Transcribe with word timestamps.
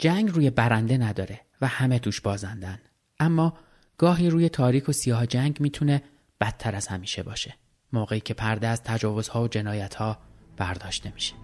جنگ 0.00 0.30
روی 0.30 0.50
برنده 0.50 0.98
نداره 0.98 1.40
و 1.60 1.66
همه 1.66 1.98
توش 1.98 2.20
بازندن. 2.20 2.78
اما 3.18 3.58
گاهی 3.98 4.30
روی 4.30 4.48
تاریک 4.48 4.88
و 4.88 4.92
سیاه 4.92 5.26
جنگ 5.26 5.60
می‌تونه 5.60 6.02
بدتر 6.40 6.76
از 6.76 6.86
همیشه 6.86 7.22
باشه. 7.22 7.54
موقعی 7.92 8.20
که 8.20 8.34
پرده 8.34 8.68
از 8.68 8.82
تجاوزها 8.82 9.42
و 9.42 9.48
جنایتها 9.48 10.18
برداشته 10.56 11.12
میشه. 11.14 11.34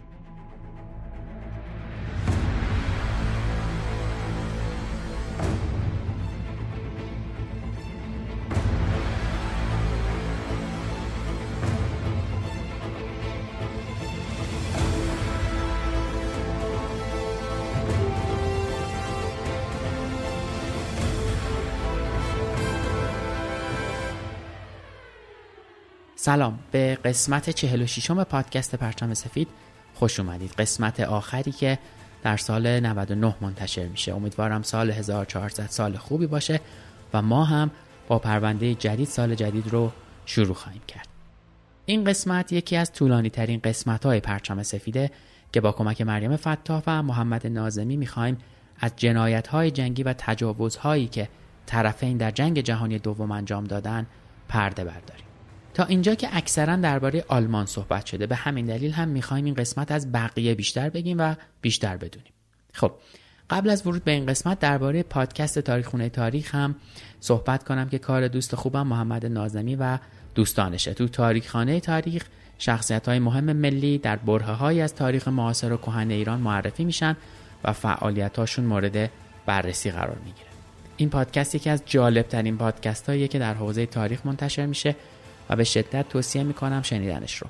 سلام. 26.26 26.58
به 26.70 26.98
قسمت 27.04 27.50
46 27.50 28.10
م 28.10 28.24
پادکست 28.24 28.74
پرچم 28.74 29.14
سفید 29.14 29.48
خوش 29.94 30.20
اومدید. 30.20 30.52
قسمت 30.58 31.00
آخری 31.00 31.52
که 31.52 31.78
در 32.22 32.36
سال 32.36 32.80
99 32.80 33.34
منتشر 33.40 33.86
میشه. 33.86 34.14
امیدوارم 34.14 34.62
سال 34.62 34.90
1400 34.90 35.66
سال 35.66 35.96
خوبی 35.96 36.26
باشه 36.26 36.60
و 37.14 37.22
ما 37.22 37.44
هم 37.44 37.70
با 38.08 38.18
پرونده 38.18 38.74
جدید 38.74 39.08
سال 39.08 39.34
جدید 39.34 39.68
رو 39.68 39.92
شروع 40.26 40.54
خواهیم 40.54 40.82
کرد. 40.88 41.08
این 41.86 42.04
قسمت 42.04 42.52
یکی 42.52 42.76
از 42.76 42.92
طولانی 42.92 43.30
ترین 43.30 43.60
قسمت 43.64 44.06
های 44.06 44.20
پرچم 44.20 44.62
سفیده 44.62 45.10
که 45.52 45.60
با 45.60 45.72
کمک 45.72 46.00
مریم 46.00 46.36
فتاح 46.36 46.82
و 46.86 47.02
محمد 47.02 47.46
نازمی 47.46 47.96
می‌خوایم 47.96 48.38
از 48.80 48.92
جنایت 48.96 49.48
های 49.48 49.70
جنگی 49.70 50.02
و 50.02 50.14
تجاوزهایی 50.18 51.06
که 51.06 51.28
طرفین 51.66 52.16
در 52.16 52.30
جنگ 52.30 52.60
جهانی 52.60 52.98
دوم 52.98 53.30
انجام 53.30 53.64
دادن 53.64 54.06
پرده 54.48 54.84
برداریم. 54.84 55.25
تا 55.76 55.84
اینجا 55.84 56.14
که 56.14 56.28
اکثرا 56.32 56.76
درباره 56.76 57.24
آلمان 57.28 57.66
صحبت 57.66 58.06
شده. 58.06 58.26
به 58.26 58.34
همین 58.34 58.66
دلیل 58.66 58.92
هم 58.92 59.08
می‌خوایم 59.08 59.44
این 59.44 59.54
قسمت 59.54 59.92
از 59.92 60.12
بقیه 60.12 60.54
بیشتر 60.54 60.90
بگیم 60.90 61.16
و 61.18 61.34
بیشتر 61.60 61.96
بدونیم. 61.96 62.32
خب 62.72 62.92
قبل 63.50 63.70
از 63.70 63.86
ورود 63.86 64.04
به 64.04 64.10
این 64.10 64.26
قسمت 64.26 64.58
درباره 64.58 65.02
پادکست 65.02 65.58
تاریخ 65.58 65.86
خونه 65.86 66.08
تاریخ 66.08 66.54
هم 66.54 66.74
صحبت 67.20 67.64
کنم 67.64 67.88
که 67.88 67.98
کار 67.98 68.28
دوست 68.28 68.54
خوبم 68.54 68.86
محمد 68.86 69.26
نازمی 69.26 69.76
و 69.76 69.98
دوستانشه. 70.34 70.94
تو 70.94 71.08
تاریخ 71.08 71.50
خانه 71.50 71.80
تاریخ 71.80 72.24
شخصیت 72.58 73.08
های 73.08 73.18
مهم 73.18 73.52
ملی 73.52 73.98
در 73.98 74.16
برهه 74.16 74.52
های 74.52 74.80
از 74.80 74.94
تاریخ 74.94 75.28
معاصر 75.28 75.72
و 75.72 75.76
کهن 75.76 76.10
ایران 76.10 76.40
معرفی 76.40 76.84
میشن 76.84 77.16
و 77.64 77.72
فعالیت 77.72 78.38
هاشون 78.38 78.64
مورد 78.64 79.10
بررسی 79.46 79.90
قرار 79.90 80.18
می‌گیره. 80.24 80.48
این 80.96 81.10
پادکست 81.10 81.54
یکی 81.54 81.70
از 81.70 81.82
جالب 81.86 82.28
ترین 82.28 82.58
پادکست 82.58 83.08
هاییه 83.08 83.28
که 83.28 83.38
در 83.38 83.54
حوزه 83.54 83.86
تاریخ 83.86 84.26
منتشر 84.26 84.66
میشه. 84.66 84.96
و 85.50 85.56
به 85.56 85.64
شدت 85.64 86.08
توصیه 86.08 86.42
می‌کنم 86.42 86.82
شنیدنش 86.82 87.36
رو. 87.36 87.48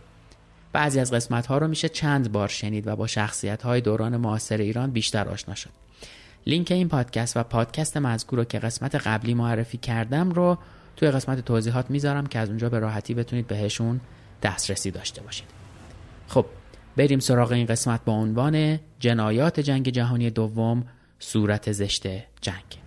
بعضی 0.72 1.00
از 1.00 1.12
قسمت 1.12 1.46
ها 1.46 1.58
رو 1.58 1.68
میشه 1.68 1.88
چند 1.88 2.32
بار 2.32 2.48
شنید 2.48 2.86
و 2.86 2.96
با 2.96 3.06
شخصیت 3.06 3.62
های 3.62 3.80
دوران 3.80 4.16
معاصر 4.16 4.56
ایران 4.56 4.90
بیشتر 4.90 5.28
آشنا 5.28 5.54
شد. 5.54 5.70
لینک 6.46 6.70
این 6.70 6.88
پادکست 6.88 7.36
و 7.36 7.42
پادکست 7.42 7.96
مذکور 7.96 8.38
رو 8.38 8.44
که 8.44 8.58
قسمت 8.58 8.94
قبلی 8.94 9.34
معرفی 9.34 9.78
کردم 9.78 10.30
رو 10.30 10.58
توی 10.96 11.10
قسمت 11.10 11.40
توضیحات 11.40 11.90
می‌ذارم 11.90 12.26
که 12.26 12.38
از 12.38 12.48
اونجا 12.48 12.68
به 12.68 12.78
راحتی 12.78 13.14
بتونید 13.14 13.46
بهشون 13.46 14.00
دسترسی 14.42 14.90
داشته 14.90 15.22
باشید. 15.22 15.46
خب 16.28 16.46
بریم 16.96 17.18
سراغ 17.18 17.52
این 17.52 17.66
قسمت 17.66 18.04
با 18.04 18.12
عنوان 18.12 18.78
جنایات 18.98 19.60
جنگ 19.60 19.88
جهانی 19.88 20.30
دوم 20.30 20.84
صورت 21.18 21.72
زشت 21.72 22.06
جنگ. 22.40 22.85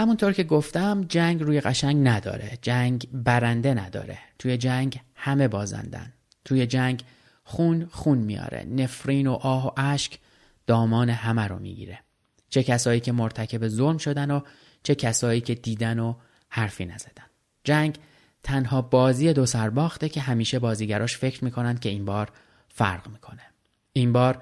همونطور 0.00 0.32
که 0.32 0.44
گفتم 0.44 1.04
جنگ 1.08 1.42
روی 1.42 1.60
قشنگ 1.60 2.08
نداره. 2.08 2.58
جنگ 2.62 3.08
برنده 3.12 3.74
نداره. 3.74 4.18
توی 4.38 4.56
جنگ 4.56 5.00
همه 5.14 5.48
بازندن. 5.48 6.12
توی 6.44 6.66
جنگ 6.66 7.02
خون 7.44 7.86
خون 7.90 8.18
میاره. 8.18 8.64
نفرین 8.64 9.26
و 9.26 9.32
آه 9.32 9.66
و 9.66 9.70
اشک 9.76 10.18
دامان 10.66 11.10
همه 11.10 11.46
رو 11.46 11.58
می‌گیره. 11.58 11.98
چه 12.50 12.62
کسایی 12.62 13.00
که 13.00 13.12
مرتکب 13.12 13.68
ظلم 13.68 13.98
شدن 13.98 14.30
و 14.30 14.40
چه 14.82 14.94
کسایی 14.94 15.40
که 15.40 15.54
دیدن 15.54 15.98
و 15.98 16.14
حرفی 16.48 16.84
نزدن. 16.84 17.24
جنگ 17.64 17.98
تنها 18.42 18.82
بازی 18.82 19.32
دو 19.32 19.46
سرباخته 19.46 20.08
که 20.08 20.20
همیشه 20.20 20.58
بازیگراش 20.58 21.16
فکر 21.16 21.44
می‌کنن 21.44 21.78
که 21.78 21.88
این 21.88 22.04
بار 22.04 22.32
فرق 22.68 23.08
می‌کنه. 23.08 23.42
این 23.92 24.12
بار 24.12 24.38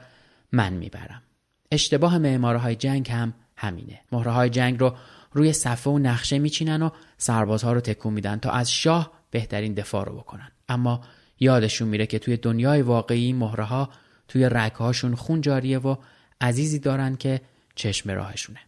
من 0.53 0.73
می‌برم. 0.73 1.23
اشتباه 1.71 2.19
معمارهای 2.19 2.77
جنگ 2.77 3.11
هم 3.11 3.35
همینه. 3.57 4.01
مهره 4.13 4.51
جنگ 4.51 4.81
رو 4.81 4.97
روی 5.33 5.53
صفحه 5.53 5.93
و 5.93 5.99
نقشه 5.99 6.39
میچینن 6.39 6.83
و 6.83 6.91
سربازها 7.19 7.73
رو 7.73 7.81
تکون 7.81 8.13
میدن 8.13 8.37
تا 8.37 8.51
از 8.51 8.73
شاه 8.73 9.13
بهترین 9.31 9.75
دفاع 9.75 10.05
رو 10.05 10.17
بکنن. 10.17 10.53
اما 10.69 11.01
یادشون 11.41 11.89
میره 11.89 12.07
که 12.07 12.19
توی 12.19 12.37
دنیای 12.37 12.83
واقعی 12.83 13.33
مهره 13.33 13.65
ها 13.65 13.89
توی 14.29 14.49
رگهاشون 14.53 15.15
خون 15.15 15.41
جاریه 15.41 15.79
و 15.79 15.97
عزیزی 16.41 16.79
دارن 16.79 17.17
که 17.17 17.41
چشم 17.75 18.11
راهشونه. 18.11 18.61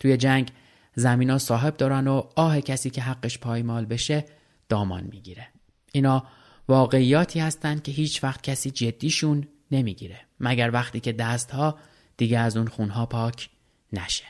توی 0.00 0.16
جنگ 0.16 0.52
زمینا 0.94 1.38
صاحب 1.38 1.76
دارن 1.76 2.08
و 2.08 2.22
آه 2.36 2.60
کسی 2.60 2.90
که 2.90 3.02
حقش 3.02 3.38
پایمال 3.38 3.84
بشه 3.84 4.24
دامان 4.68 5.04
می‌گیره. 5.04 5.48
اینا 5.92 6.26
واقعیاتی 6.68 7.40
هستند 7.40 7.82
که 7.82 7.92
هیچ 7.92 8.24
وقت 8.24 8.42
کسی 8.42 8.70
جدیشون 8.70 9.48
نمی‌گیره 9.70 10.20
مگر 10.40 10.70
وقتی 10.70 11.00
که 11.00 11.12
دستها 11.12 11.78
دیگه 12.16 12.38
از 12.38 12.56
اون 12.56 12.68
خونها 12.68 13.06
پاک 13.06 13.50
نشه. 13.92 14.24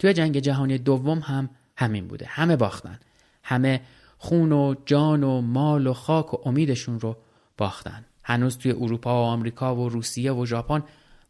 توی 0.00 0.12
جنگ 0.12 0.38
جهانی 0.38 0.78
دوم 0.78 1.18
هم 1.18 1.50
همین 1.76 2.08
بوده. 2.08 2.26
همه 2.28 2.56
باختن. 2.56 2.98
همه 3.42 3.80
خون 4.18 4.52
و 4.52 4.74
جان 4.86 5.24
و 5.24 5.40
مال 5.40 5.86
و 5.86 5.92
خاک 5.92 6.34
و 6.34 6.48
امیدشون 6.48 7.00
رو 7.00 7.16
باختن. 7.56 8.04
هنوز 8.24 8.58
توی 8.58 8.72
اروپا 8.72 9.22
و 9.22 9.26
آمریکا 9.26 9.76
و 9.76 9.88
روسیه 9.88 10.32
و 10.32 10.46
ژاپن 10.46 10.82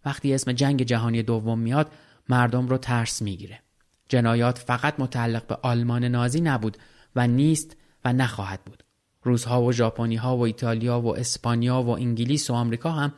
وقتی 0.05 0.35
اسم 0.35 0.53
جنگ 0.53 0.83
جهانی 0.83 1.23
دوم 1.23 1.59
میاد 1.59 1.93
مردم 2.29 2.69
رو 2.69 2.79
ترس 2.79 3.23
می‌گیره. 3.23 3.61
جنایات 4.09 4.59
فقط 4.59 5.01
متعلق 5.01 5.47
به 5.47 5.59
آلمان 5.63 6.05
نازی 6.05 6.41
نبود 6.41 6.77
و 7.17 7.27
نیست 7.27 7.77
و 8.05 8.13
نخواهد 8.13 8.61
بود. 8.65 8.85
روزها 9.23 9.63
و 9.63 9.73
ژاپنی 9.73 10.17
ها 10.17 10.37
و 10.37 10.41
ایتالیا 10.41 11.01
و 11.01 11.17
اسپانیا 11.17 11.83
و 11.83 11.89
انگلیس 11.89 12.51
و 12.51 12.55
آمریکا 12.55 12.91
هم 12.91 13.13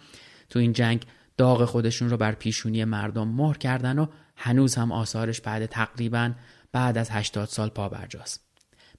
تو 0.50 0.58
این 0.58 0.72
جنگ 0.72 1.06
داغ 1.36 1.64
خودشون 1.64 2.10
رو 2.10 2.16
بر 2.16 2.32
پیشونی 2.32 2.84
مردم 2.84 3.28
مهر 3.28 3.58
کردن 3.58 3.98
و 3.98 4.06
هنوز 4.42 4.75
هم 4.75 4.92
آثارش 4.92 5.41
بعد 5.41 5.66
تقریبا 5.66 6.32
بعد 6.72 6.98
از 6.98 7.10
80 7.10 7.48
سال 7.48 7.69
پا 7.69 7.88
برجاست. 7.88 8.41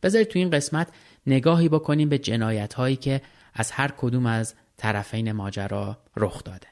بذارید 0.04 0.28
تو 0.28 0.40
این 0.40 0.50
قسمت 0.50 0.88
نگاهی 1.28 1.70
بکنیم 1.70 2.09
به 2.09 2.18
جنایت 2.18 2.74
هایی 2.74 2.96
که 2.96 3.22
از 3.53 3.72
هر 3.72 3.94
کدوم 3.98 4.26
از 4.26 4.56
طرفین 4.78 5.32
ماجرا 5.32 5.98
رخ 6.18 6.44
داده. 6.44 6.68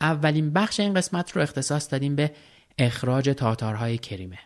اولین 0.00 0.52
بخش 0.52 0.80
این 0.80 0.94
قسمت 0.94 1.30
رو 1.36 1.42
اختصاص 1.42 1.92
دادیم 1.92 2.16
به 2.16 2.32
اخراج 2.78 3.30
تاتارهای 3.30 3.98
کریمه. 3.98 4.38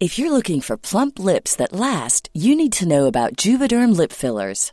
If 0.00 0.18
you're 0.18 0.36
looking 0.38 0.60
for 0.60 0.76
plump 0.76 1.18
lips 1.18 1.56
that 1.56 1.72
last, 1.72 2.22
you 2.32 2.52
need 2.54 2.72
to 2.80 2.86
know 2.92 3.06
about 3.06 3.36
Juvederm 3.42 3.96
lip 4.00 4.12
fillers. 4.12 4.72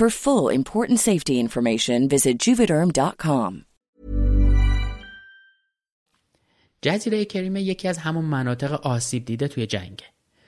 For 0.00 0.10
full 0.10 0.48
important 0.60 0.98
safety 0.98 1.38
information, 1.38 2.08
visit 2.08 2.36
juvederm.com. 2.38 3.64
جزیره 6.82 7.24
کریمه 7.24 7.62
یکی 7.62 7.88
از 7.88 7.98
همون 7.98 8.24
مناطق 8.24 8.72
آسیب 8.72 9.24
دیده 9.24 9.48
توی 9.48 9.66
جنگه. 9.66 10.04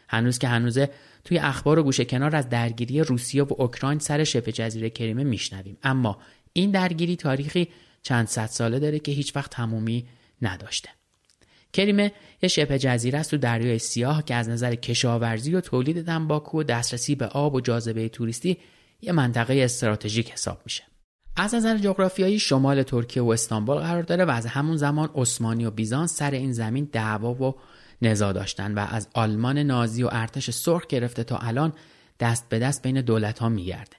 هنوز 0.09 0.39
که 0.39 0.49
هنوزه 0.49 0.91
توی 1.25 1.39
اخبار 1.39 1.79
و 1.79 1.83
گوشه 1.83 2.05
کنار 2.05 2.37
از 2.37 2.49
درگیری 2.49 3.01
روسیه 3.01 3.43
و 3.43 3.55
اوکراین 3.59 3.99
سر 3.99 4.25
شبه 4.25 4.53
جزیره 4.53 4.91
کریمه 4.91 5.25
میشنویم 5.25 5.77
اما 5.83 6.19
این 6.53 6.71
درگیری 6.71 7.17
تاریخی 7.17 7.69
چند 8.03 8.27
صد 8.27 8.47
ساله 8.47 8.79
داره 8.79 8.99
که 8.99 9.13
هیچ 9.13 9.37
وقت 9.37 9.51
تمومی 9.51 10.07
نداشته. 10.43 10.89
کریمه 11.73 12.13
یه 12.43 12.49
شبه 12.49 12.79
جزیره 12.79 13.19
است 13.19 13.31
تو 13.31 13.37
دریای 13.37 13.79
سیاه 13.79 14.25
که 14.25 14.35
از 14.35 14.49
نظر 14.49 14.75
کشاورزی 14.75 15.55
و 15.55 15.61
تولید 15.61 16.07
تنباکو 16.07 16.61
و 16.61 16.63
دسترسی 16.63 17.15
به 17.15 17.27
آب 17.27 17.55
و 17.55 17.61
جاذبه 17.61 18.09
توریستی 18.09 18.59
یه 19.01 19.13
منطقه 19.13 19.55
استراتژیک 19.55 20.33
حساب 20.33 20.61
میشه. 20.65 20.83
از 21.37 21.55
نظر 21.55 21.79
جغرافیایی 21.79 22.39
شمال 22.39 22.83
ترکیه 22.83 23.23
و 23.23 23.29
استانبول 23.29 23.77
قرار 23.77 24.03
داره 24.03 24.25
و 24.25 24.31
از 24.31 24.47
همون 24.47 24.77
زمان 24.77 25.11
عثمانی 25.15 25.65
و 25.65 25.71
بیزانس 25.71 26.17
سر 26.17 26.31
این 26.31 26.53
زمین 26.53 26.89
دعوا 26.93 27.35
و 27.35 27.55
نزا 28.03 28.33
داشتن 28.33 28.75
و 28.75 28.87
از 28.91 29.09
آلمان 29.15 29.59
نازی 29.59 30.03
و 30.03 30.09
ارتش 30.13 30.51
سرخ 30.51 30.87
گرفته 30.87 31.25
تا 31.25 31.37
الان 31.37 31.73
دست 32.21 32.49
به 32.49 32.59
دست 32.59 32.83
بین 32.83 33.01
دولت 33.01 33.39
ها 33.39 33.49
میگرده. 33.49 33.97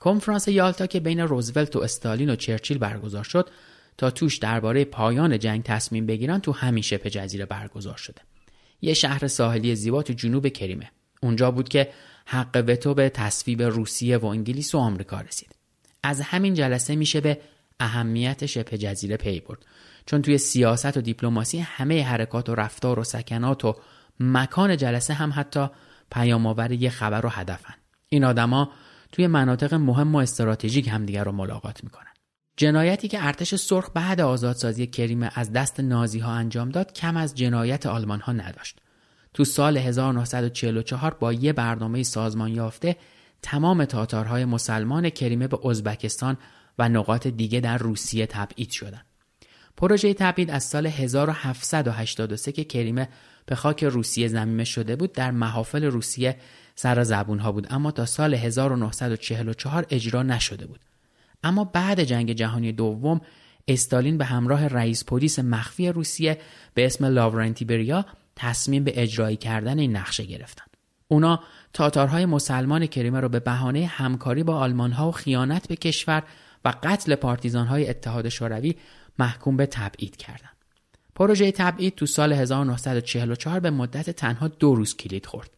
کنفرانس 0.00 0.48
یالتا 0.48 0.86
که 0.86 1.00
بین 1.00 1.20
روزولت 1.20 1.76
و 1.76 1.78
استالین 1.78 2.30
و 2.30 2.36
چرچیل 2.36 2.78
برگزار 2.78 3.24
شد 3.24 3.50
تا 3.98 4.10
توش 4.10 4.38
درباره 4.38 4.84
پایان 4.84 5.38
جنگ 5.38 5.62
تصمیم 5.62 6.06
بگیرن 6.06 6.38
تو 6.38 6.52
همین 6.52 6.82
شبه 6.82 7.10
جزیره 7.10 7.46
برگزار 7.46 7.96
شده. 7.96 8.20
یه 8.80 8.94
شهر 8.94 9.26
ساحلی 9.26 9.76
زیبا 9.76 10.02
تو 10.02 10.12
جنوب 10.12 10.48
کریمه. 10.48 10.90
اونجا 11.22 11.50
بود 11.50 11.68
که 11.68 11.90
حق 12.26 12.64
وتو 12.66 12.94
به 12.94 13.08
تصویب 13.08 13.62
روسیه 13.62 14.16
و 14.16 14.26
انگلیس 14.26 14.74
و 14.74 14.78
آمریکا 14.78 15.20
رسید. 15.20 15.54
از 16.02 16.20
همین 16.20 16.54
جلسه 16.54 16.96
میشه 16.96 17.20
به 17.20 17.40
اهمیت 17.80 18.46
شبه 18.46 18.78
جزیره 18.78 19.16
پی 19.16 19.40
برد. 19.40 19.66
چون 20.06 20.22
توی 20.22 20.38
سیاست 20.38 20.96
و 20.96 21.00
دیپلماسی 21.00 21.58
همه 21.58 22.04
حرکات 22.04 22.48
و 22.48 22.54
رفتار 22.54 22.98
و 22.98 23.04
سکنات 23.04 23.64
و 23.64 23.76
مکان 24.20 24.76
جلسه 24.76 25.14
هم 25.14 25.32
حتی 25.36 25.66
پیام 26.10 26.46
آور 26.46 26.72
یه 26.72 26.90
خبر 26.90 27.26
و 27.26 27.28
هدفن. 27.28 27.74
این 28.08 28.24
آدما 28.24 28.70
توی 29.12 29.26
مناطق 29.26 29.74
مهم 29.74 30.14
و 30.14 30.18
استراتژیک 30.18 30.88
همدیگر 30.88 31.24
رو 31.24 31.32
ملاقات 31.32 31.84
می‌کنن. 31.84 32.04
جنایتی 32.56 33.08
که 33.08 33.26
ارتش 33.26 33.54
سرخ 33.54 33.90
بعد 33.94 34.20
آزادسازی 34.20 34.86
کریمه 34.86 35.30
از 35.34 35.52
دست 35.52 35.80
نازی 35.80 36.18
ها 36.18 36.32
انجام 36.32 36.68
داد 36.68 36.92
کم 36.92 37.16
از 37.16 37.34
جنایت 37.34 37.86
آلمان 37.86 38.20
ها 38.20 38.32
نداشت. 38.32 38.80
تو 39.34 39.44
سال 39.44 39.76
1944 39.76 41.14
با 41.14 41.32
یه 41.32 41.52
برنامه 41.52 42.02
سازمان 42.02 42.50
یافته 42.50 42.96
تمام 43.42 43.84
تاتارهای 43.84 44.44
مسلمان 44.44 45.10
کریمه 45.10 45.48
به 45.48 45.66
ازبکستان 45.66 46.36
و 46.78 46.88
نقاط 46.88 47.26
دیگه 47.26 47.60
در 47.60 47.78
روسیه 47.78 48.26
تبعید 48.26 48.70
شدند. 48.70 49.06
پروژه 49.76 50.14
تبعید 50.14 50.50
از 50.50 50.64
سال 50.64 50.86
1783 50.86 52.52
که 52.52 52.64
کریمه 52.64 53.08
به 53.46 53.54
خاک 53.54 53.84
روسیه 53.84 54.28
زمینه 54.28 54.64
شده 54.64 54.96
بود 54.96 55.12
در 55.12 55.30
محافل 55.30 55.84
روسیه 55.84 56.36
سر 56.74 57.02
زبون 57.02 57.38
ها 57.38 57.52
بود 57.52 57.66
اما 57.70 57.90
تا 57.90 58.06
سال 58.06 58.34
1944 58.34 59.86
اجرا 59.90 60.22
نشده 60.22 60.66
بود. 60.66 60.80
اما 61.42 61.64
بعد 61.64 62.04
جنگ 62.04 62.32
جهانی 62.32 62.72
دوم 62.72 63.20
استالین 63.68 64.18
به 64.18 64.24
همراه 64.24 64.66
رئیس 64.66 65.04
پلیس 65.04 65.38
مخفی 65.38 65.88
روسیه 65.88 66.38
به 66.74 66.86
اسم 66.86 67.04
لاورنتی 67.04 67.64
بریا 67.64 68.06
تصمیم 68.36 68.84
به 68.84 69.02
اجرایی 69.02 69.36
کردن 69.36 69.78
این 69.78 69.96
نقشه 69.96 70.24
گرفتن. 70.24 70.64
اونا 71.08 71.40
تاتارهای 71.72 72.26
مسلمان 72.26 72.86
کریمه 72.86 73.20
را 73.20 73.28
به 73.28 73.40
بهانه 73.40 73.86
همکاری 73.86 74.42
با 74.42 74.56
آلمانها 74.56 75.08
و 75.08 75.12
خیانت 75.12 75.68
به 75.68 75.76
کشور 75.76 76.22
و 76.64 76.74
قتل 76.82 77.14
پارتیزانهای 77.14 77.90
اتحاد 77.90 78.28
شوروی 78.28 78.74
محکوم 79.18 79.56
به 79.56 79.66
تبعید 79.66 80.16
کردند. 80.16 80.56
پروژه 81.14 81.52
تبعید 81.52 81.94
تو 81.94 82.06
سال 82.06 82.32
1944 82.32 83.60
به 83.60 83.70
مدت 83.70 84.10
تنها 84.10 84.48
دو 84.48 84.74
روز 84.74 84.96
کلید 84.96 85.26
خورد. 85.26 85.50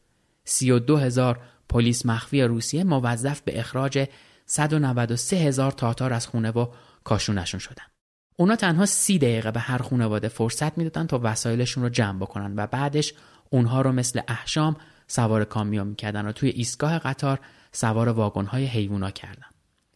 32 0.44 0.96
هزار 0.96 1.40
پلیس 1.68 2.06
مخفی 2.06 2.42
روسیه 2.42 2.84
موظف 2.84 3.40
به 3.40 3.60
اخراج 3.60 4.08
193 4.46 5.36
هزار 5.36 5.72
تاتار 5.72 6.12
از 6.12 6.26
خونه 6.26 6.50
و 6.50 6.66
کاشونشون 7.04 7.60
شدن. 7.60 7.91
اونا 8.37 8.56
تنها 8.56 8.87
سی 8.87 9.19
دقیقه 9.19 9.50
به 9.50 9.61
هر 9.61 9.79
خانواده 9.79 10.29
فرصت 10.29 10.79
می‌دادن 10.79 11.06
تا 11.06 11.20
وسایلشون 11.23 11.82
رو 11.82 11.88
جمع 11.88 12.19
بکنن 12.19 12.55
و 12.56 12.67
بعدش 12.67 13.14
اونها 13.50 13.81
رو 13.81 13.93
مثل 13.93 14.20
احشام 14.29 14.76
سوار 15.06 15.44
کامیون 15.44 15.87
می‌کردن 15.87 16.26
و 16.26 16.32
توی 16.32 16.49
ایستگاه 16.49 16.99
قطار 16.99 17.40
سوار 17.73 18.08
واگن‌های 18.08 18.67
حیوونا 18.67 19.11
کردن. 19.11 19.46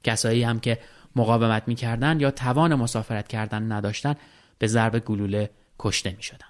کسایی 0.05 0.43
هم 0.43 0.61
که 0.61 0.79
مقاومت 1.17 1.62
می‌کردن 1.67 2.21
یا 2.21 2.31
توان 2.31 2.75
مسافرت 2.75 3.29
کردن 3.29 3.73
نداشتن 3.73 4.15
به 4.59 4.67
ضرب 4.67 4.99
گلوله 4.99 5.50
کشته 5.79 6.15
می‌شدن. 6.17 6.47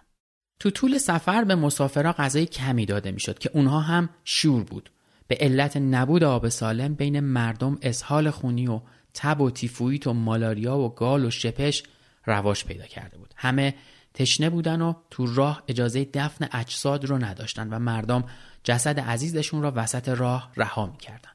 تو 0.60 0.70
طول 0.70 0.98
سفر 0.98 1.44
به 1.44 1.54
مسافرها 1.54 2.12
غذای 2.12 2.46
کمی 2.46 2.86
داده 2.86 3.10
می‌شد 3.12 3.38
که 3.38 3.50
اونها 3.54 3.80
هم 3.80 4.08
شور 4.24 4.64
بود. 4.64 4.90
به 5.28 5.36
علت 5.40 5.76
نبود 5.76 6.24
آب 6.24 6.48
سالم 6.48 6.94
بین 6.94 7.20
مردم 7.20 7.78
اسهال 7.82 8.30
خونی 8.30 8.66
و 8.66 8.80
تب 9.16 9.40
و 9.40 9.50
تیفویت 9.50 10.06
و 10.06 10.12
مالاریا 10.12 10.78
و 10.78 10.94
گال 10.94 11.24
و 11.24 11.30
شپش 11.30 11.82
رواج 12.26 12.64
پیدا 12.64 12.86
کرده 12.86 13.18
بود. 13.18 13.34
همه 13.36 13.74
تشنه 14.14 14.50
بودن 14.50 14.80
و 14.80 14.94
تو 15.10 15.34
راه 15.34 15.62
اجازه 15.68 16.04
دفن 16.14 16.48
اجساد 16.52 17.04
رو 17.04 17.24
نداشتن 17.24 17.68
و 17.68 17.78
مردم 17.78 18.24
جسد 18.64 19.00
عزیزشون 19.00 19.62
را 19.62 19.72
وسط 19.76 20.08
راه 20.08 20.52
رها 20.56 20.86
می‌کردن. 20.86 21.30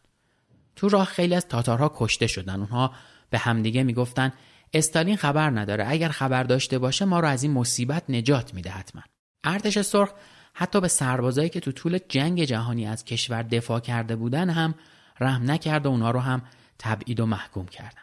تو 0.76 0.90
راه 0.90 1.06
خیلی 1.06 1.36
از 1.36 1.48
تاتارها 1.48 1.92
کشته 1.96 2.28
شدن. 2.28 2.60
اونها 2.60 2.92
به 3.30 3.38
همدیگه 3.38 3.84
می‌گفتن 3.84 4.34
استالین 4.74 5.16
خبر 5.16 5.50
نداره 5.50 5.86
اگر 5.88 6.10
خبر 6.10 6.44
داشته 6.44 6.80
باشه 6.80 7.06
ما 7.06 7.20
رو 7.20 7.28
از 7.28 7.44
این 7.44 7.52
مصیبت 7.52 8.04
نجات 8.10 8.54
میده 8.54 8.70
حتما. 8.70 9.02
ارتش 9.44 9.82
سرخ 9.82 10.10
حتی 10.54 10.82
به 10.82 10.88
سربازایی 10.88 11.50
که 11.50 11.60
تو 11.60 11.72
طول 11.72 12.00
جنگ 12.10 12.44
جهانی 12.44 12.88
از 12.88 13.06
کشور 13.06 13.44
دفاع 13.44 13.80
کرده 13.80 14.16
بودن 14.16 14.50
هم 14.50 14.76
رحم 15.20 15.52
نکرد 15.52 15.86
و 15.86 15.90
اونا 15.90 16.12
رو 16.12 16.20
هم 16.20 16.42
تبعید 16.82 17.20
و 17.20 17.26
محکوم 17.26 17.66
کردن. 17.66 18.02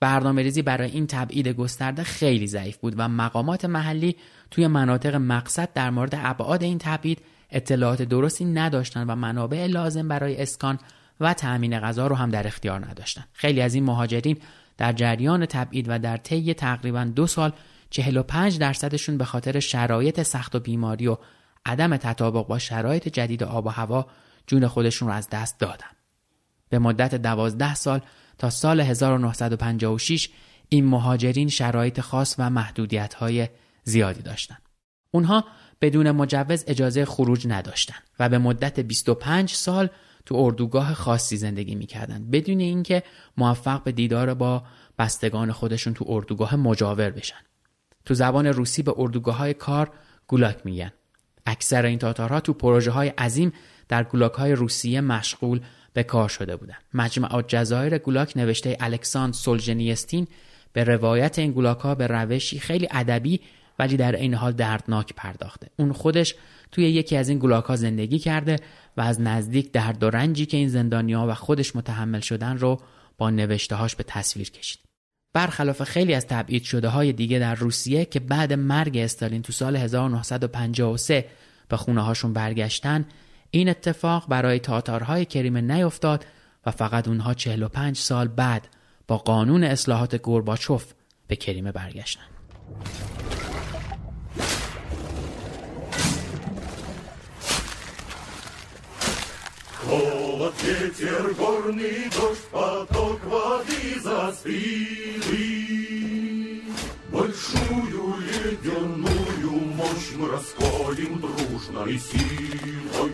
برنامه 0.00 0.42
ریزی 0.42 0.62
برای 0.62 0.90
این 0.90 1.06
تبعید 1.06 1.48
گسترده 1.48 2.02
خیلی 2.02 2.46
ضعیف 2.46 2.76
بود 2.76 2.94
و 2.96 3.08
مقامات 3.08 3.64
محلی 3.64 4.16
توی 4.50 4.66
مناطق 4.66 5.14
مقصد 5.14 5.72
در 5.72 5.90
مورد 5.90 6.14
ابعاد 6.18 6.62
این 6.62 6.78
تبعید 6.78 7.22
اطلاعات 7.50 8.02
درستی 8.02 8.44
نداشتن 8.44 9.06
و 9.06 9.14
منابع 9.14 9.66
لازم 9.66 10.08
برای 10.08 10.42
اسکان 10.42 10.78
و 11.20 11.34
تأمین 11.34 11.80
غذا 11.80 12.06
رو 12.06 12.16
هم 12.16 12.30
در 12.30 12.46
اختیار 12.46 12.86
نداشتن. 12.86 13.24
خیلی 13.32 13.60
از 13.60 13.74
این 13.74 13.84
مهاجرین 13.84 14.38
در 14.76 14.92
جریان 14.92 15.46
تبعید 15.46 15.86
و 15.88 15.98
در 15.98 16.16
طی 16.16 16.54
تقریبا 16.54 17.04
دو 17.04 17.26
سال 17.26 17.52
45 17.90 18.58
درصدشون 18.58 19.18
به 19.18 19.24
خاطر 19.24 19.60
شرایط 19.60 20.22
سخت 20.22 20.54
و 20.54 20.60
بیماری 20.60 21.06
و 21.06 21.16
عدم 21.66 21.96
تطابق 21.96 22.46
با 22.46 22.58
شرایط 22.58 23.08
جدید 23.08 23.42
آب 23.42 23.66
و 23.66 23.68
هوا 23.68 24.06
جون 24.46 24.66
خودشون 24.66 25.08
رو 25.08 25.14
از 25.14 25.28
دست 25.28 25.60
دادن. 25.60 25.99
به 26.70 26.78
مدت 26.78 27.14
دوازده 27.14 27.74
سال 27.74 28.00
تا 28.38 28.50
سال 28.50 28.80
1956 28.80 30.28
این 30.68 30.84
مهاجرین 30.84 31.48
شرایط 31.48 32.00
خاص 32.00 32.34
و 32.38 32.50
محدودیت 32.50 33.14
های 33.14 33.48
زیادی 33.84 34.22
داشتند. 34.22 34.62
اونها 35.10 35.44
بدون 35.80 36.10
مجوز 36.10 36.64
اجازه 36.66 37.04
خروج 37.04 37.46
نداشتند 37.48 38.02
و 38.18 38.28
به 38.28 38.38
مدت 38.38 38.80
25 38.80 39.50
سال 39.50 39.88
تو 40.26 40.34
اردوگاه 40.34 40.94
خاصی 40.94 41.36
زندگی 41.36 41.74
می‌کردند 41.74 42.30
بدون 42.30 42.60
اینکه 42.60 43.02
موفق 43.36 43.82
به 43.82 43.92
دیدار 43.92 44.34
با 44.34 44.64
بستگان 44.98 45.52
خودشون 45.52 45.94
تو 45.94 46.04
اردوگاه 46.08 46.56
مجاور 46.56 47.10
بشن. 47.10 47.40
تو 48.04 48.14
زبان 48.14 48.46
روسی 48.46 48.82
به 48.82 48.94
اردوگاه 48.96 49.36
های 49.36 49.54
کار 49.54 49.90
گولاک 50.26 50.58
میگن. 50.64 50.92
اکثر 51.46 51.86
این 51.86 51.98
تاتارها 51.98 52.40
تو 52.40 52.52
پروژه 52.52 52.90
های 52.90 53.08
عظیم 53.08 53.52
در 53.88 54.04
گولاک 54.04 54.32
های 54.32 54.52
روسیه 54.52 55.00
مشغول 55.00 55.60
به 55.92 56.02
کار 56.02 56.28
شده 56.28 56.56
بودند. 56.56 56.82
مجمع 56.94 57.42
جزایر 57.42 57.98
گولاک 57.98 58.36
نوشته 58.36 58.76
الکساندر 58.80 59.36
سولجنیستین 59.36 60.26
به 60.72 60.84
روایت 60.84 61.38
این 61.38 61.52
گولاک 61.52 61.78
ها 61.78 61.94
به 61.94 62.06
روشی 62.06 62.58
خیلی 62.58 62.88
ادبی 62.90 63.40
ولی 63.78 63.96
در 63.96 64.16
این 64.16 64.34
حال 64.34 64.52
دردناک 64.52 65.14
پرداخته. 65.16 65.66
اون 65.76 65.92
خودش 65.92 66.34
توی 66.72 66.84
یکی 66.84 67.16
از 67.16 67.28
این 67.28 67.38
گولاک 67.38 67.64
ها 67.64 67.76
زندگی 67.76 68.18
کرده 68.18 68.56
و 68.96 69.00
از 69.00 69.20
نزدیک 69.20 69.72
درد 69.72 70.02
و 70.02 70.10
رنجی 70.10 70.46
که 70.46 70.56
این 70.56 70.68
زندانیا 70.68 71.26
و 71.28 71.34
خودش 71.34 71.76
متحمل 71.76 72.20
شدن 72.20 72.58
رو 72.58 72.80
با 73.18 73.30
نوشتههاش 73.30 73.96
به 73.96 74.04
تصویر 74.06 74.50
کشید. 74.50 74.80
برخلاف 75.32 75.82
خیلی 75.82 76.14
از 76.14 76.26
تبعید 76.26 76.62
شده 76.62 76.88
های 76.88 77.12
دیگه 77.12 77.38
در 77.38 77.54
روسیه 77.54 78.04
که 78.04 78.20
بعد 78.20 78.52
مرگ 78.52 78.96
استالین 78.96 79.42
تو 79.42 79.52
سال 79.52 79.76
1953 79.76 81.24
به 81.68 81.76
خونه 81.76 82.02
هاشون 82.02 82.32
برگشتن 82.32 83.04
این 83.51 83.69
اتفاق 83.69 84.27
برای 84.29 84.59
تاتارهای 84.59 85.25
کریمه 85.25 85.61
نیفتاد 85.61 86.25
و 86.65 86.71
فقط 86.71 87.07
اونها 87.07 87.33
45 87.33 87.97
سال 87.97 88.27
بعد 88.27 88.67
با 89.07 89.17
قانون 89.17 89.63
اصلاحات 89.63 90.15
گورباچوف 90.15 90.93
به 91.27 91.35
کریمه 91.35 91.71
برگشتن. 91.71 92.21
Холод, 99.85 100.55
ветер, 100.63 101.33
горный 101.33 102.09
дождь, 102.15 102.47
поток 102.51 103.21
воды 103.31 103.99
застыли. 104.05 105.78
Большую 107.20 108.16
ледяную 108.16 109.50
мощь 109.76 110.12
мы 110.16 110.30
расколем 110.30 111.20
дружной 111.20 111.98
силой. 111.98 113.12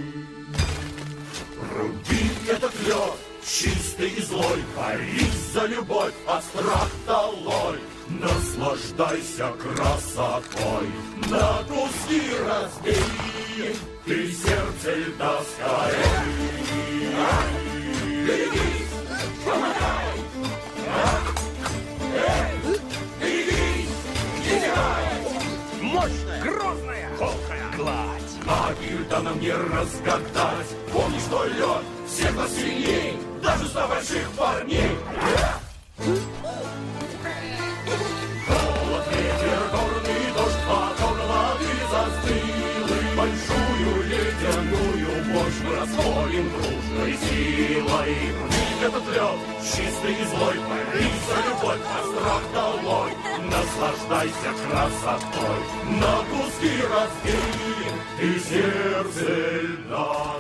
Руби 1.75 2.31
этот 2.49 2.73
лед, 2.87 3.19
чистый 3.45 4.11
и 4.11 4.23
злой, 4.23 4.63
борись 4.77 5.53
за 5.53 5.67
любовь, 5.67 6.15
а 6.29 6.41
страх 6.41 6.89
долой. 7.05 7.81
Наслаждайся 8.09 9.53
красотой, 9.61 10.89
на 11.29 11.65
куски 11.65 12.23
разбей, 12.47 13.75
ты 14.05 14.31
сердце 14.31 14.95
льда 15.01 15.41
скорей. 15.43 16.37
Берегись, 18.25 18.87
помогай, 19.45 20.21
зевай. 22.17 22.66
Мощная, 25.81 26.43
грозная, 26.43 27.09
колкая, 27.19 27.71
гладь. 27.77 28.27
Магию-то 28.45 29.21
нам 29.21 29.41
не 29.41 29.53
разгадать, 29.53 30.71
помни, 30.93 31.19
что 31.19 31.45
лед 31.45 31.83
всех 32.07 32.37
нас 32.37 32.55
сильней, 32.55 33.19
даже 33.43 33.67
ста 33.67 33.89
больших 33.89 34.31
парней. 34.33 34.97
Холод, 38.47 39.07
ветер, 39.11 39.61
горный 39.73 40.27
дождь, 40.37 40.63
поток 40.69 41.19
воды 41.29 41.75
застыли. 41.91 43.17
Большую 43.17 44.03
ледяную 44.05 45.25
мощь 45.33 45.61
мы 45.65 45.77
расколем 45.77 46.51
дружной 46.51 47.19
силой. 47.29 48.56
Рвись 48.76 48.84
этот 48.88 49.06
лед, 49.16 49.40
чистый 49.64 50.14
и 50.14 50.26
злой, 50.32 50.56
борись 50.70 51.24
за 51.28 51.38
любовь, 51.48 51.82
а 51.96 52.00
страх 52.10 52.44
долой. 52.54 53.12
Наслаждайся 53.50 54.52
красотой, 54.64 55.62
на 56.02 56.16
куски 56.30 56.74
разбей, 56.94 57.82
и 58.22 58.40
сердце 58.40 59.30
льда 59.64 60.32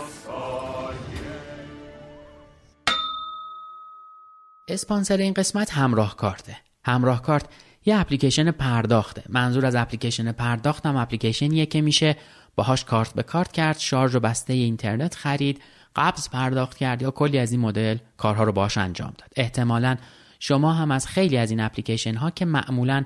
اسپانسر 4.68 5.18
این 5.18 5.34
قسمت 5.34 5.72
همراه 5.72 6.16
کارته 6.16 6.58
همراه 6.84 7.22
کارت 7.22 7.46
یه 7.86 8.00
اپلیکیشن 8.00 8.52
پرداخته 8.52 9.24
منظور 9.30 9.66
از 9.66 9.76
اپلیکیشن 9.76 10.32
پرداخت 10.32 10.86
هم 10.86 10.96
اپلیکیشنیه 10.96 11.66
که 11.66 11.82
میشه 11.82 12.18
باهاش 12.56 12.86
کارت 12.86 13.14
به 13.14 13.24
کارت 13.24 13.52
کرد 13.52 13.78
شارژ 13.78 14.16
و 14.16 14.20
بسته 14.20 14.54
اینترنت 14.54 15.16
خرید 15.16 15.62
قبض 15.97 16.29
پرداخت 16.29 16.77
کرد 16.77 17.03
یا 17.03 17.11
کلی 17.11 17.39
از 17.39 17.53
این 17.53 17.61
مدل 17.61 17.97
کارها 18.17 18.45
رو 18.45 18.53
باهاش 18.53 18.79
انجام 18.79 19.13
داد. 19.19 19.31
احتمالا 19.37 19.97
شما 20.41 20.73
هم 20.73 20.91
از 20.91 21.07
خیلی 21.07 21.37
از 21.37 21.51
این 21.51 21.61
اپلیکیشن 21.61 22.15
ها 22.15 22.31
که 22.31 22.45
معمولا 22.45 23.05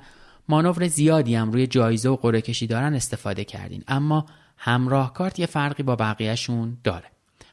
مانور 0.48 0.88
زیادی 0.88 1.34
هم 1.34 1.52
روی 1.52 1.66
جایزه 1.66 2.08
و 2.08 2.16
قرعه 2.16 2.40
کشی 2.40 2.66
دارن 2.66 2.94
استفاده 2.94 3.44
کردین. 3.44 3.84
اما 3.88 4.26
همراه 4.56 5.12
کارت 5.12 5.38
یه 5.38 5.46
فرقی 5.46 5.82
با 5.82 5.96
بقیهشون 5.96 6.78
داره. 6.84 7.04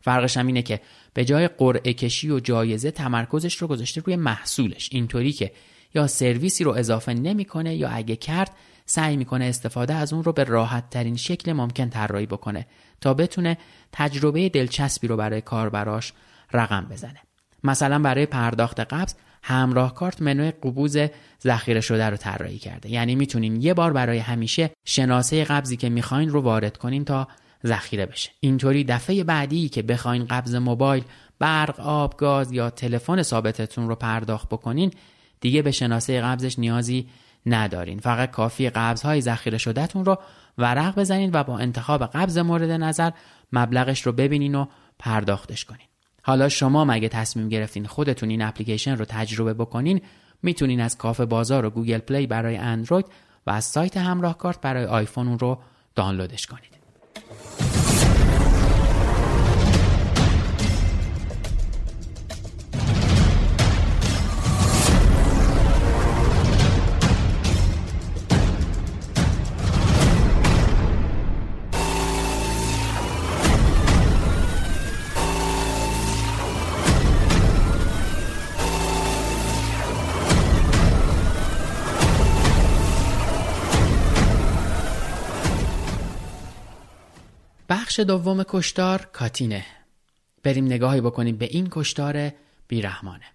فرقش 0.02 0.38
هم 0.38 0.48
اینه 0.48 0.62
که 0.62 0.82
به 1.14 1.26
جای 1.26 1.48
قرعه 1.48 1.94
کشی 1.94 2.30
و 2.30 2.40
جایزه 2.40 2.92
تمرکزش 2.92 3.56
رو 3.56 3.68
گذاشته 3.68 4.02
روی 4.06 4.16
محصولش. 4.16 4.90
اینطوری 4.92 5.32
که 5.32 5.52
یا 5.96 6.08
سرویسی 6.08 6.64
رو 6.64 6.72
اضافه 6.72 7.14
نمی‌کنه 7.14 7.76
یا 7.76 7.90
اگه 7.90 8.16
کرد 8.16 8.52
سعی 8.90 9.18
می‌کنه 9.18 9.46
استفاده 9.46 9.94
از 9.94 10.14
اون 10.14 10.24
رو 10.24 10.34
به 10.34 10.44
راحت 10.44 10.90
ترین 10.90 11.16
شکل 11.16 11.54
ممکن 11.54 11.90
طراحی 11.90 12.26
بکنه 12.26 12.68
تا 13.02 13.14
بتونه 13.14 13.58
تجربه 13.92 14.50
دلچسبی 14.50 15.08
رو 15.08 15.18
برای 15.18 15.42
کاربراش 15.42 16.14
رقم 16.54 16.88
بزنه. 16.92 17.20
مثلا 17.64 18.00
برای 18.00 18.26
پرداخت 18.26 18.80
قبض 18.80 19.14
همراه 19.44 19.94
کارت 19.94 20.22
منوی 20.22 20.52
قبوز 20.52 20.98
ذخیره 21.44 21.82
شده 21.82 22.10
رو 22.10 22.18
طراحی 22.18 22.58
کرده. 22.58 22.90
یعنی 22.92 23.16
می‌تونین 23.16 23.62
یه 23.62 23.74
بار 23.74 23.94
برای 23.94 24.18
همیشه 24.18 24.72
شناسه 24.86 25.44
قبضی 25.44 25.78
که 25.78 25.90
می‌خواین 25.90 26.30
رو 26.30 26.42
وارد 26.42 26.78
کنین 26.78 27.06
تا 27.06 27.28
ذخیره 27.66 28.06
بشه. 28.06 28.30
اینطوری 28.40 28.84
دفعه 28.84 29.24
بعدی 29.24 29.70
که 29.70 29.82
بخواین 29.82 30.26
قبض 30.26 30.56
موبایل 30.56 31.04
برق 31.40 31.80
آب 31.80 32.18
گاز 32.18 32.52
یا 32.52 32.70
تلفن 32.70 33.24
ثابتتون 33.24 33.88
رو 33.88 33.96
پرداخت 33.96 34.50
بکنین 34.50 34.92
دیگه 35.42 35.62
به 35.62 35.72
شناسه 35.72 36.22
قبضش 36.22 36.60
نیازی 36.60 37.08
ندارین. 37.48 38.00
فقط 38.00 38.32
کافی 38.32 38.70
قبض 38.70 39.02
های 39.02 39.22
ذخیره 39.22 39.58
شدهتون 39.58 40.06
رو 40.06 40.18
ورق 40.58 41.00
بزنین 41.00 41.30
و 41.34 41.44
با 41.44 41.60
انتخاب 41.60 42.06
قبض 42.06 42.38
مورد 42.38 42.72
نظر 42.72 43.12
مبلغش 43.54 44.02
رو 44.02 44.12
ببینین 44.12 44.56
و 44.56 44.66
پرداختش 45.00 45.66
کنین. 45.66 45.88
حالا 46.24 46.50
شما 46.50 46.86
اگه 46.86 47.10
تصمیم 47.10 47.50
گرفتین 47.50 47.86
خودتون 47.86 48.30
این 48.30 48.42
اپلیکیشن 48.42 48.98
رو 48.98 49.06
تجربه 49.06 49.54
بکنین 49.54 50.02
می‌تونین 50.44 50.82
از 50.82 50.98
کافه 50.98 51.26
بازار 51.26 51.66
و 51.66 51.70
گوگل 51.70 51.98
پلی 51.98 52.28
برای 52.28 52.58
اندروید 52.58 53.06
و 53.48 53.52
از 53.52 53.66
سایت 53.66 53.98
همراه 53.98 54.38
کارت 54.38 54.62
برای 54.62 54.86
آیفون 54.86 55.40
رو 55.40 55.60
دانلودش 55.96 56.48
کنید. 56.48 56.78
بخش 87.98 88.06
دوم 88.06 88.44
کشتار 88.48 89.10
کاتینه. 89.14 89.66
بریم 90.44 90.66
نگاهی 90.66 91.02
بکنیم 91.02 91.38
به 91.38 91.46
این 91.46 91.68
کشتار 91.72 92.32
بیرحمانه. 92.68 93.26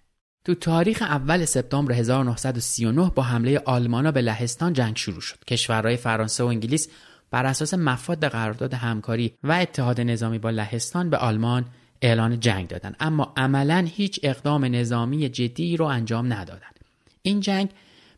تو 0.45 0.55
تاریخ 0.55 1.01
اول 1.01 1.45
سپتامبر 1.45 1.93
1939 1.93 3.11
با 3.15 3.23
حمله 3.23 3.61
آلمانا 3.65 4.11
به 4.11 4.21
لهستان 4.21 4.73
جنگ 4.73 4.97
شروع 4.97 5.21
شد. 5.21 5.43
کشورهای 5.43 5.97
فرانسه 5.97 6.43
و 6.43 6.47
انگلیس 6.47 6.87
بر 7.31 7.45
اساس 7.45 7.73
مفاد 7.73 8.25
قرارداد 8.25 8.73
همکاری 8.73 9.33
و 9.43 9.51
اتحاد 9.51 10.01
نظامی 10.01 10.39
با 10.39 10.49
لهستان 10.49 11.09
به 11.09 11.17
آلمان 11.17 11.65
اعلان 12.01 12.39
جنگ 12.39 12.67
دادند 12.67 12.95
اما 12.99 13.33
عملا 13.37 13.87
هیچ 13.95 14.19
اقدام 14.23 14.65
نظامی 14.65 15.29
جدی 15.29 15.77
رو 15.77 15.85
انجام 15.85 16.33
ندادند 16.33 16.79
این 17.21 17.39
جنگ 17.39 17.69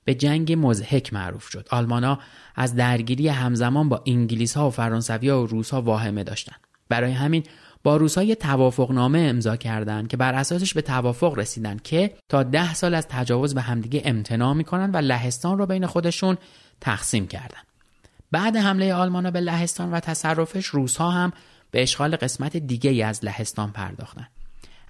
به 0.05 0.15
جنگ 0.15 0.53
مزهک 0.57 1.13
معروف 1.13 1.47
شد. 1.47 1.67
آلمانا 1.71 2.19
از 2.55 2.75
درگیری 2.75 3.27
همزمان 3.27 3.89
با 3.89 4.03
انگلیس 4.05 4.57
ها 4.57 4.67
و 4.67 4.71
فرانسوی 4.71 5.29
ها 5.29 5.43
و 5.43 5.47
روس 5.47 5.69
ها 5.69 5.81
واهمه 5.81 6.23
داشتند 6.23 6.59
برای 6.89 7.11
همین 7.11 7.43
با 7.83 7.97
روس 7.97 8.17
های 8.17 8.35
توافقنامه 8.35 9.19
امضا 9.19 9.55
کردند 9.55 10.07
که 10.07 10.17
بر 10.17 10.33
اساسش 10.33 10.73
به 10.73 10.81
توافق 10.81 11.39
رسیدند 11.39 11.81
که 11.81 12.15
تا 12.29 12.43
ده 12.43 12.73
سال 12.73 12.93
از 12.93 13.07
تجاوز 13.07 13.55
به 13.55 13.61
همدیگه 13.61 14.01
امتناع 14.05 14.53
می‌کنند 14.53 14.95
و 14.95 14.97
لهستان 14.97 15.57
رو 15.57 15.65
بین 15.65 15.85
خودشون 15.85 16.37
تقسیم 16.81 17.27
کردند 17.27 17.65
بعد 18.31 18.55
حمله 18.55 18.93
آلمان 18.93 19.29
به 19.29 19.39
لهستان 19.39 19.91
و 19.91 19.99
تصرفش 19.99 20.65
روس 20.65 20.97
ها 20.97 21.11
هم 21.11 21.33
به 21.71 21.81
اشغال 21.81 22.15
قسمت 22.15 22.57
دیگه 22.57 22.89
ای 22.89 23.03
از 23.03 23.25
لهستان 23.25 23.71
پرداختند 23.71 24.29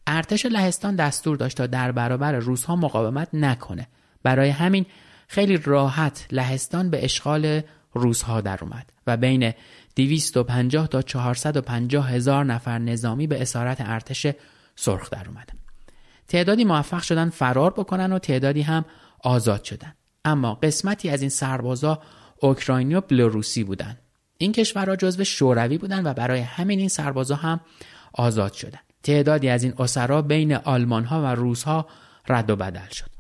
ارتش 0.08 0.46
لهستان 0.46 0.96
دستور 0.96 1.38
داشت 1.38 1.58
تا 1.58 1.68
در 1.68 1.92
برابر 1.92 2.32
روس 2.32 2.64
ها 2.64 2.76
مقاومت 2.76 3.30
نکنه. 3.34 3.88
برای 4.24 4.50
همین 4.50 4.86
خیلی 5.28 5.58
راحت 5.58 6.28
لهستان 6.32 6.90
به 6.90 7.06
اشغال 7.06 7.62
روزها 7.94 8.42
در 8.42 8.60
اومد 8.62 8.92
و 9.08 9.18
بین 9.18 9.54
250 9.96 10.88
تا 10.88 11.02
450 11.02 12.12
هزار 12.12 12.46
نفر 12.46 12.80
نظامی 12.80 13.28
به 13.28 13.42
اسارت 13.42 13.78
ارتش 13.80 14.28
سرخ 14.76 15.10
در 15.10 15.28
اومد. 15.28 15.50
تعدادی 16.28 16.64
موفق 16.64 17.02
شدن 17.02 17.30
فرار 17.30 17.72
بکنن 17.72 18.14
و 18.14 18.20
تعدادی 18.20 18.62
هم 18.62 18.86
آزاد 19.24 19.64
شدن. 19.64 19.94
اما 20.26 20.56
قسمتی 20.56 21.10
از 21.10 21.22
این 21.22 21.30
سربازا 21.30 22.02
اوکراینی 22.40 22.96
و 22.96 23.02
بلاروسی 23.02 23.64
بودند. 23.64 24.00
این 24.38 24.52
کشورها 24.52 24.96
جزو 24.96 25.24
شوروی 25.24 25.78
بودند 25.78 26.06
و 26.06 26.14
برای 26.14 26.40
همین 26.40 26.80
این 26.80 26.90
سربازا 26.90 27.36
هم 27.36 27.60
آزاد 28.14 28.54
شدند. 28.54 28.84
تعدادی 29.04 29.50
از 29.50 29.64
این 29.64 29.74
اسرا 29.80 30.22
بین 30.22 30.56
آلمان 30.56 31.04
ها 31.04 31.22
و 31.22 31.26
روس 31.26 31.64
ها 31.64 31.88
رد 32.28 32.50
و 32.50 32.56
بدل 32.56 32.88
شد 32.92 33.15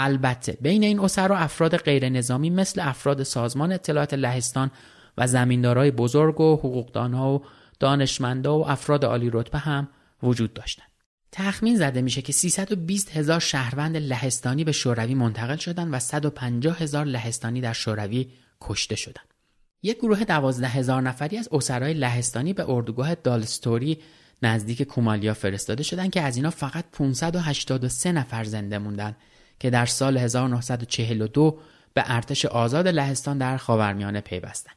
البته 0.00 0.58
بین 0.60 0.84
این 0.84 1.00
اسرا 1.00 1.36
افراد 1.36 1.76
غیر 1.76 2.08
نظامی 2.08 2.50
مثل 2.50 2.80
افراد 2.88 3.22
سازمان 3.22 3.72
اطلاعات 3.72 4.14
لهستان 4.14 4.70
و 5.18 5.26
زمیندارای 5.26 5.90
بزرگ 5.90 6.40
و 6.40 6.56
حقوقدانها 6.56 7.34
و 7.34 7.42
دانشمندا 7.80 8.58
و 8.58 8.70
افراد 8.70 9.04
عالی 9.04 9.30
رتبه 9.32 9.58
هم 9.58 9.88
وجود 10.22 10.54
داشتند. 10.54 10.86
تخمین 11.32 11.76
زده 11.76 12.02
میشه 12.02 12.22
که 12.22 12.32
320 12.32 13.16
هزار 13.16 13.40
شهروند 13.40 13.96
لهستانی 13.96 14.64
به 14.64 14.72
شوروی 14.72 15.14
منتقل 15.14 15.56
شدند 15.56 15.94
و 15.94 15.98
150 15.98 16.78
هزار 16.78 17.04
لهستانی 17.04 17.60
در 17.60 17.72
شوروی 17.72 18.28
کشته 18.60 18.96
شدند. 18.96 19.34
یک 19.82 19.96
گروه 19.96 20.24
دوازده 20.24 20.68
هزار 20.68 21.02
نفری 21.02 21.38
از 21.38 21.48
اسرای 21.52 21.94
لهستانی 21.94 22.52
به 22.52 22.70
اردوگاه 22.70 23.14
دالستوری 23.14 23.98
نزدیک 24.42 24.82
کومالیا 24.82 25.34
فرستاده 25.34 25.82
شدند 25.82 26.10
که 26.10 26.20
از 26.20 26.36
اینا 26.36 26.50
فقط 26.50 26.84
583 26.92 28.12
نفر 28.12 28.44
زنده 28.44 28.78
موندن 28.78 29.16
که 29.60 29.70
در 29.70 29.86
سال 29.86 30.16
1942 30.16 31.58
به 31.94 32.02
ارتش 32.06 32.44
آزاد 32.44 32.88
لهستان 32.88 33.38
در 33.38 33.56
خاورمیانه 33.56 34.20
پیوستند. 34.20 34.74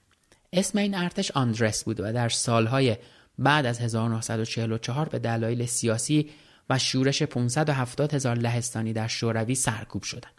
اسم 0.53 0.77
این 0.77 0.95
ارتش 0.95 1.31
آندرس 1.31 1.83
بود 1.83 1.99
و 1.99 2.13
در 2.13 2.29
سالهای 2.29 2.97
بعد 3.39 3.65
از 3.65 3.79
1944 3.79 5.09
به 5.09 5.19
دلایل 5.19 5.65
سیاسی 5.65 6.29
و 6.69 6.79
شورش 6.79 7.23
570 7.23 8.13
هزار 8.13 8.35
لهستانی 8.35 8.93
در 8.93 9.07
شوروی 9.07 9.55
سرکوب 9.55 10.03
شدند. 10.03 10.33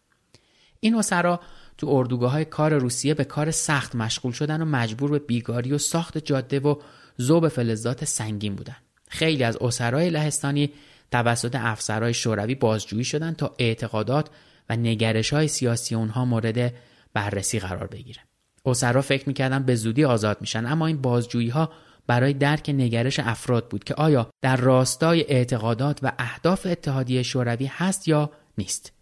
این 0.81 0.95
اسرا 0.95 1.41
تو 1.79 1.89
اردوگاه 1.89 2.33
های 2.33 2.45
کار 2.45 2.75
روسیه 2.75 3.15
به 3.15 3.25
کار 3.25 3.51
سخت 3.51 3.95
مشغول 3.95 4.33
شدن 4.33 4.63
و 4.63 4.65
مجبور 4.65 5.11
به 5.11 5.19
بیگاری 5.19 5.73
و 5.73 5.79
ساخت 5.79 6.19
جاده 6.19 6.61
و 6.61 6.77
ذوب 7.21 7.49
فلزات 7.49 8.05
سنگین 8.05 8.55
بودند. 8.55 8.83
خیلی 9.09 9.45
از 9.45 9.57
اسرای 9.61 10.11
لهستانی 10.11 10.71
توسط 11.14 11.54
افسرهای 11.54 12.14
شوروی 12.14 12.54
بازجویی 12.54 13.04
شدند 13.04 13.37
تا 13.37 13.54
اعتقادات 13.59 14.30
و 14.68 14.76
نگرش 14.76 15.33
های 15.33 15.49
سیاسی 15.49 15.94
اونها 15.94 16.25
مورد 16.25 16.75
بررسی 17.12 17.59
قرار 17.59 17.87
بگیره. 17.87 18.21
اسرا 18.66 19.02
فکر 19.02 19.28
می‌کردن 19.28 19.62
به 19.62 19.75
زودی 19.75 20.04
آزاد 20.04 20.40
میشن 20.40 20.66
اما 20.66 20.87
این 20.87 21.02
بازجویی 21.02 21.49
ها 21.49 21.73
برای 22.06 22.33
درک 22.33 22.71
نگرش 22.71 23.21
افراد 23.21 23.68
بود 23.68 23.85
که 23.85 23.94
آیا 23.94 24.30
در 24.42 24.56
راستای 24.56 25.25
اعتقادات 25.28 25.99
و 26.02 26.12
اهداف 26.18 26.66
اتحادیه 26.66 27.23
شوروی 27.23 27.66
هست 27.66 28.09
یا 28.09 28.30
نیست 28.59 28.92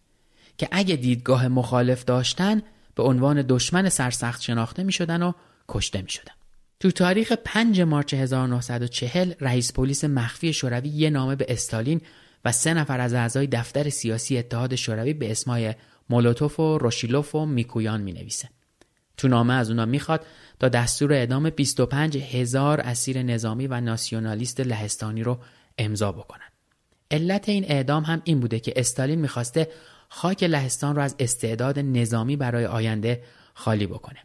که 0.59 0.69
اگه 0.71 0.97
دیدگاه 0.97 1.49
مخالف 1.49 2.05
داشتن 2.05 2.63
به 2.95 3.03
عنوان 3.03 3.43
دشمن 3.43 3.89
سرسخت 3.89 4.43
شناخته 4.43 4.83
می 4.83 4.93
شدن 4.93 5.23
و 5.23 5.33
کشته 5.69 6.03
می 6.03 6.11
شدن. 6.11 6.33
تو 6.83 6.91
تاریخ 6.91 7.33
5 7.33 7.81
مارچ 7.81 8.15
1940 8.15 9.33
رئیس 9.41 9.73
پلیس 9.73 10.05
مخفی 10.05 10.53
شوروی 10.53 10.89
یه 10.89 11.11
نامه 11.11 11.37
به 11.37 11.47
استالین 11.49 12.01
و 12.45 12.53
سه 12.53 12.75
نفر 12.75 13.01
از 13.01 13.15
اعضای 13.15 13.47
دفتر 13.47 13.91
سیاسی 13.91 14.39
اتحاد 14.39 14.75
شوروی 14.75 15.13
به 15.13 15.31
اسمای 15.31 15.75
مولوتوف 16.11 16.61
و 16.61 16.79
روشیلوف 16.79 17.35
و 17.35 17.47
میکویان 17.47 18.01
می 18.01 18.13
نویسه. 18.13 18.49
تو 19.17 19.29
نامه 19.29 19.55
از 19.55 19.71
اونا 19.71 19.85
می‌خواد 19.85 20.27
تا 20.61 20.69
دستور 20.69 21.13
اعدام 21.13 21.51
25 21.51 22.19
هزار 22.19 22.81
اسیر 22.81 23.23
نظامی 23.23 23.67
و 23.67 23.81
ناسیونالیست 23.81 24.61
لهستانی 24.61 25.23
رو 25.23 25.39
امضا 25.79 26.13
بکنن. 26.13 26.49
علت 27.11 27.49
این 27.49 27.65
اعدام 27.65 28.03
هم 28.03 28.23
این 28.25 28.41
بوده 28.41 28.61
که 28.61 28.73
استالین 28.77 29.21
می‌خواسته 29.21 29.69
خاک 30.09 30.43
لهستان 30.43 30.97
رو 30.97 31.03
از 31.03 31.17
استعداد 31.19 31.79
نظامی 31.79 32.37
برای 32.37 32.67
آینده 32.67 33.23
خالی 33.55 33.87
بکنه. 33.87 34.19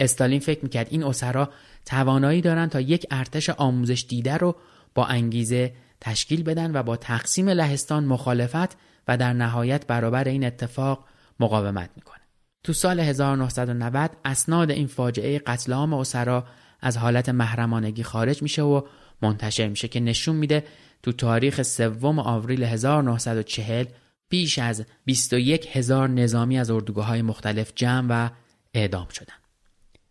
استالین 0.00 0.40
فکر 0.40 0.62
می‌کرد 0.62 0.86
این 0.90 1.04
اسرا 1.04 1.50
توانایی 1.86 2.40
دارن 2.40 2.68
تا 2.68 2.80
یک 2.80 3.06
ارتش 3.10 3.50
آموزش 3.50 4.04
دیده 4.08 4.36
رو 4.36 4.56
با 4.94 5.06
انگیزه 5.06 5.74
تشکیل 6.00 6.42
بدن 6.42 6.76
و 6.76 6.82
با 6.82 6.96
تقسیم 6.96 7.48
لهستان 7.48 8.04
مخالفت 8.04 8.76
و 9.08 9.16
در 9.16 9.32
نهایت 9.32 9.86
برابر 9.86 10.24
این 10.24 10.44
اتفاق 10.44 11.04
مقاومت 11.40 11.90
می‌کنه. 11.96 12.20
تو 12.64 12.72
سال 12.72 13.00
1990 13.00 14.16
اسناد 14.24 14.70
این 14.70 14.86
فاجعه 14.86 15.38
قتل 15.38 15.72
عام 15.72 15.94
اسرا 15.94 16.46
از 16.80 16.96
حالت 16.96 17.28
محرمانگی 17.28 18.02
خارج 18.02 18.42
میشه 18.42 18.62
و 18.62 18.82
منتشر 19.22 19.68
میشه 19.68 19.88
که 19.88 20.00
نشون 20.00 20.36
میده 20.36 20.64
تو 21.02 21.12
تاریخ 21.12 21.62
سوم 21.62 22.18
آوریل 22.18 22.62
1940 22.62 23.84
بیش 24.28 24.58
از 24.58 24.84
21 25.04 25.76
هزار 25.76 26.08
نظامی 26.08 26.58
از 26.58 26.70
اردوگاه 26.70 27.06
های 27.06 27.22
مختلف 27.22 27.72
جمع 27.74 28.06
و 28.10 28.30
اعدام 28.74 29.08
شدن. 29.08 29.34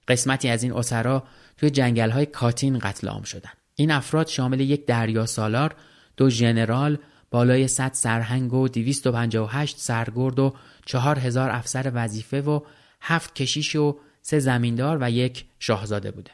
قسمتی 0.08 0.50
از 0.50 0.64
این 0.64 0.74
اسرا 0.74 1.24
توی 1.58 1.70
جنگل 1.70 2.10
های 2.10 2.26
کاتین 2.26 2.80
قتل 2.80 3.08
عام 3.08 3.24
شدن. 3.24 3.50
این 3.76 3.92
افراد 3.92 4.28
شامل 4.28 4.60
یک 4.60 4.86
دریا 4.86 5.26
سالار، 5.26 5.76
دو 6.18 6.30
ژنرال، 6.30 6.98
بالای 7.32 7.68
100 7.68 7.94
سرهنگ 7.94 8.54
و 8.54 8.68
258 8.68 9.80
سرگرد 9.80 10.40
و 10.40 10.54
4000 10.86 11.50
افسر 11.50 11.92
وظیفه 11.94 12.42
و 12.42 12.60
هفت 13.02 13.36
کشیش 13.36 13.76
و 13.76 14.00
سه 14.22 14.40
زمیندار 14.40 14.98
و 15.02 15.12
یک 15.12 15.46
شاهزاده 15.60 16.12
بوده. 16.12 16.32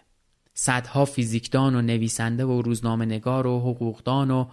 صدها 0.53 1.05
فیزیکدان 1.05 1.75
و 1.75 1.81
نویسنده 1.81 2.45
و 2.45 2.61
روزنامه 2.61 3.05
نگار 3.05 3.47
و 3.47 3.59
حقوقدان 3.59 4.31
و 4.31 4.45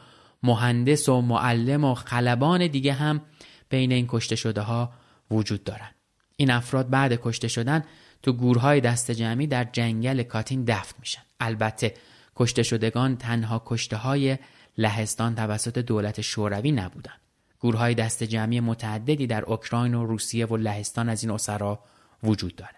مهندس 0.42 1.08
و 1.08 1.20
معلم 1.20 1.84
و 1.84 1.94
خلبان 1.94 2.66
دیگه 2.66 2.92
هم 2.92 3.20
بین 3.68 3.92
این 3.92 4.06
کشته 4.08 4.36
شده 4.36 4.60
ها 4.60 4.92
وجود 5.30 5.64
دارن. 5.64 5.90
این 6.36 6.50
افراد 6.50 6.90
بعد 6.90 7.20
کشته 7.22 7.48
شدن 7.48 7.84
تو 8.22 8.32
گورهای 8.32 8.80
دست 8.80 9.10
جمعی 9.10 9.46
در 9.46 9.64
جنگل 9.64 10.22
کاتین 10.22 10.64
دفن 10.64 10.94
میشن. 11.00 11.22
البته 11.40 11.94
کشته 12.36 12.62
شدگان 12.62 13.16
تنها 13.16 13.62
کشته 13.66 13.96
های 13.96 14.38
لهستان 14.78 15.34
توسط 15.34 15.78
دولت 15.78 16.20
شوروی 16.20 16.72
نبودند. 16.72 17.20
گورهای 17.60 17.94
دست 17.94 18.22
جمعی 18.22 18.60
متعددی 18.60 19.26
در 19.26 19.44
اوکراین 19.44 19.94
و 19.94 20.06
روسیه 20.06 20.46
و 20.46 20.56
لهستان 20.56 21.08
از 21.08 21.22
این 21.22 21.32
اسرا 21.32 21.78
وجود 22.22 22.56
داره. 22.56 22.74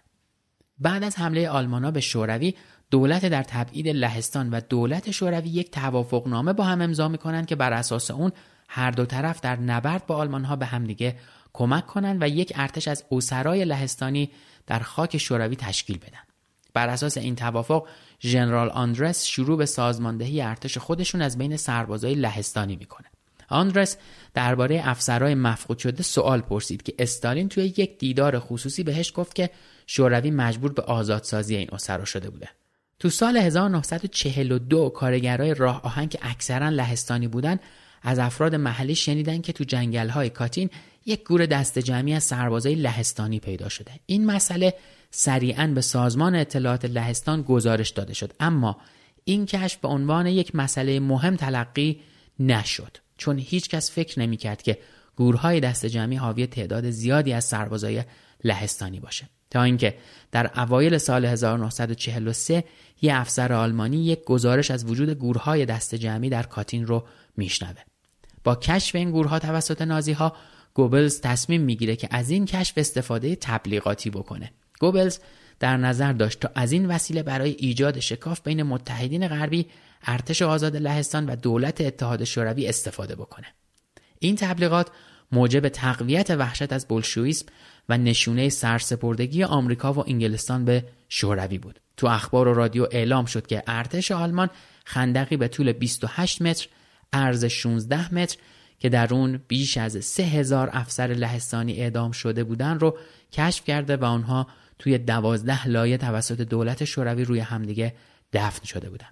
بعد 0.79 1.05
از 1.05 1.19
حمله 1.19 1.49
آلمانا 1.49 1.91
به 1.91 2.01
شوروی 2.01 2.55
دولت 2.91 3.27
در 3.27 3.43
تبعید 3.43 3.89
لهستان 3.89 4.51
و 4.51 4.61
دولت 4.69 5.11
شوروی 5.11 5.49
یک 5.49 5.71
توافقنامه 5.71 6.53
با 6.53 6.65
هم 6.65 6.81
امضا 6.81 7.09
می‌کنند 7.09 7.47
که 7.47 7.57
بر 7.57 7.73
اساس 7.73 8.11
اون 8.11 8.33
هر 8.69 8.91
دو 8.91 9.07
طرف 9.07 9.41
در 9.41 9.57
نبرد 9.57 10.07
با 10.07 10.17
آلمان 10.17 10.45
ها 10.45 10.57
به 10.57 10.67
همدیگه 10.67 11.17
کمک 11.53 11.87
کنند 11.87 12.23
و 12.23 12.29
یک 12.29 12.53
ارتش 12.57 12.89
از 12.89 13.05
اسرای 13.11 13.65
لهستانی 13.65 14.31
در 14.67 14.79
خاک 14.79 15.19
شوروی 15.19 15.57
تشکیل 15.57 15.99
بدن. 15.99 16.21
بر 16.75 16.89
اساس 16.89 17.19
این 17.19 17.37
توافق 17.37 17.89
ژنرال 18.23 18.71
آندرس 18.71 19.25
شروع 19.25 19.59
به 19.59 19.67
سازماندهی 19.67 20.43
ارتش 20.43 20.79
خودشون 20.79 21.23
از 21.23 21.39
بین 21.39 21.57
سربازای 21.57 22.15
لهستانی 22.15 22.77
می‌کنه. 22.77 23.07
آندرس 23.49 23.97
درباره 24.35 24.81
افسرهای 24.85 25.35
مفقود 25.35 25.79
شده 25.79 26.03
سوال 26.03 26.41
پرسید 26.41 26.83
که 26.83 26.95
استالین 26.99 27.49
توی 27.49 27.65
یک 27.65 27.99
دیدار 27.99 28.39
خصوصی 28.39 28.83
بهش 28.83 29.13
گفت 29.15 29.35
که 29.35 29.51
شوروی 29.87 30.31
مجبور 30.31 30.73
به 30.73 30.83
آزادسازی 30.83 31.57
این 31.57 31.69
اسرا 31.73 32.05
شده 32.05 32.31
بوده. 32.31 32.49
تو 32.99 33.11
سال 33.11 33.37
1942 33.37 34.89
کارگرای 34.91 35.55
راه 35.55 35.83
آهن 35.83 36.09
که 36.09 36.19
اکثرا 36.23 36.69
لهستانی 36.69 37.29
بودن 37.29 37.59
از 38.03 38.19
افراد 38.19 38.55
محلی 38.55 38.95
شنیدن 38.95 39.41
که 39.41 39.53
تو 39.53 39.65
جنگل 39.65 40.09
های 40.09 40.31
کاتین 40.31 40.71
یک 41.07 41.25
گور 41.25 41.47
دست 41.47 41.79
جمعی 41.79 42.15
از 42.15 42.25
سربازای 42.25 42.75
لهستانی 42.75 43.41
پیدا 43.41 43.69
شده. 43.69 43.93
این 44.07 44.27
مسئله 44.27 44.75
سریعا 45.11 45.67
به 45.67 45.81
سازمان 45.81 46.35
اطلاعات 46.35 46.85
لهستان 46.85 47.43
گزارش 47.43 47.91
داده 47.91 48.15
شد. 48.15 48.33
اما 48.41 48.77
این 49.25 49.47
کشف 49.47 49.79
به 49.79 49.89
عنوان 49.89 50.27
یک 50.27 50.55
مسئله 50.55 51.01
مهم 51.01 51.37
تلقی 51.37 52.01
نشد 52.41 52.97
چون 53.17 53.39
هیچ 53.39 53.69
کس 53.69 53.91
فکر 53.91 54.21
نمی‌کرد 54.21 54.63
که 54.63 54.79
گورهای 55.17 55.61
دست 55.61 55.87
جمعی 55.87 56.17
حاوی 56.17 56.47
تعداد 56.47 56.91
زیادی 56.91 57.33
از 57.33 57.45
سربازای 57.45 58.05
لهستانی 58.45 59.01
باشه. 59.01 59.29
تا 59.51 59.63
اینکه 59.63 59.97
در 60.33 60.61
اوایل 60.61 60.99
سال 60.99 61.25
1943 61.25 62.65
یه 63.03 63.15
افسر 63.15 63.53
آلمانی 63.53 64.05
یک 64.05 64.25
گزارش 64.25 64.71
از 64.71 64.85
وجود 64.85 65.11
گورهای 65.11 65.67
دست 65.67 65.95
جمعی 65.95 66.31
در 66.31 66.43
کاتین 66.43 66.87
رو 66.87 67.07
میشنوه. 67.37 67.81
با 68.45 68.55
کشف 68.55 68.95
این 68.95 69.11
گورها 69.11 69.39
توسط 69.39 69.83
نازی 69.83 70.13
ها 70.13 70.37
گوبلز 70.75 71.21
تصمیم 71.21 71.61
می‌گیره 71.61 71.97
که 71.97 72.09
از 72.11 72.31
این 72.31 72.47
کشف 72.47 72.79
استفاده 72.79 73.37
تبلیغاتی 73.37 74.11
بکنه. 74.11 74.53
گوبلز 74.81 75.19
در 75.61 75.77
نظر 75.77 76.13
داشت 76.13 76.41
تا 76.41 76.51
از 76.55 76.73
این 76.73 76.87
وسیله 76.87 77.23
برای 77.23 77.51
ایجاد 77.59 78.01
شکاف 78.01 78.41
بین 78.41 78.63
متحدین 78.63 79.29
غربی 79.29 79.67
ارتش 80.07 80.43
آزاد 80.43 80.77
لهستان 80.77 81.27
و 81.27 81.37
دولت 81.37 81.81
اتحاد 81.81 82.25
شوروی 82.25 82.67
استفاده 82.67 83.15
بکنه. 83.15 83.47
این 84.19 84.37
تبلیغات 84.37 84.89
موجب 85.33 85.69
تقویت 85.69 86.31
وحشت 86.31 86.73
از 86.73 86.87
بلشویسم 86.89 87.47
و 87.89 87.99
نشونه 87.99 88.49
سرسپردگی 88.49 89.45
آمریکا 89.45 89.93
و 89.93 89.99
انگلستان 90.11 90.65
به 90.65 90.85
شوروی 91.09 91.59
بود. 91.59 91.81
تو 91.97 92.07
اخبار 92.07 92.49
و 92.49 92.55
رادیو 92.55 92.87
اعلام 92.91 93.25
شد 93.25 93.47
که 93.47 93.63
ارتش 93.67 94.13
آلمان 94.13 94.51
خندقی 94.85 95.37
به 95.37 95.49
طول 95.49 95.73
28 95.73 96.43
متر 96.43 96.69
عرض 97.13 97.45
16 97.45 98.15
متر 98.15 98.39
که 98.81 98.89
در 98.89 99.15
اون 99.15 99.41
بیش 99.49 99.77
از 99.77 100.05
3000 100.05 100.71
افسر 100.73 101.07
لهستانی 101.07 101.73
اعدام 101.73 102.13
شده 102.13 102.45
بودن 102.45 102.79
رو 102.79 102.99
کشف 103.33 103.65
کرده 103.65 103.97
و 103.97 104.05
آنها 104.05 104.47
توی 104.79 104.99
دوازده 104.99 105.69
لایه 105.69 105.97
توسط 105.97 106.41
دولت 106.41 106.85
شوروی 106.85 107.25
روی 107.25 107.41
همدیگه 107.41 107.95
دفن 108.33 108.65
شده 108.65 108.91
بودن. 108.91 109.07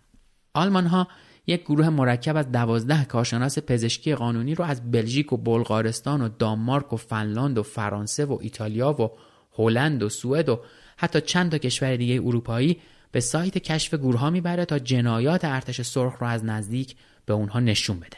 آلمان 0.55 0.87
ها 0.87 1.09
یک 1.47 1.63
گروه 1.63 1.89
مرکب 1.89 2.37
از 2.37 2.53
دوازده 2.53 3.05
کارشناس 3.05 3.59
پزشکی 3.59 4.15
قانونی 4.15 4.55
رو 4.55 4.65
از 4.65 4.91
بلژیک 4.91 5.33
و 5.33 5.37
بلغارستان 5.37 6.23
و 6.23 6.29
دانمارک 6.29 6.93
و 6.93 6.97
فنلاند 6.97 7.59
و 7.59 7.63
فرانسه 7.63 8.25
و 8.25 8.39
ایتالیا 8.41 9.03
و 9.03 9.11
هلند 9.53 10.03
و 10.03 10.09
سوئد 10.09 10.49
و 10.49 10.61
حتی 10.97 11.21
چند 11.21 11.51
تا 11.51 11.59
کشور 11.59 11.97
دیگه 11.97 12.15
اروپایی 12.15 12.81
به 13.13 13.21
سایت 13.21 13.59
کشف 13.59 13.95
گورها 13.95 14.31
می‌بره 14.31 14.65
تا 14.65 14.79
جنایات 14.79 15.45
ارتش 15.45 15.81
سرخ 15.83 16.17
رو 16.21 16.27
از 16.27 16.45
نزدیک 16.45 16.97
به 17.27 17.35
اونها 17.35 17.61
نشون 17.61 18.01
بده 18.01 18.17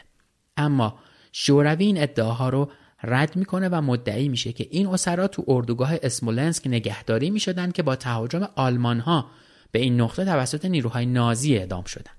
اما 0.57 0.99
شوروی 1.31 1.85
این 1.85 2.01
ادعاها 2.01 2.49
رو 2.49 2.71
رد 3.03 3.35
می‌کنه 3.35 3.69
و 3.69 3.81
مدعی 3.81 4.29
میشه 4.29 4.53
که 4.53 4.67
این 4.71 4.87
اسرا 4.87 5.27
تو 5.27 5.43
اردوگاه 5.47 5.93
اسمولنسک 6.03 6.67
نگهداری 6.67 7.29
می‌شدن 7.29 7.71
که 7.71 7.83
با 7.83 7.95
تهاجم 7.95 8.47
آلمان 8.55 8.99
ها 8.99 9.25
به 9.71 9.79
این 9.79 10.01
نقطه 10.01 10.25
توسط 10.25 10.65
نیروهای 10.65 11.05
نازی 11.05 11.57
اعدام 11.57 11.83
شدن 11.83 12.11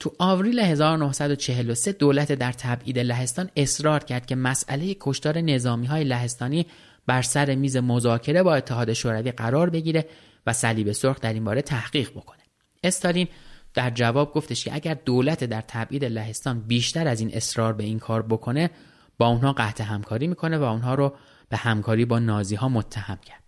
تو 0.00 0.12
آوریل 0.18 0.58
1943 0.58 1.92
دولت 1.92 2.32
در 2.32 2.52
تبعید 2.52 2.98
لهستان 2.98 3.50
اصرار 3.56 4.04
کرد 4.04 4.26
که 4.26 4.34
مسئله 4.34 4.96
کشتار 5.00 5.40
نظامی 5.40 5.86
های 5.86 6.04
لهستانی 6.04 6.66
بر 7.06 7.22
سر 7.22 7.54
میز 7.54 7.76
مذاکره 7.76 8.42
با 8.42 8.54
اتحاد 8.54 8.92
شوروی 8.92 9.32
قرار 9.32 9.70
بگیره 9.70 10.06
و 10.46 10.52
صلیب 10.52 10.92
سرخ 10.92 11.20
در 11.20 11.32
این 11.32 11.44
باره 11.44 11.62
تحقیق 11.62 12.10
بکنه. 12.10 12.42
استالین 12.84 13.28
در 13.74 13.90
جواب 13.90 14.32
گفتش 14.32 14.64
که 14.64 14.74
اگر 14.74 14.94
دولت 14.94 15.44
در 15.44 15.60
تبعید 15.60 16.04
لهستان 16.04 16.60
بیشتر 16.60 17.08
از 17.08 17.20
این 17.20 17.30
اصرار 17.34 17.72
به 17.72 17.84
این 17.84 17.98
کار 17.98 18.22
بکنه 18.22 18.70
با 19.18 19.26
اونها 19.26 19.52
قطع 19.52 19.84
همکاری 19.84 20.26
می‌کنه 20.26 20.58
و 20.58 20.62
اونها 20.62 20.94
رو 20.94 21.14
به 21.48 21.56
همکاری 21.56 22.04
با 22.04 22.18
نازی 22.18 22.54
ها 22.54 22.68
متهم 22.68 23.16
کرد. 23.16 23.42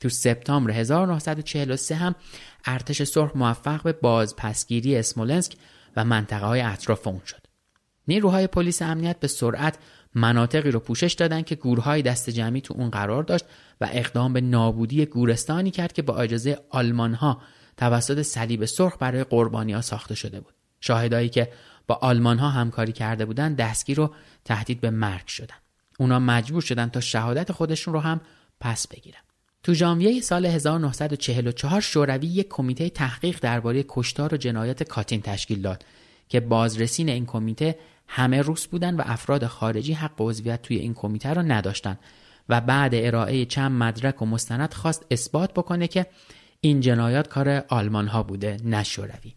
تو 0.00 0.08
سپتامبر 0.08 0.70
1943 0.70 1.94
هم 1.94 2.14
ارتش 2.64 3.02
سرخ 3.02 3.36
موفق 3.36 3.82
به 3.82 3.92
بازپسگیری 3.92 4.96
اسمولنسک 4.96 5.56
و 5.96 6.04
منطقه 6.04 6.46
های 6.46 6.60
اطراف 6.60 7.06
اون 7.06 7.20
شد. 7.26 7.42
نیروهای 8.08 8.46
پلیس 8.46 8.82
امنیت 8.82 9.20
به 9.20 9.28
سرعت 9.28 9.78
مناطقی 10.14 10.70
رو 10.70 10.80
پوشش 10.80 11.12
دادند 11.12 11.44
که 11.44 11.54
گورهای 11.54 12.02
دست 12.02 12.30
جمعی 12.30 12.60
تو 12.60 12.74
اون 12.74 12.90
قرار 12.90 13.22
داشت 13.22 13.44
و 13.80 13.88
اقدام 13.92 14.32
به 14.32 14.40
نابودی 14.40 15.06
گورستانی 15.06 15.70
کرد 15.70 15.92
که 15.92 16.02
با 16.02 16.16
اجازه 16.16 16.58
آلمان 16.70 17.14
ها 17.14 17.42
توسط 17.76 18.22
صلیب 18.22 18.64
سرخ 18.64 18.96
برای 19.00 19.24
قربانی 19.24 19.72
ها 19.72 19.80
ساخته 19.80 20.14
شده 20.14 20.40
بود. 20.40 20.54
شاهدایی 20.80 21.28
که 21.28 21.52
با 21.86 21.94
آلمان 21.94 22.38
ها 22.38 22.50
همکاری 22.50 22.92
کرده 22.92 23.24
بودند 23.24 23.56
دستگیر 23.56 23.96
رو 23.96 24.14
تهدید 24.44 24.80
به 24.80 24.90
مرگ 24.90 25.26
شدن 25.26 25.54
اونا 25.98 26.18
مجبور 26.18 26.62
شدن 26.62 26.88
تا 26.88 27.00
شهادت 27.00 27.52
خودشون 27.52 27.94
رو 27.94 28.00
هم 28.00 28.20
پس 28.60 28.86
بگیرن. 28.88 29.20
تو 29.62 29.74
ژانویه 29.74 30.20
سال 30.20 30.46
1944 30.46 31.80
شوروی 31.80 32.26
یک 32.26 32.48
کمیته 32.48 32.90
تحقیق 32.90 33.38
درباره 33.40 33.84
کشتار 33.88 34.34
و 34.34 34.36
جنایات 34.36 34.82
کاتین 34.82 35.22
تشکیل 35.22 35.62
داد 35.62 35.84
که 36.28 36.40
بازرسین 36.40 37.08
این 37.08 37.26
کمیته 37.26 37.78
همه 38.08 38.42
روس 38.42 38.66
بودن 38.66 38.96
و 38.96 39.02
افراد 39.04 39.46
خارجی 39.46 39.92
حق 39.92 40.14
عضویت 40.18 40.62
توی 40.62 40.76
این 40.76 40.94
کمیته 40.94 41.32
را 41.32 41.42
نداشتند 41.42 41.98
و 42.48 42.60
بعد 42.60 42.94
ارائه 42.94 43.44
چند 43.44 43.72
مدرک 43.72 44.22
و 44.22 44.26
مستند 44.26 44.74
خواست 44.74 45.06
اثبات 45.10 45.52
بکنه 45.52 45.88
که 45.88 46.06
این 46.64 46.80
جنایات 46.80 47.28
کار 47.28 47.64
آلمان 47.68 48.06
ها 48.06 48.22
بوده 48.22 48.56
نه 48.64 48.84
شوروی. 48.84 49.34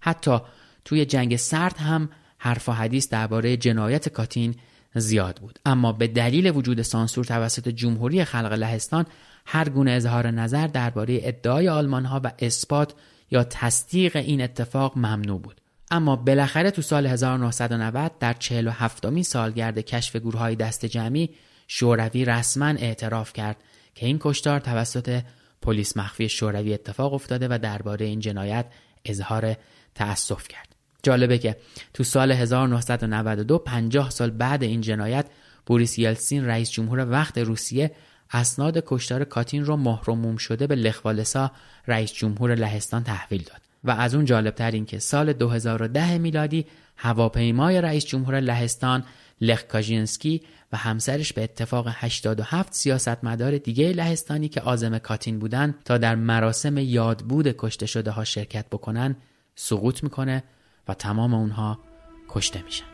حتی 0.00 0.38
توی 0.84 1.04
جنگ 1.04 1.36
سرد 1.36 1.76
هم 1.76 2.08
حرف 2.38 2.68
و 2.68 2.72
حدیث 2.72 3.08
درباره 3.08 3.56
جنایت 3.56 4.08
کاتین 4.08 4.54
زیاد 4.94 5.38
بود. 5.40 5.58
اما 5.66 5.92
به 5.92 6.06
دلیل 6.06 6.50
وجود 6.50 6.82
سانسور 6.82 7.24
توسط 7.24 7.68
جمهوری 7.68 8.24
خلق 8.24 8.52
لهستان 8.52 9.06
هر 9.46 9.68
گونه 9.68 9.90
اظهار 9.90 10.30
نظر 10.30 10.66
درباره 10.66 11.18
ادعای 11.22 11.68
آلمان 11.68 12.04
ها 12.04 12.20
و 12.24 12.32
اثبات 12.38 12.94
یا 13.30 13.44
تصدیق 13.44 14.16
این 14.16 14.42
اتفاق 14.42 14.96
ممنوع 14.96 15.40
بود. 15.40 15.60
اما 15.90 16.16
بالاخره 16.16 16.70
تو 16.70 16.82
سال 16.82 17.06
1990 17.06 18.12
در 18.20 18.32
47 18.32 19.06
می 19.06 19.22
سالگرد 19.22 19.78
کشف 19.78 20.16
گروه 20.16 20.40
های 20.40 20.56
دست 20.56 20.86
جمعی 20.86 21.30
شوروی 21.68 22.24
رسما 22.24 22.66
اعتراف 22.66 23.32
کرد 23.32 23.56
که 23.94 24.06
این 24.06 24.18
کشتار 24.20 24.60
توسط 24.60 25.22
پلیس 25.62 25.96
مخفی 25.96 26.28
شوروی 26.28 26.74
اتفاق 26.74 27.14
افتاده 27.14 27.48
و 27.50 27.58
درباره 27.62 28.06
این 28.06 28.20
جنایت 28.20 28.66
اظهار 29.04 29.56
تأسف 29.94 30.48
کرد. 30.48 30.70
جالبه 31.02 31.38
که 31.38 31.56
تو 31.94 32.04
سال 32.04 32.32
1992 32.32 33.58
50 33.58 34.10
سال 34.10 34.30
بعد 34.30 34.62
این 34.62 34.80
جنایت 34.80 35.26
بوریس 35.66 35.98
یلسین 35.98 36.46
رئیس 36.46 36.70
جمهور 36.70 37.10
وقت 37.10 37.38
روسیه 37.38 37.90
اسناد 38.30 38.82
کشتار 38.86 39.24
کاتین 39.24 39.64
رو 39.64 39.76
مهرموم 39.76 40.36
شده 40.36 40.66
به 40.66 40.74
لخوالسا 40.74 41.52
رئیس 41.86 42.12
جمهور 42.12 42.54
لهستان 42.54 43.04
تحویل 43.04 43.42
داد 43.42 43.60
و 43.84 43.90
از 43.90 44.14
اون 44.14 44.24
جالبتر 44.24 44.70
این 44.70 44.86
که 44.86 44.98
سال 44.98 45.32
2010 45.32 46.18
میلادی 46.18 46.66
هواپیمای 46.96 47.80
رئیس 47.80 48.06
جمهور 48.06 48.40
لهستان 48.40 49.04
لخ 49.40 49.62
کاژینسکی 49.62 50.42
و 50.72 50.76
همسرش 50.76 51.32
به 51.32 51.42
اتفاق 51.42 51.86
87 51.90 52.74
سیاستمدار 52.74 53.58
دیگه 53.58 53.92
لهستانی 53.92 54.48
که 54.48 54.60
آزم 54.60 54.98
کاتین 54.98 55.38
بودن 55.38 55.74
تا 55.84 55.98
در 55.98 56.14
مراسم 56.14 56.78
یادبود 56.78 57.54
کشته 57.58 57.86
شده 57.86 58.10
ها 58.10 58.24
شرکت 58.24 58.66
بکنن 58.66 59.16
سقوط 59.54 60.02
می‌کنه 60.02 60.44
و 60.88 60.94
تمام 60.94 61.34
اونها 61.34 61.78
کشته 62.28 62.62
میشن. 62.62 62.89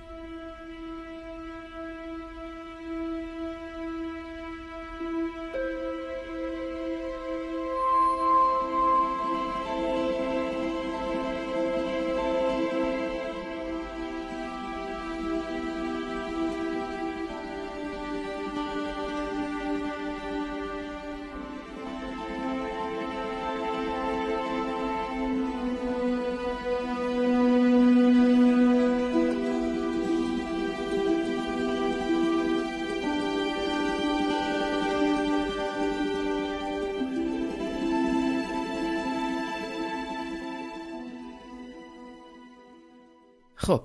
خب 43.66 43.82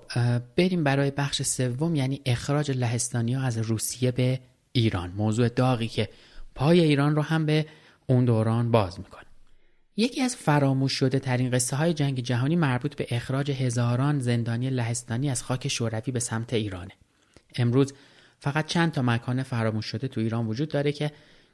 بریم 0.56 0.84
برای 0.84 1.12
بخش 1.12 1.41
سوم 1.41 1.96
یعنی 1.96 2.22
اخراج 2.26 2.72
لهستانی 2.72 3.34
ها 3.34 3.44
از 3.44 3.58
روسیه 3.58 4.12
به 4.12 4.39
ایران. 4.72 5.12
موضوع 5.12 5.50
داغی 5.50 5.88
که 5.88 6.10
پای 6.56 6.80
ایران 6.80 7.15
رو 7.15 7.22
هم 7.22 7.46
به 7.46 7.65
اون 8.08 8.26
دوران 8.26 8.72
باز 8.72 9.00
می‌کنه. 9.00 9.26
یکی 9.98 10.22
از 10.22 10.36
فراموش 10.36 10.94
شده 10.94 11.20
ترین 11.20 11.52
قصه 11.52 11.76
های 11.76 11.94
جنگ 11.94 12.20
جهانی 12.20 12.56
مربوط 12.56 12.96
به 12.96 13.08
اخراج 13.10 13.52
هزاران 13.52 14.20
زندانی 14.20 14.70
لهستانی 14.70 15.30
از 15.30 15.44
خاک 15.44 15.67
شوروی 15.67 16.12
به 16.12 16.20
سمت 16.20 16.54
ایرانه. 16.54 16.91
امروز 17.56 17.94
فقط 18.39 18.65
چند 18.65 18.91
تا 18.91 19.02
مکان 19.02 19.44
فراموش 19.44 19.86
شده 19.86 20.08
تو 20.08 20.22
ایران 20.22 20.48
وجود 20.48 20.70
داره 20.70 20.91
که 20.91 21.12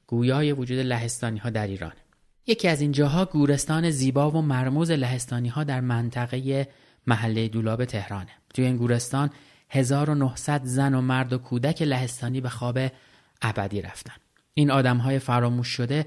گویای 0.08 0.52
وجود 0.52 0.78
لهستانی 0.78 1.40
ها 1.40 1.50
در 1.50 1.68
ایرانه. 1.68 2.02
یکی 2.48 2.68
از 2.68 2.82
این 2.82 2.92
جاها 2.92 3.26
گورستان 3.26 3.92
زیبا 3.92 4.32
و 4.32 4.42
مرموز 4.42 4.92
لهستانی 4.92 5.50
ها 5.50 5.64
در 5.64 5.82
منطقه 5.82 6.68
محله 7.08 7.48
دولاب 7.48 7.86
تهرانه. 7.86 8.32
توی 8.54 8.66
این 8.66 8.78
گورستان 8.78 9.30
1900 9.70 10.62
زن 10.64 10.94
و 10.94 11.02
مرد 11.02 11.34
و 11.34 11.38
کودک 11.38 11.82
لهستانی 11.82 12.42
به 12.42 12.50
خواب 12.50 12.80
ابدی 13.42 13.82
رفتن. 13.82 14.14
این 14.54 14.72
آدم 14.72 14.98
های 14.98 15.20
فراموش 15.20 15.68
شده 15.68 16.06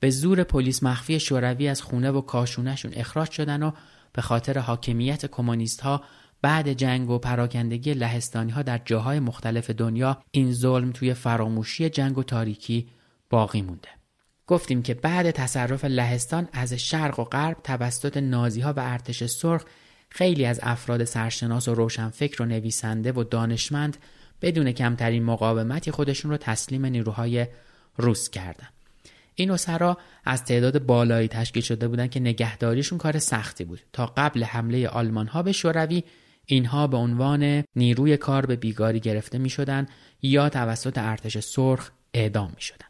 به 0.00 0.10
زور 0.10 0.44
پلیس 0.44 0.82
مخفی 0.82 1.20
شوروی 1.20 1.68
از 1.68 1.82
خونه 1.82 2.10
و 2.10 2.20
کاشونهشون 2.20 2.92
اخراج 2.94 3.30
شدن 3.30 3.62
و 3.62 3.70
به 4.12 4.22
خاطر 4.22 4.58
حاکمیت 4.58 5.26
کمونیست 5.26 5.80
ها 5.80 6.02
بعد 6.42 6.72
جنگ 6.72 7.10
و 7.10 7.18
پراکندگی 7.18 7.94
لهستانی 7.94 8.52
ها 8.52 8.62
در 8.62 8.80
جاهای 8.84 9.20
مختلف 9.20 9.70
دنیا 9.70 10.22
این 10.30 10.52
ظلم 10.52 10.92
توی 10.92 11.14
فراموشی 11.14 11.90
جنگ 11.90 12.18
و 12.18 12.22
تاریکی 12.22 12.88
باقی 13.30 13.62
مونده. 13.62 13.88
گفتیم 14.46 14.82
که 14.82 14.94
بعد 14.94 15.30
تصرف 15.30 15.84
لهستان 15.84 16.48
از 16.52 16.72
شرق 16.72 17.20
و 17.20 17.24
غرب 17.24 17.56
توسط 17.64 18.16
نازی 18.16 18.60
ها 18.60 18.72
و 18.72 18.80
ارتش 18.80 19.24
سرخ 19.24 19.64
خیلی 20.10 20.44
از 20.44 20.60
افراد 20.62 21.04
سرشناس 21.04 21.68
و 21.68 21.74
روشنفکر 21.74 22.42
و 22.42 22.46
نویسنده 22.46 23.12
و 23.12 23.24
دانشمند 23.24 23.96
بدون 24.42 24.72
کمترین 24.72 25.24
مقاومتی 25.24 25.90
خودشون 25.90 26.30
رو 26.30 26.36
تسلیم 26.36 26.86
نیروهای 26.86 27.46
روس 27.96 28.30
کردن. 28.30 28.68
این 29.34 29.50
اسرا 29.50 29.98
از 30.24 30.44
تعداد 30.44 30.86
بالایی 30.86 31.28
تشکیل 31.28 31.62
شده 31.62 31.88
بودن 31.88 32.06
که 32.06 32.20
نگهداریشون 32.20 32.98
کار 32.98 33.18
سختی 33.18 33.64
بود 33.64 33.80
تا 33.92 34.06
قبل 34.06 34.44
حمله 34.44 34.88
آلمان 34.88 35.26
ها 35.26 35.42
به 35.42 35.52
شوروی 35.52 36.02
اینها 36.46 36.86
به 36.86 36.96
عنوان 36.96 37.64
نیروی 37.76 38.16
کار 38.16 38.46
به 38.46 38.56
بیگاری 38.56 39.00
گرفته 39.00 39.38
می 39.38 39.50
شدن 39.50 39.86
یا 40.22 40.48
توسط 40.48 40.98
ارتش 40.98 41.38
سرخ 41.38 41.90
اعدام 42.14 42.52
می 42.54 42.62
شدن. 42.62 42.86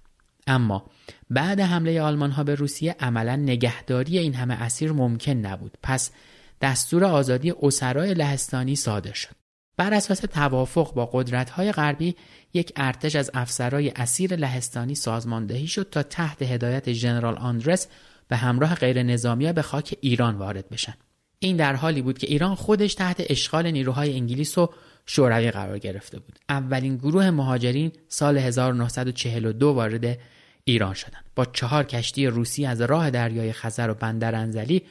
اما 0.47 0.91
بعد 1.31 1.61
حمله 1.61 2.01
آلمان 2.01 2.31
ها 2.31 2.45
به 2.45 2.55
روسیه 2.55 2.97
عملا 3.01 3.37
نگهداری 3.37 4.19
این 4.19 4.35
همه 4.35 4.55
اسیر 4.55 4.93
ممکن 4.93 5.33
نبود 5.33 5.79
پس 5.83 6.11
دستور 6.61 7.05
آزادی 7.05 7.53
اسرای 7.62 8.14
لهستانی 8.14 8.77
صادر 8.77 9.12
شد. 9.12 9.40
بر 9.77 9.94
اساس 9.94 10.18
توافق 10.18 10.94
با 10.94 11.07
قدرت‌های 11.12 11.73
غربی 11.73 12.16
یک 12.55 12.73
ارتش 12.77 13.16
از 13.16 13.31
افسرای 13.35 13.90
اسیر 13.90 14.37
لهستانی 14.37 14.94
سازماندهی 14.94 15.66
شد 15.66 15.88
تا 15.90 16.03
تحت 16.03 16.42
هدایت 16.42 16.92
ژنرال 16.92 17.35
آندرس 17.38 17.88
به 18.29 18.37
همراه 18.37 18.75
غیر 18.75 19.03
نظامی 19.03 19.53
به 19.53 19.62
خاک 19.62 19.94
ایران 20.01 20.37
وارد 20.37 20.68
بشن. 20.68 20.94
این 21.38 21.57
در 21.57 21.77
حالی 21.77 22.03
بود 22.03 22.18
که 22.18 22.27
ایران 22.27 22.55
خودش 22.55 22.94
تحت 22.94 23.16
اشغال 23.31 23.70
نیروهای 23.70 24.14
انگلیس 24.14 24.59
و 24.59 24.70
شوروی 25.07 25.51
قرار 25.51 25.79
گرفته 25.79 26.18
بود. 26.18 26.38
اولین 26.49 26.96
گروه 26.96 27.31
مهاجرین 27.31 27.92
سال 28.09 28.38
1942 28.38 29.73
وارد 29.73 30.18
ایران 30.64 30.94
شدند. 30.94 31.25
با 31.35 31.44
چهار 31.44 31.85
کشتی 31.85 32.27
روسی 32.27 32.66
از 32.66 32.81
راه 32.81 33.11
دریای 33.11 33.53
خزر 33.53 33.90
و 33.90 33.94
بندر 33.94 34.35
انزلی 34.35 34.83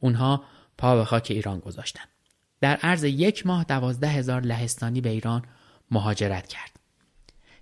اونها 0.00 0.44
پا 0.78 0.96
به 0.96 1.04
خاک 1.04 1.26
ایران 1.30 1.58
گذاشتند. 1.58 2.08
در 2.60 2.76
عرض 2.76 3.04
یک 3.04 3.46
ماه 3.46 3.64
دوازده 3.64 4.08
هزار 4.08 4.40
لهستانی 4.40 5.00
به 5.00 5.08
ایران 5.08 5.42
مهاجرت 5.90 6.46
کرد. 6.46 6.70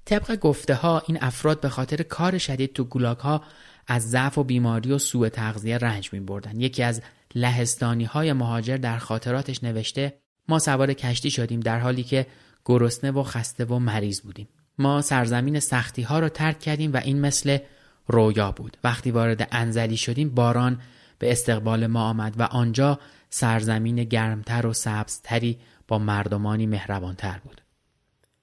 طبق 0.05 0.37
گفته 0.37 0.75
ها 0.75 1.03
این 1.07 1.19
افراد 1.21 1.61
به 1.61 1.69
خاطر 1.69 2.03
کار 2.03 2.39
شدید 2.39 2.73
تو 2.73 2.85
گولاک 2.85 3.19
ها 3.19 3.43
از 3.87 4.11
ضعف 4.11 4.39
و 4.39 4.45
بیماری 4.45 4.93
و 4.93 4.99
سوء 4.99 5.29
تغذیه 5.29 5.79
رنج 5.79 6.13
می 6.13 6.21
بردن. 6.21 6.61
یکی 6.61 6.83
از 6.83 7.03
لهستانی 7.35 8.05
های 8.05 8.33
مهاجر 8.33 8.77
در 8.77 8.99
خاطراتش 8.99 9.65
نوشته 9.65 10.19
ما 10.49 10.59
سوار 10.59 10.93
کشتی 10.93 11.31
شدیم 11.31 11.61
در 11.61 11.79
حالی 11.79 12.03
که 12.03 12.27
گرسنه 12.65 13.11
و 13.11 13.23
خسته 13.23 13.65
و 13.65 13.79
مریض 13.79 14.21
بودیم. 14.21 14.49
ما 14.79 15.03
سرزمین 15.03 15.61
سختی 15.61 16.03
ها 16.03 16.19
رو 16.19 16.29
ترک 16.29 16.61
کردیم 16.61 16.93
و 16.93 16.97
این 16.97 17.21
مثل 17.21 17.59
رویا 18.07 18.53
بود. 18.53 18.77
وقتی 18.85 19.11
وارد 19.11 19.49
انزلی 19.53 19.97
شدیم 19.97 20.31
باران 20.31 20.81
به 21.19 21.33
استقبال 21.33 21.87
ما 21.87 22.09
آمد 22.09 22.35
و 22.39 22.43
آنجا 22.43 22.99
سرزمین 23.31 24.05
گرمتر 24.05 24.67
و 24.67 24.73
سبزتری 24.73 25.59
با 25.89 25.99
مردمانی 25.99 26.67
مهربانتر 26.67 27.41
بود. 27.45 27.61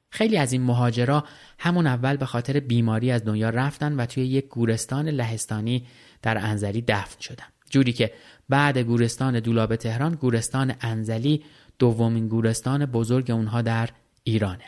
خیلی 0.09 0.37
از 0.37 0.53
این 0.53 0.61
مهاجرا 0.61 1.23
همون 1.59 1.87
اول 1.87 2.17
به 2.17 2.25
خاطر 2.25 2.59
بیماری 2.59 3.11
از 3.11 3.25
دنیا 3.25 3.49
رفتن 3.49 3.95
و 3.95 4.05
توی 4.05 4.25
یک 4.25 4.47
گورستان 4.47 5.09
لهستانی 5.09 5.87
در 6.21 6.37
انزلی 6.37 6.81
دفن 6.81 7.21
شدن. 7.21 7.45
جوری 7.69 7.93
که 7.93 8.11
بعد 8.49 8.77
گورستان 8.77 9.39
دولاب 9.39 9.75
تهران 9.75 10.15
گورستان 10.15 10.73
انزلی 10.81 11.43
دومین 11.79 12.27
گورستان 12.27 12.85
بزرگ 12.85 13.31
اونها 13.31 13.61
در 13.61 13.89
ایرانه. 14.23 14.63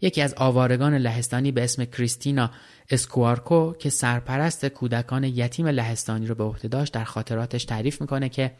یکی 0.00 0.22
از 0.22 0.34
آوارگان 0.36 0.94
لهستانی 0.94 1.52
به 1.52 1.64
اسم 1.64 1.84
کریستینا 1.84 2.50
اسکوارکو 2.90 3.72
که 3.72 3.90
سرپرست 3.90 4.66
کودکان 4.66 5.24
یتیم 5.24 5.66
لهستانی 5.66 6.26
رو 6.26 6.34
به 6.34 6.44
عهده 6.44 6.68
داشت 6.68 6.92
در 6.92 7.04
خاطراتش 7.04 7.64
تعریف 7.64 8.00
می‌کنه 8.00 8.28
که 8.28 8.52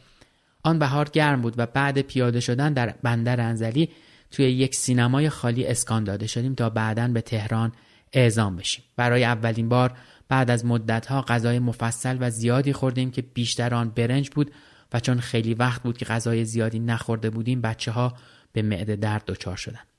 آن 0.62 0.78
بهار 0.78 1.08
گرم 1.08 1.40
بود 1.40 1.54
و 1.56 1.66
بعد 1.66 2.00
پیاده 2.00 2.40
شدن 2.40 2.72
در 2.72 2.94
بندر 3.02 3.40
انزلی 3.40 3.88
توی 4.30 4.44
یک 4.50 4.74
سینمای 4.74 5.28
خالی 5.28 5.66
اسکان 5.66 6.04
داده 6.04 6.26
شدیم 6.26 6.54
تا 6.54 6.70
بعدا 6.70 7.08
به 7.08 7.20
تهران 7.20 7.72
اعزام 8.12 8.56
بشیم. 8.56 8.84
برای 8.96 9.24
اولین 9.24 9.68
بار 9.68 9.92
بعد 10.28 10.50
از 10.50 10.64
مدتها 10.64 11.22
غذای 11.22 11.58
مفصل 11.58 12.16
و 12.20 12.30
زیادی 12.30 12.72
خوردیم 12.72 13.10
که 13.10 13.22
بیشتر 13.22 13.74
آن 13.74 13.90
برنج 13.90 14.30
بود 14.30 14.50
و 14.92 15.00
چون 15.00 15.20
خیلی 15.20 15.54
وقت 15.54 15.82
بود 15.82 15.98
که 15.98 16.04
غذای 16.04 16.44
زیادی 16.44 16.78
نخورده 16.78 17.30
بودیم 17.30 17.60
بچه 17.60 17.90
ها 17.90 18.14
به 18.52 18.62
معده 18.62 18.96
درد 18.96 19.24
دچار 19.26 19.56
شدن. 19.56 19.89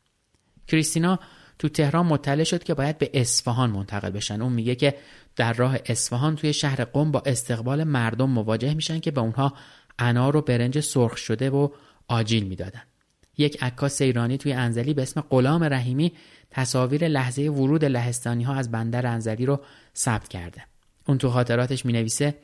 کریستینا 0.68 1.20
تو 1.60 1.70
تهران 1.70 2.06
مطلع 2.06 2.44
شد 2.44 2.64
که 2.64 2.74
باید 2.74 2.98
به 2.98 3.10
اصفهان 3.14 3.70
منتقل 3.70 4.10
بشن. 4.10 4.42
اون 4.42 4.54
میگه 4.54 4.76
که 4.76 4.96
در 5.36 5.54
راه 5.54 5.78
اصفهان 5.86 6.36
توی 6.36 6.54
شهر 6.54 6.84
قم 6.84 7.12
با 7.12 7.24
استقبال 7.26 7.84
مردم 7.84 8.30
مواجه 8.30 8.74
میشن 8.74 9.00
که 9.00 9.12
به 9.12 9.22
اونها 9.22 9.54
انار 10.00 10.36
و 10.36 10.42
برنج 10.42 10.80
سرخ 10.80 11.18
شده 11.18 11.50
و 11.50 11.70
آجیل 12.08 12.44
می‌دادن. 12.44 12.82
یک 13.38 13.64
عکاس 13.64 14.02
ایرانی 14.02 14.38
توی 14.38 14.54
انزلی 14.54 14.94
به 14.94 15.02
اسم 15.02 15.22
غلام 15.22 15.64
رحیمی 15.64 16.12
تصاویر 16.52 17.08
لحظه 17.08 17.42
ورود 17.42 17.86
لهستانی 17.86 18.44
ها 18.44 18.54
از 18.54 18.72
بندر 18.72 19.08
انزلی 19.08 19.46
رو 19.46 19.60
ثبت 19.96 20.28
کرده. 20.28 20.64
اون 21.08 21.18
تو 21.18 21.30
خاطراتش 21.30 21.86
می 21.86 21.94
نویسه 21.94 22.36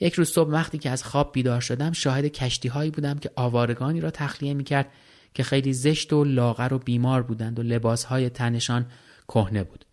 یک 0.00 0.14
روز 0.14 0.30
صبح 0.30 0.50
وقتی 0.50 0.78
که 0.78 0.90
از 0.90 1.04
خواب 1.04 1.32
بیدار 1.32 1.60
شدم 1.60 1.92
شاهد 1.92 2.26
کشتی 2.26 2.68
هایی 2.68 2.90
بودم 2.90 3.18
که 3.18 3.30
آوارگانی 3.36 4.00
را 4.00 4.10
تخلیه 4.10 4.54
می 4.54 4.64
کرد 4.64 4.86
که 5.36 5.42
خیلی 5.42 5.72
زشت 5.72 6.12
و 6.12 6.24
لاغر 6.24 6.74
و 6.74 6.78
بیمار 6.78 7.22
بودند 7.22 7.58
و 7.58 7.62
لباس 7.62 8.04
های 8.04 8.30
تنشان 8.30 8.86
کهنه 9.28 9.64
بود 9.64 9.84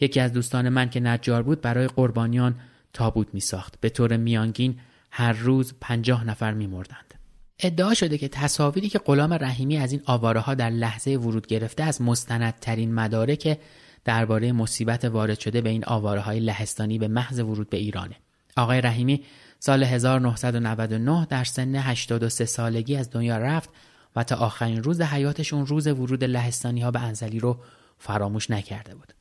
یکی 0.00 0.20
از 0.20 0.32
دوستان 0.32 0.68
من 0.68 0.90
که 0.90 1.00
نجار 1.00 1.42
بود 1.42 1.60
برای 1.60 1.86
قربانیان 1.86 2.54
تابوت 2.92 3.28
می 3.32 3.40
ساخت 3.40 3.80
به 3.80 3.88
طور 3.88 4.16
میانگین 4.16 4.78
هر 5.10 5.32
روز 5.32 5.74
پنجاه 5.80 6.24
نفر 6.24 6.54
می 6.54 6.66
مردند. 6.66 7.14
ادعا 7.58 7.94
شده 7.94 8.18
که 8.18 8.28
تصاویری 8.28 8.88
که 8.88 8.98
غلام 8.98 9.32
رحیمی 9.32 9.76
از 9.76 9.92
این 9.92 10.02
آواره 10.04 10.40
ها 10.40 10.54
در 10.54 10.70
لحظه 10.70 11.10
ورود 11.10 11.46
گرفته 11.46 11.82
از 11.82 12.02
مستندترین 12.02 12.94
مدارک 12.94 13.58
درباره 14.04 14.52
مصیبت 14.52 15.04
وارد 15.04 15.40
شده 15.40 15.60
به 15.60 15.70
این 15.70 15.84
آواره 15.86 16.20
های 16.20 16.40
لهستانی 16.40 16.98
به 16.98 17.08
محض 17.08 17.38
ورود 17.38 17.70
به 17.70 17.76
ایرانه. 17.76 18.16
آقای 18.56 18.80
رحیمی 18.80 19.24
سال 19.58 19.82
1999 19.82 21.26
در 21.30 21.44
سن 21.44 21.74
83 21.74 22.44
سالگی 22.44 22.96
از 22.96 23.10
دنیا 23.10 23.38
رفت 23.38 23.70
و 24.16 24.24
تا 24.24 24.36
آخرین 24.36 24.82
روز 24.82 25.00
حیاتشون 25.00 25.66
روز 25.66 25.86
ورود 25.86 26.24
لهستانی 26.24 26.80
ها 26.80 26.90
به 26.90 27.00
انزلی 27.00 27.38
رو 27.40 27.58
فراموش 27.98 28.50
نکرده 28.50 28.94
بود. 28.94 29.12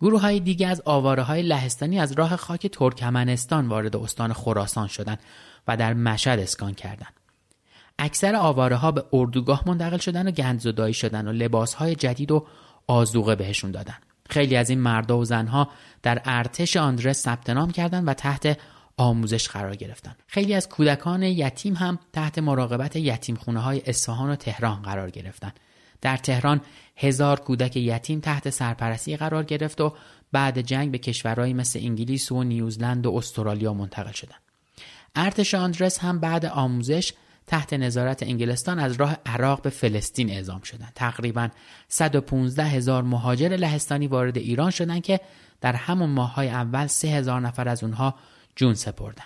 گروه 0.00 0.20
های 0.20 0.40
دیگه 0.40 0.66
از 0.66 0.82
آواره 0.84 1.22
های 1.22 1.42
لهستانی 1.42 2.00
از 2.00 2.12
راه 2.12 2.36
خاک 2.36 2.66
ترکمنستان 2.66 3.68
وارد 3.68 3.96
استان 3.96 4.32
خراسان 4.32 4.86
شدند 4.86 5.18
و 5.68 5.76
در 5.76 5.94
مشهد 5.94 6.38
اسکان 6.38 6.74
کردند. 6.74 7.12
اکثر 7.98 8.36
آواره 8.36 8.76
ها 8.76 8.92
به 8.92 9.04
اردوگاه 9.12 9.62
منتقل 9.66 9.98
شدن 9.98 10.28
و 10.28 10.30
گندزدایی 10.30 10.94
شدن 10.94 11.28
و 11.28 11.32
لباس 11.32 11.74
های 11.74 11.94
جدید 11.94 12.30
و 12.30 12.46
آزوقه 12.86 13.34
بهشون 13.34 13.70
دادن. 13.70 13.96
خیلی 14.30 14.56
از 14.56 14.70
این 14.70 14.80
مردا 14.80 15.18
و 15.18 15.24
زنها 15.24 15.68
در 16.02 16.22
ارتش 16.24 16.76
آندرس 16.76 17.22
ثبت 17.22 17.50
نام 17.50 17.70
کردند 17.70 18.08
و 18.08 18.14
تحت 18.14 18.58
آموزش 19.00 19.48
قرار 19.48 19.76
گرفتن. 19.76 20.14
خیلی 20.26 20.54
از 20.54 20.68
کودکان 20.68 21.22
یتیم 21.22 21.74
هم 21.74 21.98
تحت 22.12 22.38
مراقبت 22.38 22.96
یتیم 22.96 23.36
خونه 23.36 23.60
های 23.60 23.82
اصفهان 23.86 24.30
و 24.30 24.36
تهران 24.36 24.82
قرار 24.82 25.10
گرفتن. 25.10 25.52
در 26.00 26.16
تهران 26.16 26.60
هزار 26.96 27.40
کودک 27.40 27.76
یتیم 27.76 28.20
تحت 28.20 28.50
سرپرستی 28.50 29.16
قرار 29.16 29.44
گرفت 29.44 29.80
و 29.80 29.94
بعد 30.32 30.60
جنگ 30.60 30.90
به 30.90 30.98
کشورهایی 30.98 31.54
مثل 31.54 31.78
انگلیس 31.82 32.32
و 32.32 32.42
نیوزلند 32.42 33.06
و 33.06 33.14
استرالیا 33.16 33.74
منتقل 33.74 34.12
شدند. 34.12 34.40
ارتش 35.14 35.54
آندرس 35.54 35.98
هم 35.98 36.18
بعد 36.18 36.46
آموزش 36.46 37.12
تحت 37.46 37.72
نظارت 37.72 38.22
انگلستان 38.22 38.78
از 38.78 38.92
راه 38.92 39.16
عراق 39.26 39.62
به 39.62 39.70
فلسطین 39.70 40.30
اعزام 40.30 40.60
شدند. 40.60 40.92
تقریبا 40.94 41.48
115 41.88 42.64
هزار 42.64 43.02
مهاجر 43.02 43.48
لهستانی 43.48 44.06
وارد 44.06 44.38
ایران 44.38 44.70
شدند 44.70 45.02
که 45.02 45.20
در 45.60 45.72
همون 45.72 46.10
ماههای 46.10 46.48
اول 46.48 46.86
3 46.86 47.08
هزار 47.08 47.40
نفر 47.40 47.68
از 47.68 47.84
اونها 47.84 48.14
جون 48.60 48.74
سپردن. 48.74 49.24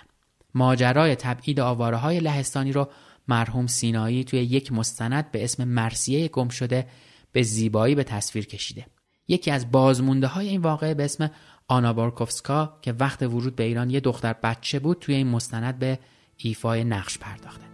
ماجرای 0.53 1.15
تبعید 1.15 1.59
آواره 1.59 1.97
های 1.97 2.19
لهستانی 2.19 2.71
رو 2.71 2.89
مرحوم 3.27 3.67
سینایی 3.67 4.23
توی 4.23 4.39
یک 4.39 4.71
مستند 4.71 5.31
به 5.31 5.43
اسم 5.43 5.63
مرسیه 5.63 6.27
گم 6.27 6.47
شده 6.47 6.87
به 7.31 7.43
زیبایی 7.43 7.95
به 7.95 8.03
تصویر 8.03 8.45
کشیده. 8.45 8.85
یکی 9.27 9.51
از 9.51 9.71
بازمونده 9.71 10.27
های 10.27 10.49
این 10.49 10.61
واقعه 10.61 10.93
به 10.93 11.05
اسم 11.05 11.31
آنا 11.67 11.93
بارکوفسکا 11.93 12.77
که 12.81 12.93
وقت 12.93 13.23
ورود 13.23 13.55
به 13.55 13.63
ایران 13.63 13.89
یه 13.89 13.99
دختر 13.99 14.33
بچه 14.33 14.79
بود 14.79 14.99
توی 14.99 15.15
این 15.15 15.27
مستند 15.27 15.79
به 15.79 15.99
ایفای 16.37 16.83
نقش 16.83 17.17
پرداخته. 17.17 17.65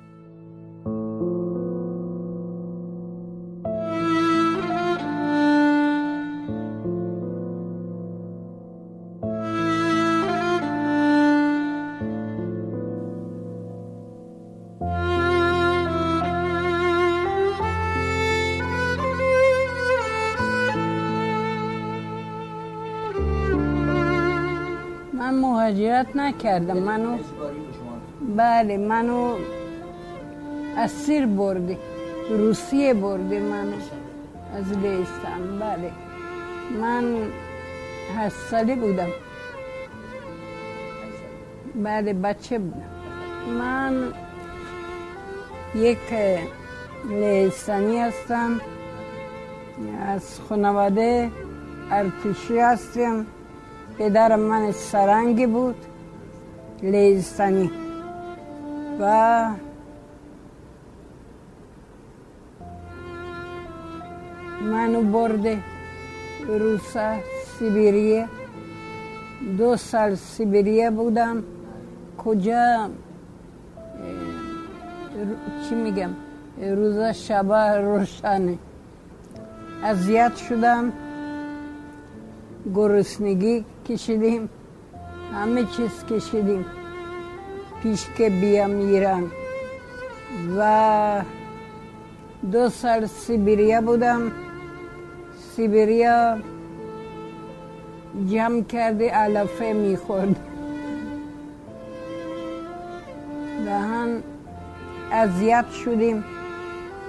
نکردم. 26.15 26.77
منو 26.77 27.17
بله 28.37 28.77
منو 28.77 29.35
اسیر 30.77 31.25
بردی 31.25 31.77
روسیه 32.29 32.93
بردی 32.93 33.39
منو. 33.39 33.77
از 34.55 34.71
لیستان 34.77 35.59
بله. 35.59 35.91
من 36.81 37.15
هشت 38.17 38.35
سالی 38.35 38.75
بودم. 38.75 39.09
بله 41.75 42.13
بچه 42.13 42.59
بودم. 42.59 42.91
من 43.59 44.13
یک 45.75 45.97
لیستانی 47.09 47.99
هستم. 47.99 48.61
از 50.07 50.39
خانواده 50.49 51.31
ارتشی 51.91 52.59
هستم 52.59 53.25
پدر 53.97 54.35
من 54.35 54.71
سرنگی 54.71 55.47
بود. 55.47 55.75
لیزستانی 56.83 57.71
و 58.99 59.49
منو 64.61 65.01
برده 65.01 65.57
روسا 66.47 67.15
سیبریه 67.59 68.27
دو 69.57 69.77
سال 69.77 70.15
سیبریه 70.15 70.91
بودم 70.91 71.43
کجا 72.17 72.89
چی 75.69 75.75
میگم 75.75 76.09
روزا 76.61 77.13
شبه 77.13 77.77
روشنه 77.77 78.57
اذیت 79.83 80.35
شدم 80.35 80.93
گرسنگی 82.75 83.65
کشیدیم 83.85 84.49
همه 85.33 85.65
چیز 85.65 86.05
کشیدیم. 86.09 86.65
پیش 87.83 88.05
که 88.17 88.29
بیام 88.29 88.79
ایران. 88.79 89.31
و 90.57 91.21
دو 92.51 92.69
سال 92.69 93.05
سیبیریا 93.05 93.81
بودم. 93.81 94.31
سیبیریا 95.55 96.37
جمع 98.29 98.63
کرده 98.63 99.09
علفه 99.09 99.73
می‌خورد. 99.73 100.35
دهن 103.65 104.23
اذیت 105.11 105.65
شدیم. 105.85 106.23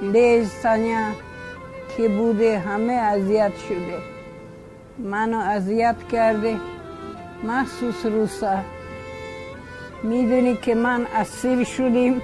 لیستانیا 0.03 1.07
که 1.97 2.09
بوده 2.09 2.59
همه 2.59 2.93
اذیت 2.93 3.53
شده. 3.69 3.99
منو 4.99 5.39
اذیت 5.39 5.97
کرده. 6.13 6.57
مخصوص 7.45 8.07
روسا 8.07 8.59
می‌دونی 10.03 10.57
که 10.57 10.75
من 10.75 11.07
اسیر 11.15 11.65
شدیم 11.65 12.23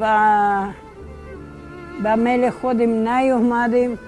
و 0.00 0.66
به 2.02 2.14
میل 2.14 2.50
خودم 2.50 3.08
نیومدیم 3.08 3.98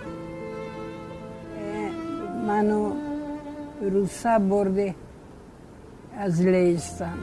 منو 2.46 2.92
روسا 3.80 4.38
برده 4.38 4.94
از 6.18 6.46
لیستان 6.46 7.18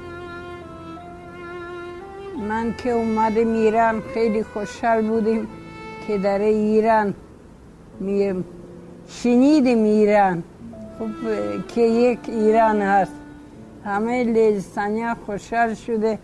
من 2.49 2.75
که 2.77 2.91
اومدم 2.91 3.53
ایران 3.53 4.01
خیلی 4.13 4.43
خوشحال 4.43 5.01
بودیم 5.07 5.47
که 6.07 6.17
در 6.17 6.39
ایران 6.39 7.13
میم 7.99 8.45
شنیدیم 9.07 9.83
ایران 9.83 10.43
خب 10.99 11.07
که 11.67 11.81
یک 11.81 12.19
ایران 12.27 12.81
هست. 12.81 13.11
همه 13.85 14.23
لیزستانیا 14.23 15.15
خوشحال 15.25 15.73
شده 15.73 16.19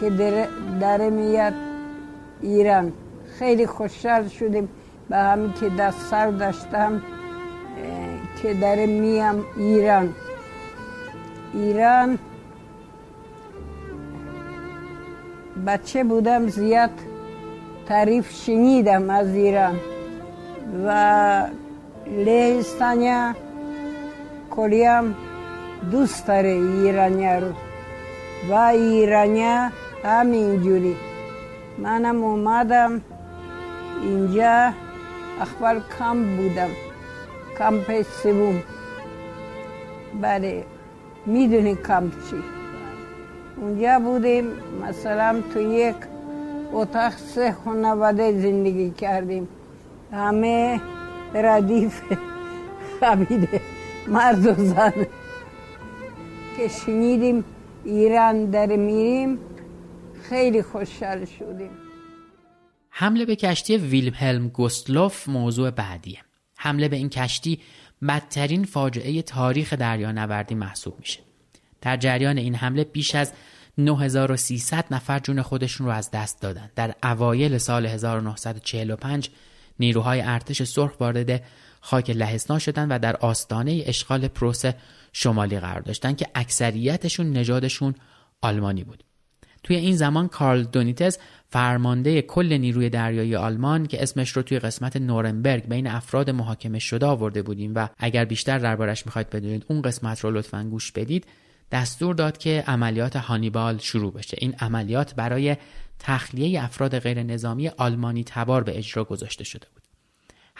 که 0.00 0.10
در, 0.10 0.46
در 0.80 1.10
میاد 1.10 1.52
ایران. 2.40 2.92
خیلی 3.38 3.66
خوشحال 3.66 4.28
شدیم 4.28 4.68
به 5.08 5.16
همین 5.16 5.52
که 5.52 5.68
دست 5.68 6.00
سر 6.00 6.30
داشتم 6.30 7.02
که 8.42 8.54
در 8.54 8.86
میام 8.86 9.44
ایران. 9.56 10.14
ایران 11.54 12.18
بچه 15.66 16.04
بودم 16.04 16.46
زیاد 16.48 16.90
تعریف 17.86 18.30
شنیدم 18.30 19.10
از 19.10 19.34
ایران 19.34 19.76
و 20.86 21.46
لهستانیا 22.06 23.34
کلیم 24.50 25.16
دوست 25.90 26.26
داره 26.26 26.48
ایرانیا 26.48 27.38
رو 27.38 27.52
و 28.50 28.54
ایرانیا 28.54 29.70
همینجوری 30.04 30.96
منم 31.78 32.24
اومدم 32.24 33.00
اینجا 34.02 34.72
اخبار 35.40 35.82
کم 35.98 36.36
بودم 36.36 36.70
کمپ 37.58 38.02
سوم 38.02 38.62
بله 40.22 40.64
می‌دونی 41.26 41.74
کمپ 41.74 42.12
چی 42.30 42.36
اونجا 43.56 43.98
بودیم 43.98 44.46
مثلا 44.82 45.42
تو 45.54 45.60
یک 45.60 45.96
اتاق 46.72 47.12
سه 47.12 47.52
خانواده 47.64 48.40
زندگی 48.40 48.90
کردیم 48.90 49.48
همه 50.12 50.80
ردیف 51.34 52.00
خبیده 53.00 53.60
مرد 54.10 54.46
و 54.46 54.54
زن. 54.64 55.06
که 56.56 56.68
شنیدیم 56.68 57.44
ایران 57.84 58.50
در 58.50 58.66
میریم 58.66 59.38
خیلی 60.22 60.62
خوشحال 60.62 61.24
شدیم. 61.24 61.70
حمله 62.90 63.24
به 63.24 63.36
کشتی 63.36 63.76
ویلهلم 63.76 64.48
گوستلوف 64.48 65.28
موضوع 65.28 65.70
بعدیه. 65.70 66.18
حمله 66.56 66.88
به 66.88 66.96
این 66.96 67.08
کشتی 67.08 67.60
بدترین 68.08 68.64
فاجعه 68.64 69.22
تاریخ 69.22 69.72
دریانوردی 69.72 70.54
محسوب 70.54 70.94
میشه. 70.98 71.20
در 71.80 71.96
جریان 71.96 72.38
این 72.38 72.54
حمله 72.54 72.84
بیش 72.84 73.14
از 73.14 73.32
9300 73.78 74.84
نفر 74.90 75.18
جون 75.18 75.42
خودشون 75.42 75.86
رو 75.86 75.92
از 75.92 76.10
دست 76.10 76.42
دادن. 76.42 76.70
در 76.76 76.94
اوایل 77.02 77.58
سال 77.58 77.86
1945 77.86 79.30
نیروهای 79.80 80.20
ارتش 80.20 80.62
سرخ 80.62 81.00
وارد 81.00 81.42
خاک 81.80 82.10
لهستان 82.10 82.58
شدن 82.58 82.88
و 82.88 82.98
در 82.98 83.16
آستانه 83.16 83.82
اشغال 83.86 84.28
پروس 84.28 84.64
شمالی 85.12 85.60
قرار 85.60 85.80
داشتن 85.80 86.14
که 86.14 86.26
اکثریتشون 86.34 87.32
نژادشون 87.32 87.94
آلمانی 88.42 88.84
بود. 88.84 89.04
توی 89.62 89.76
این 89.76 89.96
زمان 89.96 90.28
کارل 90.28 90.62
دونیتز 90.62 91.18
فرمانده 91.48 92.22
کل 92.22 92.52
نیروی 92.52 92.88
دریایی 92.88 93.36
آلمان 93.36 93.86
که 93.86 94.02
اسمش 94.02 94.30
رو 94.30 94.42
توی 94.42 94.58
قسمت 94.58 94.96
نورنبرگ 94.96 95.68
بین 95.68 95.86
افراد 95.86 96.30
محاکمه 96.30 96.78
شده 96.78 97.06
آورده 97.06 97.42
بودیم 97.42 97.72
و 97.74 97.88
اگر 97.98 98.24
بیشتر 98.24 98.58
دربارش 98.58 99.06
می‌خواید 99.06 99.30
بدونید 99.30 99.64
اون 99.68 99.82
قسمت 99.82 100.20
رو 100.20 100.30
لطفا 100.30 100.64
گوش 100.70 100.92
بدید. 100.92 101.26
دستور 101.72 102.14
داد 102.14 102.38
که 102.38 102.64
عملیات 102.66 103.16
هانیبال 103.16 103.78
شروع 103.78 104.12
بشه. 104.12 104.36
این 104.40 104.54
عملیات 104.60 105.14
برای 105.14 105.56
تخلیه 105.98 106.64
افراد 106.64 106.98
غیر 106.98 107.22
نظامی 107.22 107.68
آلمانی 107.68 108.24
تبار 108.24 108.62
به 108.62 108.78
اجرا 108.78 109.04
گذاشته 109.04 109.44
شده 109.44 109.66
بود. 109.74 109.79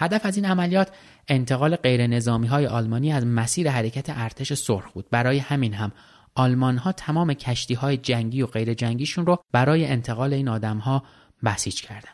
هدف 0.00 0.26
از 0.26 0.36
این 0.36 0.46
عملیات 0.46 0.88
انتقال 1.28 1.76
غیر 1.76 2.06
نظامی 2.06 2.46
های 2.46 2.66
آلمانی 2.66 3.12
از 3.12 3.26
مسیر 3.26 3.70
حرکت 3.70 4.06
ارتش 4.08 4.52
سرخ 4.52 4.92
بود. 4.92 5.06
برای 5.10 5.38
همین 5.38 5.74
هم 5.74 5.92
آلمان 6.34 6.76
ها 6.76 6.92
تمام 6.92 7.34
کشتی 7.34 7.74
های 7.74 7.96
جنگی 7.96 8.42
و 8.42 8.46
غیر 8.46 8.74
جنگیشون 8.74 9.26
رو 9.26 9.38
برای 9.52 9.86
انتقال 9.86 10.34
این 10.34 10.48
آدم 10.48 10.78
ها 10.78 11.04
بسیج 11.44 11.82
کردن. 11.82 12.10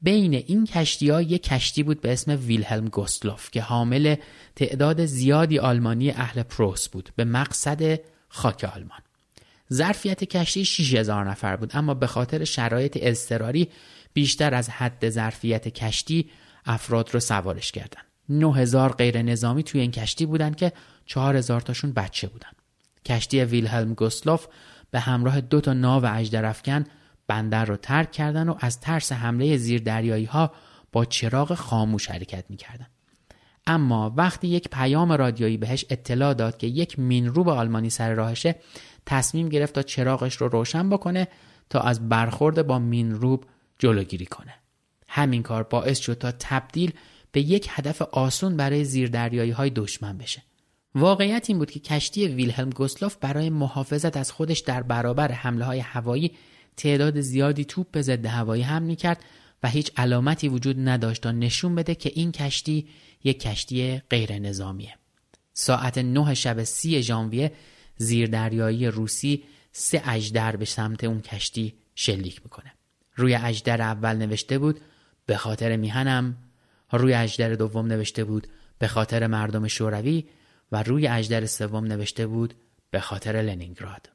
بین 0.00 0.34
این 0.34 0.64
کشتی 0.66 1.10
ها 1.10 1.22
یک 1.22 1.42
کشتی 1.42 1.82
بود 1.82 2.00
به 2.00 2.12
اسم 2.12 2.38
ویلهلم 2.46 2.88
گوستلوف 2.88 3.50
که 3.50 3.62
حامل 3.62 4.16
تعداد 4.56 5.04
زیادی 5.04 5.58
آلمانی 5.58 6.10
اهل 6.10 6.42
پروس 6.42 6.88
بود 6.88 7.10
به 7.16 7.24
مقصد 7.24 8.00
خاک 8.28 8.64
آلمان. 8.64 9.00
ظرفیت 9.72 10.24
کشتی 10.24 10.64
6000 10.64 11.30
نفر 11.30 11.56
بود 11.56 11.70
اما 11.74 11.94
به 11.94 12.06
خاطر 12.06 12.44
شرایط 12.44 12.98
اضطراری 13.00 13.68
بیشتر 14.12 14.54
از 14.54 14.68
حد 14.68 15.08
ظرفیت 15.08 15.68
کشتی 15.68 16.30
افراد 16.64 17.14
رو 17.14 17.20
سوارش 17.20 17.72
کردن 17.72 18.00
9000 18.28 18.92
غیر 18.92 19.22
نظامی 19.22 19.62
توی 19.62 19.80
این 19.80 19.90
کشتی 19.90 20.26
بودن 20.26 20.52
که 20.52 20.72
4000 21.06 21.60
تاشون 21.60 21.92
بچه 21.92 22.28
بودن 22.28 22.50
کشتی 23.04 23.44
ویلهلم 23.44 23.94
گوستلوف 23.94 24.46
به 24.90 25.00
همراه 25.00 25.40
دو 25.40 25.60
تا 25.60 25.72
ناو 25.72 26.04
اژدرافکن 26.04 26.84
بندر 27.26 27.64
رو 27.64 27.76
ترک 27.76 28.12
کردن 28.12 28.48
و 28.48 28.56
از 28.60 28.80
ترس 28.80 29.12
حمله 29.12 29.56
زیردریایی 29.56 30.24
ها 30.24 30.52
با 30.92 31.04
چراغ 31.04 31.54
خاموش 31.54 32.10
حرکت 32.10 32.44
می‌کردن. 32.48 32.86
اما 33.66 34.14
وقتی 34.16 34.48
یک 34.48 34.68
پیام 34.68 35.12
رادیویی 35.12 35.56
بهش 35.56 35.84
اطلاع 35.90 36.34
داد 36.34 36.56
که 36.56 36.66
یک 36.66 36.98
مینروب 36.98 37.48
آلمانی 37.48 37.90
سر 37.90 38.14
راهشه 38.14 38.54
تصمیم 39.06 39.48
گرفت 39.48 39.74
تا 39.74 39.82
چراغش 39.82 40.36
رو 40.36 40.48
روشن 40.48 40.90
بکنه 40.90 41.28
تا 41.70 41.80
از 41.80 42.08
برخورد 42.08 42.66
با 42.66 42.78
مینروب 42.78 43.44
جلوگیری 43.78 44.26
کنه. 44.26 44.54
همین 45.16 45.42
کار 45.42 45.62
باعث 45.62 45.98
شد 45.98 46.14
تا 46.14 46.32
تبدیل 46.38 46.92
به 47.32 47.40
یک 47.40 47.66
هدف 47.70 48.02
آسون 48.02 48.56
برای 48.56 48.84
زیردریایی 48.84 49.50
های 49.50 49.70
دشمن 49.70 50.18
بشه. 50.18 50.42
واقعیت 50.94 51.44
این 51.48 51.58
بود 51.58 51.70
که 51.70 51.80
کشتی 51.80 52.28
ویلهلم 52.28 52.70
گوسلاف 52.70 53.16
برای 53.16 53.50
محافظت 53.50 54.16
از 54.16 54.32
خودش 54.32 54.58
در 54.58 54.82
برابر 54.82 55.32
حمله 55.32 55.64
های 55.64 55.78
هوایی 55.78 56.32
تعداد 56.76 57.20
زیادی 57.20 57.64
توپ 57.64 58.00
ضد 58.00 58.26
هوایی 58.26 58.62
حمل 58.62 58.94
کرد 58.94 59.24
و 59.62 59.68
هیچ 59.68 59.90
علامتی 59.96 60.48
وجود 60.48 60.76
نداشت 60.78 61.22
تا 61.22 61.32
نشون 61.32 61.74
بده 61.74 61.94
که 61.94 62.12
این 62.14 62.32
کشتی 62.32 62.88
یک 63.24 63.40
کشتی 63.40 64.02
غیر 64.10 64.38
نظامیه. 64.38 64.94
ساعت 65.52 65.98
نه 65.98 66.34
شب 66.34 66.64
سی 66.64 67.02
ژانویه 67.02 67.52
زیردریایی 67.96 68.86
روسی 68.86 69.44
سه 69.72 70.02
اجدر 70.04 70.56
به 70.56 70.64
سمت 70.64 71.04
اون 71.04 71.20
کشتی 71.20 71.74
شلیک 71.94 72.40
می‌کنه. 72.44 72.72
روی 73.16 73.34
اجدر 73.34 73.82
اول 73.82 74.16
نوشته 74.16 74.58
بود 74.58 74.80
به 75.26 75.36
خاطر 75.36 75.76
میهنم. 75.76 76.36
روی 76.92 77.14
اجدر 77.14 77.54
دوم 77.54 77.86
نوشته 77.86 78.24
بود 78.24 78.46
به 78.78 78.88
خاطر 78.88 79.26
مردم 79.26 79.68
شوروی 79.68 80.24
و 80.72 80.82
روی 80.82 81.06
اجدر 81.06 81.46
سوم 81.46 81.84
نوشته 81.84 82.26
بود 82.26 82.54
به 82.90 83.00
خاطر 83.00 83.32
لنینگراد. 83.32 84.08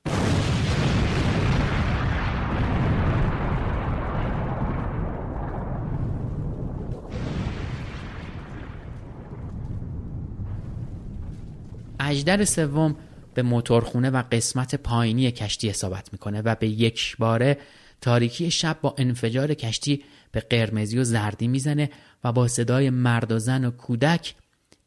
اجدر 11.99 12.45
سوم 12.45 12.95
به 13.33 13.41
موتورخونه 13.43 14.09
و 14.09 14.23
قسمت 14.31 14.75
پایینی 14.75 15.31
کشتی 15.31 15.69
اصابت 15.69 16.09
می‌کنه 16.11 16.41
و 16.41 16.55
به 16.55 16.67
یک 16.67 17.17
باره 17.17 17.57
تاریکی 18.01 18.51
شب 18.51 18.77
با 18.81 18.95
انفجار 18.97 19.53
کشتی 19.53 20.03
به 20.31 20.39
قرمزی 20.39 20.97
و 20.97 21.03
زردی 21.03 21.47
می‌زنه 21.47 21.89
و 22.23 22.31
با 22.31 22.47
صدای 22.47 22.89
مرد 22.89 23.31
و 23.31 23.39
زن 23.39 23.65
و 23.65 23.71
کودک 23.71 24.35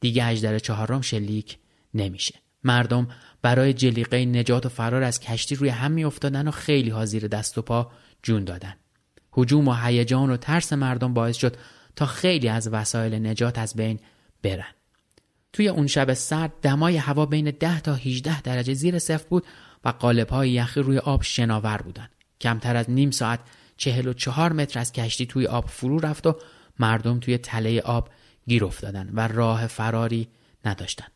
دیگه 0.01 0.27
اجدر 0.27 0.59
چهارم 0.59 1.01
شلیک 1.01 1.59
نمیشه. 1.95 2.35
مردم 2.65 3.09
برای 3.43 3.73
جلیقه 3.73 4.25
نجات 4.25 4.67
و 4.67 4.69
فرار 4.69 5.03
از 5.03 5.21
کشتی 5.21 5.55
روی 5.55 5.69
هم 5.69 5.91
میافتادن 5.91 6.49
و 6.49 6.51
خیلی 6.51 6.91
ها 6.91 7.05
زیر 7.05 7.27
دست 7.27 7.59
و 7.59 7.63
پا 7.63 7.91
جون 8.23 8.45
دادن. 8.45 8.75
هجوم 9.37 9.69
و 9.69 9.75
هیجان 9.75 10.31
و 10.31 10.37
ترس 10.37 10.73
مردم 10.73 11.15
باعث 11.15 11.37
شد 11.37 11.57
تا 11.97 12.07
خیلی 12.07 12.49
از 12.49 12.69
وسایل 12.69 13.27
نجات 13.27 13.59
از 13.59 13.75
بین 13.75 14.01
برن. 14.43 14.75
توی 15.53 15.69
اون 15.69 15.87
شب 15.87 16.15
سرد 16.15 16.53
دمای 16.63 16.97
هوا 16.97 17.27
بین 17.27 17.51
10 17.51 17.81
تا 17.81 17.95
18 17.95 18.43
درجه 18.43 18.75
زیر 18.75 18.99
صفر 18.99 19.27
بود 19.29 19.47
و 19.85 19.89
قالب 19.89 20.29
های 20.29 20.51
یخی 20.51 20.81
روی 20.81 20.99
آب 20.99 21.23
شناور 21.23 21.83
بودن. 21.83 22.09
کمتر 22.41 22.77
از 22.77 22.91
نیم 22.91 23.11
ساعت 23.11 23.41
44 23.83 24.53
متر 24.53 24.81
از 24.81 24.93
کشتی 24.93 25.27
توی 25.27 25.47
آب 25.47 25.69
فرو 25.69 25.99
رفت 25.99 26.27
و 26.27 26.37
مردم 26.79 27.21
توی 27.21 27.39
تله 27.39 27.81
آب 27.81 28.09
گیر 28.47 28.65
افتادن 28.65 29.11
و 29.13 29.29
راه 29.29 29.67
فراری 29.67 30.29
نداشتن 30.65 31.07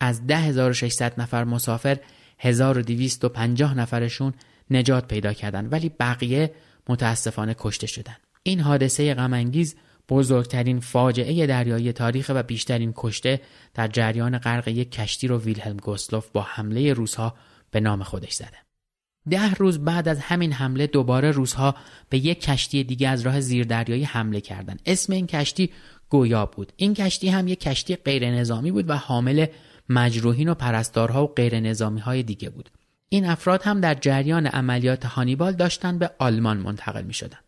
از 0.00 0.26
10600 0.26 1.20
نفر 1.20 1.44
مسافر 1.44 1.98
1250 2.38 3.74
نفرشون 3.74 4.34
نجات 4.70 5.08
پیدا 5.08 5.32
کردن 5.32 5.66
ولی 5.66 5.88
بقیه 5.88 6.54
متاسفانه 6.88 7.54
کشته 7.58 7.86
شدن 7.86 8.16
این 8.42 8.60
حادثه 8.60 9.14
غمانگیز 9.14 9.76
بزرگترین 10.08 10.80
فاجعه 10.80 11.46
دریایی 11.46 11.92
تاریخ 11.92 12.30
و 12.34 12.42
بیشترین 12.42 12.92
کشته 12.96 13.40
در 13.74 13.88
جریان 13.88 14.38
غرق 14.38 14.68
یک 14.68 14.92
کشتی 14.92 15.28
رو 15.28 15.38
ویلهلم 15.38 15.76
گوسلوف 15.76 16.28
با 16.28 16.42
حمله 16.42 16.92
روزها 16.92 17.34
به 17.70 17.80
نام 17.80 18.02
خودش 18.02 18.32
زده. 18.32 18.67
ده 19.30 19.54
روز 19.54 19.78
بعد 19.78 20.08
از 20.08 20.20
همین 20.20 20.52
حمله 20.52 20.86
دوباره 20.86 21.30
روزها 21.30 21.74
به 22.08 22.18
یک 22.18 22.40
کشتی 22.40 22.84
دیگه 22.84 23.08
از 23.08 23.22
راه 23.22 23.40
زیردریایی 23.40 24.04
حمله 24.04 24.40
کردند. 24.40 24.82
اسم 24.86 25.12
این 25.12 25.26
کشتی 25.26 25.70
گویا 26.08 26.46
بود. 26.46 26.72
این 26.76 26.94
کشتی 26.94 27.28
هم 27.28 27.48
یک 27.48 27.60
کشتی 27.60 27.96
غیر 27.96 28.30
نظامی 28.30 28.70
بود 28.70 28.90
و 28.90 28.96
حامل 28.96 29.46
مجروحین 29.88 30.48
و 30.48 30.54
پرستارها 30.54 31.24
و 31.24 31.34
غیر 31.34 31.60
نظامی 31.60 32.00
های 32.00 32.22
دیگه 32.22 32.50
بود. 32.50 32.70
این 33.08 33.24
افراد 33.24 33.62
هم 33.62 33.80
در 33.80 33.94
جریان 33.94 34.46
عملیات 34.46 35.06
هانیبال 35.06 35.52
داشتن 35.52 35.98
به 35.98 36.10
آلمان 36.18 36.56
منتقل 36.56 37.02
می 37.02 37.14
شدن. 37.14 37.38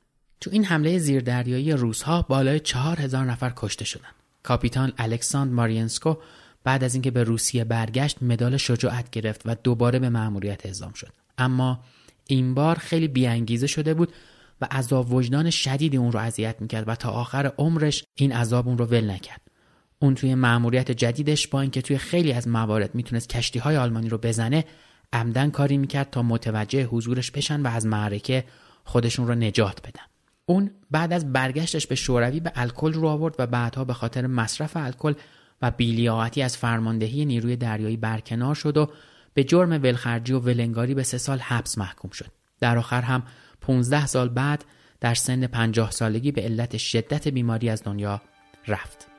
تو 0.40 0.50
این 0.52 0.64
حمله 0.64 0.98
زیردریایی 0.98 1.72
روسها 1.72 2.22
بالای 2.22 2.60
چهار 2.60 3.00
هزار 3.00 3.24
نفر 3.24 3.52
کشته 3.56 3.84
شدن. 3.84 4.08
کاپیتان 4.42 4.92
الکساندر 4.98 5.54
مارینسکو 5.54 6.16
بعد 6.64 6.84
از 6.84 6.94
اینکه 6.94 7.10
به 7.10 7.24
روسیه 7.24 7.64
برگشت 7.64 8.22
مدال 8.22 8.56
شجاعت 8.56 9.10
گرفت 9.10 9.42
و 9.44 9.56
دوباره 9.62 9.98
به 9.98 10.08
مأموریت 10.08 10.66
اعزام 10.66 10.92
شد. 10.92 11.12
اما 11.40 11.80
این 12.26 12.54
بار 12.54 12.78
خیلی 12.78 13.08
بیانگیزه 13.08 13.66
شده 13.66 13.94
بود 13.94 14.12
و 14.60 14.68
عذاب 14.70 15.12
وجدان 15.12 15.50
شدیدی 15.50 15.96
اون 15.96 16.12
رو 16.12 16.20
اذیت 16.20 16.56
می‌کرد 16.60 16.88
و 16.88 16.94
تا 16.94 17.10
آخر 17.10 17.52
عمرش 17.58 18.04
این 18.14 18.32
عذاب 18.32 18.68
اون 18.68 18.78
رو 18.78 18.84
ول 18.84 19.10
نکرد. 19.10 19.40
اون 19.98 20.14
توی 20.14 20.34
مأموریت 20.34 20.90
جدیدش 20.90 21.48
با 21.48 21.60
اینکه 21.60 21.82
توی 21.82 21.98
خیلی 21.98 22.32
از 22.32 22.48
موارد 22.48 22.94
می‌تونست 22.94 23.28
کشتی 23.28 23.58
های 23.58 23.76
آلمانی 23.76 24.08
رو 24.08 24.18
بزنه 24.18 24.64
عمدن 25.12 25.50
کاری 25.50 25.76
می‌کرد 25.76 26.10
تا 26.10 26.22
متوجه 26.22 26.84
حضورش 26.84 27.30
بشن 27.30 27.62
و 27.62 27.66
از 27.66 27.86
معرکه 27.86 28.44
خودشون 28.84 29.26
رو 29.26 29.34
نجات 29.34 29.80
بدن. 29.80 30.04
اون 30.46 30.70
بعد 30.90 31.12
از 31.12 31.32
برگشتش 31.32 31.86
به 31.86 31.94
شوروی 31.94 32.40
به 32.40 32.52
الکل 32.54 32.92
رو 32.92 33.08
آورد 33.08 33.34
و 33.38 33.46
بعدها 33.46 33.84
به 33.84 33.92
خاطر 33.92 34.26
مصرف 34.26 34.76
الکل 34.76 35.14
و 35.62 35.70
بیلیاقتی 35.70 36.42
از 36.42 36.56
فرماندهی 36.56 37.24
نیروی 37.24 37.56
دریایی 37.56 37.96
برکنار 37.96 38.54
شد 38.54 38.76
و 38.76 38.90
به 39.34 39.44
جرم 39.44 39.70
ولخرجی 39.70 40.32
و 40.32 40.38
ولنگاری 40.38 40.94
به 40.94 41.02
سه 41.02 41.18
سال 41.18 41.38
حبس 41.38 41.78
محکوم 41.78 42.10
شد. 42.10 42.30
در 42.60 42.78
آخر 42.78 43.02
هم 43.02 43.22
15 43.60 44.06
سال 44.06 44.28
بعد 44.28 44.64
در 45.00 45.14
سن 45.14 45.46
50 45.46 45.90
سالگی 45.90 46.32
به 46.32 46.42
علت 46.42 46.76
شدت 46.76 47.28
بیماری 47.28 47.68
از 47.68 47.84
دنیا 47.84 48.22
رفت. 48.66 49.09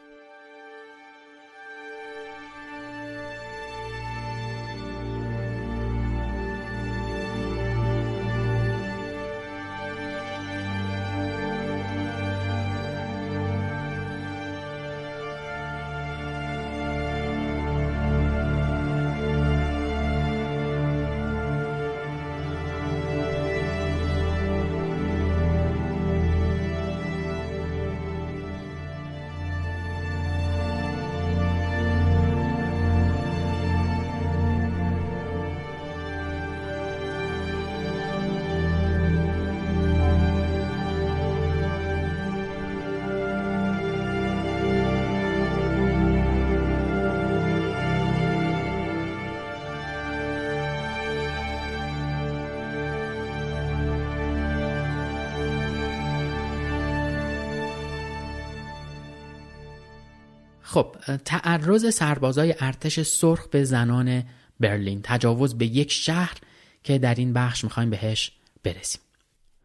تعرض 61.25 61.93
سربازای 61.93 62.55
ارتش 62.59 63.01
سرخ 63.01 63.47
به 63.47 63.63
زنان 63.63 64.23
برلین. 64.59 64.99
تجاوز 65.03 65.57
به 65.57 65.65
یک 65.65 65.91
شهر 65.91 66.37
که 66.83 66.97
در 66.97 67.15
این 67.15 67.33
بخش 67.33 67.63
می‌خوایم 67.63 67.89
بهش 67.89 68.31
برسیم. 68.63 69.01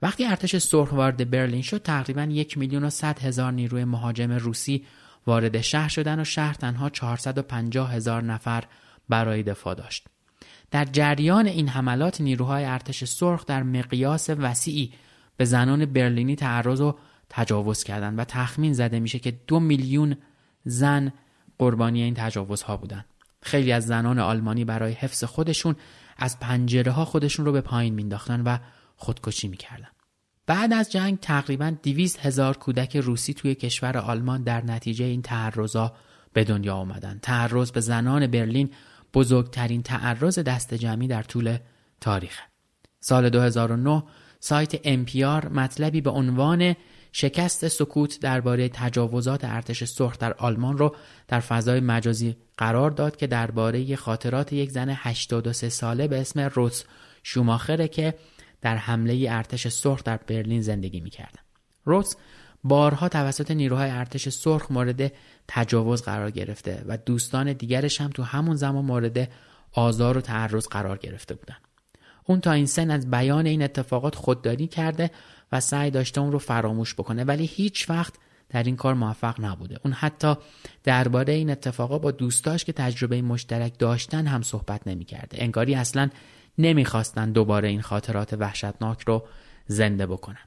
وقتی 0.03 0.25
ارتش 0.25 0.57
سرخ 0.57 0.93
وارد 0.93 1.31
برلین 1.31 1.63
شد 1.63 1.83
تقریبا 1.83 2.23
یک 2.23 2.59
میلیون 2.59 2.85
و 2.85 2.91
صد 2.91 3.19
هزار 3.19 3.53
نیروی 3.53 3.85
مهاجم 3.85 4.33
روسی 4.33 4.85
وارد 5.27 5.61
شهر 5.61 5.89
شدن 5.89 6.21
و 6.21 6.25
شهر 6.25 6.55
تنها 6.55 6.91
450 6.91 7.93
هزار 7.93 8.23
نفر 8.23 8.65
برای 9.09 9.43
دفاع 9.43 9.75
داشت. 9.75 10.07
در 10.71 10.85
جریان 10.85 11.47
این 11.47 11.69
حملات 11.69 12.21
نیروهای 12.21 12.65
ارتش 12.65 13.05
سرخ 13.05 13.47
در 13.47 13.63
مقیاس 13.63 14.31
وسیعی 14.31 14.93
به 15.37 15.45
زنان 15.45 15.87
برلینی 15.87 16.37
تعرض 16.37 16.81
و 16.81 16.99
تجاوز 17.31 17.85
کردند 17.85 18.19
و 18.19 18.25
تخمین 18.25 18.73
زده 18.73 19.01
میشه 19.01 19.19
که 19.19 19.31
دو 19.47 19.61
میلیون 19.61 20.17
زن 20.65 21.13
قربانی 21.59 22.03
این 22.03 22.15
تجاوزها 22.15 22.77
بودن. 22.77 23.05
خیلی 23.43 23.73
از 23.73 23.87
زنان 23.87 24.19
آلمانی 24.19 24.65
برای 24.65 24.93
حفظ 24.93 25.25
خودشون 25.25 25.77
از 26.17 26.41
پنجره 26.41 26.93
ها 26.93 27.05
خودشون 27.05 27.47
رو 27.47 27.53
به 27.53 27.61
پایین 27.61 27.95
مینداختن 27.95 28.41
و 28.41 28.59
خودکشی 28.97 29.49
می‌کردن. 29.49 29.89
بعد 30.47 30.73
از 30.73 30.93
جنگ 30.93 31.21
تقریبا 31.21 31.77
دیویز 31.83 32.17
هزار 32.17 32.57
کودک 32.57 32.97
روسی 32.97 33.35
توی 33.35 33.55
کشور 33.55 33.99
آلمان 33.99 34.43
در 34.43 34.65
نتیجه 34.65 35.05
این 35.05 35.23
تعرضا 35.23 35.93
به 36.33 36.45
دنیا 36.45 36.75
آمدن. 36.75 37.19
تعرض 37.23 37.71
به 37.71 37.81
زنان 37.81 38.27
برلین 38.27 38.71
بزرگترین 39.15 39.83
تعرض 39.83 40.39
دست 40.39 40.75
جمعی 40.75 41.09
در 41.09 41.23
طول 41.23 41.59
تاریخ 42.01 42.41
سال 43.01 43.29
2009 43.31 44.03
سایت 44.41 44.81
امپیار 44.85 45.49
مطلبی 45.49 46.01
به 46.01 46.11
عنوان 46.11 46.77
شکست 47.19 47.69
سکوت 47.69 48.21
درباره 48.21 48.69
تجاوزات 48.69 49.45
ارتش 49.45 49.85
سرخ 49.85 50.19
در 50.19 50.33
آلمان 50.33 50.79
را 50.79 50.95
در 51.29 51.41
فضای 51.41 51.81
مجازی 51.81 52.37
قرار 52.59 52.91
داد 52.91 53.17
که 53.17 53.27
درباره 53.27 53.97
خاطرات 53.97 54.53
یک 54.53 54.71
زن 54.71 54.95
83 54.97 55.69
ساله 55.69 56.09
به 56.09 56.21
اسم 56.21 56.41
روس 56.41 56.85
شوماخره 57.23 57.89
که 57.89 58.15
در 58.61 58.77
حمله 58.77 59.27
ارتش 59.31 59.69
سرخ 59.69 60.05
در 60.05 60.17
برلین 60.17 60.61
زندگی 60.61 61.01
می‌کرد. 61.01 61.39
روس 61.85 62.15
بارها 62.65 63.09
توسط 63.09 63.51
نیروهای 63.51 63.91
ارتش 63.91 64.29
سرخ 64.29 64.71
مورد 64.71 65.13
تجاوز 65.49 66.03
قرار 66.03 66.31
گرفته 66.31 66.85
و 66.87 66.97
دوستان 66.97 67.53
دیگرش 67.53 68.01
هم 68.01 68.11
تو 68.11 68.23
همون 68.23 68.57
زمان 68.57 68.85
مورد 68.85 69.31
آزار 69.73 70.19
و 70.19 70.21
تعرض 70.21 70.69
قرار 70.69 70.99
گرفته 70.99 71.35
بودند. 71.35 71.66
اون 72.27 72.41
تا 72.41 72.53
این 72.53 72.67
سن 72.67 72.91
از 72.91 73.11
بیان 73.11 73.47
این 73.47 73.63
اتفاقات 73.63 74.15
خودداری 74.15 74.67
کرده 74.67 75.11
و 75.53 75.61
سعی 75.61 75.91
داشته 75.91 76.21
اون 76.21 76.33
رو 76.33 76.39
فراموش 76.39 76.95
بکنه. 76.95 77.25
ولی 77.25 77.45
هیچ 77.45 77.91
وقت 77.91 78.15
در 78.49 78.63
این 78.63 78.77
کار 78.77 78.95
موفق 78.95 79.41
نبوده. 79.41 79.79
اون 79.85 79.93
حتی 79.93 80.35
درباره 80.85 81.33
این 81.33 81.51
اتفاقا 81.51 81.99
با 81.99 82.11
دوستاش 82.11 82.65
که 82.65 82.73
تجربه 82.73 83.23
مشترک 83.23 83.79
داشتن 83.79 84.27
هم 84.27 84.43
صحبت 84.43 84.87
نمی‌کرده. 84.87 85.43
انگاری 85.43 85.75
اصلا 85.75 86.11
نمی‌خواستن 86.59 87.33
دوباره 87.33 87.69
این 87.69 87.83
خاطرات 87.83 88.33
وحشتناک 88.33 89.03
رو 89.03 89.25
زنده 89.67 90.07
بکنن. 90.07 90.45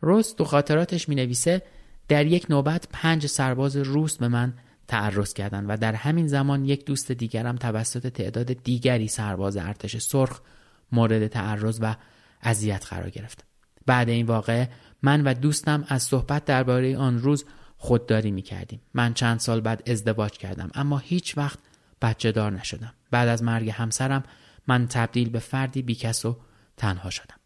روز 0.00 0.34
تو 0.34 0.44
خاطراتش 0.44 1.08
می 1.08 1.14
نویسه 1.14 1.62
در 2.08 2.26
یک 2.26 2.46
نوبت 2.50 2.88
پنج 2.92 3.26
سرباز 3.26 3.76
روس 3.76 4.16
به 4.16 4.28
من 4.28 4.54
تعرض 4.88 5.34
کردند 5.34 5.66
و 5.68 5.76
در 5.76 5.94
همین 5.94 6.26
زمان 6.26 6.64
یک 6.64 6.84
دوست 6.84 7.12
دیگرم 7.12 7.56
توسط 7.56 8.06
تعداد 8.06 8.52
دیگری 8.52 9.08
سرباز 9.08 9.56
ارتش 9.56 9.96
سرخ 9.96 10.40
مورد 10.92 11.26
تعرض 11.26 11.78
و 11.82 11.96
اذیت 12.42 12.86
قرار 12.86 13.10
گرفت 13.10 13.44
بعد 13.86 14.08
این 14.08 14.26
واقعه 14.26 14.70
من 15.02 15.24
و 15.24 15.34
دوستم 15.34 15.84
از 15.88 16.02
صحبت 16.02 16.44
درباره 16.44 16.96
آن 16.96 17.18
روز 17.18 17.44
خودداری 17.76 18.30
می 18.30 18.42
کردیم. 18.42 18.80
من 18.94 19.14
چند 19.14 19.40
سال 19.40 19.60
بعد 19.60 19.90
ازدواج 19.90 20.32
کردم 20.32 20.70
اما 20.74 20.98
هیچ 20.98 21.38
وقت 21.38 21.58
بچه 22.02 22.32
دار 22.32 22.52
نشدم. 22.52 22.92
بعد 23.10 23.28
از 23.28 23.42
مرگ 23.42 23.70
همسرم 23.70 24.22
من 24.66 24.86
تبدیل 24.86 25.30
به 25.30 25.38
فردی 25.38 25.82
بیکس 25.82 26.24
و 26.24 26.36
تنها 26.76 27.10
شدم. 27.10 27.36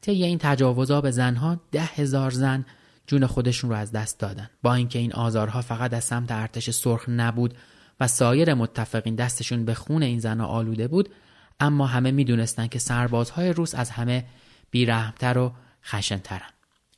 طی 0.00 0.24
این 0.24 0.38
تجاوزها 0.38 1.00
به 1.00 1.10
زنها 1.10 1.60
ده 1.72 1.82
هزار 1.82 2.30
زن 2.30 2.64
جون 3.06 3.26
خودشون 3.26 3.70
رو 3.70 3.76
از 3.76 3.92
دست 3.92 4.20
دادن. 4.20 4.50
با 4.62 4.74
اینکه 4.74 4.98
این 4.98 5.12
آزارها 5.12 5.60
فقط 5.60 5.94
از 5.94 6.04
سمت 6.04 6.32
ارتش 6.32 6.70
سرخ 6.70 7.08
نبود 7.08 7.54
و 8.00 8.08
سایر 8.08 8.54
متفقین 8.54 9.14
دستشون 9.14 9.64
به 9.64 9.74
خون 9.74 10.02
این 10.02 10.18
زنها 10.18 10.46
آلوده 10.46 10.88
بود 10.88 11.08
اما 11.60 11.86
همه 11.86 12.10
می‌دونستند 12.10 12.68
که 12.68 12.78
سربازهای 12.78 13.52
روس 13.52 13.74
از 13.74 13.90
همه 13.90 14.24
بیرحمتر 14.70 15.38
و 15.38 15.52
خشنترن. 15.84 16.50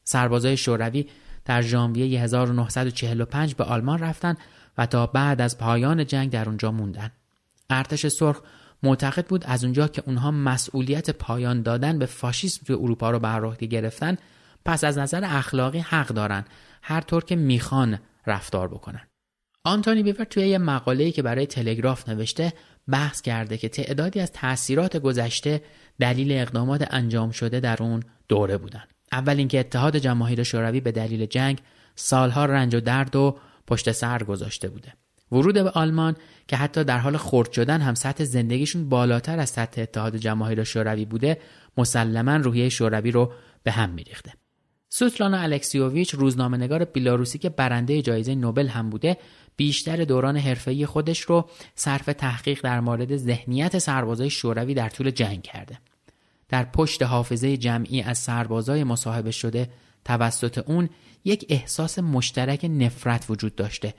سربازهای 0.04 0.56
شوروی 0.56 1.06
در 1.44 1.62
ژانویه 1.62 2.20
1945 2.20 3.54
به 3.54 3.64
آلمان 3.64 3.98
رفتن 3.98 4.36
و 4.78 4.86
تا 4.86 5.06
بعد 5.06 5.40
از 5.40 5.58
پایان 5.58 6.06
جنگ 6.06 6.30
در 6.30 6.48
اونجا 6.48 6.70
موندن. 6.72 7.10
ارتش 7.70 8.06
سرخ 8.06 8.40
معتقد 8.82 9.26
بود 9.26 9.44
از 9.46 9.64
اونجا 9.64 9.88
که 9.88 10.02
اونها 10.06 10.30
مسئولیت 10.30 11.10
پایان 11.10 11.62
دادن 11.62 11.98
به 11.98 12.06
فاشیسم 12.06 12.66
توی 12.66 12.76
اروپا 12.76 13.10
رو 13.10 13.18
بر 13.18 13.44
عهده 13.44 13.66
گرفتن 13.66 14.16
پس 14.64 14.84
از 14.84 14.98
نظر 14.98 15.24
اخلاقی 15.24 15.78
حق 15.78 16.08
دارن 16.08 16.44
هر 16.82 17.00
طور 17.00 17.24
که 17.24 17.36
می‌خوان 17.36 17.98
رفتار 18.26 18.68
بکنن. 18.68 19.06
آنتونی 19.64 20.02
بیور 20.02 20.24
توی 20.24 20.48
یه 20.48 20.58
مقاله‌ای 20.58 21.12
که 21.12 21.22
برای 21.22 21.46
تلگراف 21.46 22.08
نوشته 22.08 22.52
بحث 22.88 23.22
کرده 23.22 23.56
که 23.56 23.68
تعدادی 23.68 24.20
از 24.20 24.32
تاثیرات 24.32 24.96
گذشته 24.96 25.62
دلیل 26.00 26.32
اقدامات 26.32 26.88
انجام 26.90 27.30
شده 27.30 27.60
در 27.60 27.82
اون 27.82 28.02
دوره 28.28 28.58
بودن. 28.58 28.82
اول 29.12 29.38
اینکه 29.38 29.60
اتحاد 29.60 29.96
جماهیر 29.96 30.42
شوروی 30.42 30.80
به 30.80 30.92
دلیل 30.92 31.26
جنگ 31.26 31.58
سالها 31.94 32.44
رنج 32.44 32.74
و 32.74 32.80
درد 32.80 33.16
و 33.16 33.38
پشت 33.66 33.92
سر 33.92 34.22
گذاشته 34.22 34.68
بوده. 34.68 34.92
ورود 35.32 35.54
به 35.54 35.70
آلمان 35.70 36.16
که 36.48 36.56
حتی 36.56 36.84
در 36.84 36.98
حال 36.98 37.16
خرد 37.16 37.52
شدن 37.52 37.80
هم 37.80 37.94
سطح 37.94 38.24
زندگیشون 38.24 38.88
بالاتر 38.88 39.38
از 39.38 39.50
سطح 39.50 39.82
اتحاد 39.82 40.16
جماهیر 40.16 40.64
شوروی 40.64 41.04
بوده 41.04 41.38
مسلما 41.76 42.36
روحیه 42.36 42.68
شوروی 42.68 43.10
رو 43.10 43.32
به 43.62 43.70
هم 43.70 43.90
میریخته. 43.90 44.32
سوتلانا 44.88 45.38
الکسیوویچ 45.38 46.14
روزنامه‌نگار 46.14 46.84
بیلاروسی 46.84 47.38
که 47.38 47.48
برنده 47.48 48.02
جایزه 48.02 48.34
نوبل 48.34 48.66
هم 48.66 48.90
بوده 48.90 49.16
بیشتر 49.58 50.04
دوران 50.04 50.36
حرفه‌ای 50.36 50.86
خودش 50.86 51.20
رو 51.20 51.48
صرف 51.74 52.06
تحقیق 52.06 52.60
در 52.62 52.80
مورد 52.80 53.16
ذهنیت 53.16 53.78
سربازای 53.78 54.30
شوروی 54.30 54.74
در 54.74 54.88
طول 54.88 55.10
جنگ 55.10 55.42
کرده. 55.42 55.78
در 56.48 56.64
پشت 56.64 57.02
حافظه 57.02 57.56
جمعی 57.56 58.02
از 58.02 58.18
سربازای 58.18 58.84
مصاحبه 58.84 59.30
شده 59.30 59.70
توسط 60.04 60.58
اون 60.58 60.88
یک 61.24 61.46
احساس 61.48 61.98
مشترک 61.98 62.64
نفرت 62.64 63.26
وجود 63.28 63.54
داشته 63.54 63.94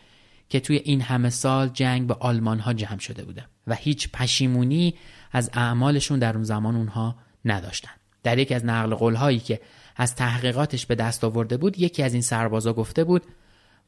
که 0.49 0.59
توی 0.59 0.75
این 0.75 1.01
همه 1.01 1.29
سال 1.29 1.69
جنگ 1.69 2.07
به 2.07 2.13
آلمان 2.19 2.59
ها 2.59 2.73
جمع 2.73 2.99
شده 2.99 3.23
بوده 3.23 3.45
و 3.67 3.75
هیچ 3.75 4.11
پشیمونی 4.11 4.93
از 5.31 5.49
اعمالشون 5.53 6.19
در 6.19 6.33
اون 6.33 6.43
زمان 6.43 6.75
اونها 6.75 7.15
نداشتن 7.45 7.91
در 8.23 8.37
یکی 8.37 8.53
از 8.53 8.65
نقل 8.65 8.95
قول 8.95 9.15
هایی 9.15 9.39
که 9.39 9.59
از 9.95 10.15
تحقیقاتش 10.15 10.85
به 10.85 10.95
دست 10.95 11.23
آورده 11.23 11.57
بود 11.57 11.79
یکی 11.79 12.03
از 12.03 12.13
این 12.13 12.21
سربازا 12.21 12.73
گفته 12.73 13.03
بود 13.03 13.25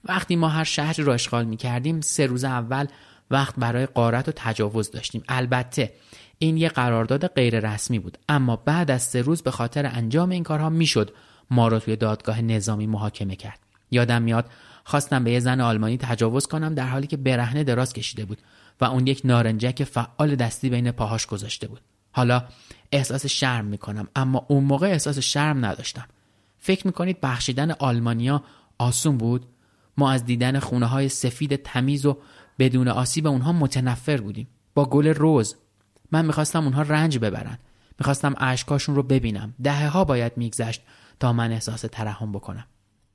وقتی 0.06 0.36
ما 0.36 0.48
هر 0.48 0.64
شهری 0.64 1.04
رو 1.04 1.14
اشغال 1.14 1.46
می 1.46 1.58
کردیم 1.58 2.02
سه 2.02 2.26
روز 2.26 2.44
اول 2.44 2.86
وقت 3.32 3.56
برای 3.58 3.86
قارت 3.86 4.30
و 4.30 4.32
تجاوز 4.36 4.92
داشتیم. 4.92 5.24
البته 5.28 5.94
این 6.40 6.58
یه 6.58 6.70
قرارداد 6.70 7.28
غیر 7.28 7.74
رسمی 7.74 8.00
بود 8.00 8.18
اما 8.30 8.56
بعد 8.56 8.92
از 8.92 9.04
سه 9.04 9.22
روز 9.22 9.42
به 9.42 9.52
خاطر 9.52 9.86
انجام 9.86 10.30
این 10.30 10.44
کارها 10.44 10.70
می‌شد 10.70 11.14
ما 11.52 11.68
رو 11.68 11.80
توی 11.80 11.96
دادگاه 11.96 12.42
نظامی 12.42 12.88
محاکمه 12.88 13.36
کرد. 13.36 13.60
یادم 13.92 14.22
میاد 14.22 14.50
خواستم 14.84 15.24
به 15.24 15.32
یه 15.32 15.40
زن 15.40 15.62
آلمانی 15.62 15.98
تجاوز 15.98 16.48
کنم 16.48 16.76
در 16.76 16.88
حالی 16.88 17.08
که 17.08 17.18
برهنه 17.18 17.64
دراز 17.64 17.94
کشیده 17.94 18.26
بود 18.26 18.38
و 18.82 18.86
اون 18.86 19.08
یک 19.08 19.22
نارنجک 19.24 19.84
فعال 19.84 20.36
دستی 20.36 20.70
بین 20.70 20.92
پاهاش 20.92 21.26
گذاشته 21.26 21.68
بود. 21.68 21.82
حالا 22.12 22.44
احساس 22.92 23.26
شرم 23.26 23.66
می‌کنم 23.66 24.08
اما 24.16 24.46
اون 24.48 24.64
موقع 24.64 24.88
احساس 24.88 25.20
شرم 25.20 25.66
نداشتم. 25.66 26.06
فکر 26.60 26.88
می‌کنید 26.88 27.22
بخشیدن 27.22 27.72
آلمانیا 27.72 28.44
آسون 28.78 29.18
بود؟ 29.18 29.46
ما 30.02 30.12
از 30.12 30.26
دیدن 30.26 30.60
خونه 30.60 30.86
های 30.86 31.10
سفید 31.10 31.56
تمیز 31.56 32.06
و 32.06 32.18
بدون 32.60 32.88
آسیب 32.88 33.28
اونها 33.28 33.52
متنفر 33.54 34.18
بودیم. 34.18 34.48
با 34.74 34.86
گل 34.86 35.08
روز. 35.08 35.56
من 36.12 36.26
می‌خواستم 36.26 36.64
اونها 36.64 36.82
رنج 36.82 37.18
ببرن. 37.18 37.58
می‌خواستم 38.00 38.34
اشکاشون 38.38 38.96
رو 38.96 39.04
ببینم. 39.04 39.54
دهه 39.64 39.88
ها 39.88 40.04
باید 40.04 40.32
میگذشت 40.36 40.82
تا 41.20 41.34
من 41.34 41.52
احساس 41.52 41.82
ترحم 41.92 42.32
بکنم. 42.32 42.66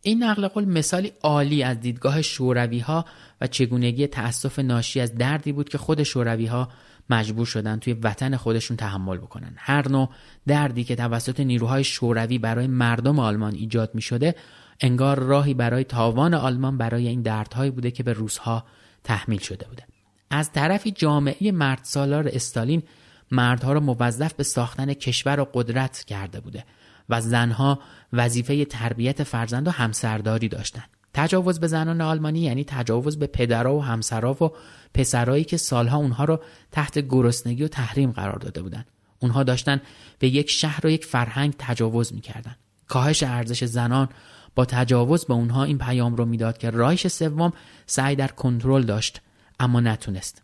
این 0.02 0.22
نقل 0.22 0.48
قول 0.48 0.64
مثالی 0.64 1.12
عالی 1.22 1.62
از 1.62 1.80
دیدگاه 1.80 2.22
شوروی 2.22 2.78
ها 2.78 3.04
و 3.40 3.46
چگونگی 3.46 4.06
تأسف 4.06 4.58
ناشی 4.58 5.00
از 5.00 5.14
دردی 5.14 5.52
بود 5.52 5.68
که 5.68 5.78
خود 5.78 6.02
شوروی 6.02 6.46
ها 6.46 6.68
مجبور 7.10 7.46
شدن 7.46 7.78
توی 7.78 7.92
وطن 7.92 8.36
خودشون 8.36 8.76
تحمل 8.76 9.16
بکنن. 9.16 9.52
هر 9.56 9.88
نوع 9.88 10.10
دردی 10.46 10.84
که 10.84 10.96
توسط 10.96 11.40
نیروهای 11.40 11.84
شوروی 11.84 12.38
برای 12.38 12.66
مردم 12.66 13.18
آلمان 13.18 13.54
ایجاد 13.54 13.90
می 13.94 14.02
شده 14.02 14.34
انگار 14.80 15.18
راهی 15.18 15.54
برای 15.54 15.84
تاوان 15.84 16.34
آلمان 16.34 16.78
برای 16.78 17.08
این 17.08 17.22
دردهایی 17.22 17.70
بوده 17.70 17.90
که 17.90 18.02
به 18.02 18.12
روسها 18.12 18.64
تحمیل 19.04 19.38
شده 19.38 19.66
بوده 19.68 19.86
از 20.30 20.52
طرفی 20.52 20.90
جامعه 20.90 21.52
مرد 21.52 21.80
سالار 21.82 22.28
استالین 22.28 22.82
مردها 23.30 23.72
را 23.72 23.80
موظف 23.80 24.34
به 24.34 24.42
ساختن 24.42 24.94
کشور 24.94 25.40
و 25.40 25.48
قدرت 25.54 26.04
کرده 26.04 26.40
بوده 26.40 26.64
و 27.08 27.20
زنها 27.20 27.80
وظیفه 28.12 28.64
تربیت 28.64 29.22
فرزند 29.22 29.68
و 29.68 29.70
همسرداری 29.70 30.48
داشتند. 30.48 30.88
تجاوز 31.14 31.60
به 31.60 31.66
زنان 31.66 32.00
آلمانی 32.00 32.40
یعنی 32.40 32.64
تجاوز 32.64 33.18
به 33.18 33.26
پدرها 33.26 33.74
و 33.74 33.84
همسرها 33.84 34.44
و 34.44 34.50
پسرایی 34.94 35.44
که 35.44 35.56
سالها 35.56 35.96
اونها 35.96 36.24
رو 36.24 36.40
تحت 36.72 36.98
گرسنگی 36.98 37.64
و 37.64 37.68
تحریم 37.68 38.10
قرار 38.10 38.38
داده 38.38 38.62
بودند. 38.62 38.86
اونها 39.18 39.42
داشتن 39.42 39.80
به 40.18 40.28
یک 40.28 40.50
شهر 40.50 40.86
و 40.86 40.90
یک 40.90 41.04
فرهنگ 41.04 41.54
تجاوز 41.58 42.14
می‌کردند. 42.14 42.56
کاهش 42.86 43.22
ارزش 43.22 43.64
زنان 43.64 44.08
با 44.56 44.64
تجاوز 44.64 45.24
به 45.24 45.34
اونها 45.34 45.64
این 45.64 45.78
پیام 45.78 46.16
رو 46.16 46.24
می‌داد 46.24 46.58
که 46.58 46.70
رایش 46.70 47.06
سوم 47.06 47.52
سعی 47.86 48.16
در 48.16 48.28
کنترل 48.28 48.82
داشت 48.82 49.20
اما 49.60 49.80
نتونست. 49.80 50.42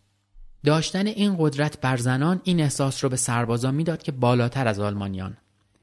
داشتن 0.65 1.07
این 1.07 1.37
قدرت 1.39 1.81
بر 1.81 1.97
زنان 1.97 2.41
این 2.45 2.61
احساس 2.61 3.05
رو 3.05 3.11
به 3.11 3.17
سربازان 3.17 3.75
می‌داد 3.75 4.03
که 4.03 4.13
بالاتر 4.13 4.69
از 4.69 4.81
آلمانیان. 4.81 5.37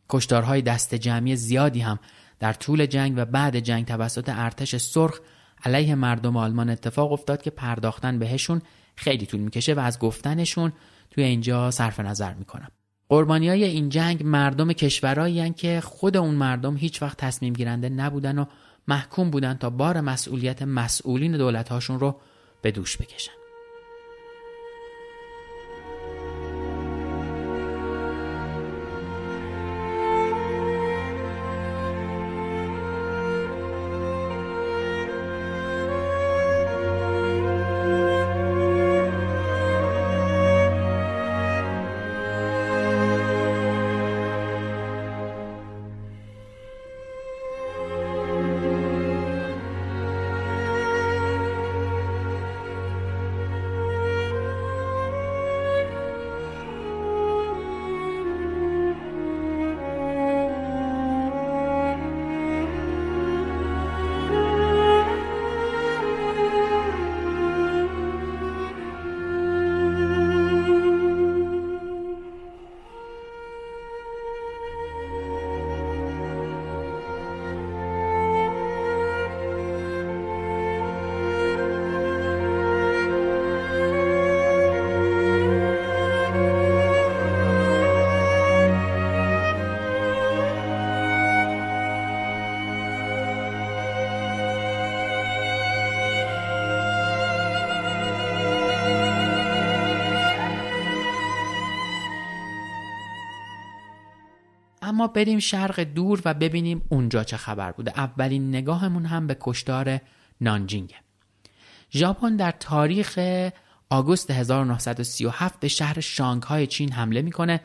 کشتارهای 0.09 0.61
دست 0.61 0.95
جمعی 0.95 1.35
زیادی 1.35 1.79
هم 1.79 1.99
در 2.39 2.53
طول 2.53 2.85
جنگ 2.85 3.13
و 3.17 3.25
بعد 3.25 3.59
جنگ 3.59 3.85
توسط 3.85 4.29
ارتش 4.29 4.75
سرخ 4.75 5.19
علیه 5.65 5.95
مردم 5.95 6.37
آلمان 6.37 6.69
اتفاق 6.69 7.11
افتاد 7.11 7.41
که 7.41 7.49
پرداختن 7.49 8.19
بهشون 8.19 8.61
خیلی 8.95 9.25
طول 9.25 9.39
می‌کشه 9.39 9.73
و 9.73 9.79
از 9.79 9.99
گفتنشون 9.99 10.73
توی 11.11 11.23
اینجا 11.23 11.71
صرف 11.71 11.99
نظر 11.99 12.33
می‌کنم. 12.33 12.71
قربانی 13.09 13.49
های 13.49 13.63
این 13.63 13.89
جنگ 13.89 14.23
مردم 14.23 14.73
کشورهایی 14.73 15.53
که 15.53 15.81
خود 15.81 16.17
اون 16.17 16.35
مردم 16.35 16.77
هیچ 16.77 17.01
وقت 17.01 17.17
تصمیم 17.17 17.53
گیرنده 17.53 17.89
نبودن 17.89 18.39
و 18.39 18.45
محکوم 18.87 19.29
بودن 19.29 19.53
تا 19.53 19.69
بار 19.69 20.01
مسئولیت 20.01 20.61
مسئولین 20.61 21.37
دولتهاشون 21.37 21.99
رو 21.99 22.15
به 22.61 22.71
دوش 22.71 22.97
بکشن. 22.97 23.38
اما 104.99 105.07
بریم 105.07 105.39
شرق 105.39 105.79
دور 105.79 106.21
و 106.25 106.33
ببینیم 106.33 106.81
اونجا 106.89 107.23
چه 107.23 107.37
خبر 107.37 107.71
بوده 107.71 107.99
اولین 107.99 108.49
نگاهمون 108.49 109.05
هم 109.05 109.27
به 109.27 109.37
کشتار 109.39 109.99
نانجینگه 110.41 110.95
ژاپن 111.91 112.35
در 112.35 112.51
تاریخ 112.51 113.19
آگوست 113.89 114.31
1937 114.31 115.59
به 115.59 115.67
شهر 115.67 115.99
شانگهای 115.99 116.67
چین 116.67 116.91
حمله 116.91 117.21
می‌کنه 117.21 117.61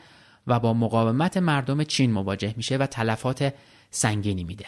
و 0.47 0.59
با 0.59 0.73
مقاومت 0.73 1.37
مردم 1.37 1.83
چین 1.83 2.11
مواجه 2.11 2.53
میشه 2.57 2.77
و 2.77 2.85
تلفات 2.85 3.53
سنگینی 3.91 4.43
میده. 4.43 4.65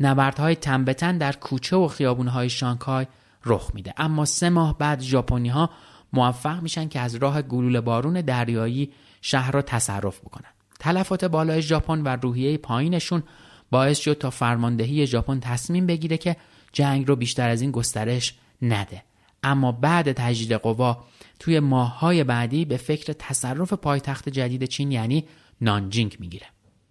نبردهای 0.00 0.56
تن 0.56 1.18
در 1.18 1.32
کوچه 1.32 1.76
و 1.76 1.88
خیابونهای 1.88 2.50
شانگهای 2.50 3.06
رخ 3.44 3.70
میده 3.74 3.94
اما 3.96 4.24
سه 4.24 4.50
ماه 4.50 4.78
بعد 4.78 5.00
ژاپنی 5.00 5.48
ها 5.48 5.70
موفق 6.12 6.62
میشن 6.62 6.88
که 6.88 7.00
از 7.00 7.14
راه 7.14 7.42
گلوله 7.42 7.80
بارون 7.80 8.20
دریایی 8.20 8.92
شهر 9.20 9.50
را 9.50 9.62
تصرف 9.62 10.20
بکنن. 10.20 10.52
تلفات 10.82 11.24
بالای 11.24 11.62
ژاپن 11.62 12.00
و 12.00 12.08
روحیه 12.08 12.58
پایینشون 12.58 13.22
باعث 13.70 13.98
شد 13.98 14.18
تا 14.18 14.30
فرماندهی 14.30 15.06
ژاپن 15.06 15.40
تصمیم 15.40 15.86
بگیره 15.86 16.16
که 16.16 16.36
جنگ 16.72 17.08
رو 17.08 17.16
بیشتر 17.16 17.48
از 17.48 17.60
این 17.60 17.70
گسترش 17.70 18.34
نده. 18.62 19.02
اما 19.42 19.72
بعد 19.72 20.12
تجدید 20.12 20.52
قوا 20.52 21.04
توی 21.38 21.60
ماههای 21.60 22.24
بعدی 22.24 22.64
به 22.64 22.76
فکر 22.76 23.12
تصرف 23.12 23.72
پایتخت 23.72 24.28
جدید 24.28 24.64
چین 24.64 24.92
یعنی 24.92 25.24
نانجینگ 25.60 26.16
می‌گیره. 26.20 26.46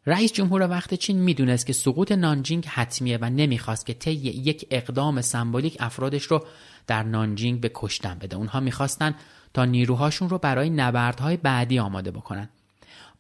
رئیس 0.05 0.33
جمهور 0.33 0.69
وقت 0.69 0.93
چین 0.93 1.19
می‌دونست 1.19 1.65
که 1.65 1.73
سقوط 1.73 2.11
نانجینگ 2.11 2.65
حتمیه 2.65 3.17
و 3.21 3.29
نمی‌خواست 3.29 3.85
که 3.85 3.93
طی 3.93 4.11
یک 4.11 4.67
اقدام 4.71 5.21
سمبولیک 5.21 5.77
افرادش 5.79 6.23
رو 6.23 6.45
در 6.87 7.03
نانجینگ 7.03 7.61
به 7.61 7.71
کشتن 7.73 8.19
بده. 8.19 8.35
اونها 8.35 8.59
می‌خواستن 8.59 9.15
تا 9.53 9.65
نیروهاشون 9.65 10.29
رو 10.29 10.37
برای 10.37 10.69
نبردهای 10.69 11.37
بعدی 11.37 11.79
آماده 11.79 12.11
بکنن. 12.11 12.49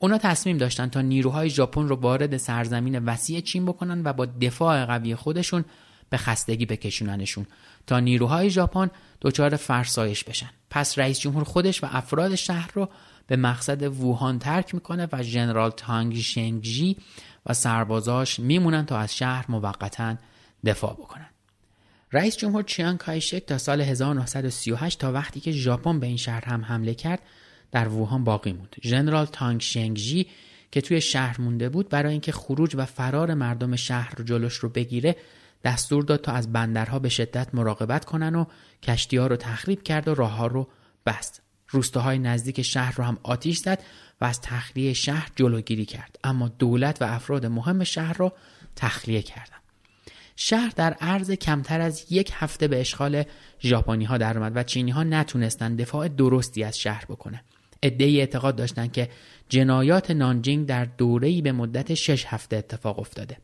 اونا 0.03 0.17
تصمیم 0.17 0.57
داشتن 0.57 0.89
تا 0.89 1.01
نیروهای 1.01 1.49
ژاپن 1.49 1.87
رو 1.87 1.95
وارد 1.95 2.37
سرزمین 2.37 2.99
وسیع 2.99 3.39
چین 3.39 3.65
بکنن 3.65 4.03
و 4.03 4.13
با 4.13 4.25
دفاع 4.25 4.85
قوی 4.85 5.15
خودشون 5.15 5.65
به 6.09 6.17
خستگی 6.17 6.65
بکشوننشون 6.65 7.45
تا 7.87 7.99
نیروهای 7.99 8.49
ژاپن 8.49 8.89
دچار 9.21 9.55
فرسایش 9.55 10.23
بشن. 10.23 10.49
پس 10.69 10.99
رئیس 10.99 11.19
جمهور 11.19 11.43
خودش 11.43 11.83
و 11.83 11.87
افراد 11.91 12.35
شهر 12.35 12.71
رو 12.73 12.89
به 13.27 13.35
مقصد 13.35 13.83
ووهان 13.83 14.39
ترک 14.39 14.75
می‌کنه 14.75 15.07
و 15.11 15.23
ژنرال 15.23 15.71
تانگ 15.71 16.15
شنگجی 16.15 16.97
و 17.45 17.53
سربازاش 17.53 18.39
میمونن 18.39 18.85
تا 18.85 18.97
از 18.97 19.15
شهر 19.17 19.45
موقتا 19.49 20.15
دفاع 20.65 20.93
بکنن. 20.93 21.29
رئیس 22.11 22.37
جمهور 22.37 22.63
چیان 22.63 22.97
کایشک 22.97 23.45
تا 23.45 23.57
سال 23.57 23.81
1938 23.81 24.99
تا 24.99 25.11
وقتی 25.11 25.39
که 25.39 25.51
ژاپن 25.51 25.99
به 25.99 26.07
این 26.07 26.17
شهر 26.17 26.45
هم 26.45 26.65
حمله 26.65 26.93
کرد 26.93 27.21
در 27.71 27.87
ووهان 27.87 28.23
باقی 28.23 28.53
موند 28.53 28.75
ژنرال 28.83 29.25
تانگ 29.25 29.61
شنگجی 29.61 30.27
که 30.71 30.81
توی 30.81 31.01
شهر 31.01 31.41
مونده 31.41 31.69
بود 31.69 31.89
برای 31.89 32.11
اینکه 32.11 32.31
خروج 32.31 32.75
و 32.75 32.85
فرار 32.85 33.33
مردم 33.33 33.75
شهر 33.75 34.13
جلوش 34.25 34.55
رو 34.55 34.69
بگیره 34.69 35.15
دستور 35.63 36.03
داد 36.03 36.21
تا 36.21 36.31
از 36.31 36.53
بندرها 36.53 36.99
به 36.99 37.09
شدت 37.09 37.47
مراقبت 37.53 38.05
کنن 38.05 38.35
و 38.35 38.45
کشتی 38.83 39.17
ها 39.17 39.27
رو 39.27 39.35
تخریب 39.35 39.83
کرد 39.83 40.07
و 40.07 40.15
راه 40.15 40.31
ها 40.31 40.47
رو 40.47 40.67
بست. 41.05 41.41
روستاهای 41.69 42.19
نزدیک 42.19 42.61
شهر 42.61 42.95
رو 42.97 43.03
هم 43.03 43.17
آتیش 43.23 43.57
زد 43.57 43.83
و 44.21 44.25
از 44.25 44.41
تخلیه 44.41 44.93
شهر 44.93 45.29
جلوگیری 45.35 45.85
کرد 45.85 46.19
اما 46.23 46.47
دولت 46.47 47.01
و 47.01 47.05
افراد 47.05 47.45
مهم 47.45 47.83
شهر 47.83 48.17
رو 48.17 48.31
تخلیه 48.75 49.21
کردند. 49.21 49.61
شهر 50.35 50.73
در 50.75 50.93
عرض 50.93 51.31
کمتر 51.31 51.81
از 51.81 52.05
یک 52.09 52.31
هفته 52.33 52.67
به 52.67 52.81
اشغال 52.81 53.23
ژاپنی 53.61 54.05
ها 54.05 54.17
درآمد 54.17 54.51
و 54.55 54.63
چینی 54.63 54.91
ها 54.91 55.03
نتونستند 55.03 55.81
دفاع 55.81 56.07
درستی 56.07 56.63
از 56.63 56.79
شهر 56.79 57.05
بکنه. 57.05 57.43
ادعی 57.83 58.19
اعتقاد 58.19 58.55
داشتند 58.55 58.91
که 58.91 59.09
جنایات 59.49 60.11
نانجینگ 60.11 60.65
در 60.65 60.85
دوره‌ای 60.85 61.41
به 61.41 61.51
مدت 61.51 61.93
شش 61.93 62.25
هفته 62.25 62.57
اتفاق 62.57 62.99
افتاده. 62.99 63.37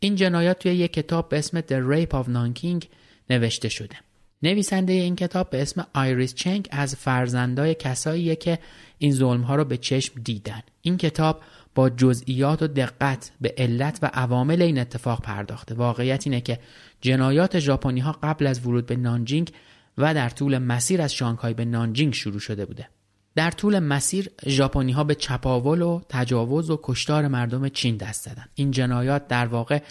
این 0.00 0.14
جنایات 0.14 0.58
توی 0.58 0.74
یک 0.74 0.92
کتاب 0.92 1.28
به 1.28 1.38
اسم 1.38 1.60
The 1.60 1.64
Rape 1.92 2.12
of 2.12 2.28
Nanking 2.28 2.86
نوشته 3.30 3.68
شده. 3.68 3.96
نویسنده 4.42 4.92
این 4.92 5.16
کتاب 5.16 5.50
به 5.50 5.62
اسم 5.62 5.86
آیریس 5.94 6.34
چنگ 6.34 6.68
از 6.70 6.96
فرزندای 6.96 7.74
کساییه 7.74 8.36
که 8.36 8.58
این 8.98 9.12
ظلم 9.12 9.42
ها 9.42 9.56
رو 9.56 9.64
به 9.64 9.76
چشم 9.76 10.20
دیدن. 10.24 10.62
این 10.82 10.96
کتاب 10.96 11.40
با 11.74 11.90
جزئیات 11.90 12.62
و 12.62 12.66
دقت 12.66 13.32
به 13.40 13.54
علت 13.58 13.98
و 14.02 14.10
عوامل 14.14 14.62
این 14.62 14.78
اتفاق 14.78 15.22
پرداخته. 15.22 15.74
واقعیت 15.74 16.26
اینه 16.26 16.40
که 16.40 16.58
جنایات 17.00 17.58
ژاپنی 17.58 18.00
ها 18.00 18.12
قبل 18.22 18.46
از 18.46 18.66
ورود 18.66 18.86
به 18.86 18.96
نانجینگ 18.96 19.50
و 19.98 20.14
در 20.14 20.28
طول 20.28 20.58
مسیر 20.58 21.02
از 21.02 21.14
شانگهای 21.14 21.54
به 21.54 21.64
نانجینگ 21.64 22.14
شروع 22.14 22.40
شده 22.40 22.66
بوده. 22.66 22.88
در 23.36 23.50
طول 23.50 23.78
مسیر 23.78 24.30
ژاپنی 24.46 24.92
ها 24.92 25.04
به 25.04 25.14
چپاول 25.14 25.82
و 25.82 26.00
تجاوز 26.08 26.70
و 26.70 26.80
کشتار 26.82 27.28
مردم 27.28 27.68
چین 27.68 27.96
دست 27.96 28.24
زدند 28.24 28.50
این 28.54 28.70
جنایات 28.70 29.28
در 29.28 29.46
واقع 29.46 29.82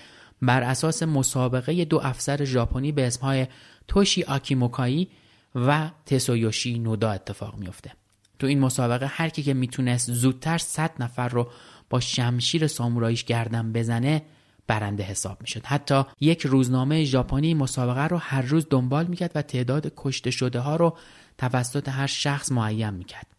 بر 0.41 0.63
اساس 0.63 1.03
مسابقه 1.03 1.85
دو 1.85 1.99
افسر 2.03 2.45
ژاپنی 2.45 2.91
به 2.91 3.07
اسمهای 3.07 3.47
توشی 3.87 4.23
آکیموکایی 4.23 5.07
و 5.55 5.89
تسویوشی 6.05 6.79
نودا 6.79 7.11
اتفاق 7.11 7.57
میافته. 7.57 7.91
تو 8.39 8.47
این 8.47 8.59
مسابقه 8.59 9.05
هر 9.09 9.29
کی 9.29 9.43
که 9.43 9.53
می‌تونست 9.53 10.11
زودتر 10.11 10.57
100 10.57 10.91
نفر 10.99 11.29
رو 11.29 11.51
با 11.89 11.99
شمشیر 11.99 12.67
ساموراییش 12.67 13.23
گردن 13.23 13.71
بزنه 13.71 14.21
برنده 14.67 15.03
حساب 15.03 15.37
می‌شد. 15.41 15.65
حتی 15.65 16.03
یک 16.19 16.45
روزنامه 16.45 17.03
ژاپنی 17.03 17.53
مسابقه 17.53 18.07
رو 18.07 18.17
هر 18.17 18.41
روز 18.41 18.67
دنبال 18.69 19.07
می‌کرد 19.07 19.31
و 19.35 19.41
تعداد 19.41 19.93
کشته 19.97 20.31
شده 20.31 20.59
ها 20.59 20.75
رو 20.75 20.97
توسط 21.37 21.89
هر 21.89 22.07
شخص 22.07 22.51
معین 22.51 22.89
می‌کرد. 22.89 23.34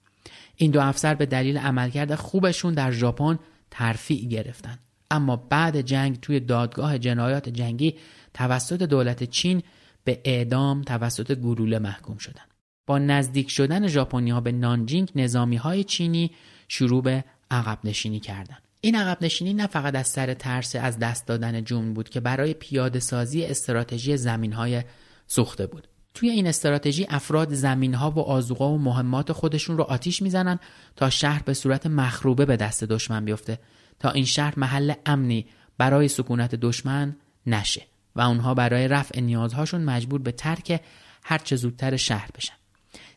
این 0.56 0.70
دو 0.70 0.80
افسر 0.80 1.14
به 1.14 1.26
دلیل 1.26 1.58
عملکرد 1.58 2.14
خوبشون 2.14 2.74
در 2.74 2.90
ژاپن 2.90 3.38
ترفیع 3.70 4.28
گرفتن 4.28 4.78
اما 5.10 5.36
بعد 5.36 5.80
جنگ 5.80 6.20
توی 6.20 6.40
دادگاه 6.40 6.98
جنایات 6.98 7.48
جنگی 7.48 7.94
توسط 8.34 8.82
دولت 8.82 9.24
چین 9.24 9.62
به 10.04 10.20
اعدام 10.24 10.82
توسط 10.82 11.34
گلوله 11.34 11.78
محکوم 11.78 12.18
شدند. 12.18 12.50
با 12.86 12.98
نزدیک 12.98 13.50
شدن 13.50 13.86
ژاپنیها 13.86 14.40
به 14.40 14.52
نانجینگ 14.52 15.12
نظامی 15.14 15.56
های 15.56 15.84
چینی 15.84 16.30
شروع 16.68 17.02
به 17.02 17.24
عقب 17.50 17.78
نشینی 17.84 18.20
کردند. 18.20 18.62
این 18.80 18.94
عقب 18.94 19.24
نشینی 19.24 19.54
نه 19.54 19.66
فقط 19.66 19.94
از 19.94 20.06
سر 20.08 20.34
ترس 20.34 20.76
از 20.76 20.98
دست 20.98 21.26
دادن 21.26 21.64
جون 21.64 21.94
بود 21.94 22.08
که 22.08 22.20
برای 22.20 22.54
پیاده 22.54 23.00
سازی 23.00 23.44
استراتژی 23.44 24.16
زمین 24.16 24.52
های 24.52 24.82
سوخته 25.26 25.66
بود. 25.66 25.88
توی 26.16 26.30
این 26.30 26.46
استراتژی 26.46 27.06
افراد 27.08 27.54
زمین 27.54 27.94
ها 27.94 28.10
و 28.10 28.18
آزوقا 28.18 28.72
و 28.72 28.78
مهمات 28.78 29.32
خودشون 29.32 29.78
رو 29.78 29.84
آتیش 29.84 30.22
می‌زنن 30.22 30.58
تا 30.96 31.10
شهر 31.10 31.42
به 31.42 31.54
صورت 31.54 31.86
مخروبه 31.86 32.44
به 32.44 32.56
دست 32.56 32.84
دشمن 32.84 33.24
بیفته. 33.24 33.58
تا 33.98 34.10
این 34.10 34.24
شهر 34.24 34.54
محل 34.56 34.92
امنی 35.06 35.46
برای 35.78 36.08
سکونت 36.08 36.54
دشمن 36.54 37.16
نشه 37.46 37.86
و 38.16 38.20
اونها 38.20 38.54
برای 38.54 38.88
رفع 38.88 39.20
نیازهاشون 39.20 39.80
مجبور 39.80 40.22
به 40.22 40.32
ترک 40.32 40.80
هرچه 41.22 41.56
زودتر 41.56 41.96
شهر 41.96 42.28
بشن. 42.34 42.54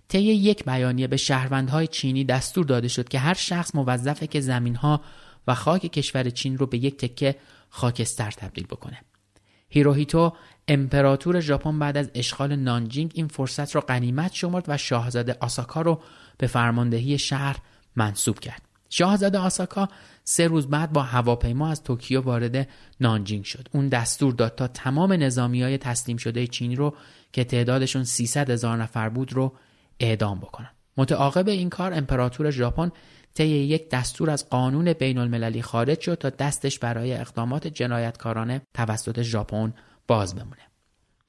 طی 0.07 0.21
یک 0.21 0.65
بیانیه 0.65 1.07
به 1.07 1.17
شهروندهای 1.17 1.87
چینی 1.87 2.23
دستور 2.23 2.65
داده 2.65 2.87
شد 2.87 3.09
که 3.09 3.19
هر 3.19 3.33
شخص 3.33 3.75
موظفه 3.75 4.27
که 4.27 4.39
زمینها 4.39 5.01
و 5.47 5.55
خاک 5.55 5.81
کشور 5.81 6.29
چین 6.29 6.57
رو 6.57 6.65
به 6.65 6.77
یک 6.77 6.97
تکه 6.97 7.35
خاکستر 7.69 8.31
تبدیل 8.31 8.65
بکنه. 8.65 8.97
هیروهیتو 9.69 10.33
امپراتور 10.69 11.39
ژاپن 11.39 11.79
بعد 11.79 11.97
از 11.97 12.11
اشغال 12.13 12.55
نانجینگ 12.55 13.11
این 13.15 13.27
فرصت 13.27 13.75
را 13.75 13.81
غنیمت 13.81 14.33
شمرد 14.33 14.65
و 14.67 14.77
شاهزاده 14.77 15.37
آساکا 15.39 15.81
رو 15.81 16.01
به 16.37 16.47
فرماندهی 16.47 17.17
شهر 17.17 17.57
منصوب 17.95 18.39
کرد. 18.39 18.61
شاهزاده 18.89 19.37
آساکا 19.37 19.87
سه 20.23 20.47
روز 20.47 20.67
بعد 20.67 20.93
با 20.93 21.03
هواپیما 21.03 21.69
از 21.69 21.83
توکیو 21.83 22.21
وارد 22.21 22.67
نانجینگ 22.99 23.43
شد. 23.43 23.67
اون 23.71 23.87
دستور 23.87 24.33
داد 24.33 24.55
تا 24.55 24.67
تمام 24.67 25.13
نظامی 25.13 25.63
های 25.63 25.77
تسلیم 25.77 26.17
شده 26.17 26.47
چینی 26.47 26.75
رو 26.75 26.95
که 27.33 27.43
تعدادشون 27.43 28.03
300 28.03 28.49
هزار 28.49 28.77
نفر 28.77 29.09
بود 29.09 29.33
رو 29.33 29.53
اعدام 29.99 30.39
بکنن. 30.39 30.69
متعاقب 30.97 31.47
این 31.47 31.69
کار 31.69 31.93
امپراتور 31.93 32.51
ژاپن 32.51 32.91
طی 33.33 33.47
یک 33.47 33.89
دستور 33.89 34.29
از 34.29 34.49
قانون 34.49 34.93
بین 34.93 35.17
المللی 35.17 35.61
خارج 35.61 35.99
شد 35.99 36.15
تا 36.15 36.29
دستش 36.29 36.79
برای 36.79 37.13
اقدامات 37.13 37.67
جنایتکارانه 37.67 38.61
توسط 38.73 39.21
ژاپن 39.21 39.73
باز 40.09 40.35
بمونه. 40.35 40.61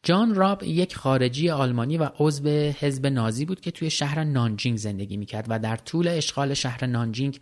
جان 0.03 0.35
راب 0.35 0.62
یک 0.62 0.97
خارجی 0.97 1.51
آلمانی 1.51 1.99
و 1.99 2.11
عضو 2.18 2.49
حزب 2.49 3.07
نازی 3.07 3.45
بود 3.45 3.61
که 3.61 3.70
توی 3.70 3.91
شهر 3.91 4.24
نانجینگ 4.24 4.78
زندگی 4.78 5.16
می‌کرد 5.16 5.47
و 5.49 5.59
در 5.59 5.76
طول 5.76 6.09
اشغال 6.09 6.55
شهر 6.55 6.87
نانجینگ 6.87 7.41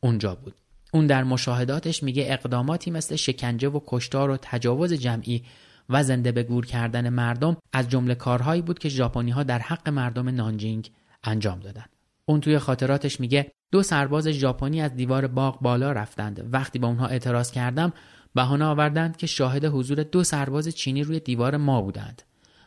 اونجا 0.00 0.34
بود. 0.34 0.54
اون 0.92 1.06
در 1.06 1.24
مشاهداتش 1.24 2.02
میگه 2.02 2.24
اقداماتی 2.28 2.90
مثل 2.90 3.16
شکنجه 3.16 3.68
و 3.68 3.80
کشتار 3.86 4.30
و 4.30 4.36
تجاوز 4.42 4.92
جمعی 4.92 5.44
و 5.88 6.02
زنده 6.04 6.32
به 6.32 6.42
گور 6.42 6.66
کردن 6.66 7.08
مردم 7.08 7.56
از 7.72 7.88
جمله 7.88 8.14
کارهایی 8.14 8.62
بود 8.62 8.78
که 8.78 8.88
ژاپنی 8.88 9.30
ها 9.30 9.42
در 9.42 9.58
حق 9.58 9.88
مردم 9.88 10.28
نانجینگ 10.28 10.90
انجام 11.24 11.60
دادند. 11.60 11.90
اون 12.24 12.40
توی 12.40 12.58
خاطراتش 12.58 13.20
میگه 13.20 13.52
دو 13.72 13.82
سرباز 13.82 14.28
ژاپنی 14.28 14.80
از 14.80 14.94
دیوار 14.94 15.26
باغ 15.26 15.60
بالا 15.60 15.92
رفتند 15.92 16.48
وقتی 16.52 16.78
با 16.78 16.88
اونها 16.88 17.06
اعتراض 17.06 17.50
کردم 17.50 17.92
بهانه 18.38 18.64
آوردند 18.64 19.16
که 19.16 19.26
شاهد 19.26 19.64
حضور 19.64 20.02
دو 20.02 20.24
سرباز 20.24 20.68
چینی 20.68 21.02
روی 21.02 21.20
دیوار 21.20 21.56
ما 21.56 21.82
بودند. 21.82 22.22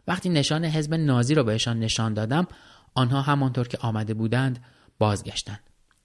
وقتی 0.07 0.29
نشان 0.29 0.65
حزب 0.65 0.93
نازی 0.93 1.35
را 1.35 1.43
بهشان 1.43 1.79
نشان 1.79 2.13
دادم 2.13 2.47
آنها 2.95 3.21
همانطور 3.21 3.67
که 3.67 3.77
آمده 3.77 4.13
بودند 4.13 4.63
بازگشتند. 4.99 5.59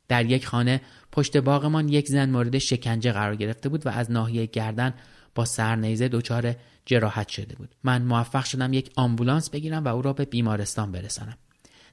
در 0.09 0.25
یک 0.25 0.47
خانه 0.47 0.81
پشت 1.13 1.37
باغمان 1.37 1.89
یک 1.89 2.09
زن 2.09 2.31
مورد 2.31 2.59
شکنجه 2.59 3.13
قرار 3.13 3.37
گرفته 3.37 3.69
بود 3.69 3.87
و 3.87 3.89
از 3.89 4.11
ناحیه 4.11 4.47
گردن 4.47 4.95
با 5.35 5.45
سرنیزه 5.45 6.09
دچار 6.09 6.55
جراحت 6.85 7.29
شده 7.29 7.57
بود. 7.57 7.75
من 7.85 8.03
موفق 8.03 8.45
شدم 8.45 8.73
یک 8.73 8.91
آمبولانس 8.97 9.51
بگیرم 9.51 9.85
و 9.85 9.89
او 9.89 10.03
را 10.03 10.13
به 10.13 10.25
بیمارستان 10.25 10.93
برسانم. 10.93 11.37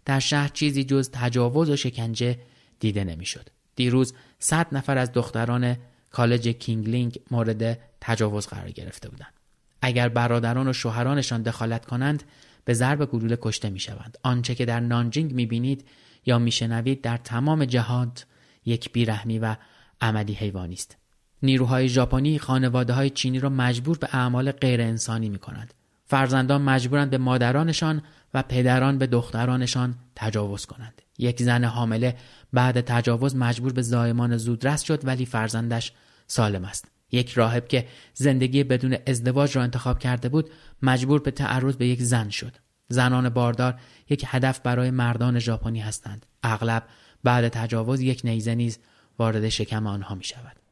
در 0.06 0.20
شهر 0.20 0.48
چیزی 0.48 0.84
جز 0.84 1.10
تجاوز 1.14 1.70
و 1.70 1.76
شکنجه 1.76 2.40
دیده 2.80 3.04
نمی‌شد. 3.04 3.50
دیروز 3.76 4.14
صد 4.40 4.68
نفر 4.72 4.98
از 4.98 5.12
دختران 5.12 5.78
کالج 6.14 6.47
کینگلینگ 6.47 7.20
مورد 7.32 7.80
تجاوز 8.01 8.47
قرار 8.47 8.72
گرفته 8.72 9.09
بودند 9.09 9.34
اگر 9.82 10.09
برادران 10.09 10.68
و 10.68 10.74
شوهرانشان 10.74 11.41
دخالت 11.41 11.86
کنند 11.86 12.24
به 12.66 12.74
ضرب 12.74 13.05
گلوله 13.05 13.38
کشته 13.41 13.70
می‌شوند 13.70 14.18
آنچه 14.24 14.55
که 14.55 14.66
در 14.66 14.80
نانجینگ 14.80 15.34
می‌بینید 15.34 15.86
یا 16.26 16.39
میشنوید 16.39 17.01
در 17.01 17.18
تمام 17.18 17.66
جهات 17.66 18.26
یک 18.66 18.91
بیرحمی 18.91 19.39
و 19.39 19.55
عملی 20.01 20.34
حیوانی 20.34 20.74
است 20.74 20.97
نیروهای 21.43 21.89
ژاپنی 21.89 22.39
خانواده 22.39 22.93
های 22.93 23.09
چینی 23.09 23.39
را 23.39 23.49
مجبور 23.49 23.97
به 23.97 24.09
اعمال 24.11 24.51
غیر 24.51 24.82
انسانی 24.82 25.30
می 25.30 25.39
کنند. 25.39 25.74
فرزندان 26.05 26.61
مجبورند 26.61 27.09
به 27.09 27.18
مادرانشان 27.18 28.01
و 28.34 28.43
پدران 28.43 28.97
به 28.97 29.07
دخترانشان 29.07 29.95
تجاوز 30.16 30.66
کنند. 30.66 31.01
یک 31.18 31.43
زن 31.43 31.64
حامله 31.64 32.16
بعد 32.53 32.82
تجاوز 32.82 33.36
مجبور 33.36 33.74
به 33.74 33.82
زایمان 33.82 34.38
زودرس 34.38 34.82
شد 34.82 35.05
ولی 35.07 35.26
فرزندش 35.26 35.91
سالم 36.28 36.66
است. 36.66 36.88
یک 37.11 37.32
راهب 37.32 37.68
که 37.68 37.88
زندگی 38.14 38.64
بدون 38.64 38.97
ازدواج 39.07 39.55
را 39.57 39.64
انتخاب 39.64 39.99
کرده 39.99 40.30
بود 40.30 40.49
مجبور 40.82 41.22
به 41.22 41.32
تعرض 41.32 41.76
به 41.76 41.88
یک 41.88 42.01
زن 42.01 42.30
شد. 42.30 42.55
زنان 42.88 43.30
باردار 43.30 43.80
یک 44.09 44.26
هدف 44.28 44.59
برای 44.59 44.91
مردان 44.91 45.39
ژاپنی 45.39 45.80
هستند. 45.80 46.26
اغلب 46.43 46.84
بعد 47.24 47.47
تجاوز 47.47 48.01
یک 48.01 48.22
نیزه 48.24 48.55
نیز 48.55 48.80
وارد 49.20 49.49
شکم 49.49 49.88
آنها 49.88 50.16
می 50.16 50.24
شود. 50.24 50.64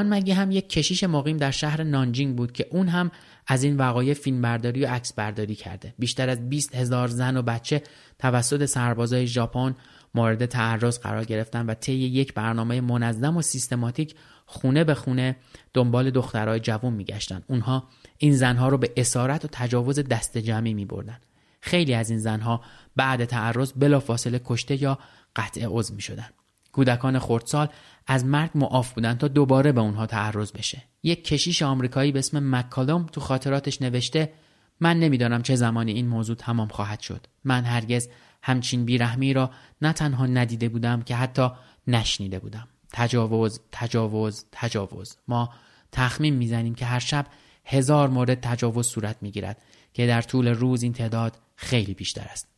جان 0.00 0.14
مگی 0.14 0.32
هم 0.32 0.50
یک 0.50 0.68
کشیش 0.68 1.04
مقیم 1.04 1.36
در 1.36 1.50
شهر 1.50 1.82
نانجینگ 1.82 2.36
بود 2.36 2.52
که 2.52 2.66
اون 2.70 2.88
هم 2.88 3.10
از 3.46 3.62
این 3.62 3.76
وقایع 3.76 4.14
فیلمبرداری 4.14 4.84
و 4.84 4.88
عکس 4.88 5.12
برداری 5.12 5.54
کرده 5.54 5.94
بیشتر 5.98 6.28
از 6.28 6.48
20 6.48 6.74
هزار 6.74 7.08
زن 7.08 7.36
و 7.36 7.42
بچه 7.42 7.82
توسط 8.18 8.64
سربازای 8.64 9.26
ژاپن 9.26 9.74
مورد 10.14 10.46
تعرض 10.46 10.98
قرار 10.98 11.24
گرفتن 11.24 11.66
و 11.66 11.74
طی 11.74 11.92
یک 11.92 12.34
برنامه 12.34 12.80
منظم 12.80 13.36
و 13.36 13.42
سیستماتیک 13.42 14.14
خونه 14.46 14.84
به 14.84 14.94
خونه 14.94 15.36
دنبال 15.74 16.10
دخترای 16.10 16.60
جوان 16.60 16.92
میگشتن 16.92 17.42
اونها 17.46 17.88
این 18.18 18.36
زنها 18.36 18.68
رو 18.68 18.78
به 18.78 18.92
اسارت 18.96 19.44
و 19.44 19.48
تجاوز 19.52 19.98
دست 20.00 20.38
جمعی 20.38 20.74
می 20.74 20.84
بردن. 20.84 21.18
خیلی 21.60 21.94
از 21.94 22.10
این 22.10 22.18
زنها 22.18 22.60
بعد 22.96 23.24
تعرض 23.24 23.72
بلافاصله 23.72 24.40
کشته 24.44 24.82
یا 24.82 24.98
قطع 25.36 25.66
عضو 25.68 25.94
می 25.94 26.00
شدن. 26.00 26.28
کودکان 26.72 27.18
خردسال 27.18 27.68
از 28.06 28.24
مرگ 28.24 28.50
معاف 28.54 28.92
بودن 28.92 29.14
تا 29.14 29.28
دوباره 29.28 29.72
به 29.72 29.80
اونها 29.80 30.06
تعرض 30.06 30.52
بشه. 30.52 30.82
یک 31.02 31.24
کشیش 31.24 31.62
آمریکایی 31.62 32.12
به 32.12 32.18
اسم 32.18 32.54
مکالوم 32.54 33.06
تو 33.06 33.20
خاطراتش 33.20 33.82
نوشته 33.82 34.32
من 34.80 35.00
نمی‌دانم 35.00 35.42
چه 35.42 35.56
زمانی 35.56 35.92
این 35.92 36.08
موضوع 36.08 36.36
تمام 36.36 36.68
خواهد 36.68 37.00
شد. 37.00 37.26
من 37.44 37.64
هرگز 37.64 38.08
همچین 38.42 38.84
بیرحمی 38.84 39.32
را 39.32 39.50
نه 39.82 39.92
تنها 39.92 40.26
ندیده 40.26 40.68
بودم 40.68 41.02
که 41.02 41.16
حتی 41.16 41.48
نشنیده 41.86 42.38
بودم. 42.38 42.68
تجاوز 42.92 43.60
تجاوز 43.72 44.44
تجاوز. 44.52 45.16
ما 45.28 45.50
تخمین 45.92 46.34
می‌زنیم 46.34 46.74
که 46.74 46.86
هر 46.86 46.98
شب 46.98 47.26
هزار 47.64 48.08
مورد 48.08 48.40
تجاوز 48.40 48.86
صورت 48.86 49.16
می‌گیرد 49.20 49.62
که 49.94 50.06
در 50.06 50.22
طول 50.22 50.48
روز 50.48 50.82
این 50.82 50.92
تعداد 50.92 51.36
خیلی 51.56 51.94
بیشتر 51.94 52.26
است. 52.30 52.48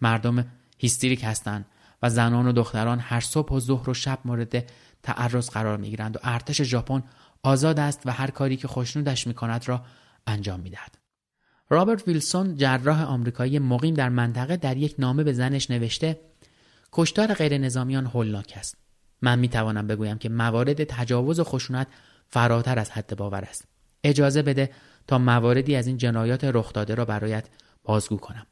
مردم 0.00 0.46
هیستریک 0.78 1.24
هستند. 1.24 1.66
و 2.02 2.10
زنان 2.10 2.46
و 2.46 2.52
دختران 2.52 2.98
هر 3.00 3.20
صبح 3.20 3.52
و 3.52 3.60
ظهر 3.60 3.90
و 3.90 3.94
شب 3.94 4.18
مورد 4.24 4.70
تعرض 5.02 5.50
قرار 5.50 5.76
می 5.76 5.90
گیرند 5.90 6.16
و 6.16 6.18
ارتش 6.22 6.62
ژاپن 6.62 7.02
آزاد 7.42 7.78
است 7.78 8.02
و 8.04 8.10
هر 8.10 8.30
کاری 8.30 8.56
که 8.56 8.68
خوشنودش 8.68 9.26
می 9.26 9.34
کند 9.34 9.68
را 9.68 9.84
انجام 10.26 10.60
می 10.60 10.70
دهد. 10.70 10.98
رابرت 11.70 12.08
ویلسون 12.08 12.56
جراح 12.56 13.02
آمریکایی 13.02 13.58
مقیم 13.58 13.94
در 13.94 14.08
منطقه 14.08 14.56
در 14.56 14.76
یک 14.76 14.94
نامه 14.98 15.24
به 15.24 15.32
زنش 15.32 15.70
نوشته 15.70 16.20
کشتار 16.92 17.34
غیر 17.34 17.58
نظامیان 17.58 18.06
هولناک 18.06 18.54
است. 18.56 18.76
من 19.22 19.38
می 19.38 19.48
توانم 19.48 19.86
بگویم 19.86 20.18
که 20.18 20.28
موارد 20.28 20.84
تجاوز 20.84 21.40
و 21.40 21.44
خشونت 21.44 21.86
فراتر 22.28 22.78
از 22.78 22.90
حد 22.90 23.16
باور 23.16 23.40
است. 23.40 23.64
اجازه 24.04 24.42
بده 24.42 24.70
تا 25.06 25.18
مواردی 25.18 25.76
از 25.76 25.86
این 25.86 25.96
جنایات 25.96 26.44
رخ 26.44 26.72
داده 26.72 26.94
را 26.94 27.04
برایت 27.04 27.48
بازگو 27.84 28.16
کنم. 28.16 28.46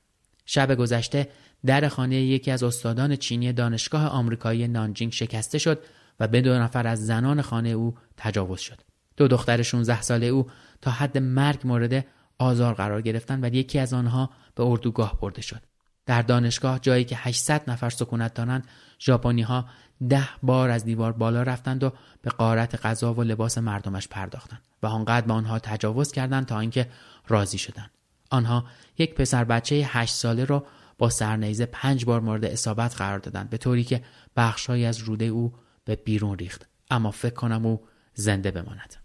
شب 0.45 0.75
گذشته 0.75 1.29
در 1.67 1.89
خانه 1.89 2.17
یکی 2.17 2.51
از 2.51 2.63
استادان 2.63 3.17
چینی 3.17 3.53
دانشگاه 3.53 4.07
آمریکایی 4.07 4.69
نانجینگ 4.69 5.13
شکسته 5.13 5.59
شد 5.59 5.83
و 6.21 6.29
به 6.29 6.41
دو 6.41 6.59
نفر 6.59 6.87
از 6.87 7.07
زنان 7.07 7.43
خانه 7.43 7.69
او 7.69 7.95
تجاوز 8.17 8.61
شد. 8.61 8.81
دو 9.17 9.29
دختر 9.29 9.63
16 9.63 10.03
ساله 10.03 10.27
او 10.27 10.47
تا 10.81 10.91
حد 10.91 11.19
مرگ 11.19 11.61
مورد 11.65 12.07
آزار 12.39 12.75
قرار 12.75 13.03
گرفتند 13.03 13.45
و 13.45 13.55
یکی 13.55 13.79
از 13.79 13.93
آنها 13.93 14.31
به 14.55 14.63
اردوگاه 14.63 15.21
برده 15.21 15.43
شد. 15.43 15.63
در 16.07 16.23
دانشگاه 16.23 16.79
جایی 16.79 17.05
که 17.05 17.17
800 17.19 17.71
نفر 17.71 17.91
سکونت 17.91 18.35
دارند 18.35 18.67
ژاپنی 19.01 19.43
ها 19.43 19.65
ده 20.09 20.29
بار 20.43 20.71
از 20.71 20.85
دیوار 20.85 21.13
بالا 21.13 21.43
رفتند 21.43 21.85
و 21.85 21.93
به 22.23 22.31
قارت 22.31 22.87
غذا 22.87 23.15
و 23.15 23.23
لباس 23.23 23.59
مردمش 23.59 24.09
پرداختند 24.09 24.63
و 24.83 24.87
آنقدر 24.87 25.27
به 25.27 25.33
آنها 25.33 25.59
تجاوز 25.59 26.13
کردند 26.13 26.47
تا 26.47 26.61
اینکه 26.61 26.89
راضی 27.29 27.59
شدند 27.59 27.91
آنها 28.31 28.65
یک 28.99 29.15
پسر 29.15 29.45
بچه 29.45 29.75
8 29.89 30.15
ساله 30.15 30.45
را 30.45 30.67
با 31.01 31.11
سرنیزه 31.11 31.67
پنج 31.67 32.05
بار 32.05 32.21
مورد 32.21 32.45
اصابت 32.45 32.97
قرار 32.97 33.19
دادند 33.19 33.51
به 33.51 33.57
طوری 33.57 33.85
که 33.85 34.03
بخشهایی 34.37 34.85
از 34.85 34.99
روده 34.99 35.25
او 35.25 35.53
به 35.85 35.97
بیرون 35.97 36.39
ریخت. 36.39 36.67
اما 36.91 37.11
فکر 37.11 37.35
کنم 37.35 37.67
او 37.67 37.81
زنده 38.15 38.51
بماند. 38.51 38.97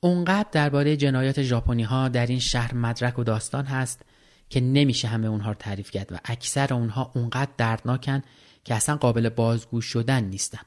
اونقدر 0.00 0.48
درباره 0.52 0.96
جنایات 0.96 1.42
ژاپنی 1.42 1.82
ها 1.82 2.08
در 2.08 2.26
این 2.26 2.38
شهر 2.38 2.74
مدرک 2.74 3.18
و 3.18 3.24
داستان 3.24 3.64
هست 3.64 4.02
که 4.48 4.60
نمیشه 4.60 5.08
همه 5.08 5.28
اونها 5.28 5.50
رو 5.50 5.56
تعریف 5.58 5.90
کرد 5.90 6.12
و 6.12 6.18
اکثر 6.24 6.74
اونها 6.74 7.12
اونقدر 7.14 7.50
دردناکن 7.56 8.22
که 8.64 8.74
اصلا 8.74 8.96
قابل 8.96 9.28
بازگو 9.28 9.80
شدن 9.80 10.24
نیستن. 10.24 10.62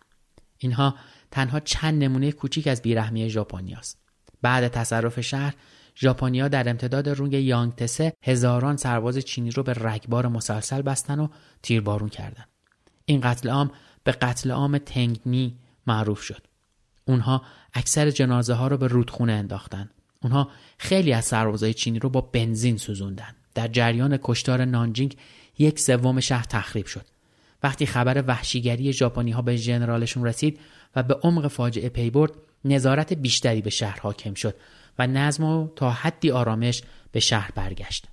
اینها 0.58 0.96
تنها 1.32 1.60
چند 1.60 2.04
نمونه 2.04 2.32
کوچیک 2.32 2.68
از 2.68 2.82
بیرحمی 2.82 3.30
ژاپنیاست 3.30 3.98
بعد 4.42 4.68
تصرف 4.68 5.22
شهر 5.22 5.54
ژاپنیا 5.96 6.48
در 6.48 6.70
امتداد 6.70 7.10
روی 7.10 7.32
یانگتسه 7.32 8.14
هزاران 8.24 8.78
سرباز 8.78 9.18
چینی 9.18 9.52
رو 9.52 9.64
به 9.64 9.74
رگبار 9.74 10.28
مسلسل 10.28 10.82
بستن 10.82 11.20
و 11.20 11.28
تیربارون 11.62 12.10
کردند. 12.10 12.48
این 13.06 13.22
قتل 13.22 13.50
عام 13.50 13.72
به 14.04 14.12
قتل 14.12 14.52
عام 14.52 14.78
تنگنی 14.78 15.58
معروف 15.88 16.22
شد. 16.22 16.42
اونها 17.06 17.42
اکثر 17.74 18.12
جنازه 18.12 18.54
ها 18.54 18.68
رو 18.68 18.78
به 18.78 18.88
رودخونه 18.88 19.34
انداختن. 19.34 19.90
اونها 20.24 20.50
خیلی 20.78 21.14
از 21.14 21.26
سربازای 21.26 21.74
چینی 21.74 22.00
رو 22.00 22.10
با 22.10 22.22
بنزین 22.22 22.78
سوزوندن. 22.78 23.36
در 23.56 23.68
جریان 23.68 24.20
کشتار 24.24 24.66
نانجینگ 24.66 25.18
یک 25.60 25.80
سوم 25.80 26.20
شهر 26.20 26.46
تخریب 26.50 26.86
شد. 26.86 27.06
وقتی 27.64 27.86
خبر 27.86 28.24
وحشیگری 28.28 28.94
ژاپنی 28.94 29.32
ها 29.32 29.42
به 29.42 29.56
ژنرالشون 29.56 30.26
رسید 30.26 30.60
و 30.96 31.04
به 31.04 31.14
عمق 31.14 31.48
فاجعه 31.48 31.90
پی 31.90 32.10
برد 32.10 32.32
نظارت 32.66 33.14
بیشتری 33.14 33.62
به 33.62 33.70
شهر 33.70 34.00
حاکم 34.00 34.34
شد 34.34 34.56
و 35.00 35.08
نظم 35.08 35.44
و 35.44 35.68
تا 35.76 35.92
حدی 35.92 36.32
آرامش 36.32 36.82
به 37.12 37.20
شهر 37.20 37.52
برگشت. 37.56 38.08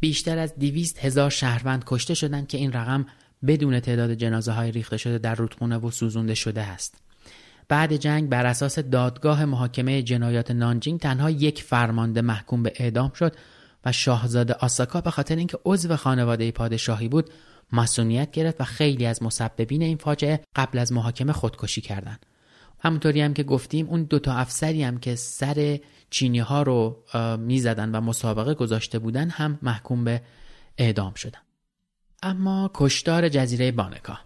بیشتر 0.00 0.38
از 0.38 0.54
دیویست 0.58 0.98
هزار 0.98 1.30
شهروند 1.30 1.84
کشته 1.86 2.14
شدند 2.14 2.48
که 2.48 2.58
این 2.58 2.72
رقم 2.72 3.06
بدون 3.46 3.80
تعداد 3.80 4.14
جنازه 4.14 4.52
های 4.52 4.72
ریخته 4.72 4.96
شده 4.96 5.18
در 5.18 5.34
رودخونه 5.34 5.76
و 5.76 5.90
سوزونده 5.90 6.34
شده 6.34 6.62
است. 6.62 7.02
بعد 7.68 7.96
جنگ 7.96 8.28
بر 8.28 8.46
اساس 8.46 8.78
دادگاه 8.78 9.44
محاکمه 9.44 10.02
جنایات 10.02 10.50
نانجینگ 10.50 11.00
تنها 11.00 11.30
یک 11.30 11.62
فرمانده 11.62 12.20
محکوم 12.20 12.62
به 12.62 12.72
اعدام 12.76 13.12
شد 13.12 13.36
و 13.84 13.92
شاهزاده 13.92 14.54
آساکا 14.54 15.00
به 15.00 15.10
خاطر 15.10 15.36
اینکه 15.36 15.58
عضو 15.64 15.96
خانواده 15.96 16.50
پادشاهی 16.50 17.08
بود 17.08 17.30
مسئولیت 17.72 18.30
گرفت 18.30 18.60
و 18.60 18.64
خیلی 18.64 19.06
از 19.06 19.22
مسببین 19.22 19.82
این 19.82 19.96
فاجعه 19.96 20.40
قبل 20.56 20.78
از 20.78 20.92
محاکمه 20.92 21.32
خودکشی 21.32 21.80
کردند. 21.80 22.26
همونطوری 22.80 23.20
هم 23.20 23.34
که 23.34 23.42
گفتیم 23.42 23.88
اون 23.88 24.02
دوتا 24.02 24.34
افسری 24.34 24.82
هم 24.82 24.98
که 24.98 25.14
سر 25.14 25.78
چینی 26.10 26.38
ها 26.38 26.62
رو 26.62 27.04
می‌زدن 27.38 27.90
و 27.90 28.00
مسابقه 28.00 28.54
گذاشته 28.54 28.98
بودن 28.98 29.30
هم 29.30 29.58
محکوم 29.62 30.04
به 30.04 30.22
اعدام 30.78 31.14
شدن. 31.14 31.40
اما 32.22 32.70
کشتار 32.74 33.28
جزیره 33.28 33.72
بانکا. 33.72 34.18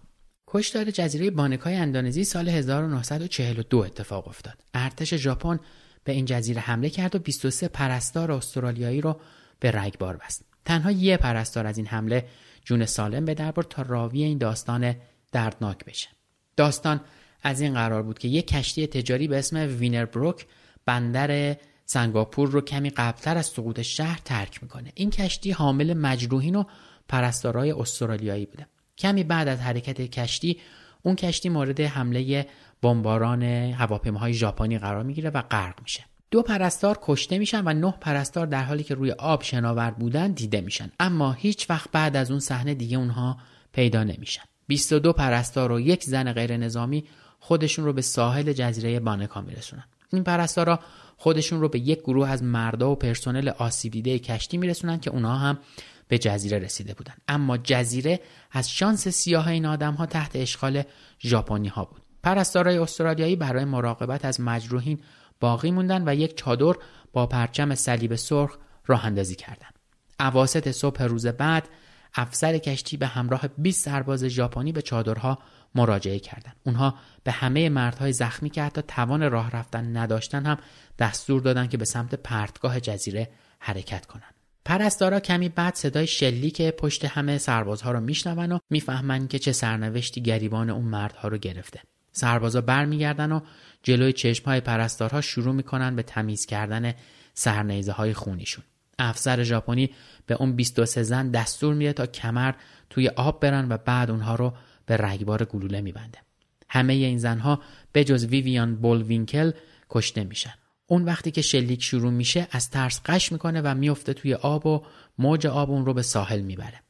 کشتار 0.47 0.91
جزیره 0.91 1.31
بانکای 1.31 1.77
اندونزی 1.77 2.25
سال 2.25 2.49
1942 2.49 3.79
اتفاق 3.79 4.29
افتاد. 4.29 4.55
ارتش 4.75 5.15
ژاپن 5.15 5.61
به 6.05 6.13
این 6.13 6.25
جزیره 6.25 6.61
حمله 6.61 6.91
کرد 6.91 7.15
و 7.15 7.19
23 7.19 7.69
پرستار 7.69 8.33
استرالیایی 8.33 9.01
رو 9.01 9.21
به 9.61 9.71
رگبار 9.71 10.17
بست. 10.17 10.45
تنها 10.65 10.91
یه 10.91 11.17
پرستار 11.17 11.67
از 11.67 11.79
این 11.79 11.87
حمله 11.87 12.29
جون 12.65 12.87
سالم 12.87 13.25
به 13.25 13.35
دربار 13.35 13.65
تا 13.65 13.83
راوی 13.83 14.23
این 14.25 14.39
داستان 14.39 14.95
دردناک 15.33 15.85
بشه. 15.85 16.09
داستان 16.57 17.01
از 17.45 17.61
این 17.61 17.74
قرار 17.74 18.03
بود 18.03 18.18
که 18.18 18.28
یک 18.28 18.47
کشتی 18.47 18.86
تجاری 18.86 19.28
به 19.28 19.38
اسم 19.38 19.57
وینر 19.57 20.05
بروک 20.05 20.47
بندر 20.86 21.57
سنگاپور 21.86 22.49
رو 22.49 22.61
کمی 22.61 22.90
قبلتر 22.90 23.38
از 23.38 23.47
سقوط 23.47 23.80
شهر 23.80 24.20
ترک 24.24 24.62
می‌کنه. 24.62 24.92
این 24.95 25.11
کشتی 25.11 25.51
حامل 25.51 25.95
مجروحین 25.95 26.57
و 26.57 26.64
پرستارای 27.09 27.72
استرالیایی 27.72 28.47
بوده. 28.47 28.66
کمی 28.99 29.24
بعد 29.24 29.49
از 29.49 29.61
حرکت 29.61 30.01
کشتی 30.01 30.61
اون 31.03 31.16
کشتی 31.16 31.49
مورد 31.49 31.80
حمله 31.80 32.47
بمباران 32.82 33.42
هواپیماهای 33.72 34.32
ژاپنی 34.32 34.78
قرار 34.78 35.03
می‌گیره 35.03 35.30
و 35.30 35.42
غرق 35.42 35.82
میشه. 35.82 36.05
دو 36.30 36.42
پرستار 36.42 36.99
کشته 37.03 37.38
میشن 37.38 37.62
و 37.64 37.72
نه 37.72 37.95
پرستار 38.01 38.47
در 38.47 38.62
حالی 38.62 38.82
که 38.82 38.95
روی 38.95 39.11
آب 39.11 39.42
شناور 39.42 39.90
بودن 39.90 40.32
دیده 40.32 40.61
میشن. 40.61 40.90
اما 41.01 41.32
هیچ 41.32 41.70
وقت 41.70 41.90
بعد 41.92 42.16
از 42.16 42.30
اون 42.30 42.40
صحنه 42.40 42.74
دیگه 42.74 42.99
اونها 42.99 43.38
پیدا 43.72 44.05
نمیشن. 44.05 44.42
22 44.66 45.12
پرستار 45.12 45.72
و 45.72 45.80
یک 45.80 46.05
زن 46.05 46.32
غیر 46.32 46.57
نظامی 46.57 47.05
خودشون 47.45 47.84
رو 47.84 47.92
به 47.92 48.03
ساحل 48.03 48.53
جزیره 48.53 49.01
بانکا 49.01 49.40
میرسونن. 49.40 49.84
این 50.12 50.24
پرستارا 50.24 50.80
خودشون 51.16 51.61
رو 51.61 51.68
به 51.68 51.78
یک 51.78 52.01
گروه 52.01 52.30
از 52.30 52.42
مردا 52.42 52.90
و 52.90 52.95
پرسنل 52.95 53.49
آسیب 53.49 53.92
دیده 53.92 54.18
کشتی 54.18 54.57
میرسونن 54.57 55.01
که 55.01 55.11
اونها 55.11 55.36
هم 55.36 55.59
به 56.09 56.18
جزیره 56.18 56.59
رسیده 56.59 56.95
بودن. 56.95 57.14
اما 57.28 57.57
جزیره 57.57 58.20
از 58.53 58.70
شانس 58.70 59.09
سیاه 59.09 59.49
این 59.49 59.66
آدم 59.66 59.95
ها 59.95 60.07
تحت 60.07 60.30
اشغال 60.34 60.82
ژاپنی 61.20 61.68
ها 61.68 61.84
بود. 61.84 62.03
پرستارای 62.22 62.78
استرالیایی 62.78 63.36
برای 63.36 63.64
مراقبت 63.64 64.24
از 64.24 64.40
مجروحین 64.40 64.99
باقی 65.40 65.70
موندن 65.70 66.09
و 66.09 66.14
یک 66.14 66.36
چادر 66.36 66.74
با 67.12 67.26
پرچم 67.26 67.74
صلیب 67.74 68.14
سرخ 68.14 68.57
راه 68.86 69.07
اندازی 69.07 69.34
کردند. 69.34 69.74
اواسط 70.20 70.70
صبح 70.70 71.03
روز 71.03 71.26
بعد 71.26 71.68
افسر 72.14 72.59
کشتی 72.59 72.97
به 72.97 73.07
همراه 73.07 73.49
20 73.59 73.84
سرباز 73.84 74.24
ژاپنی 74.24 74.72
به 74.72 74.82
چادرها 74.82 75.38
مراجعه 75.75 76.18
کردند. 76.18 76.57
اونها 76.64 76.95
به 77.25 77.33
همه 77.33 77.68
مردهای 77.68 78.12
زخمی 78.12 78.51
که 78.51 78.62
حتی 78.62 78.83
توان 78.89 79.31
راه 79.31 79.51
رفتن 79.51 79.97
نداشتن 79.97 80.47
هم 80.47 80.59
دستور 80.99 81.41
دادند 81.41 81.70
که 81.70 81.77
به 81.77 81.85
سمت 81.85 82.14
پرتگاه 82.14 82.81
جزیره 82.81 83.31
حرکت 83.59 84.07
کنند. 84.07 84.35
پرستارا 84.64 85.20
کمی 85.20 85.49
بعد 85.49 85.75
صدای 85.75 86.07
شلی 86.07 86.51
که 86.51 86.70
پشت 86.70 87.05
همه 87.05 87.39
سربازها 87.39 87.93
رو 87.93 88.01
میشنون 88.01 88.53
و 88.53 88.59
می‌فهمند 88.70 89.29
که 89.29 89.39
چه 89.39 89.53
سرنوشتی 89.53 90.22
گریبان 90.22 90.70
اون 90.70 90.85
مردها 90.85 91.29
رو 91.29 91.39
گرفته. 91.39 91.81
سربازا 92.12 92.61
برمیگردن 92.61 93.33
و 93.33 93.41
جلوی 93.83 94.12
چشمهای 94.12 94.61
پرستارها 94.61 95.20
شروع 95.20 95.55
می‌کنن 95.55 95.97
به 95.97 96.03
تمیز 96.03 96.47
کردن 96.47 96.95
سرنیزه 97.35 97.93
های 97.93 98.14
خونیشون. 98.14 98.64
افسر 98.99 99.43
ژاپنی 99.43 99.91
به 100.27 100.35
اون 100.35 100.57
23 100.57 101.03
زن 101.03 101.31
دستور 101.31 101.75
میده 101.75 101.93
تا 101.93 102.07
کمر 102.07 102.55
توی 102.91 103.09
آب 103.09 103.41
برن 103.41 103.66
و 103.68 103.77
بعد 103.77 104.11
اونها 104.11 104.35
رو 104.35 104.55
به 104.87 104.97
رگبار 104.97 105.45
گلوله 105.45 105.80
میبنده. 105.80 106.18
همه 106.68 106.93
این 106.93 107.18
زنها 107.18 107.61
به 107.93 108.05
جز 108.05 108.24
ویویان 108.24 108.76
بولوینکل 108.76 109.53
کشته 109.91 110.24
میشن. 110.24 110.55
اون 110.87 111.05
وقتی 111.05 111.30
که 111.30 111.43
شلیک 111.43 111.82
شروع 111.82 112.12
میشه 112.12 112.49
از 112.51 112.70
ترس 112.70 113.01
قش 113.07 113.32
می‌کنه 113.32 113.61
و 113.61 113.74
میفته 113.74 114.12
توی 114.12 114.35
آب 114.35 114.66
و 114.66 114.82
موج 115.18 115.47
آب 115.47 115.70
اون 115.70 115.87
رو 115.87 115.95
به 115.95 116.03
ساحل 116.03 116.41
می‌بره. 116.41 116.80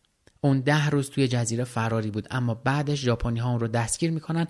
اون 0.41 0.61
ده 0.61 0.91
روز 0.91 1.11
توی 1.11 1.29
جزیره 1.29 1.65
فراری 1.65 2.11
بود 2.11 2.29
اما 2.31 2.55
بعدش 2.55 3.01
ژاپنی 3.01 3.39
ها 3.39 3.51
اون 3.51 3.61
رو 3.61 3.69
دستگیر 3.69 4.11
می‌کنن 4.11 4.47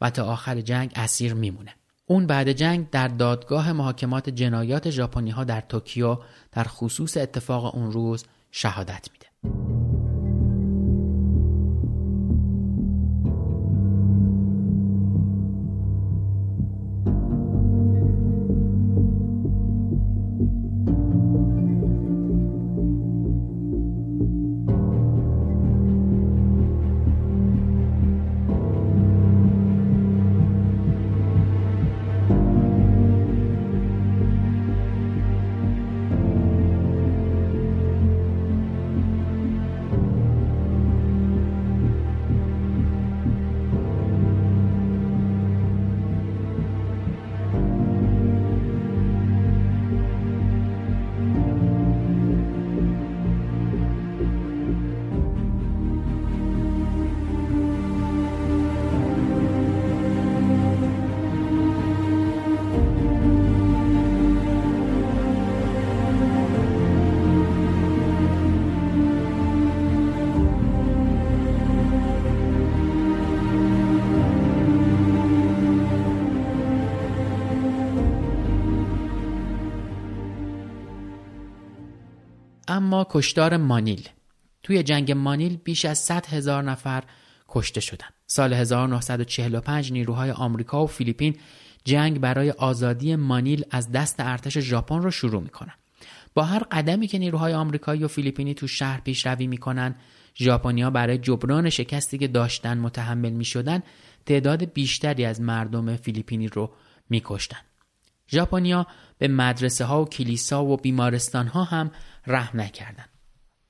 و 0.00 0.10
تا 0.10 0.24
آخر 0.24 0.60
جنگ 0.60 0.92
اسیر 0.94 1.34
میمونه. 1.34 1.74
اون 2.06 2.26
بعد 2.26 2.52
جنگ 2.52 2.90
در 2.90 3.08
دادگاه 3.08 3.72
محاکمات 3.72 4.30
جنایات 4.30 4.90
ژاپنی 4.90 5.30
ها 5.30 5.44
در 5.44 5.60
توکیو 5.60 6.18
در 6.52 6.64
خصوص 6.64 7.16
اتفاق 7.16 7.74
اون 7.74 7.92
روز 7.92 8.24
شهادت 8.50 9.08
میده. 9.12 9.77
اما 82.78 83.06
کشتار 83.10 83.56
مانیل 83.56 84.08
توی 84.62 84.82
جنگ 84.82 85.12
مانیل 85.12 85.56
بیش 85.56 85.84
از 85.84 85.98
100 85.98 86.26
هزار 86.26 86.62
نفر 86.62 87.04
کشته 87.48 87.80
شدند. 87.80 88.12
سال 88.26 88.52
1945 88.52 89.92
نیروهای 89.92 90.30
آمریکا 90.30 90.84
و 90.84 90.86
فیلیپین 90.86 91.36
جنگ 91.84 92.20
برای 92.20 92.50
آزادی 92.50 93.16
مانیل 93.16 93.64
از 93.70 93.92
دست 93.92 94.16
ارتش 94.18 94.58
ژاپن 94.58 95.02
رو 95.02 95.10
شروع 95.10 95.42
می‌کنن. 95.42 95.72
با 96.34 96.44
هر 96.44 96.62
قدمی 96.70 97.06
که 97.06 97.18
نیروهای 97.18 97.54
آمریکایی 97.54 98.04
و 98.04 98.08
فیلیپینی 98.08 98.54
تو 98.54 98.66
شهر 98.66 99.00
پیشروی 99.00 99.46
می‌کنن 99.46 99.94
ژاپنیا 100.36 100.90
برای 100.90 101.18
جبران 101.18 101.70
شکستی 101.70 102.18
که 102.18 102.28
داشتن 102.28 102.78
متحمل 102.78 103.32
می‌شدن 103.32 103.82
تعداد 104.26 104.72
بیشتری 104.72 105.24
از 105.24 105.40
مردم 105.40 105.96
فیلیپینی 105.96 106.48
رو 106.48 106.72
میکشتن. 107.10 107.60
ژاپنیا 108.30 108.86
به 109.18 109.28
مدرسه 109.28 109.84
ها 109.84 110.02
و 110.02 110.08
کلیسا 110.08 110.64
و 110.64 110.76
بیمارستان 110.76 111.46
ها 111.46 111.64
هم 111.64 111.90
رحم 112.26 112.60
نکردند. 112.60 113.08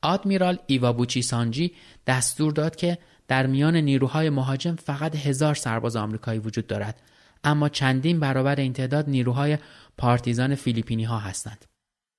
آدمیرال 0.03 0.59
ایوابوچی 0.67 1.23
سانجی 1.23 1.73
دستور 2.07 2.53
داد 2.53 2.77
که 2.77 2.99
در 3.29 3.47
میان 3.47 3.77
نیروهای 3.77 4.31
مهاجم 4.31 4.77
فقط 4.77 5.17
هزار 5.17 5.55
سرباز 5.55 5.97
آمریکایی 5.97 6.39
وجود 6.39 6.67
دارد 6.67 7.03
اما 7.45 7.69
چندین 7.69 8.21
برابر 8.21 8.57
این 8.57 8.73
تعداد 8.73 9.09
نیروهای 9.09 9.59
پارتیزان 9.99 10.55
فیلیپینی 10.55 11.05
ها 11.05 11.19
هستند. 11.19 11.65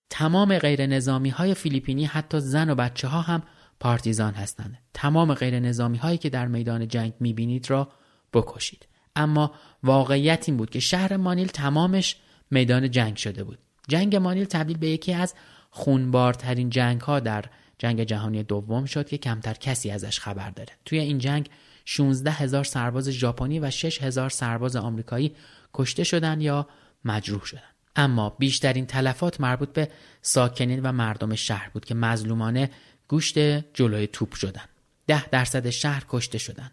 تمام 0.10 0.58
غیر 0.58 0.86
نظامی 0.86 1.30
های 1.30 1.54
فیلیپینی 1.54 2.06
حتی 2.06 2.40
زن 2.40 2.70
و 2.70 2.76
بچه 2.76 3.08
ها 3.08 3.22
هم 3.22 3.44
پارتیزان 3.80 4.34
هستند. 4.34 4.78
تمام 4.94 5.34
غیر 5.34 5.60
نظامی 5.60 5.98
هایی 5.98 6.18
که 6.18 6.30
در 6.30 6.48
میدان 6.48 6.88
جنگ 6.88 7.14
می‌بینید 7.20 7.70
را 7.70 7.92
بکشید. 8.34 8.88
اما 9.16 9.52
واقعیت 9.84 10.44
این 10.48 10.58
بود 10.58 10.70
که 10.70 10.80
شهر 10.80 11.18
مانیل 11.18 11.48
تمامش 11.48 12.16
میدان 12.52 12.92
جنگ 12.92 13.18
شده 13.18 13.44
بود. 13.44 13.60
جنگ 13.88 14.16
مانیل 14.16 14.46
تبدیل 14.46 14.78
به 14.78 14.90
یکی 14.90 15.14
از 15.14 15.34
خونبارترین 15.70 16.70
جنگ 16.70 17.02
ها 17.02 17.20
در 17.20 17.46
جنگ 17.78 18.04
جهانی 18.04 18.44
دوم 18.44 18.86
شد 18.86 19.08
که 19.08 19.18
کمتر 19.18 19.54
کسی 19.54 19.92
ازش 19.92 20.20
خبر 20.20 20.50
داره. 20.50 20.74
توی 20.86 21.00
این 21.00 21.18
جنگ 21.18 21.50
16 21.86 22.32
هزار 22.32 22.64
سرباز 22.64 23.10
ژاپنی 23.10 23.60
و 23.60 23.70
6 23.70 24.04
هزار 24.04 24.30
سرباز 24.30 24.76
آمریکایی 24.76 25.36
کشته 25.74 26.04
شدند 26.04 26.42
یا 26.42 26.68
مجروح 27.06 27.46
شدند. 27.46 27.64
اما 27.96 28.30
بیشترین 28.30 28.86
تلفات 28.86 29.42
مربوط 29.42 29.74
به 29.74 29.90
ساکنین 30.22 30.80
و 30.82 30.92
مردم 30.92 31.36
شهر 31.36 31.70
بود 31.70 31.86
که 31.86 31.96
مظلومانه 31.96 32.70
گوشت 33.08 33.40
جلوی 33.74 34.08
توپ 34.08 34.34
شدند. 34.34 34.70
ده 35.08 35.30
درصد 35.30 35.70
شهر 35.70 36.06
کشته 36.10 36.38
شدند. 36.38 36.72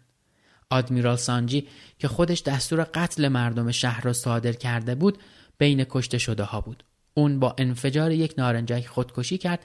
آدمیرال 0.69 1.15
سانجی 1.15 1.67
که 1.99 2.07
خودش 2.07 2.41
دستور 2.41 2.83
قتل 2.83 3.27
مردم 3.27 3.71
شهر 3.71 4.01
را 4.01 4.13
صادر 4.13 4.51
کرده 4.51 4.95
بود 4.95 5.17
بین 5.57 5.83
کشته 5.83 6.17
شده 6.17 6.43
ها 6.43 6.61
بود. 6.61 6.83
اون 7.13 7.39
با 7.39 7.55
انفجار 7.57 8.11
یک 8.11 8.33
نارنجک 8.37 8.87
خودکشی 8.87 9.37
کرد 9.37 9.59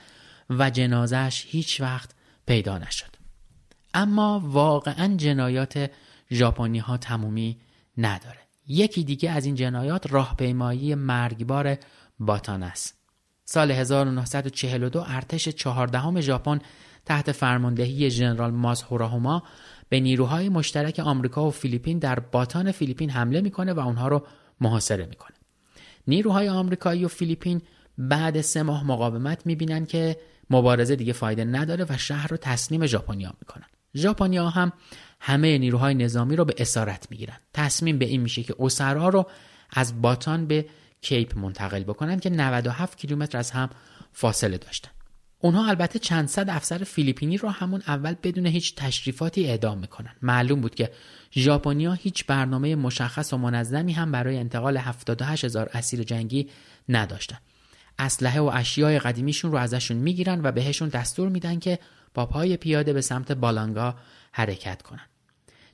و 0.50 0.70
جنازش 0.70 1.44
هیچ 1.48 1.80
وقت 1.80 2.10
پیدا 2.46 2.78
نشد. 2.78 3.16
اما 3.94 4.42
واقعا 4.44 5.16
جنایات 5.16 5.90
ژاپنی 6.30 6.78
ها 6.78 6.96
تمومی 6.96 7.60
نداره. 7.98 8.38
یکی 8.66 9.04
دیگه 9.04 9.30
از 9.30 9.44
این 9.44 9.54
جنایات 9.54 10.12
راهپیمایی 10.12 10.94
مرگبار 10.94 11.76
باتان 12.18 12.62
است 12.62 13.02
سال 13.44 13.70
1942 13.70 15.04
ارتش 15.06 15.48
چهاردهم 15.48 16.20
ژاپن 16.20 16.58
تحت 17.06 17.32
فرماندهی 17.32 18.10
ژنرال 18.10 18.50
مازهوراهوما 18.50 19.42
به 19.88 20.00
نیروهای 20.00 20.48
مشترک 20.48 20.98
آمریکا 20.98 21.46
و 21.46 21.50
فیلیپین 21.50 21.98
در 21.98 22.20
باتان 22.20 22.72
فیلیپین 22.72 23.10
حمله 23.10 23.40
می‌کنه 23.40 23.72
و 23.72 23.80
اونها 23.80 24.08
رو 24.08 24.26
محاصره 24.60 25.06
می‌کنه. 25.06 25.36
نیروهای 26.06 26.48
آمریکایی 26.48 27.04
و 27.04 27.08
فیلیپین 27.08 27.62
بعد 27.98 28.40
سه 28.40 28.62
ماه 28.62 28.86
مقاومت 28.86 29.46
می‌بینن 29.46 29.86
که 29.86 30.16
مبارزه 30.50 30.96
دیگه 30.96 31.12
فایده 31.12 31.44
نداره 31.44 31.86
و 31.88 31.98
شهر 31.98 32.28
رو 32.28 32.36
تسلیم 32.36 32.86
ژاپنیا 32.86 33.34
می‌کنن. 33.40 33.66
ژاپنیا 33.94 34.48
هم 34.48 34.72
همه 35.20 35.58
نیروهای 35.58 35.94
نظامی 35.94 36.36
رو 36.36 36.44
به 36.44 36.54
اسارت 36.58 37.06
می‌گیرن. 37.10 37.36
تصمیم 37.54 37.98
به 37.98 38.04
این 38.04 38.20
میشه 38.20 38.42
که 38.42 38.54
اسرا 38.58 39.08
رو 39.08 39.26
از 39.70 40.02
باتان 40.02 40.46
به 40.46 40.66
کیپ 41.00 41.38
منتقل 41.38 41.82
بکنن 41.82 42.20
که 42.20 42.30
97 42.30 42.98
کیلومتر 42.98 43.38
از 43.38 43.50
هم 43.50 43.70
فاصله 44.12 44.58
داشتن. 44.58 44.90
اونها 45.44 45.68
البته 45.68 45.98
چند 45.98 46.28
صد 46.28 46.50
افسر 46.50 46.78
فیلیپینی 46.78 47.36
رو 47.36 47.48
همون 47.48 47.82
اول 47.86 48.14
بدون 48.22 48.46
هیچ 48.46 48.74
تشریفاتی 48.74 49.46
اعدام 49.46 49.78
می‌کنن. 49.78 50.14
معلوم 50.22 50.60
بود 50.60 50.74
که 50.74 50.92
ژاپنیا 51.32 51.92
هیچ 51.92 52.26
برنامه 52.26 52.74
مشخص 52.74 53.32
و 53.32 53.36
منظمی 53.36 53.92
هم 53.92 54.12
برای 54.12 54.38
انتقال 54.38 54.76
78 54.76 55.44
هزار 55.44 55.70
اسیر 55.72 56.02
جنگی 56.02 56.48
نداشتن. 56.88 57.38
اسلحه 57.98 58.40
و 58.40 58.50
اشیای 58.54 58.98
قدیمیشون 58.98 59.52
رو 59.52 59.58
ازشون 59.58 59.96
می‌گیرن 59.96 60.40
و 60.42 60.52
بهشون 60.52 60.88
دستور 60.88 61.28
میدن 61.28 61.58
که 61.58 61.78
با 62.14 62.26
پای 62.26 62.56
پیاده 62.56 62.92
به 62.92 63.00
سمت 63.00 63.32
بالانگا 63.32 63.94
حرکت 64.32 64.82
کنن. 64.82 65.06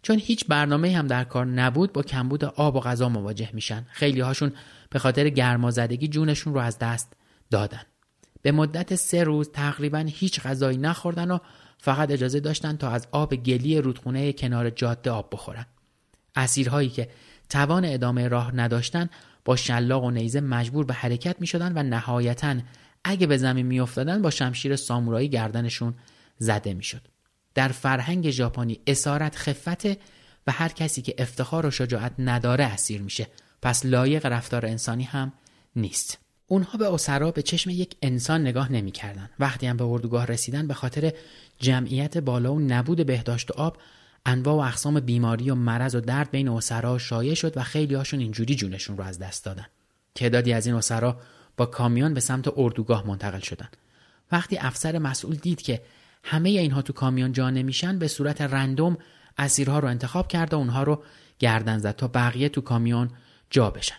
چون 0.03 0.19
هیچ 0.19 0.47
برنامه 0.47 0.97
هم 0.97 1.07
در 1.07 1.25
کار 1.25 1.47
نبود 1.47 1.93
با 1.93 2.03
کمبود 2.03 2.45
آب 2.45 2.77
و 2.77 2.81
غذا 2.81 3.09
مواجه 3.09 3.51
میشن. 3.53 3.87
خیلی 3.91 4.21
هاشون 4.21 4.53
به 4.91 4.99
خاطر 4.99 5.29
گرمازدگی 5.29 6.09
جونشون 6.09 6.55
رو 6.55 6.61
از 6.61 6.79
دست 6.79 7.13
دادن. 7.51 7.83
به 8.43 8.53
مدت 8.53 8.95
سه 8.95 9.25
روز 9.25 9.51
تقریبا 9.53 9.99
هیچ 9.99 10.41
غذایی 10.41 10.79
نخوردن 10.79 11.31
و 11.31 11.39
فقط 11.79 12.11
اجازه 12.11 12.41
داشتن 12.41 12.77
تا 12.77 12.91
از 12.91 13.09
آب 13.13 13.37
گلی 13.37 13.81
رودخونه 13.81 14.33
کنار 14.33 14.71
جاده 14.71 15.11
آب 15.11 15.29
بخورن. 15.33 15.67
اسیرهایی 16.37 16.89
که 16.89 17.09
توان 17.49 17.85
ادامه 17.85 18.29
راه 18.29 18.55
نداشتن 18.55 19.11
با 19.45 19.57
شلاق 19.57 20.05
و 20.05 20.11
نیزه 20.11 20.41
مجبور 20.41 20.85
به 20.85 20.95
حرکت 20.95 21.41
می 21.41 21.47
شدن 21.47 21.73
و 21.79 21.83
نهایتا 21.83 22.57
اگه 23.05 23.27
به 23.27 23.37
زمین 23.37 23.67
می 23.67 23.81
افتادن 23.81 24.23
با 24.23 24.31
شمشیر 24.31 24.77
سامورایی 24.77 25.29
گردنشون 25.29 25.95
زده 26.39 26.75
می 26.75 26.83
شد. 26.83 27.01
در 27.55 27.69
فرهنگ 27.69 28.31
ژاپنی 28.31 28.81
اسارت 28.87 29.37
خفته 29.37 29.97
و 30.47 30.53
هر 30.53 30.69
کسی 30.69 31.03
که 31.03 31.15
افتخار 31.19 31.67
و 31.67 31.71
شجاعت 31.71 32.13
نداره 32.19 32.65
اسیر 32.65 33.03
میشه. 33.03 33.27
پس 33.63 33.87
لایق 33.87 34.27
رفتار 34.27 34.67
انسانی 34.67 35.05
هم 35.05 35.33
نیست. 35.77 36.19
اونها 36.49 36.79
به 36.79 36.95
اسرا 36.95 37.31
به 37.31 37.43
چشم 37.43 37.71
یک 37.71 37.97
انسان 38.03 38.41
نگاه 38.41 38.73
نمی‌کردند. 38.73 39.31
وقتی 39.39 39.67
هم 39.67 39.77
به 39.77 39.85
اردوگاه 39.85 40.27
رسیدن 40.27 40.67
به 40.67 40.75
خاطر 40.75 41.13
جمعیت 41.59 42.19
بالا 42.19 42.55
و 42.55 42.61
نبود 42.61 43.07
بهداشت 43.07 43.51
و 43.51 43.55
آب 43.55 43.77
انواع 44.27 44.55
و 44.55 44.59
اقسام 44.59 45.01
بیماری 45.01 45.51
و 45.51 45.55
مرض 45.55 45.95
و 45.95 46.01
درد 46.01 46.31
بین 46.31 46.49
اسرا 46.49 46.99
شایع 46.99 47.35
شد 47.35 47.57
و 47.57 47.63
خیلی 47.63 47.95
هاشون 47.95 48.21
اینجوری 48.21 48.55
جونشون 48.55 48.97
رو 48.97 49.05
از 49.05 49.19
دست 49.19 49.45
دادن. 49.45 49.67
تعدادی 50.15 50.53
از 50.53 50.67
این 50.67 50.75
اسرا 50.75 51.21
با 51.57 51.67
کامیون 51.67 52.15
به 52.15 52.21
سمت 52.21 52.53
اردوگاه 52.57 53.07
منتقل 53.07 53.41
شدن. 53.41 53.69
وقتی 54.33 54.59
افسر 54.59 54.99
مسئول 54.99 55.35
دید 55.35 55.63
که 55.63 55.83
همه 56.25 56.49
اینها 56.49 56.83
تو 56.83 56.93
کامیون 56.93 57.33
جا 57.33 57.51
نمیشن 57.51 57.99
به 57.99 58.09
صورت 58.09 58.41
رندوم 58.41 58.99
اسیرها 59.39 59.79
رو 59.79 59.89
انتخاب 59.89 60.29
کرد 60.29 60.55
و 60.55 60.57
اونها 60.57 60.83
رو 60.83 61.03
گردن 61.39 61.79
زد 61.79 61.97
تا 61.97 62.09
بقیه 62.09 62.49
تو 62.49 62.61
کامیون 62.61 63.11
جا 63.51 63.71
بشن. 63.71 63.97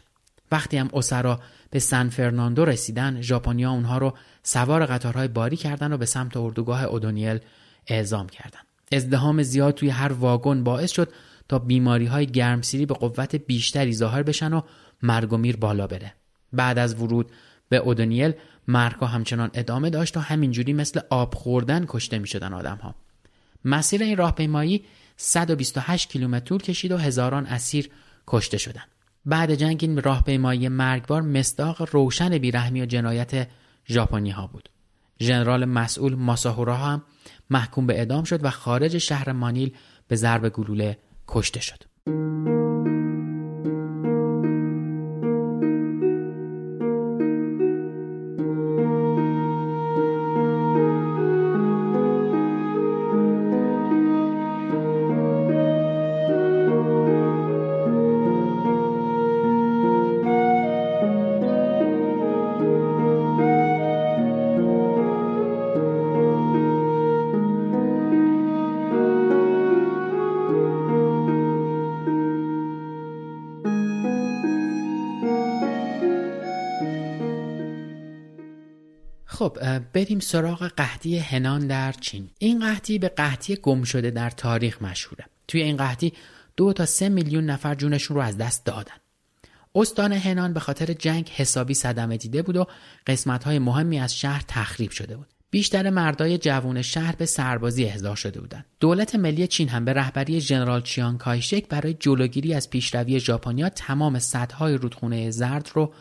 وقتی 0.52 0.78
هم 0.78 0.90
اسرا 0.94 1.40
به 1.70 1.80
سن 1.80 2.10
فرناندو 2.10 2.66
رسیدن 2.66 3.22
ژاپنیا 3.22 3.72
اونها 3.72 3.98
رو 3.98 4.14
سوار 4.44 4.86
قطارهای 4.86 5.28
باری 5.28 5.58
کردن 5.58 5.94
و 5.94 5.98
به 5.98 6.06
سمت 6.06 6.38
اردوگاه 6.38 6.84
اودونیل 6.84 7.40
اعزام 7.88 8.30
کردند. 8.30 8.66
ازدهام 8.92 9.44
زیاد 9.44 9.74
توی 9.74 9.90
هر 9.90 10.14
واگن 10.14 10.64
باعث 10.64 10.92
شد 10.92 11.14
تا 11.50 11.60
بیماری 11.60 12.06
های 12.06 12.26
گرمسیری 12.26 12.86
به 12.86 12.94
قوت 12.94 13.36
بیشتری 13.36 13.94
ظاهر 13.94 14.24
بشن 14.24 14.54
و 14.54 14.62
مرگ 15.04 15.34
و 15.34 15.38
میر 15.38 15.58
بالا 15.58 15.88
بره. 15.88 16.14
بعد 16.54 16.80
از 16.80 17.02
ورود 17.02 17.32
به 17.70 17.78
اودونیل 17.78 18.34
مرگها 18.68 19.08
همچنان 19.08 19.50
ادامه 19.54 19.90
داشت 19.90 20.18
و 20.18 20.20
همینجوری 20.20 20.74
مثل 20.74 21.00
آب 21.10 21.36
خوردن 21.36 21.86
کشته 21.88 22.20
می 22.20 22.28
شدن 22.28 22.54
آدم 22.54 22.78
ها. 22.78 22.96
مسیر 23.66 24.04
این 24.04 24.18
راهپیمایی 24.18 24.86
128 25.18 26.10
کیلومتر 26.10 26.58
کشید 26.58 26.92
و 26.92 26.98
هزاران 26.98 27.46
اسیر 27.46 27.90
کشته 28.28 28.58
شدند. 28.58 28.88
بعد 29.30 29.56
جنگ 29.56 29.78
این 29.82 30.02
راهپیمایی 30.02 30.70
مرگبار 30.70 31.22
مصداق 31.22 31.96
روشن 31.96 32.38
بیرحمی 32.38 32.82
و 32.82 32.86
جنایت 32.86 33.48
ژاپنی 33.88 34.30
ها 34.30 34.48
بود. 34.48 34.70
ژنرال 35.20 35.66
مسئول 35.66 36.16
ماساهورا 36.16 36.76
هم 36.76 37.02
محکوم 37.50 37.88
به 37.88 38.00
اعدام 38.00 38.24
شد 38.24 38.46
و 38.46 38.50
خارج 38.50 38.98
شهر 38.98 39.32
مانیل 39.32 39.76
به 40.08 40.16
ضرب 40.16 40.50
گلوله 40.50 40.98
کشته 41.28 41.60
شد. 41.60 41.84
بریم 80.00 80.20
سراغ 80.20 80.68
قحطی 80.68 81.18
هنان 81.18 81.68
در 81.68 81.92
چین. 81.92 82.30
این 82.38 82.60
قحطی 82.60 83.00
به 83.00 83.10
قحطی 83.10 83.56
گم 83.56 83.84
شده 83.84 84.12
در 84.12 84.30
تاریخ 84.30 84.82
مشهوره. 84.82 85.26
توی 85.48 85.62
این 85.62 85.78
قحطی 85.78 86.14
دو 86.58 86.74
تا 86.74 86.86
سه 86.86 87.10
میلیون 87.10 87.46
نفر 87.46 87.76
جونشون 87.76 88.18
رو 88.18 88.24
از 88.24 88.38
دست 88.38 88.66
دادن. 88.66 88.94
استان 89.76 90.14
هنان 90.14 90.54
به 90.54 90.60
خاطر 90.60 90.94
جنگ 90.94 91.30
حسابی 91.30 91.74
صدمه 91.74 92.18
دیده 92.18 92.42
بود 92.42 92.58
و 92.58 92.66
قسمت 93.08 93.44
های 93.44 93.60
مهمی 93.60 94.00
از 94.00 94.18
شهر 94.18 94.44
تخریب 94.48 94.92
شده 94.92 95.18
بود. 95.18 95.28
بیشتر 95.52 95.90
مردای 95.90 96.38
جوون 96.38 96.82
شهر 96.82 97.16
به 97.16 97.26
سربازی 97.26 97.86
احضار 97.86 98.16
شده 98.16 98.42
بودند. 98.42 98.66
دولت 98.80 99.16
ملی 99.16 99.48
چین 99.48 99.70
هم 99.70 99.86
به 99.86 99.94
رهبری 99.94 100.42
ژنرال 100.42 100.82
چیان 100.82 101.18
کایشک 101.18 101.68
برای 101.70 101.94
جلوگیری 101.94 102.54
از 102.54 102.70
پیشروی 102.70 103.20
ژاپنیا 103.20 103.70
تمام 103.70 104.20
سدهای 104.20 104.74
رودخونه 104.74 105.32
زرد 105.32 105.70
رو 105.74 105.94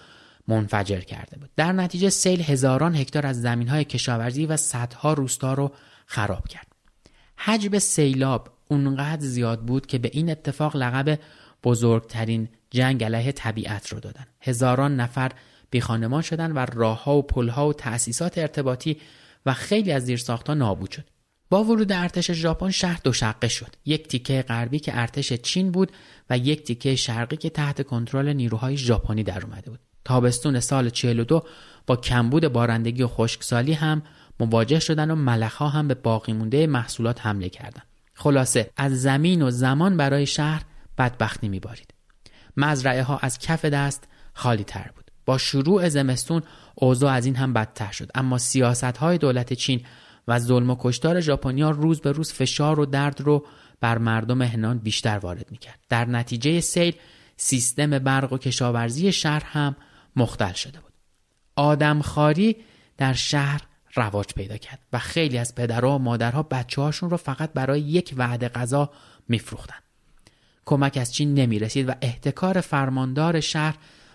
منفجر 0.48 1.00
کرده 1.00 1.38
بود. 1.38 1.50
در 1.56 1.72
نتیجه 1.72 2.10
سیل 2.10 2.42
هزاران 2.42 2.94
هکتار 2.94 3.26
از 3.26 3.42
زمین 3.42 3.68
های 3.68 3.84
کشاورزی 3.84 4.46
و 4.46 4.56
صدها 4.56 5.12
روستا 5.12 5.54
رو 5.54 5.72
خراب 6.06 6.48
کرد. 6.48 6.66
حجم 7.36 7.78
سیلاب 7.78 8.48
اونقدر 8.68 9.26
زیاد 9.26 9.60
بود 9.60 9.86
که 9.86 9.98
به 9.98 10.10
این 10.12 10.30
اتفاق 10.30 10.76
لقب 10.76 11.18
بزرگترین 11.64 12.48
جنگ 12.70 13.04
علیه 13.04 13.32
طبیعت 13.32 13.88
رو 13.88 14.00
دادن. 14.00 14.26
هزاران 14.40 14.96
نفر 14.96 15.32
بیخانمان 15.70 16.22
شدن 16.22 16.52
و 16.52 16.58
راهها 16.58 17.16
و 17.16 17.22
پلها 17.22 17.68
و 17.68 17.72
تأسیسات 17.72 18.38
ارتباطی 18.38 19.00
و 19.46 19.54
خیلی 19.54 19.92
از 19.92 20.04
زیرساختها 20.04 20.54
نابود 20.54 20.90
شد. 20.90 21.04
با 21.50 21.64
ورود 21.64 21.92
ارتش 21.92 22.30
ژاپن 22.30 22.70
شهر 22.70 23.00
دو 23.04 23.12
شقه 23.12 23.48
شد. 23.48 23.76
یک 23.84 24.08
تیکه 24.08 24.42
غربی 24.42 24.78
که 24.78 24.98
ارتش 24.98 25.32
چین 25.32 25.70
بود 25.70 25.92
و 26.30 26.38
یک 26.38 26.62
تیکه 26.62 26.96
شرقی 26.96 27.36
که 27.36 27.50
تحت 27.50 27.82
کنترل 27.82 28.32
نیروهای 28.32 28.76
ژاپنی 28.76 29.22
در 29.22 29.44
اومده 29.44 29.70
بود. 29.70 29.80
تابستون 30.08 30.60
سال 30.60 30.90
42 30.90 31.44
با 31.86 31.96
کمبود 31.96 32.48
بارندگی 32.48 33.02
و 33.02 33.08
خشکسالی 33.08 33.72
هم 33.72 34.02
مواجه 34.40 34.78
شدن 34.78 35.10
و 35.10 35.14
ملخها 35.14 35.68
هم 35.68 35.88
به 35.88 35.94
باقی 35.94 36.32
مونده 36.32 36.66
محصولات 36.66 37.26
حمله 37.26 37.48
کردند. 37.48 37.86
خلاصه 38.14 38.70
از 38.76 39.02
زمین 39.02 39.42
و 39.42 39.50
زمان 39.50 39.96
برای 39.96 40.26
شهر 40.26 40.62
بدبختی 40.98 41.48
میبارید. 41.48 41.94
مزرعه 42.56 43.02
ها 43.02 43.18
از 43.18 43.38
کف 43.38 43.64
دست 43.64 44.08
خالی 44.34 44.64
تر 44.64 44.90
بود. 44.96 45.10
با 45.26 45.38
شروع 45.38 45.88
زمستون 45.88 46.42
اوضاع 46.74 47.12
از 47.12 47.26
این 47.26 47.36
هم 47.36 47.52
بدتر 47.52 47.92
شد 47.92 48.10
اما 48.14 48.38
سیاست 48.38 48.84
های 48.84 49.18
دولت 49.18 49.52
چین 49.52 49.80
و 50.28 50.38
ظلم 50.38 50.70
و 50.70 50.76
کشتار 50.80 51.20
ژاپنیا 51.20 51.70
روز 51.70 52.00
به 52.00 52.12
روز 52.12 52.32
فشار 52.32 52.80
و 52.80 52.86
درد 52.86 53.20
رو 53.20 53.46
بر 53.80 53.98
مردم 53.98 54.42
هنان 54.42 54.78
بیشتر 54.78 55.18
وارد 55.18 55.46
می‌کرد. 55.50 55.78
در 55.88 56.04
نتیجه 56.04 56.60
سیل 56.60 56.94
سیستم 57.36 57.98
برق 57.98 58.32
و 58.32 58.38
کشاورزی 58.38 59.12
شهر 59.12 59.44
هم 59.44 59.76
مختل 60.18 60.52
شده 60.52 60.80
بود. 60.80 60.92
آدمخواری 61.56 62.56
در 62.96 63.12
شهر 63.12 63.60
رواج 63.94 64.26
پیدا 64.26 64.56
کرد 64.56 64.78
و 64.92 64.98
خیلی 64.98 65.38
از 65.38 65.54
پدرها 65.54 65.94
و 65.94 65.98
مادرها 65.98 66.42
بچه 66.42 66.82
هاشون 66.82 67.10
رو 67.10 67.16
فقط 67.16 67.52
برای 67.52 67.80
یک 67.80 68.14
وعده 68.16 68.48
غذا 68.48 68.90
میفروختن. 69.28 69.78
کمک 70.64 70.96
از 71.00 71.14
چین 71.14 71.34
نمی 71.34 71.58
رسید 71.58 71.88
و 71.88 71.92
احتکار 72.02 72.60
فرماندار 72.60 73.40
شهر 73.40 73.74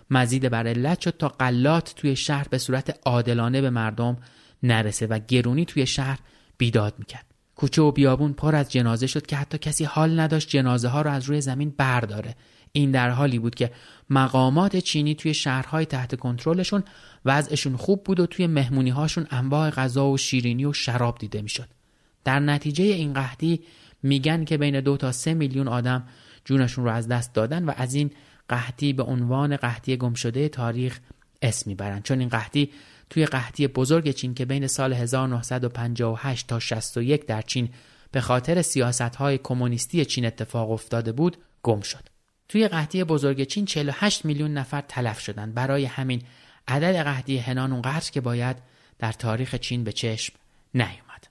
مزید 0.10 0.50
بر 0.50 0.68
علت 0.68 1.00
شد 1.00 1.18
تا 1.20 1.28
قلات 1.28 1.94
توی 1.96 2.16
شهر 2.16 2.48
به 2.50 2.58
صورت 2.58 3.00
عادلانه 3.06 3.62
به 3.62 3.70
مردم 3.70 4.18
نرسه 4.64 5.08
و 5.08 5.20
گرونی 5.28 5.66
توی 5.66 5.86
شهر 5.86 6.20
بیداد 6.58 6.94
می‌کرد. 7.00 7.26
کوچه 7.56 7.82
و 7.82 7.92
بیابون 7.92 8.34
پر 8.34 8.56
از 8.56 8.72
جنازه 8.72 9.08
شد 9.08 9.26
که 9.26 9.36
حتی 9.36 9.58
کسی 9.58 9.84
حال 9.84 10.20
نداشت 10.20 10.50
جنازه 10.50 10.88
ها 10.88 11.02
رو 11.02 11.10
از 11.10 11.24
روی 11.24 11.42
زمین 11.42 11.74
برداره. 11.78 12.36
این 12.72 12.92
در 12.92 13.10
حالی 13.10 13.40
بود 13.40 13.56
که 13.56 13.72
مقامات 14.10 14.78
چینی 14.78 15.16
توی 15.16 15.34
شهرهای 15.34 15.86
تحت 15.86 16.16
کنترلشون 16.16 16.84
وضعشون 17.26 17.78
خوب 17.78 18.04
بود 18.04 18.20
و 18.20 18.26
توی 18.26 18.48
مهمونی 18.48 18.90
هاشون 18.90 19.28
انواع 19.32 19.70
غذا 19.70 20.10
و 20.10 20.18
شیرینی 20.18 20.66
و 20.66 20.74
شراب 20.74 21.18
دیده 21.18 21.42
می‌شد. 21.42 21.68
در 22.24 22.40
نتیجه 22.40 22.84
این 22.84 23.14
قحطی 23.14 23.62
میگن 24.04 24.46
که 24.46 24.58
بین 24.58 24.80
دو 24.80 24.98
تا 24.98 25.12
سه 25.12 25.34
میلیون 25.34 25.68
آدم 25.68 26.04
جونشون 26.46 26.86
رو 26.86 26.92
از 26.92 27.08
دست 27.08 27.34
دادن 27.34 27.66
و 27.66 27.74
از 27.78 27.94
این 27.94 28.12
قحطی 28.50 28.94
به 28.94 29.04
عنوان 29.04 29.58
قحطی 29.58 29.98
گمشده 29.98 30.50
تاریخ 30.50 31.00
اسم 31.42 31.70
می‌برن 31.70 32.02
چون 32.02 32.20
این 32.20 32.30
قحطی 32.30 32.70
توی 33.10 33.26
قحطی 33.26 33.68
بزرگ 33.68 34.12
چین 34.12 34.34
که 34.34 34.46
بین 34.46 34.68
سال 34.68 34.94
1958 34.94 36.48
تا 36.48 36.60
61 36.60 37.26
در 37.26 37.42
چین 37.42 37.70
به 38.12 38.22
خاطر 38.22 38.62
سیاست 38.62 39.02
های 39.02 39.38
کمونیستی 39.38 40.06
چین 40.06 40.26
اتفاق 40.26 40.72
افتاده 40.72 41.12
بود 41.12 41.38
گم 41.64 41.82
شد. 41.82 42.13
توی 42.54 42.68
قحطی 42.68 43.04
بزرگ 43.04 43.44
چین 43.44 43.66
48 43.66 44.26
میلیون 44.26 44.54
نفر 44.54 44.82
تلف 44.82 45.20
شدند. 45.20 45.54
برای 45.54 45.86
همین 45.86 46.22
عدد 46.68 46.96
قحطی 46.96 47.38
هنان 47.38 47.72
اونقدر 47.72 48.12
که 48.12 48.22
باید 48.22 48.58
در 49.00 49.12
تاریخ 49.12 49.56
چین 49.56 49.84
به 49.84 49.92
چشم 49.92 50.34
نیومد. 50.74 51.28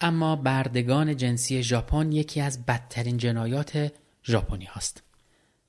اما 0.00 0.36
بردگان 0.36 1.16
جنسی 1.16 1.62
ژاپن 1.62 2.12
یکی 2.12 2.40
از 2.40 2.66
بدترین 2.66 3.16
جنایات 3.16 3.92
ژاپنی 4.24 4.64
هاست. 4.64 5.02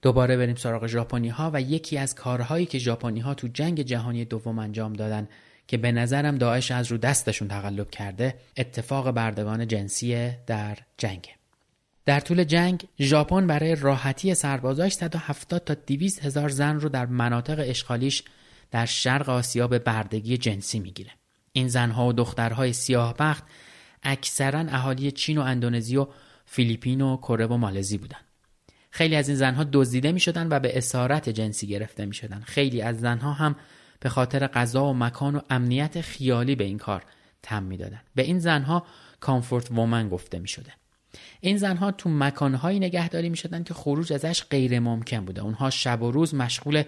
دوباره 0.01 0.37
بریم 0.37 0.55
سراغ 0.55 0.87
ژاپنی 0.87 1.29
ها 1.29 1.51
و 1.53 1.61
یکی 1.61 1.97
از 1.97 2.15
کارهایی 2.15 2.65
که 2.65 2.79
ژاپنی 2.79 3.19
ها 3.19 3.33
تو 3.33 3.47
جنگ 3.47 3.81
جهانی 3.81 4.25
دوم 4.25 4.59
انجام 4.59 4.93
دادن 4.93 5.27
که 5.67 5.77
به 5.77 5.91
نظرم 5.91 6.37
داعش 6.37 6.71
از 6.71 6.91
رو 6.91 6.97
دستشون 6.97 7.47
تقلب 7.47 7.89
کرده 7.89 8.35
اتفاق 8.57 9.11
بردگان 9.11 9.67
جنسی 9.67 10.31
در 10.47 10.77
جنگ 10.97 11.36
در 12.07 12.19
طول 12.19 12.43
جنگ 12.43 12.87
ژاپن 12.99 13.47
برای 13.47 13.75
راحتی 13.75 14.33
سربازاش 14.33 14.93
170 14.93 15.63
تا 15.63 15.73
200 15.73 16.25
هزار 16.25 16.49
زن 16.49 16.79
رو 16.79 16.89
در 16.89 17.05
مناطق 17.05 17.65
اشغالیش 17.67 18.23
در 18.71 18.85
شرق 18.85 19.29
آسیا 19.29 19.67
به 19.67 19.79
بردگی 19.79 20.37
جنسی 20.37 20.79
می‌گیره 20.79 21.11
این 21.51 21.67
زنها 21.67 22.07
و 22.07 22.13
دخترهای 22.13 22.73
سیاه 22.73 23.15
بخت 23.19 23.43
اکثرا 24.03 24.59
اهالی 24.59 25.11
چین 25.11 25.37
و 25.37 25.41
اندونزی 25.41 25.97
و 25.97 26.07
فیلیپین 26.45 27.01
و 27.01 27.17
کره 27.17 27.45
و 27.45 27.57
مالزی 27.57 27.97
بودن 27.97 28.19
خیلی 28.89 29.15
از 29.15 29.27
این 29.27 29.37
زنها 29.37 29.65
دزدیده 29.73 30.11
می 30.11 30.19
شدن 30.19 30.47
و 30.51 30.59
به 30.59 30.77
اسارت 30.77 31.29
جنسی 31.29 31.67
گرفته 31.67 32.05
می 32.05 32.13
شدن. 32.13 32.41
خیلی 32.41 32.81
از 32.81 32.99
زنها 32.99 33.33
هم 33.33 33.55
به 33.99 34.09
خاطر 34.09 34.47
غذا 34.47 34.85
و 34.85 34.93
مکان 34.93 35.35
و 35.35 35.41
امنیت 35.49 36.01
خیالی 36.01 36.55
به 36.55 36.63
این 36.63 36.77
کار 36.77 37.03
تم 37.43 37.63
می 37.63 37.77
دادن. 37.77 38.01
به 38.15 38.23
این 38.23 38.39
زنها 38.39 38.85
کامفورت 39.19 39.71
وومن 39.71 40.09
گفته 40.09 40.39
می 40.39 40.47
شده. 40.47 40.73
این 41.41 41.57
زنها 41.57 41.91
تو 41.91 42.09
مکانهایی 42.09 42.79
نگهداری 42.79 43.29
می 43.29 43.37
شدن 43.37 43.63
که 43.63 43.73
خروج 43.73 44.13
ازش 44.13 44.43
غیر 44.43 44.79
ممکن 44.79 45.25
بوده. 45.25 45.41
اونها 45.41 45.69
شب 45.69 46.01
و 46.01 46.11
روز 46.11 46.35
مشغول 46.35 46.83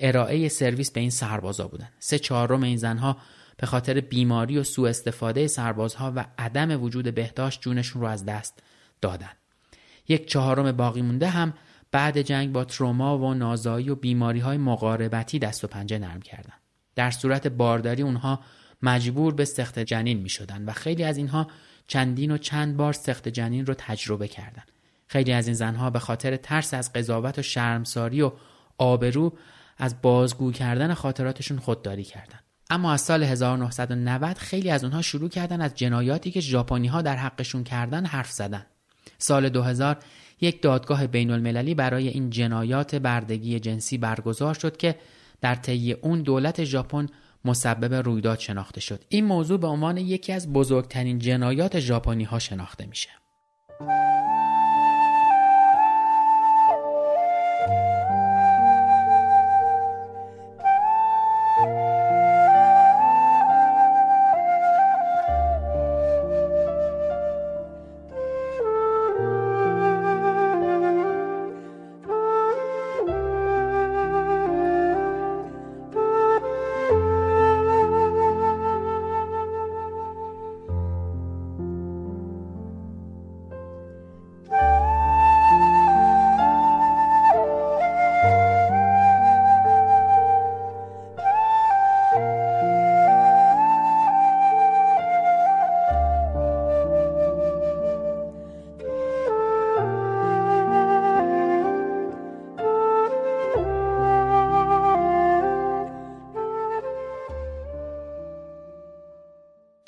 ارائه 0.00 0.48
سرویس 0.48 0.90
به 0.90 1.00
این 1.00 1.10
سربازا 1.10 1.68
بودن. 1.68 1.88
سه 1.98 2.18
چهارم 2.18 2.62
این 2.62 2.76
زنها 2.76 3.16
به 3.56 3.66
خاطر 3.66 4.00
بیماری 4.00 4.58
و 4.58 4.62
سوء 4.62 4.88
استفاده 4.88 5.46
سربازها 5.46 6.12
و 6.16 6.24
عدم 6.38 6.82
وجود 6.82 7.14
بهداشت 7.14 7.60
جونشون 7.60 8.02
رو 8.02 8.08
از 8.08 8.24
دست 8.24 8.62
دادن. 9.00 9.30
یک 10.08 10.28
چهارم 10.28 10.72
باقی 10.72 11.02
مونده 11.02 11.28
هم 11.28 11.54
بعد 11.92 12.22
جنگ 12.22 12.52
با 12.52 12.64
تروما 12.64 13.18
و 13.18 13.34
نازایی 13.34 13.90
و 13.90 13.94
بیماری 13.94 14.40
های 14.40 14.56
مقاربتی 14.56 15.38
دست 15.38 15.64
و 15.64 15.66
پنجه 15.66 15.98
نرم 15.98 16.22
کردن. 16.22 16.54
در 16.94 17.10
صورت 17.10 17.46
بارداری 17.46 18.02
اونها 18.02 18.40
مجبور 18.82 19.34
به 19.34 19.44
سخت 19.44 19.78
جنین 19.78 20.18
می 20.18 20.28
شدن 20.28 20.64
و 20.64 20.72
خیلی 20.72 21.04
از 21.04 21.16
اینها 21.16 21.46
چندین 21.86 22.30
و 22.30 22.38
چند 22.38 22.76
بار 22.76 22.92
سخت 22.92 23.28
جنین 23.28 23.66
رو 23.66 23.74
تجربه 23.78 24.28
کردند. 24.28 24.70
خیلی 25.06 25.32
از 25.32 25.46
این 25.46 25.54
زنها 25.54 25.90
به 25.90 25.98
خاطر 25.98 26.36
ترس 26.36 26.74
از 26.74 26.92
قضاوت 26.92 27.38
و 27.38 27.42
شرمساری 27.42 28.22
و 28.22 28.32
آبرو 28.78 29.32
از 29.78 30.02
بازگو 30.02 30.52
کردن 30.52 30.94
خاطراتشون 30.94 31.58
خودداری 31.58 32.04
کردند. 32.04 32.44
اما 32.70 32.92
از 32.92 33.00
سال 33.00 33.22
1990 33.22 34.38
خیلی 34.38 34.70
از 34.70 34.84
اونها 34.84 35.02
شروع 35.02 35.28
کردن 35.28 35.60
از 35.60 35.74
جنایاتی 35.74 36.30
که 36.30 36.40
ژاپنی 36.40 36.86
ها 36.86 37.02
در 37.02 37.16
حقشون 37.16 37.64
کردن 37.64 38.06
حرف 38.06 38.30
زدن. 38.30 38.66
سال 39.18 39.48
2000 39.48 39.98
یک 40.40 40.62
دادگاه 40.62 41.06
بین 41.06 41.30
المللی 41.30 41.74
برای 41.74 42.08
این 42.08 42.30
جنایات 42.30 42.94
بردگی 42.94 43.60
جنسی 43.60 43.98
برگزار 43.98 44.54
شد 44.54 44.76
که 44.76 44.98
در 45.40 45.54
طی 45.54 45.92
اون 45.92 46.22
دولت 46.22 46.64
ژاپن 46.64 47.06
مسبب 47.44 47.94
رویداد 47.94 48.38
شناخته 48.38 48.80
شد. 48.80 49.04
این 49.08 49.24
موضوع 49.24 49.58
به 49.58 49.66
عنوان 49.66 49.96
یکی 49.96 50.32
از 50.32 50.52
بزرگترین 50.52 51.18
جنایات 51.18 51.78
ژاپنی 51.78 52.24
ها 52.24 52.38
شناخته 52.38 52.86
میشه. 52.86 53.10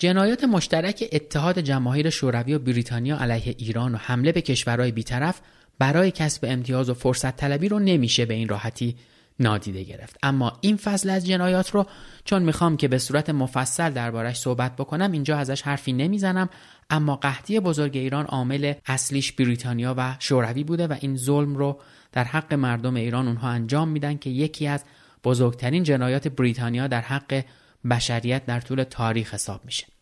جنایات 0.06 0.44
مشترک 0.44 1.08
اتحاد 1.12 1.58
جماهیر 1.58 2.10
شوروی 2.10 2.54
و 2.54 2.58
بریتانیا 2.58 3.18
علیه 3.18 3.54
ایران 3.58 3.94
و 3.94 3.98
حمله 3.98 4.32
به 4.32 4.40
کشورهای 4.40 4.92
بیطرف 4.92 5.40
برای 5.78 6.10
کسب 6.10 6.44
امتیاز 6.48 6.90
و 6.90 6.94
فرصت 6.94 7.36
طلبی 7.36 7.68
رو 7.68 7.78
نمیشه 7.78 8.26
به 8.26 8.34
این 8.34 8.48
راحتی 8.48 8.96
نادیده 9.40 9.82
گرفت. 9.82 10.16
اما 10.22 10.58
این 10.60 10.76
فصل 10.76 11.10
از 11.10 11.26
جنایات 11.26 11.70
رو 11.70 11.86
چون 12.24 12.42
می‌خوام 12.42 12.76
که 12.76 12.88
به 12.88 12.98
صورت 12.98 13.30
مفصل 13.30 13.90
دربارش 13.90 14.38
صحبت 14.38 14.76
بکنم 14.76 15.12
اینجا 15.12 15.38
ازش 15.38 15.62
حرفی 15.62 15.92
نمی‌زنم 15.92 16.48
اما 16.90 17.16
قحطی 17.16 17.60
بزرگ 17.60 17.96
ایران 17.96 18.24
عامل 18.24 18.74
اصلیش 18.86 19.32
بریتانیا 19.32 19.94
و 19.98 20.16
شوروی 20.18 20.64
بوده 20.64 20.86
و 20.86 20.96
این 21.00 21.16
ظلم 21.16 21.56
رو 21.56 21.80
در 22.12 22.24
حق 22.24 22.54
مردم 22.54 22.94
ایران 22.94 23.28
اونها 23.28 23.48
انجام 23.48 23.88
میدن 23.88 24.16
که 24.16 24.30
یکی 24.30 24.66
از 24.66 24.84
بزرگترین 25.24 25.82
جنایات 25.82 26.28
بریتانیا 26.28 26.86
در 26.86 27.00
حق 27.00 27.44
بشریت 27.90 28.46
در 28.46 28.60
طول 28.60 28.82
تاریخ 28.82 29.34
حساب 29.34 29.64
میشه. 29.64 29.95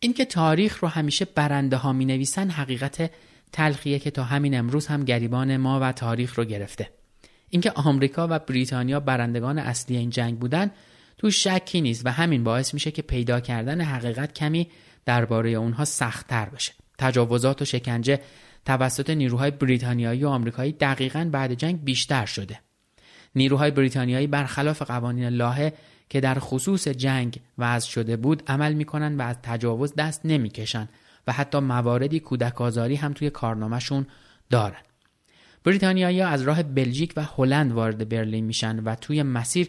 اینکه 0.00 0.24
تاریخ 0.24 0.78
رو 0.78 0.88
همیشه 0.88 1.24
برنده 1.24 1.76
ها 1.76 1.92
می 1.92 2.04
نویسن 2.04 2.50
حقیقت 2.50 3.10
تلخیه 3.52 3.98
که 3.98 4.10
تا 4.10 4.24
همین 4.24 4.58
امروز 4.58 4.86
هم 4.86 5.04
گریبان 5.04 5.56
ما 5.56 5.80
و 5.80 5.92
تاریخ 5.92 6.38
رو 6.38 6.44
گرفته. 6.44 6.90
اینکه 7.50 7.70
آمریکا 7.70 8.28
و 8.30 8.38
بریتانیا 8.38 9.00
برندگان 9.00 9.58
اصلی 9.58 9.96
این 9.96 10.10
جنگ 10.10 10.38
بودن 10.38 10.70
تو 11.18 11.30
شکی 11.30 11.80
نیست 11.80 12.06
و 12.06 12.08
همین 12.08 12.44
باعث 12.44 12.74
میشه 12.74 12.90
که 12.90 13.02
پیدا 13.02 13.40
کردن 13.40 13.80
حقیقت 13.80 14.34
کمی 14.34 14.68
درباره 15.04 15.50
اونها 15.50 15.84
سختتر 15.84 16.48
بشه. 16.48 16.72
تجاوزات 16.98 17.62
و 17.62 17.64
شکنجه 17.64 18.20
توسط 18.64 19.10
نیروهای 19.10 19.50
بریتانیایی 19.50 20.24
و 20.24 20.28
آمریکایی 20.28 20.72
دقیقا 20.72 21.28
بعد 21.32 21.54
جنگ 21.54 21.84
بیشتر 21.84 22.26
شده. 22.26 22.60
نیروهای 23.34 23.70
بریتانیایی 23.70 24.26
برخلاف 24.26 24.82
قوانین 24.82 25.28
لاهه 25.28 25.72
که 26.08 26.20
در 26.20 26.38
خصوص 26.38 26.88
جنگ 26.88 27.40
وضع 27.58 27.88
شده 27.88 28.16
بود 28.16 28.42
عمل 28.46 28.72
می‌کنن 28.72 29.16
و 29.16 29.22
از 29.22 29.36
تجاوز 29.42 29.94
دست 29.94 30.26
نمی‌کشن 30.26 30.88
و 31.26 31.32
حتی 31.32 31.58
مواردی 31.58 32.20
کودک 32.20 32.60
آزاری 32.60 32.96
هم 32.96 33.12
توی 33.12 33.30
کارنامهشون 33.30 34.06
دارن. 34.50 34.82
بریتانیایی 35.64 36.20
از 36.20 36.42
راه 36.42 36.62
بلژیک 36.62 37.12
و 37.16 37.24
هلند 37.36 37.72
وارد 37.72 38.08
برلین 38.08 38.44
میشن 38.44 38.78
و 38.78 38.94
توی 38.94 39.22
مسیر 39.22 39.68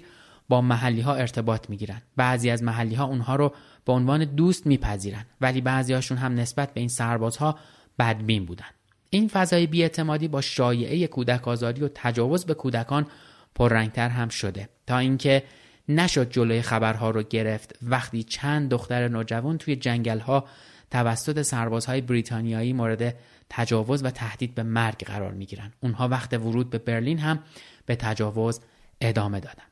با 0.50 0.62
محلی 0.62 1.02
ها 1.02 1.16
ارتباط 1.16 1.70
می‌گیرن. 1.70 2.02
بعضی 2.16 2.50
از 2.50 2.64
محلی 2.64 2.96
ها 2.96 3.06
اونها 3.06 3.36
رو 3.36 3.54
به 3.86 3.94
عنوان 3.94 4.26
دوست 4.26 4.68
میپذیرن 4.68 5.26
ولی 5.42 5.62
بعضی 5.62 5.94
هاشون 5.94 6.18
هم 6.18 6.34
نسبت 6.34 6.74
به 6.74 6.80
این 6.80 6.90
سربازها 6.90 7.60
بدبین 8.00 8.46
بودن. 8.46 8.66
این 9.10 9.28
فضای 9.28 9.68
بیاعتمادی 9.68 10.28
با 10.28 10.42
شایعه 10.42 11.08
کودک 11.08 11.48
آزاری 11.48 11.82
و 11.82 11.90
تجاوز 11.96 12.46
به 12.46 12.54
کودکان 12.54 13.08
پررنگتر 13.56 14.10
هم 14.10 14.30
شده 14.30 14.70
تا 14.88 14.98
اینکه 14.98 15.44
نشد 15.90 16.30
جلوی 16.30 16.62
خبرها 16.62 17.10
رو 17.10 17.24
گرفت 17.24 17.76
وقتی 17.82 18.24
چند 18.24 18.70
دختر 18.70 19.08
نوجوان 19.08 19.58
توی 19.58 19.76
جنگل 19.76 20.20
ها 20.20 20.46
توسط 20.92 21.42
سربازهای 21.42 22.02
بریتانیایی 22.02 22.74
مورد 22.74 23.16
تجاوز 23.50 24.04
و 24.04 24.10
تهدید 24.10 24.56
به 24.56 24.64
مرگ 24.64 25.06
قرار 25.06 25.32
می 25.32 25.46
گیرن. 25.46 25.74
اونها 25.80 26.08
وقت 26.08 26.34
ورود 26.34 26.70
به 26.70 26.78
برلین 26.78 27.20
هم 27.20 27.40
به 27.86 27.96
تجاوز 27.96 28.60
ادامه 29.02 29.40
دادن. 29.40 29.64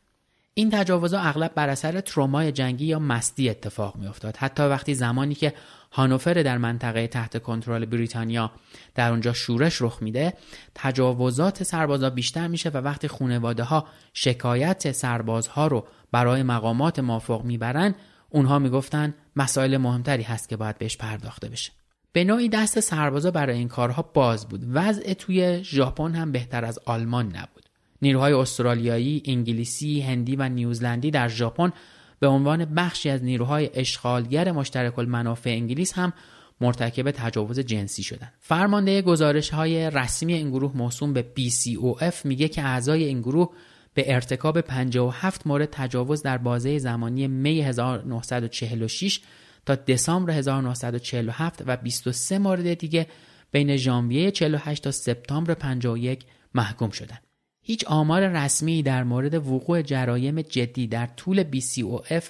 این 0.53 0.69
تجاوزها 0.69 1.19
اغلب 1.19 1.53
بر 1.55 1.69
اثر 1.69 2.01
ترومای 2.01 2.51
جنگی 2.51 2.85
یا 2.85 2.99
مستی 2.99 3.49
اتفاق 3.49 3.95
می 3.95 4.07
افتاد. 4.07 4.37
حتی 4.37 4.63
وقتی 4.63 4.93
زمانی 4.93 5.35
که 5.35 5.53
هانوفر 5.91 6.33
در 6.33 6.57
منطقه 6.57 7.07
تحت 7.07 7.41
کنترل 7.41 7.85
بریتانیا. 7.85 8.51
در 8.95 9.11
اونجا 9.11 9.33
شورش 9.33 9.81
رخ 9.81 10.01
میده. 10.01 10.33
تجاوزات 10.75 11.63
سربازها 11.63 12.09
بیشتر 12.09 12.47
میشه 12.47 12.69
و 12.69 12.77
وقتی 12.77 13.07
خانواده 13.07 13.63
ها 13.63 13.87
شکایت 14.13 14.91
سربازها 14.91 15.67
رو 15.67 15.87
برای 16.11 16.43
مقامات 16.43 16.99
مافوق 16.99 17.43
می‌برن 17.43 17.95
اونها 18.29 18.59
می‌گفتن 18.59 19.13
مسائل 19.35 19.77
مهمتری 19.77 20.23
هست 20.23 20.49
که 20.49 20.57
باید 20.57 20.77
بهش 20.77 20.97
پرداخته 20.97 21.49
بشه. 21.49 21.71
به 22.11 22.23
نوعی 22.23 22.49
دست 22.49 22.79
سربازا 22.79 23.31
برای 23.31 23.57
این 23.57 23.67
کارها 23.67 24.01
باز 24.01 24.49
بود. 24.49 24.61
وضع 24.73 25.13
توی 25.13 25.63
ژاپن 25.63 26.15
هم 26.15 26.31
بهتر 26.31 26.65
از 26.65 26.79
آلمان 26.85 27.25
نبود. 27.25 27.65
نیروهای 28.01 28.33
استرالیایی، 28.33 29.23
انگلیسی، 29.25 30.01
هندی 30.01 30.35
و 30.35 30.49
نیوزلندی 30.49 31.11
در 31.11 31.27
ژاپن 31.27 31.71
به 32.19 32.27
عنوان 32.27 32.65
بخشی 32.65 33.09
از 33.09 33.23
نیروهای 33.23 33.69
اشغالگر 33.73 34.51
مشترک 34.51 34.99
المنافع 34.99 35.49
انگلیس 35.49 35.93
هم 35.93 36.13
مرتکب 36.61 37.11
تجاوز 37.11 37.59
جنسی 37.59 38.03
شدند. 38.03 38.33
فرمانده 38.39 39.01
گزارش 39.01 39.49
های 39.49 39.89
رسمی 39.89 40.33
این 40.33 40.49
گروه 40.49 40.77
موسوم 40.77 41.13
به 41.13 41.25
BCOF 41.37 42.25
میگه 42.25 42.47
که 42.47 42.63
اعضای 42.63 43.03
این 43.03 43.21
گروه 43.21 43.53
به 43.93 44.13
ارتکاب 44.13 44.61
57 44.61 45.47
مورد 45.47 45.69
تجاوز 45.71 46.23
در 46.23 46.37
بازه 46.37 46.77
زمانی 46.77 47.27
می 47.27 47.61
1946 47.61 49.19
تا 49.65 49.75
دسامبر 49.75 50.33
1947 50.33 51.63
و 51.67 51.77
23 51.77 52.39
مورد 52.39 52.73
دیگه 52.73 53.07
بین 53.51 53.75
ژانویه 53.75 54.31
48 54.31 54.83
تا 54.83 54.91
سپتامبر 54.91 55.53
51 55.53 56.25
محکوم 56.53 56.89
شدند. 56.89 57.26
هیچ 57.67 57.85
آمار 57.87 58.27
رسمی 58.27 58.83
در 58.83 59.03
مورد 59.03 59.47
وقوع 59.47 59.81
جرایم 59.81 60.41
جدی 60.41 60.87
در 60.87 61.05
طول 61.05 61.43
BCOF 61.43 62.23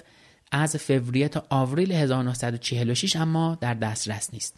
از 0.52 0.76
فوریه 0.76 1.28
تا 1.28 1.46
آوریل 1.50 1.92
1946 1.92 3.16
اما 3.16 3.58
در 3.60 3.74
دسترس 3.74 4.34
نیست. 4.34 4.56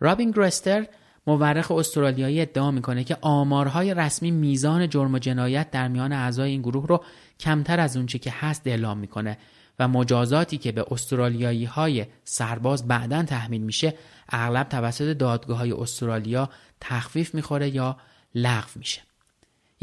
رابین 0.00 0.30
گرستر 0.30 0.86
مورخ 1.26 1.70
استرالیایی 1.70 2.40
ادعا 2.40 2.70
می‌کنه 2.70 3.04
که 3.04 3.16
آمارهای 3.20 3.94
رسمی 3.94 4.30
میزان 4.30 4.88
جرم 4.88 5.14
و 5.14 5.18
جنایت 5.18 5.70
در 5.70 5.88
میان 5.88 6.12
اعضای 6.12 6.50
این 6.50 6.62
گروه 6.62 6.86
رو 6.86 7.04
کمتر 7.40 7.80
از 7.80 7.96
اونچه 7.96 8.18
که 8.18 8.32
هست 8.34 8.62
اعلام 8.66 8.98
می‌کنه 8.98 9.38
و 9.78 9.88
مجازاتی 9.88 10.58
که 10.58 10.72
به 10.72 10.84
استرالیایی 10.90 11.64
های 11.64 12.06
سرباز 12.24 12.88
بعدا 12.88 13.22
تحمیل 13.22 13.62
میشه 13.62 13.94
اغلب 14.28 14.68
توسط 14.68 15.16
دادگاه 15.16 15.58
های 15.58 15.72
استرالیا 15.72 16.50
تخفیف 16.80 17.34
می‌خوره 17.34 17.74
یا 17.74 17.96
لغو 18.34 18.70
میشه. 18.76 19.02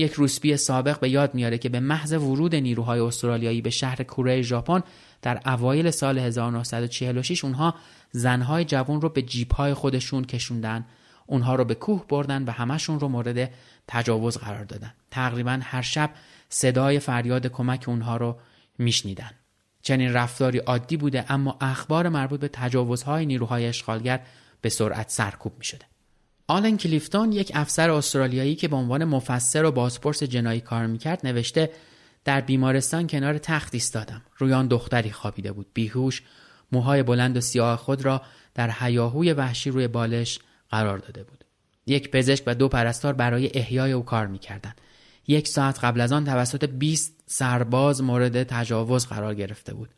یک 0.01 0.13
روسبی 0.13 0.57
سابق 0.57 0.99
به 0.99 1.09
یاد 1.09 1.35
میاره 1.35 1.57
که 1.57 1.69
به 1.69 1.79
محض 1.79 2.13
ورود 2.13 2.55
نیروهای 2.55 2.99
استرالیایی 2.99 3.61
به 3.61 3.69
شهر 3.69 4.03
کوره 4.03 4.41
ژاپن 4.41 4.83
در 5.21 5.41
اوایل 5.45 5.91
سال 5.91 6.19
1946 6.19 7.43
اونها 7.43 7.75
زنهای 8.11 8.65
جوان 8.65 9.01
رو 9.01 9.09
به 9.09 9.21
جیبهای 9.21 9.73
خودشون 9.73 10.25
کشوندن. 10.25 10.85
اونها 11.25 11.55
رو 11.55 11.65
به 11.65 11.75
کوه 11.75 12.05
بردن 12.09 12.43
و 12.43 12.51
همشون 12.51 12.99
رو 12.99 13.07
مورد 13.07 13.51
تجاوز 13.87 14.37
قرار 14.37 14.63
دادن. 14.63 14.93
تقریبا 15.11 15.59
هر 15.63 15.81
شب 15.81 16.09
صدای 16.49 16.99
فریاد 16.99 17.47
کمک 17.47 17.83
اونها 17.87 18.17
رو 18.17 18.37
میشنیدن. 18.77 19.31
چنین 19.81 20.13
رفتاری 20.13 20.57
عادی 20.57 20.97
بوده 20.97 21.25
اما 21.29 21.57
اخبار 21.61 22.09
مربوط 22.09 22.39
به 22.39 22.47
تجاوزهای 22.47 23.25
نیروهای 23.25 23.67
اشغالگر 23.67 24.19
به 24.61 24.69
سرعت 24.69 25.09
سرکوب 25.09 25.53
می 25.57 25.65
شده. 25.65 25.90
آلن 26.47 26.77
کلیفتون 26.77 27.31
یک 27.31 27.51
افسر 27.55 27.89
استرالیایی 27.89 28.55
که 28.55 28.67
به 28.67 28.75
عنوان 28.75 29.03
مفسر 29.03 29.65
و 29.65 29.71
بازپرس 29.71 30.23
جنایی 30.23 30.61
کار 30.61 30.85
می‌کرد 30.85 31.27
نوشته 31.27 31.71
در 32.25 32.41
بیمارستان 32.41 33.07
کنار 33.07 33.37
تخت 33.37 33.73
ایستادم. 33.73 34.21
روی 34.37 34.53
آن 34.53 34.67
دختری 34.67 35.11
خوابیده 35.11 35.51
بود. 35.51 35.67
بیهوش 35.73 36.21
موهای 36.71 37.03
بلند 37.03 37.37
و 37.37 37.41
سیاه 37.41 37.77
خود 37.77 38.05
را 38.05 38.21
در 38.55 38.71
حیاهوی 38.71 39.33
وحشی 39.33 39.69
روی 39.69 39.87
بالش 39.87 40.39
قرار 40.69 40.97
داده 40.97 41.23
بود. 41.23 41.45
یک 41.85 42.11
پزشک 42.11 42.43
و 42.47 42.55
دو 42.55 42.67
پرستار 42.67 43.13
برای 43.13 43.51
احیای 43.53 43.91
او 43.91 44.05
کار 44.05 44.27
می‌کردند. 44.27 44.81
یک 45.27 45.47
ساعت 45.47 45.83
قبل 45.83 46.01
از 46.01 46.11
آن 46.11 46.25
توسط 46.25 46.65
20 46.65 47.23
سرباز 47.25 48.03
مورد 48.03 48.43
تجاوز 48.43 49.07
قرار 49.07 49.35
گرفته 49.35 49.73
بود. 49.73 49.89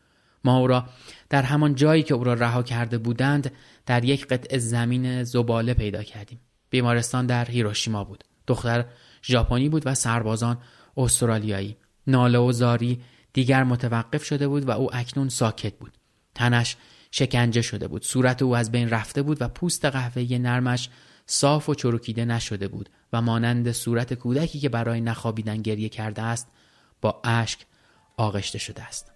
ما 0.43 0.57
او 0.57 0.67
را 0.67 0.85
در 1.29 1.41
همان 1.41 1.75
جایی 1.75 2.03
که 2.03 2.13
او 2.13 2.23
را 2.23 2.33
رها 2.33 2.63
کرده 2.63 2.97
بودند 2.97 3.51
در 3.85 4.03
یک 4.03 4.27
قطع 4.27 4.57
زمین 4.57 5.23
زباله 5.23 5.73
پیدا 5.73 6.03
کردیم. 6.03 6.39
بیمارستان 6.69 7.25
در 7.25 7.45
هیروشیما 7.45 8.03
بود. 8.03 8.23
دختر 8.47 8.85
ژاپنی 9.23 9.69
بود 9.69 9.83
و 9.85 9.95
سربازان 9.95 10.57
استرالیایی. 10.97 11.77
ناله 12.07 12.37
و 12.37 12.51
زاری 12.51 13.01
دیگر 13.33 13.63
متوقف 13.63 14.23
شده 14.23 14.47
بود 14.47 14.67
و 14.67 14.71
او 14.71 14.95
اکنون 14.95 15.29
ساکت 15.29 15.73
بود. 15.73 15.97
تنش 16.35 16.75
شکنجه 17.11 17.61
شده 17.61 17.87
بود. 17.87 18.03
صورت 18.03 18.41
او 18.41 18.55
از 18.55 18.71
بین 18.71 18.89
رفته 18.89 19.21
بود 19.21 19.41
و 19.41 19.47
پوست 19.47 19.85
قهوه‌ای 19.85 20.39
نرمش 20.39 20.89
صاف 21.25 21.69
و 21.69 21.75
چروکیده 21.75 22.25
نشده 22.25 22.67
بود 22.67 22.89
و 23.13 23.21
مانند 23.21 23.71
صورت 23.71 24.13
کودکی 24.13 24.59
که 24.59 24.69
برای 24.69 25.01
نخوابیدن 25.01 25.61
گریه 25.61 25.89
کرده 25.89 26.21
است 26.21 26.47
با 27.01 27.21
اشک 27.23 27.59
آغشته 28.17 28.57
شده 28.57 28.83
است. 28.83 29.12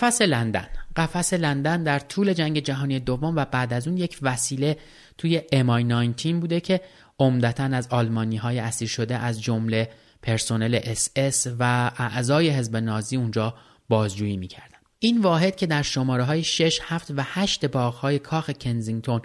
قفس 0.00 0.22
لندن. 0.22 0.66
قفس 0.96 1.32
لندن 1.32 1.82
در 1.82 1.98
طول 1.98 2.32
جنگ 2.32 2.58
جهانی 2.58 3.00
دوم 3.00 3.36
و 3.36 3.44
بعد 3.44 3.72
از 3.72 3.88
اون 3.88 3.96
یک 3.96 4.18
وسیله 4.22 4.76
توی 5.18 5.42
امای 5.52 5.84
19 5.84 6.32
بوده 6.32 6.60
که 6.60 6.80
عمدتا 7.18 7.64
از 7.64 7.88
آلمانی 7.90 8.36
های 8.36 8.58
اسیر 8.58 8.88
شده 8.88 9.16
از 9.16 9.42
جمله 9.42 9.90
پرسنل 10.22 10.80
اس 11.16 11.46
و 11.58 11.90
اعضای 11.98 12.50
حزب 12.50 12.76
نازی 12.76 13.16
اونجا 13.16 13.54
بازجویی 13.88 14.36
می‌کردن. 14.36 14.78
این 14.98 15.20
واحد 15.20 15.56
که 15.56 15.66
در 15.66 15.82
شماره 15.82 16.24
های 16.24 16.44
6, 16.44 16.80
7 16.82 17.10
و 17.10 17.14
8 17.18 17.66
باغ 17.66 17.94
های 17.94 18.18
کاخ 18.18 18.50
کنزینگتون 18.50 19.22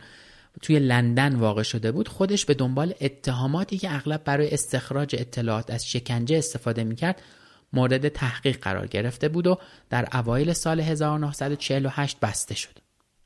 توی 0.62 0.80
لندن 0.80 1.36
واقع 1.36 1.64
شده 1.64 1.92
بود 1.92 2.08
خودش 2.08 2.46
به 2.46 2.54
دنبال 2.54 2.94
اتهاماتی 3.02 3.78
که 3.78 3.96
اغلب 3.96 4.24
برای 4.24 4.52
استخراج 4.52 5.16
اطلاعات 5.20 5.72
از 5.72 5.88
شکنجه 5.88 6.38
استفاده 6.38 6.84
می‌کرد 6.84 7.22
مورد 7.74 8.10
تحقیق 8.10 8.60
قرار 8.62 8.88
گرفته 8.88 9.30
بود 9.30 9.48
و 9.48 9.58
در 9.90 10.08
اوایل 10.14 10.54
سال 10.54 10.80
1948 10.80 12.20
بسته 12.20 12.56
شد. 12.56 12.80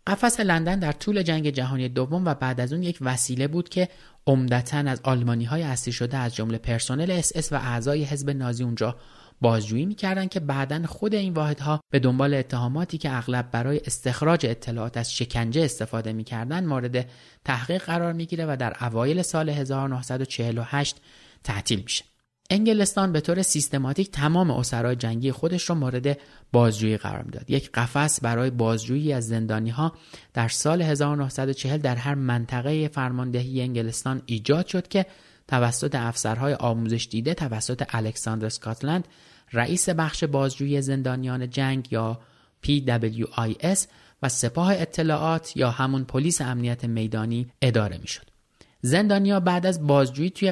قفس 0.07 0.39
لندن 0.39 0.79
در 0.79 0.91
طول 0.91 1.21
جنگ 1.21 1.49
جهانی 1.49 1.89
دوم 1.89 2.25
و 2.25 2.33
بعد 2.33 2.61
از 2.61 2.73
اون 2.73 2.83
یک 2.83 2.97
وسیله 3.01 3.47
بود 3.47 3.69
که 3.69 3.89
عمدتا 4.27 4.77
از 4.77 5.01
آلمانی 5.03 5.45
های 5.45 5.63
اسیر 5.63 5.93
شده 5.93 6.17
از 6.17 6.35
جمله 6.35 6.57
پرسنل 6.57 7.11
اس 7.11 7.31
اس 7.35 7.51
و 7.51 7.55
اعضای 7.55 8.03
حزب 8.03 8.29
نازی 8.29 8.63
اونجا 8.63 8.95
بازجویی 9.41 9.85
می‌کردند 9.85 10.29
که 10.29 10.39
بعدا 10.39 10.85
خود 10.85 11.15
این 11.15 11.33
واحدها 11.33 11.79
به 11.91 11.99
دنبال 11.99 12.33
اتهاماتی 12.33 12.97
که 12.97 13.17
اغلب 13.17 13.51
برای 13.51 13.81
استخراج 13.85 14.45
اطلاعات 14.45 14.97
از 14.97 15.13
شکنجه 15.13 15.61
استفاده 15.61 16.13
می‌کردند 16.13 16.67
مورد 16.67 17.09
تحقیق 17.45 17.83
قرار 17.83 18.13
می‌گیره 18.13 18.45
و 18.45 18.57
در 18.59 18.75
اوایل 18.81 19.21
سال 19.21 19.49
1948 19.49 21.01
تعطیل 21.43 21.81
میشه 21.83 22.05
انگلستان 22.49 23.11
به 23.11 23.21
طور 23.21 23.41
سیستماتیک 23.41 24.11
تمام 24.11 24.51
اسرای 24.51 24.95
جنگی 24.95 25.31
خودش 25.31 25.69
را 25.69 25.75
مورد 25.75 26.19
بازجویی 26.51 26.97
قرار 26.97 27.23
می‌داد 27.23 27.49
یک 27.49 27.71
قفس 27.71 28.21
برای 28.21 28.49
بازجویی 28.49 29.13
از 29.13 29.27
زندانی 29.27 29.69
ها 29.69 29.93
در 30.33 30.47
سال 30.47 30.81
1940 30.81 31.77
در 31.77 31.95
هر 31.95 32.15
منطقه 32.15 32.87
فرماندهی 32.87 33.61
انگلستان 33.61 34.21
ایجاد 34.25 34.67
شد 34.67 34.87
که 34.87 35.05
توسط 35.47 35.95
افسرهای 35.95 36.53
آموزش 36.53 37.07
دیده 37.11 37.33
توسط 37.33 37.83
الکساندر 37.89 38.49
سکاتلند 38.49 39.07
رئیس 39.53 39.89
بخش 39.89 40.23
بازجویی 40.23 40.81
زندانیان 40.81 41.49
جنگ 41.49 41.87
یا 41.91 42.19
PWIS 42.63 43.79
و 44.23 44.29
سپاه 44.29 44.73
اطلاعات 44.73 45.57
یا 45.57 45.71
همون 45.71 46.03
پلیس 46.03 46.41
امنیت 46.41 46.85
میدانی 46.85 47.47
اداره 47.61 47.97
می‌شد. 47.97 48.36
زندانیا 48.81 49.39
بعد 49.39 49.65
از 49.65 49.87
بازجویی 49.87 50.29
توی 50.29 50.51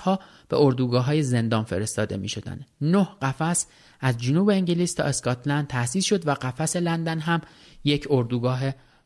ها 0.00 0.20
به 0.48 0.56
اردوگاه 0.56 1.04
های 1.04 1.22
زندان 1.22 1.64
فرستاده 1.64 2.16
می 2.16 2.28
شدن. 2.28 2.60
نه 2.80 3.08
قفس 3.22 3.66
از 4.00 4.18
جنوب 4.18 4.50
انگلیس 4.50 4.94
تا 4.94 5.02
اسکاتلند 5.02 5.66
تأسیس 5.66 6.04
شد 6.04 6.26
و 6.26 6.34
قفس 6.34 6.76
لندن 6.76 7.18
هم 7.18 7.40
یک 7.84 8.06
اردوگاه 8.10 8.60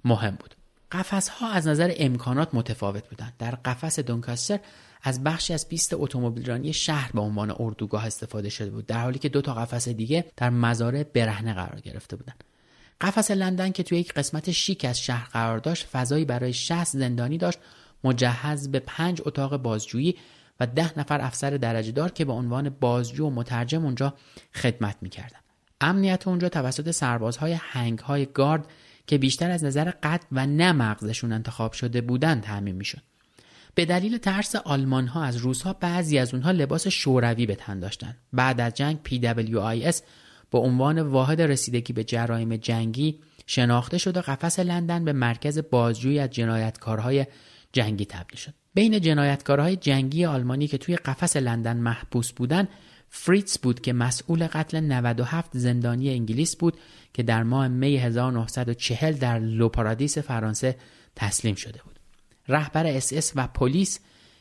مهم 0.04 0.36
بود. 0.40 0.54
قفس 0.92 1.28
ها 1.28 1.50
از 1.50 1.66
نظر 1.66 1.92
امکانات 1.96 2.48
متفاوت 2.52 3.08
بودند. 3.08 3.32
در 3.38 3.50
قفس 3.50 3.98
دونکاستر 3.98 4.60
از 5.02 5.24
بخشی 5.24 5.54
از 5.54 5.68
پیست 5.68 5.94
اتومبیلرانی 5.94 6.72
شهر 6.72 7.10
به 7.12 7.20
عنوان 7.20 7.54
اردوگاه 7.58 8.06
استفاده 8.06 8.48
شده 8.48 8.70
بود 8.70 8.86
در 8.86 9.02
حالی 9.02 9.18
که 9.18 9.28
دو 9.28 9.40
تا 9.40 9.54
قفس 9.54 9.88
دیگه 9.88 10.24
در 10.36 10.50
مزارع 10.50 11.02
برهنه 11.02 11.54
قرار 11.54 11.80
گرفته 11.80 12.16
بودند. 12.16 12.44
قفس 13.00 13.30
لندن 13.30 13.72
که 13.72 13.82
توی 13.82 13.98
یک 13.98 14.12
قسمت 14.12 14.50
شیک 14.50 14.84
از 14.84 15.00
شهر 15.00 15.28
قرار 15.32 15.58
داشت 15.58 15.86
فضایی 15.86 16.24
برای 16.24 16.52
60 16.52 16.84
زندانی 16.84 17.38
داشت 17.38 17.58
مجهز 18.04 18.68
به 18.68 18.78
پنج 18.78 19.22
اتاق 19.24 19.56
بازجویی 19.56 20.16
و 20.60 20.66
ده 20.66 20.98
نفر 20.98 21.20
افسر 21.20 21.50
درجه 21.50 21.92
دار 21.92 22.10
که 22.10 22.24
به 22.24 22.32
عنوان 22.32 22.68
بازجو 22.68 23.26
و 23.26 23.30
مترجم 23.30 23.84
اونجا 23.84 24.14
خدمت 24.54 24.96
می‌کردن. 25.00 25.38
امنیت 25.80 26.28
اونجا 26.28 26.48
توسط 26.48 26.90
سربازهای 26.90 27.52
هنگ 27.52 27.98
های 27.98 28.26
گارد 28.26 28.66
که 29.06 29.18
بیشتر 29.18 29.50
از 29.50 29.64
نظر 29.64 29.90
قد 29.90 30.24
و 30.32 30.46
نه 30.46 30.72
مغزشون 30.72 31.32
انتخاب 31.32 31.72
شده 31.72 32.00
بودند 32.00 32.42
تعمین 32.42 32.76
می‌شد. 32.76 33.02
به 33.74 33.84
دلیل 33.84 34.18
ترس 34.18 34.56
آلمان 34.56 35.06
ها 35.06 35.24
از 35.24 35.36
روس 35.36 35.62
ها 35.62 35.72
بعضی 35.72 36.18
از 36.18 36.34
اونها 36.34 36.50
لباس 36.50 36.88
شوروی 36.88 37.46
به 37.46 37.54
تن 37.54 37.80
داشتند 37.80 38.16
بعد 38.32 38.60
از 38.60 38.74
جنگ 38.74 38.98
PWIS 39.08 39.96
به 40.50 40.58
عنوان 40.58 41.00
واحد 41.02 41.42
رسیدگی 41.42 41.92
به 41.92 42.04
جرایم 42.04 42.56
جنگی 42.56 43.20
شناخته 43.46 43.98
شد 43.98 44.16
و 44.16 44.20
قفس 44.20 44.58
لندن 44.58 45.04
به 45.04 45.12
مرکز 45.12 45.58
بازجویی 45.70 46.18
از 46.18 46.30
جنایتکارهای 46.30 47.26
جنگی 47.72 48.04
تبدیل 48.04 48.38
شد 48.38 48.54
بین 48.74 49.00
جنایتکارهای 49.00 49.76
جنگی 49.76 50.24
آلمانی 50.24 50.66
که 50.66 50.78
توی 50.78 50.96
قفس 50.96 51.36
لندن 51.36 51.76
محبوس 51.76 52.32
بودن 52.32 52.68
فریتز 53.08 53.58
بود 53.58 53.80
که 53.80 53.92
مسئول 53.92 54.46
قتل 54.46 54.80
97 54.80 55.50
زندانی 55.52 56.10
انگلیس 56.10 56.56
بود 56.56 56.76
که 57.14 57.22
در 57.22 57.42
ماه 57.42 57.68
می 57.68 57.96
1940 57.96 59.12
در 59.12 59.38
لوپارادیس 59.38 60.18
فرانسه 60.18 60.76
تسلیم 61.16 61.54
شده 61.54 61.80
بود. 61.84 61.98
رهبر 62.48 62.86
اس 62.86 63.12
اس 63.12 63.32
و 63.36 63.46
پلیس 63.46 64.00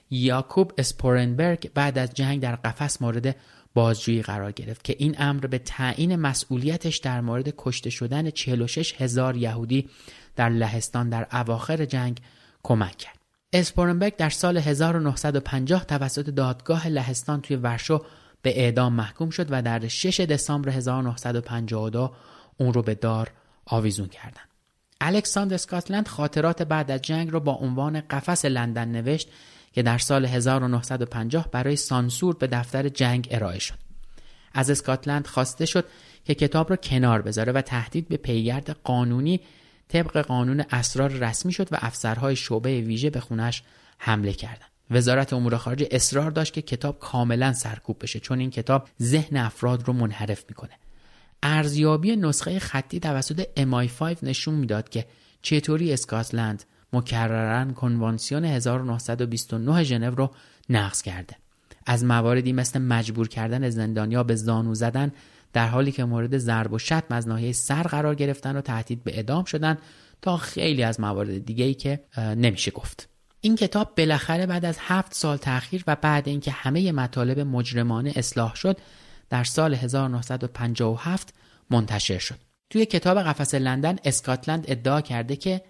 یاکوب 0.09 0.73
اسپورنبرگ 0.77 1.71
بعد 1.73 1.97
از 1.97 2.13
جنگ 2.13 2.41
در 2.41 2.55
قفس 2.55 3.01
مورد 3.01 3.35
بازجویی 3.73 4.21
قرار 4.21 4.51
گرفت 4.51 4.83
که 4.83 4.95
این 4.99 5.15
امر 5.19 5.47
به 5.47 5.57
تعیین 5.57 6.15
مسئولیتش 6.15 6.97
در 6.97 7.21
مورد 7.21 7.53
کشته 7.57 7.89
شدن 7.89 8.29
46 8.29 9.01
هزار 9.01 9.37
یهودی 9.37 9.89
در 10.35 10.49
لهستان 10.49 11.09
در 11.09 11.27
اواخر 11.31 11.85
جنگ 11.85 12.19
کمک 12.63 12.97
کرد. 12.97 13.16
اسپورنبرگ 13.59 14.15
در 14.15 14.29
سال 14.29 14.57
1950 14.57 15.85
توسط 15.85 16.29
دادگاه 16.29 16.87
لهستان 16.87 17.41
توی 17.41 17.55
ورشو 17.55 18.05
به 18.41 18.59
اعدام 18.59 18.93
محکوم 18.93 19.29
شد 19.29 19.47
و 19.49 19.61
در 19.61 19.87
6 19.87 20.19
دسامبر 20.19 20.69
1952 20.69 22.13
اون 22.57 22.73
رو 22.73 22.81
به 22.81 22.95
دار 22.95 23.31
آویزون 23.65 24.07
کردند. 24.07 24.47
الکساندر 25.01 25.55
اسکاتلند 25.55 26.07
خاطرات 26.07 26.63
بعد 26.63 26.91
از 26.91 27.01
جنگ 27.01 27.31
رو 27.31 27.39
با 27.39 27.51
عنوان 27.51 28.01
قفس 28.01 28.45
لندن 28.45 28.87
نوشت 28.87 29.29
که 29.73 29.83
در 29.83 29.97
سال 29.97 30.25
1950 30.25 31.47
برای 31.51 31.75
سانسور 31.75 32.35
به 32.35 32.47
دفتر 32.47 32.89
جنگ 32.89 33.27
ارائه 33.31 33.59
شد. 33.59 33.75
از 34.53 34.69
اسکاتلند 34.69 35.27
خواسته 35.27 35.65
شد 35.65 35.85
که 36.25 36.35
کتاب 36.35 36.69
را 36.69 36.75
کنار 36.75 37.21
بذاره 37.21 37.51
و 37.51 37.61
تهدید 37.61 38.07
به 38.07 38.17
پیگرد 38.17 38.69
قانونی 38.83 39.41
طبق 39.87 40.17
قانون 40.17 40.63
اسرار 40.71 41.09
رسمی 41.09 41.51
شد 41.51 41.67
و 41.73 41.77
افسرهای 41.81 42.35
شعبه 42.35 42.81
ویژه 42.81 43.09
به 43.09 43.19
خونش 43.19 43.63
حمله 43.97 44.33
کردند. 44.33 44.71
وزارت 44.91 45.33
امور 45.33 45.57
خارجه 45.57 45.87
اصرار 45.91 46.31
داشت 46.31 46.53
که 46.53 46.61
کتاب 46.61 46.99
کاملا 46.99 47.53
سرکوب 47.53 47.97
بشه 48.03 48.19
چون 48.19 48.39
این 48.39 48.49
کتاب 48.49 48.89
ذهن 49.01 49.37
افراد 49.37 49.87
رو 49.87 49.93
منحرف 49.93 50.45
می‌کنه. 50.49 50.71
ارزیابی 51.43 52.15
نسخه 52.15 52.59
خطی 52.59 52.99
توسط 52.99 53.47
MI5 53.57 54.23
نشون 54.23 54.53
می‌داد 54.53 54.89
که 54.89 55.05
چطوری 55.41 55.93
اسکاتلند 55.93 56.63
مکررن 56.93 57.73
کنوانسیون 57.73 58.45
1929 58.45 59.83
ژنو 59.83 60.15
رو 60.15 60.31
نقض 60.69 61.01
کرده. 61.01 61.35
از 61.85 62.03
مواردی 62.03 62.53
مثل 62.53 62.79
مجبور 62.79 63.27
کردن 63.27 63.69
زندانیا 63.69 64.23
به 64.23 64.35
زانو 64.35 64.75
زدن 64.75 65.11
در 65.57 65.67
حالی 65.67 65.91
که 65.91 66.05
مورد 66.05 66.37
ضرب 66.37 66.73
و 66.73 66.79
شتم 66.79 67.15
از 67.15 67.27
ناحیه 67.27 67.51
سر 67.51 67.83
قرار 67.83 68.15
گرفتن 68.15 68.55
و 68.55 68.61
تهدید 68.61 69.03
به 69.03 69.15
اعدام 69.15 69.43
شدن 69.43 69.77
تا 70.21 70.37
خیلی 70.37 70.83
از 70.83 70.99
موارد 70.99 71.45
دیگه 71.45 71.65
ای 71.65 71.73
که 71.73 71.99
نمیشه 72.17 72.71
گفت. 72.71 73.09
این 73.41 73.55
کتاب 73.55 73.95
بالاخره 73.97 74.45
بعد 74.45 74.65
از 74.65 74.77
هفت 74.79 75.13
سال 75.13 75.37
تاخیر 75.37 75.83
و 75.87 75.95
بعد 75.95 76.27
اینکه 76.27 76.51
همه 76.51 76.91
مطالب 76.91 77.39
مجرمانه 77.39 78.13
اصلاح 78.15 78.55
شد 78.55 78.77
در 79.29 79.43
سال 79.43 79.73
1957 79.73 81.33
منتشر 81.69 82.17
شد. 82.19 82.39
توی 82.69 82.85
کتاب 82.85 83.21
قفس 83.21 83.55
لندن 83.55 83.95
اسکاتلند 84.03 84.65
ادعا 84.67 85.01
کرده 85.01 85.35
که 85.35 85.61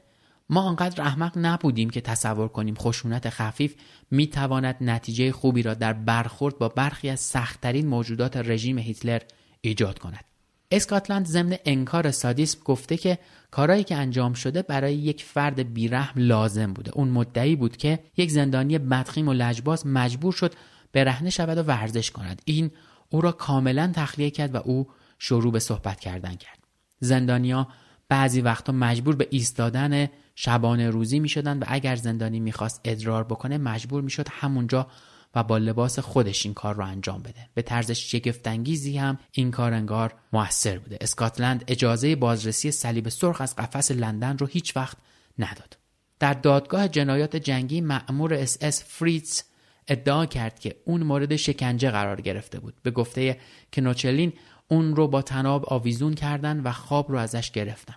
ما 0.50 0.62
آنقدر 0.62 1.02
احمق 1.02 1.34
نبودیم 1.36 1.90
که 1.90 2.02
تصور 2.02 2.48
کنیم 2.48 2.76
خشونت 2.76 3.30
خفیف 3.30 3.76
می 4.12 4.28
تواند 4.28 4.76
نتیجه 4.82 5.32
خوبی 5.32 5.62
را 5.62 5.74
در 5.74 5.94
برخورد 5.94 6.58
با 6.58 6.70
برخی 6.70 7.10
از 7.10 7.20
سختترین 7.20 7.88
موجودات 7.88 8.38
رژیم 8.38 8.78
هیتلر 8.78 9.22
ایجاد 9.62 10.00
کند. 10.00 10.26
اسکاتلند 10.72 11.26
ضمن 11.26 11.58
انکار 11.66 12.12
سادیسم 12.12 12.60
گفته 12.66 12.98
که 12.98 13.20
کارایی 13.52 13.84
که 13.84 13.96
انجام 13.96 14.34
شده 14.34 14.62
برای 14.62 14.96
یک 14.96 15.24
فرد 15.24 15.74
بیرحم 15.74 16.14
لازم 16.16 16.74
بوده. 16.74 16.92
اون 16.96 17.08
مدعی 17.08 17.56
بود 17.56 17.78
که 17.78 18.00
یک 18.18 18.32
زندانی 18.32 18.78
بدخیم 18.78 19.28
و 19.28 19.34
لجباز 19.34 19.88
مجبور 19.88 20.34
شد 20.34 20.54
به 20.92 21.04
رهنه 21.04 21.30
شود 21.30 21.58
و 21.58 21.64
ورزش 21.64 22.12
کند. 22.12 22.42
این 22.46 22.72
او 23.10 23.22
را 23.22 23.32
کاملا 23.32 23.92
تخلیه 23.96 24.30
کرد 24.30 24.56
و 24.56 24.58
او 24.58 24.88
شروع 25.20 25.52
به 25.52 25.60
صحبت 25.60 26.00
کردن 26.00 26.36
کرد. 26.36 26.60
زندانیا 27.00 27.68
بعضی 28.10 28.42
وقتا 28.42 28.74
مجبور 28.74 29.16
به 29.16 29.28
ایستادن 29.32 30.10
شبانه 30.36 30.90
روزی 30.90 31.20
می 31.20 31.30
شدن 31.30 31.60
و 31.60 31.64
اگر 31.68 31.96
زندانی 31.96 32.40
می‌خواست 32.40 32.82
ادرار 32.86 33.24
بکنه 33.24 33.58
مجبور 33.58 34.02
می‌شد 34.02 34.28
همونجا 34.32 34.88
و 35.36 35.44
با 35.44 35.58
لباس 35.58 36.00
خودش 36.00 36.46
این 36.46 36.54
کار 36.54 36.76
رو 36.76 36.86
انجام 36.86 37.22
بده. 37.22 37.50
به 37.54 37.62
طرز 37.62 37.92
شگفت‌انگیزی 37.92 38.98
هم 38.98 39.20
این 39.32 39.52
کار 39.52 39.74
انگار 39.74 40.14
موثر 40.34 40.80
بوده. 40.80 40.98
اسکاتلند 41.02 41.64
اجازه 41.68 42.16
بازرسی 42.16 42.72
صلیب 42.72 43.10
سرخ 43.10 43.42
از 43.42 43.56
قفس 43.56 43.92
لندن 43.92 44.38
رو 44.38 44.48
هیچ 44.48 44.78
وقت 44.78 44.98
نداد. 45.40 45.78
در 46.20 46.34
دادگاه 46.34 46.88
جنایات 46.88 47.36
جنگی 47.36 47.82
مأمور 47.82 48.34
اس 48.34 48.58
اس 48.62 48.84
فریتز 48.84 49.42
ادعا 49.88 50.26
کرد 50.26 50.60
که 50.60 50.76
اون 50.86 51.04
مورد 51.04 51.36
شکنجه 51.36 51.92
قرار 51.92 52.22
گرفته 52.22 52.60
بود. 52.60 52.74
به 52.84 52.92
گفته 52.92 53.40
کنوچلین 53.74 54.34
اون 54.68 54.96
رو 54.96 55.08
با 55.08 55.22
تناب 55.22 55.66
آویزون 55.68 56.14
کردن 56.14 56.60
و 56.60 56.72
خواب 56.72 57.12
رو 57.12 57.18
ازش 57.18 57.52
گرفتن. 57.52 57.96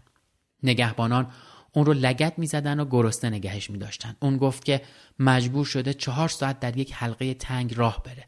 نگهبانان 0.62 1.26
اون 1.72 1.86
رو 1.86 1.92
لگت 1.92 2.38
می‌زدن 2.38 2.80
و 2.80 2.84
گرسنه 2.84 3.36
نگهش 3.36 3.70
میداشتن. 3.70 4.16
اون 4.20 4.36
گفت 4.36 4.64
که 4.64 4.82
مجبور 5.18 5.64
شده 5.64 5.94
چهار 5.94 6.28
ساعت 6.28 6.60
در 6.60 6.76
یک 6.76 6.92
حلقه 6.94 7.34
تنگ 7.34 7.74
راه 7.76 8.02
بره. 8.02 8.24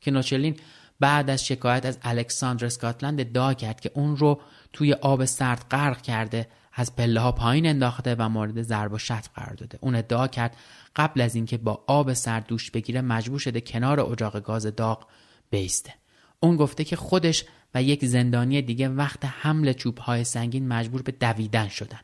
که 0.00 0.10
نوچلین 0.10 0.56
بعد 1.00 1.30
از 1.30 1.46
شکایت 1.46 1.86
از 1.86 1.98
الکساندر 2.02 2.66
اسکاتلند 2.66 3.20
ادعا 3.20 3.54
کرد 3.54 3.80
که 3.80 3.90
اون 3.94 4.16
رو 4.16 4.40
توی 4.72 4.92
آب 4.92 5.24
سرد 5.24 5.64
غرق 5.70 6.02
کرده 6.02 6.48
از 6.72 6.96
پله 6.96 7.20
ها 7.20 7.32
پایین 7.32 7.66
انداخته 7.66 8.14
و 8.18 8.28
مورد 8.28 8.62
ضرب 8.62 8.92
و 8.92 8.98
شتم 8.98 9.30
قرار 9.34 9.54
داده. 9.54 9.78
اون 9.80 9.94
ادعا 9.94 10.28
کرد 10.28 10.56
قبل 10.96 11.20
از 11.20 11.34
اینکه 11.34 11.58
با 11.58 11.84
آب 11.86 12.12
سرد 12.12 12.46
دوش 12.46 12.70
بگیره 12.70 13.00
مجبور 13.00 13.38
شده 13.38 13.60
کنار 13.60 14.00
اجاق 14.00 14.40
گاز 14.40 14.66
داغ 14.66 15.06
بیسته. 15.50 15.94
اون 16.40 16.56
گفته 16.56 16.84
که 16.84 16.96
خودش 16.96 17.44
و 17.74 17.82
یک 17.82 18.04
زندانی 18.04 18.62
دیگه 18.62 18.88
وقت 18.88 19.24
حمل 19.24 19.72
چوب 19.72 19.98
های 19.98 20.24
سنگین 20.24 20.68
مجبور 20.68 21.02
به 21.02 21.12
دویدن 21.12 21.68
شدن. 21.68 22.00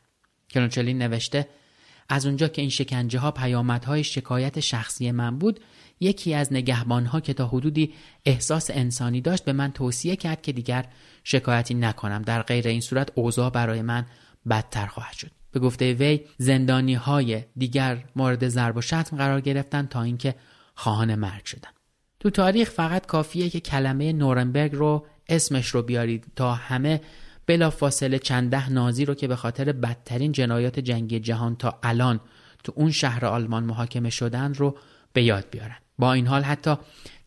کرونچلین 0.49 0.97
نوشته 0.97 1.47
از 2.09 2.25
اونجا 2.25 2.47
که 2.47 2.61
این 2.61 2.69
شکنجه 2.69 3.19
ها 3.19 3.31
پیامدهای 3.31 4.03
شکایت 4.03 4.59
شخصی 4.59 5.11
من 5.11 5.37
بود 5.37 5.59
یکی 5.99 6.33
از 6.33 6.53
نگهبان 6.53 7.05
ها 7.05 7.19
که 7.19 7.33
تا 7.33 7.47
حدودی 7.47 7.93
احساس 8.25 8.69
انسانی 8.73 9.21
داشت 9.21 9.45
به 9.45 9.53
من 9.53 9.71
توصیه 9.71 10.15
کرد 10.15 10.41
که 10.41 10.51
دیگر 10.51 10.85
شکایتی 11.23 11.73
نکنم. 11.73 12.21
در 12.21 12.41
غیر 12.41 12.67
این 12.67 12.81
صورت 12.81 13.11
اوضاع 13.15 13.49
برای 13.49 13.81
من 13.81 14.05
بدتر 14.49 14.85
خواهد 14.85 15.13
شد. 15.13 15.31
به 15.51 15.59
گفته 15.59 15.93
وی 15.93 16.19
زندانی 16.37 16.93
های 16.93 17.43
دیگر 17.57 18.03
مورد 18.15 18.47
ضرب 18.47 18.77
و 18.77 18.81
شتم 18.81 19.17
قرار 19.17 19.41
گرفتن 19.41 19.85
تا 19.85 20.01
اینکه 20.01 20.35
خواهان 20.75 21.15
مرگ 21.15 21.45
شدن 21.45 21.69
تو 22.19 22.29
تاریخ 22.29 22.69
فقط 22.69 23.05
کافیه 23.05 23.49
که 23.49 23.59
کلمه 23.59 24.13
نورنبرگ 24.13 24.75
رو 24.75 25.05
اسمش 25.29 25.67
رو 25.67 25.81
بیارید 25.81 26.25
تا 26.35 26.53
همه 26.53 27.01
بلا 27.49 27.69
فاصله 27.69 28.19
چند 28.19 28.51
ده 28.51 28.69
نازی 28.69 29.05
رو 29.05 29.13
که 29.13 29.27
به 29.27 29.35
خاطر 29.35 29.71
بدترین 29.71 30.31
جنایات 30.31 30.79
جنگی 30.79 31.19
جهان 31.19 31.55
تا 31.55 31.79
الان 31.83 32.19
تو 32.63 32.73
اون 32.75 32.91
شهر 32.91 33.25
آلمان 33.25 33.63
محاکمه 33.63 34.09
شدن 34.09 34.53
رو 34.53 34.77
به 35.13 35.23
یاد 35.23 35.45
بیارن. 35.51 35.75
با 35.99 36.13
این 36.13 36.27
حال 36.27 36.41
حتی 36.41 36.75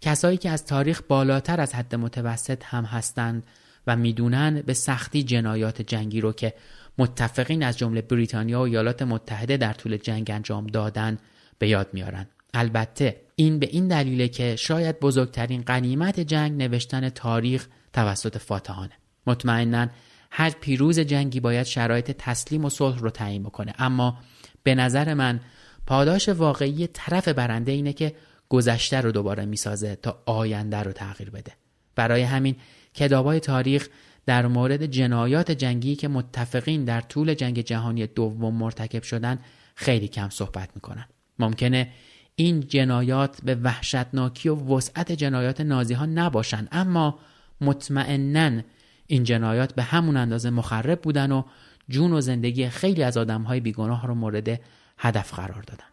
کسایی 0.01 0.37
که 0.37 0.51
از 0.51 0.67
تاریخ 0.67 1.03
بالاتر 1.09 1.61
از 1.61 1.75
حد 1.75 1.95
متوسط 1.95 2.65
هم 2.65 2.85
هستند 2.85 3.43
و 3.87 3.97
می‌دونن 3.97 4.63
به 4.67 4.75
سختی 4.75 5.23
جنایات 5.23 5.83
جنگی 5.83 6.21
رو 6.21 6.33
که 6.33 6.55
متفقین 6.99 7.63
از 7.63 7.79
جمله 7.79 8.03
بریتانیا 8.03 8.59
و 8.61 8.63
ایالات 8.63 9.03
متحده 9.03 9.57
در 9.57 9.73
طول 9.73 9.97
جنگ 9.97 10.31
انجام 10.31 10.67
دادن 10.67 11.19
به 11.59 11.69
یاد 11.69 11.89
میارن. 11.93 12.27
البته 12.55 13.21
این 13.37 13.59
به 13.59 13.67
این 13.67 13.89
دلیله 13.89 14.29
که 14.29 14.57
شاید 14.57 15.01
بزرگترین 15.01 15.63
قنیمت 15.63 16.21
جنگ 16.21 16.63
نوشتن 16.63 17.09
تاریخ 17.09 17.69
توسط 17.93 18.39
فاتحانه. 18.39 18.93
مطمئنا 19.27 19.89
هر 20.35 20.51
پیروز 20.51 20.99
جنگی 20.99 21.41
باید 21.41 21.67
شرایط 21.67 22.11
تسلیم 22.11 22.65
و 22.65 22.71
صلح 22.71 22.99
رو 22.99 23.11
تعیین 23.11 23.43
کنه 23.43 23.75
اما 23.79 24.19
به 24.63 24.75
نظر 24.75 25.15
من 25.15 25.41
پاداش 25.87 26.29
واقعی 26.29 26.87
طرف 26.87 27.29
برنده 27.29 27.73
اینه 27.73 27.93
که 27.93 28.15
گذشته 28.49 29.01
رو 29.01 29.13
دوباره 29.13 29.45
می‌سازه 29.45 29.97
تا 29.97 30.23
آینده 30.27 30.77
رو 30.77 30.93
تغییر 30.93 31.31
بده. 31.31 31.53
برای 31.95 32.23
همین 32.23 32.57
کتابای 32.95 33.41
تاریخ 33.41 33.89
در 34.27 34.47
مورد 34.47 34.87
جنایات 34.87 35.51
جنگی 35.51 35.97
که 35.97 36.09
متفقین 36.09 36.85
در 36.85 37.01
طول 37.01 37.35
جنگ 37.35 37.61
جهانی 37.61 38.07
دوم 38.07 38.55
مرتکب 38.55 39.03
شدن 39.03 39.39
خیلی 39.75 40.09
کم 40.09 40.29
صحبت 40.29 40.71
می‌کنن. 40.75 41.05
ممکنه 41.39 41.89
این 42.37 42.61
جنایات 42.61 43.41
به 43.45 43.55
وحشتناکی 43.55 44.49
و 44.49 44.55
وسعت 44.77 45.13
جنایات 45.13 45.61
نازی 45.61 45.95
ها 45.95 46.07
نباشند 46.07 46.69
اما 46.73 47.19
مطمئنا 47.61 48.63
این 49.07 49.25
جنایات 49.25 49.75
به 49.75 49.83
همون 49.83 50.17
اندازه 50.17 50.51
مخرب 50.51 51.01
بودن 51.01 51.33
و 51.33 51.43
جون 51.89 52.13
و 52.13 52.21
زندگی 52.21 52.69
خیلی 52.69 53.03
از 53.03 53.17
آدم 53.17 53.43
های 53.43 53.61
بیگناه 53.61 54.07
رو 54.07 54.15
مورد 54.15 54.61
هدف 54.99 55.35
قرار 55.35 55.63
دادن. 55.63 55.92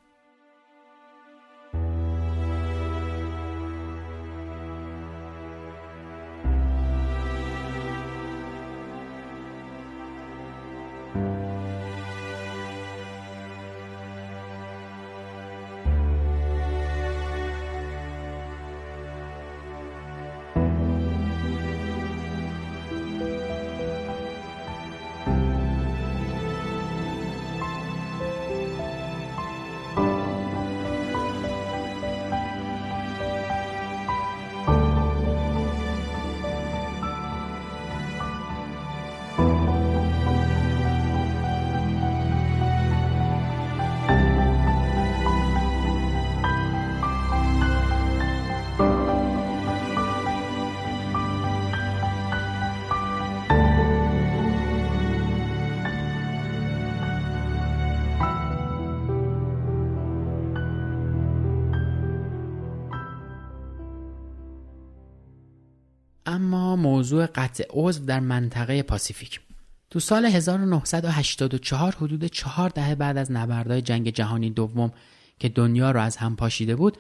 موضوع 67.00 67.26
قطع 67.26 67.64
عضو 67.70 68.06
در 68.06 68.20
منطقه 68.20 68.84
پاسیفیک. 68.84 69.40
تو 69.90 70.00
سال 70.00 70.26
1984 70.26 71.96
حدود 71.96 72.26
چهار 72.26 72.70
دهه 72.70 72.96
بعد 72.96 73.18
از 73.18 73.32
نبردهای 73.32 73.82
جنگ 73.82 74.10
جهانی 74.10 74.50
دوم 74.50 74.92
که 75.40 75.50
دنیا 75.50 75.92
را 75.92 76.04
از 76.04 76.18
هم 76.18 76.36
پاشیده 76.36 76.76
بود 76.76 76.98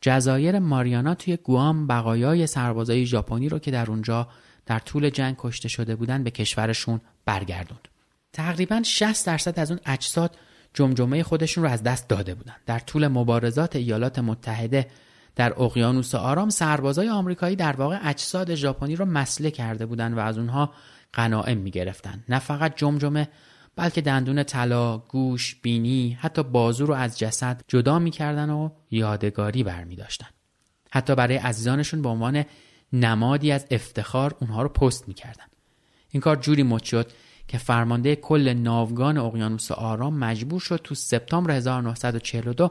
جزایر 0.00 0.58
ماریانا 0.58 1.14
توی 1.14 1.36
گوام 1.36 1.86
بقایای 1.86 2.46
سربازای 2.46 3.06
ژاپنی 3.06 3.48
رو 3.48 3.58
که 3.58 3.70
در 3.70 3.90
اونجا 3.90 4.28
در 4.66 4.78
طول 4.78 5.10
جنگ 5.10 5.34
کشته 5.38 5.68
شده 5.68 5.96
بودن 5.96 6.24
به 6.24 6.30
کشورشون 6.30 7.00
برگردوند. 7.24 7.88
تقریبا 8.32 8.82
60 8.82 9.26
درصد 9.26 9.58
از 9.58 9.70
اون 9.70 9.80
اجساد 9.86 10.36
جمجمه 10.74 11.22
خودشون 11.22 11.64
رو 11.64 11.70
از 11.70 11.82
دست 11.82 12.08
داده 12.08 12.34
بودن. 12.34 12.56
در 12.66 12.78
طول 12.78 13.08
مبارزات 13.08 13.76
ایالات 13.76 14.18
متحده 14.18 14.86
در 15.40 15.62
اقیانوس 15.62 16.14
آرام 16.14 16.50
سربازای 16.50 17.08
آمریکایی 17.08 17.56
در 17.56 17.72
واقع 17.72 17.98
اجساد 18.02 18.54
ژاپنی 18.54 18.96
رو 18.96 19.04
مسله 19.04 19.50
کرده 19.50 19.86
بودند 19.86 20.16
و 20.16 20.20
از 20.20 20.38
اونها 20.38 20.72
غنائم 21.14 21.58
می‌گرفتند 21.58 22.24
نه 22.28 22.38
فقط 22.38 22.76
جمجمه 22.76 23.28
بلکه 23.76 24.00
دندون 24.00 24.42
طلا، 24.42 24.98
گوش، 24.98 25.56
بینی، 25.62 26.18
حتی 26.20 26.42
بازو 26.42 26.86
رو 26.86 26.94
از 26.94 27.18
جسد 27.18 27.62
جدا 27.68 27.98
می‌کردن 27.98 28.50
و 28.50 28.70
یادگاری 28.90 29.62
برمی 29.62 29.96
داشتن. 29.96 30.26
حتی 30.90 31.14
برای 31.14 31.36
عزیزانشون 31.36 32.02
به 32.02 32.08
عنوان 32.08 32.44
نمادی 32.92 33.52
از 33.52 33.66
افتخار 33.70 34.34
اونها 34.40 34.62
رو 34.62 34.68
پست 34.68 35.08
می‌کردن. 35.08 35.46
این 36.10 36.20
کار 36.20 36.36
جوری 36.36 36.62
مد 36.62 36.82
شد 36.82 37.12
که 37.48 37.58
فرمانده 37.58 38.16
کل 38.16 38.52
ناوگان 38.52 39.18
اقیانوس 39.18 39.72
آرام 39.72 40.18
مجبور 40.18 40.60
شد 40.60 40.80
تو 40.84 40.94
سپتامبر 40.94 41.50
1942 41.50 42.70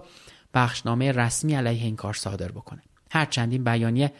بخشنامه 0.54 1.12
رسمی 1.12 1.56
علیه 1.56 1.84
این 1.84 1.96
کار 1.96 2.14
صادر 2.14 2.52
بکنه. 2.52 2.82
هرچند 3.12 3.52
این 3.52 3.64
بیانیه 3.64 4.12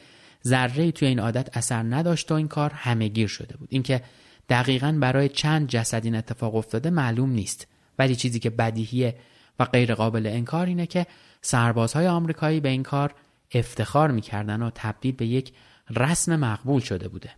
ذره 0.48 0.92
توی 0.92 1.08
این 1.08 1.20
عادت 1.20 1.58
اثر 1.58 1.84
نداشت 1.84 2.32
و 2.32 2.36
این 2.36 2.48
کار 2.48 2.72
همهگیر 2.74 3.28
شده 3.28 3.58
بود. 3.58 3.68
اینکه 3.72 4.02
دقیقا 4.50 4.98
برای 5.02 5.30
چند 5.30 5.68
جسد 5.68 6.06
این 6.06 6.16
اتفاق 6.16 6.56
افتاده 6.56 6.90
معلوم 6.90 7.30
نیست. 7.30 7.68
ولی 8.00 8.16
چیزی 8.16 8.40
که 8.40 8.50
بدیهیه 8.50 9.16
و 9.60 9.66
غیر 9.66 9.96
قابل 9.96 10.28
انکار 10.28 10.66
اینه 10.66 10.86
که 10.86 11.06
سربازهای 11.42 12.08
آمریکایی 12.08 12.60
به 12.60 12.70
این 12.70 12.84
کار 12.84 13.16
افتخار 13.54 14.12
می‌کردن 14.12 14.62
و 14.62 14.72
تبدیل 14.76 15.16
به 15.16 15.26
یک 15.26 15.54
رسم 15.96 16.36
مقبول 16.36 16.82
شده 16.82 17.08
بوده. 17.08 17.32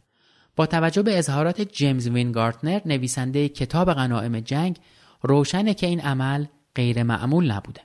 با 0.55 0.65
توجه 0.65 1.01
به 1.01 1.17
اظهارات 1.17 1.61
جیمز 1.61 2.07
وینگارتنر 2.07 2.81
نویسنده 2.85 3.49
کتاب 3.49 3.93
غنائم 3.93 4.39
جنگ 4.39 4.77
روشنه 5.21 5.73
که 5.73 5.87
این 5.87 6.01
عمل 6.01 6.45
غیر 6.75 7.03
معمول 7.03 7.51
نبوده. 7.51 7.81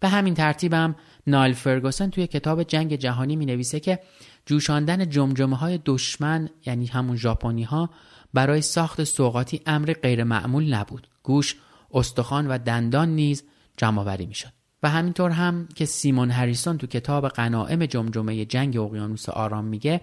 به 0.00 0.08
همین 0.08 0.34
ترتیبم 0.34 0.94
نایل 1.26 1.52
فرگوسن 1.52 2.10
توی 2.10 2.26
کتاب 2.26 2.62
جنگ 2.62 2.96
جهانی 2.96 3.36
می 3.36 3.46
نویسه 3.46 3.80
که 3.80 3.98
جوشاندن 4.46 5.08
جمجمه 5.08 5.56
های 5.56 5.80
دشمن 5.84 6.48
یعنی 6.66 6.86
همون 6.86 7.16
ژاپنی 7.16 7.62
ها 7.62 7.90
برای 8.34 8.62
ساخت 8.62 9.04
سوقاتی 9.04 9.60
امر 9.66 9.92
غیر 9.92 10.24
معمول 10.24 10.74
نبود. 10.74 11.08
گوش 11.22 11.56
استخوان 11.94 12.46
و 12.46 12.58
دندان 12.58 13.08
نیز 13.08 13.44
جمع 13.76 14.26
می 14.26 14.34
شد 14.34 14.52
و 14.82 14.90
همینطور 14.90 15.30
هم 15.30 15.68
که 15.74 15.84
سیمون 15.84 16.30
هریسون 16.30 16.78
تو 16.78 16.86
کتاب 16.86 17.28
قنائم 17.28 17.86
جمجمه 17.86 18.44
جنگ 18.44 18.76
اقیانوس 18.76 19.28
آرام 19.28 19.64
میگه 19.64 20.00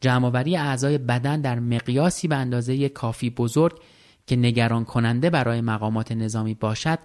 جمعآوری 0.00 0.56
اعضای 0.56 0.98
بدن 0.98 1.40
در 1.40 1.58
مقیاسی 1.58 2.28
به 2.28 2.36
اندازه 2.36 2.88
کافی 2.88 3.30
بزرگ 3.30 3.80
که 4.26 4.36
نگران 4.36 4.84
کننده 4.84 5.30
برای 5.30 5.60
مقامات 5.60 6.12
نظامی 6.12 6.54
باشد 6.54 6.98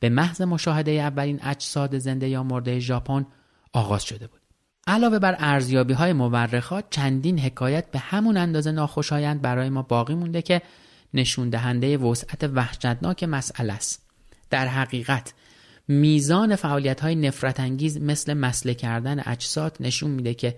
به 0.00 0.08
محض 0.08 0.42
مشاهده 0.42 0.90
اولین 0.90 1.40
اجساد 1.42 1.98
زنده 1.98 2.28
یا 2.28 2.42
مرده 2.42 2.78
ژاپن 2.78 3.26
آغاز 3.72 4.04
شده 4.04 4.26
بود. 4.26 4.40
علاوه 4.86 5.18
بر 5.18 5.36
ارزیابی 5.38 5.94
های 5.94 6.12
مورخات 6.12 6.84
چندین 6.90 7.38
حکایت 7.38 7.90
به 7.90 7.98
همون 7.98 8.36
اندازه 8.36 8.72
ناخوشایند 8.72 9.42
برای 9.42 9.68
ما 9.68 9.82
باقی 9.82 10.14
مونده 10.14 10.42
که 10.42 10.62
نشون 11.14 11.50
دهنده 11.50 11.98
وسعت 11.98 12.44
وحشتناک 12.44 13.24
مسئله 13.24 13.72
است. 13.72 14.06
در 14.50 14.66
حقیقت 14.66 15.34
میزان 15.88 16.56
فعالیت 16.56 17.00
های 17.00 17.14
نفرت 17.14 17.60
انگیز 17.60 18.00
مثل 18.00 18.34
مسله 18.34 18.74
کردن 18.74 19.22
اجساد 19.26 19.76
نشون 19.80 20.10
میده 20.10 20.34
که 20.34 20.56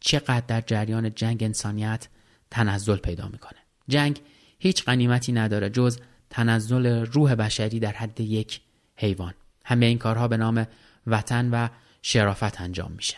چقدر 0.00 0.44
در 0.46 0.60
جریان 0.60 1.14
جنگ 1.14 1.42
انسانیت 1.42 2.08
تنزل 2.50 2.96
پیدا 2.96 3.28
می‌کنه. 3.28 3.58
جنگ 3.88 4.20
هیچ 4.58 4.84
قنیمتی 4.84 5.32
نداره 5.32 5.70
جز 5.70 5.98
تنزل 6.30 6.86
روح 6.86 7.34
بشری 7.34 7.80
در 7.80 7.92
حد 7.92 8.20
یک 8.20 8.60
حیوان. 8.98 9.34
همه 9.64 9.86
این 9.86 9.98
کارها 9.98 10.28
به 10.28 10.36
نام 10.36 10.66
وطن 11.06 11.50
و 11.50 11.68
شرافت 12.02 12.60
انجام 12.60 12.92
میشه. 12.92 13.16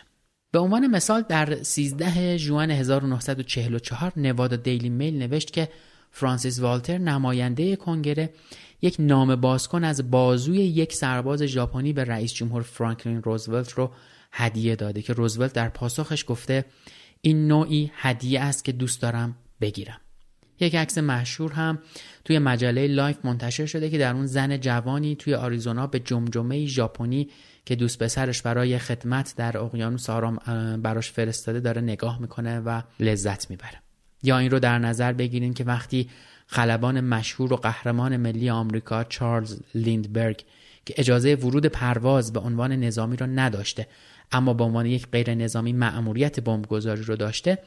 به 0.53 0.59
عنوان 0.59 0.87
مثال 0.87 1.25
در 1.29 1.63
13 1.63 2.37
ژوئن 2.37 2.71
1944 2.71 4.13
نوادا 4.17 4.57
دیلی 4.57 4.89
میل 4.89 5.19
نوشت 5.19 5.51
که 5.51 5.69
فرانسیس 6.11 6.61
والتر 6.61 6.99
نماینده 6.99 7.77
کنگره 7.77 8.31
یک 8.83 8.97
نام 8.99 9.37
بازکن 9.37 9.85
از 9.85 10.11
بازوی 10.11 10.59
یک 10.59 10.93
سرباز 10.93 11.43
ژاپنی 11.43 11.93
به 11.93 12.05
رئیس 12.05 12.33
جمهور 12.33 12.63
فرانکلین 12.63 13.23
روزولت 13.23 13.73
رو 13.73 13.91
هدیه 14.33 14.77
داده 14.77 15.03
که 15.03 15.13
روزولت 15.13 15.53
در 15.53 15.69
پاسخش 15.69 16.25
گفته 16.29 16.65
این 17.21 17.49
نوعی 17.49 17.93
هدیه 17.95 18.41
است 18.41 18.65
که 18.65 18.73
دوست 18.73 19.03
دارم 19.03 19.37
بگیرم. 19.61 20.01
یک 20.61 20.75
عکس 20.75 20.99
مشهور 20.99 21.53
هم 21.53 21.79
توی 22.25 22.39
مجله 22.39 22.87
لایف 22.87 23.17
منتشر 23.25 23.67
شده 23.67 23.91
که 23.91 23.99
در 23.99 24.15
اون 24.15 24.27
زن 24.27 24.57
جوانی 24.57 25.17
توی 25.17 25.35
آریزونا 25.35 25.87
به 25.87 25.99
جمجمه 25.99 26.67
ژاپنی 26.67 27.29
که 27.65 27.77
دوست 27.77 28.03
پسرش 28.03 28.43
برای 28.43 28.79
خدمت 28.79 29.35
در 29.37 29.59
اقیانوس 29.59 30.11
آرام 30.11 30.37
براش 30.77 31.11
فرستاده 31.11 31.61
داره 31.61 31.81
نگاه 31.81 32.21
می‌کنه 32.21 32.61
و 32.61 32.83
لذت 33.01 33.51
می‌بره. 33.51 33.83
یا 34.23 34.39
این 34.39 34.51
رو 34.51 34.59
در 34.59 34.79
نظر 34.79 35.13
بگیریم 35.13 35.55
که 35.55 35.65
وقتی 35.65 36.11
خلبان 36.47 37.01
مشهور 37.01 37.53
و 37.53 37.57
قهرمان 37.57 38.17
ملی 38.17 38.51
آمریکا 38.51 39.05
چارلز 39.05 39.61
لیندبرگ 39.75 40.45
که 40.87 40.95
اجازه 40.97 41.35
ورود 41.35 41.67
پرواز 41.67 42.33
به 42.33 42.41
عنوان 42.41 42.73
نظامی 42.73 43.17
را 43.17 43.27
نداشته 43.27 43.87
اما 44.33 44.55
به 44.55 44.65
عنوان 44.65 44.87
یک 44.87 45.07
غیر 45.13 45.35
نظامی 45.35 45.73
مأموریت 45.73 46.41
بمبگذاری 46.41 47.03
رو 47.03 47.17
داشته 47.17 47.59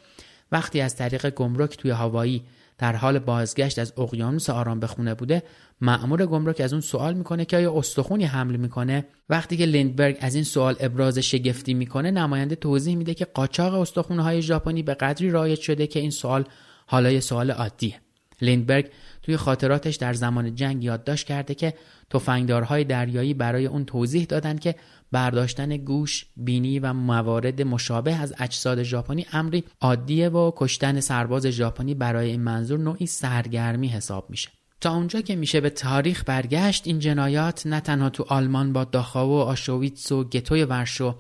وقتی 0.52 0.82
از 0.82 0.96
طریق 0.96 1.30
گمرک 1.30 1.78
توی 1.78 1.92
هوایی 1.92 2.44
در 2.84 2.96
حال 2.96 3.20
بازگشت 3.20 3.80
از 3.80 3.94
اقیانوس 3.98 4.50
آرام 4.50 4.80
به 4.80 4.88
خونه 4.88 5.14
بوده 5.14 5.44
مأمور 5.82 6.26
گمرک 6.26 6.62
از 6.62 6.74
اون 6.74 6.82
سوال 6.82 7.14
می‌کنه 7.14 7.46
که 7.46 7.58
آیا 7.58 7.74
استخونی 7.78 8.26
حمل 8.26 8.56
می‌کنه؟ 8.56 9.06
وقتی 9.30 9.58
که 9.58 9.66
لیندبرگ 9.66 10.18
از 10.22 10.36
این 10.36 10.44
سوال 10.44 10.76
ابراز 10.80 11.18
شگفتی 11.18 11.74
می‌کنه 11.74 12.12
نماینده 12.12 12.56
توضیح 12.56 12.96
میده 12.96 13.14
که 13.14 13.26
قاچاق 13.26 13.74
استخونهای 13.74 14.42
ژاپنی 14.42 14.84
به 14.84 14.94
قدری 14.94 15.30
رایج 15.30 15.60
شده 15.60 15.88
که 15.88 16.00
این 16.00 16.12
سوال 16.12 16.46
حالا 16.88 17.12
یه 17.12 17.20
سوال 17.20 17.52
عادیه. 17.52 17.96
لیندبرگ 18.42 18.90
توی 19.22 19.38
خاطراتش 19.38 19.96
در 19.96 20.14
زمان 20.14 20.56
جنگ 20.56 20.84
یادداشت 20.84 21.28
کرده 21.28 21.56
که 21.56 21.74
تفنگدارهای 22.10 22.84
دریایی 22.84 23.34
برای 23.34 23.66
اون 23.66 23.86
توضیح 23.86 24.26
دادند 24.26 24.60
که 24.60 24.76
برداشتن 25.14 25.78
گوش، 25.78 26.26
بینی 26.38 26.80
و 26.80 26.94
موارد 26.94 27.62
مشابه 27.62 28.16
از 28.16 28.34
اجساد 28.40 28.84
ژاپنی 28.84 29.26
امری 29.34 29.64
عادیه 29.82 30.30
و 30.30 30.52
کشتن 30.56 31.00
سرباز 31.00 31.46
ژاپنی 31.46 31.94
برای 31.94 32.30
این 32.30 32.42
منظور 32.42 32.80
نوعی 32.80 33.06
سرگرمی 33.06 33.88
حساب 33.88 34.30
میشه. 34.30 34.50
تا 34.82 34.96
اونجا 34.96 35.22
که 35.22 35.36
میشه 35.36 35.62
به 35.62 35.70
تاریخ 35.70 36.24
برگشت 36.26 36.88
این 36.88 37.00
جنایات 37.00 37.68
نه 37.68 37.80
تنها 37.80 38.10
تو 38.10 38.26
آلمان 38.28 38.74
با 38.74 38.84
داخاو 38.84 39.32
و 39.32 39.34
آشویتس 39.34 40.12
و 40.12 40.24
گتوی 40.24 40.64
ورشو 40.64 41.16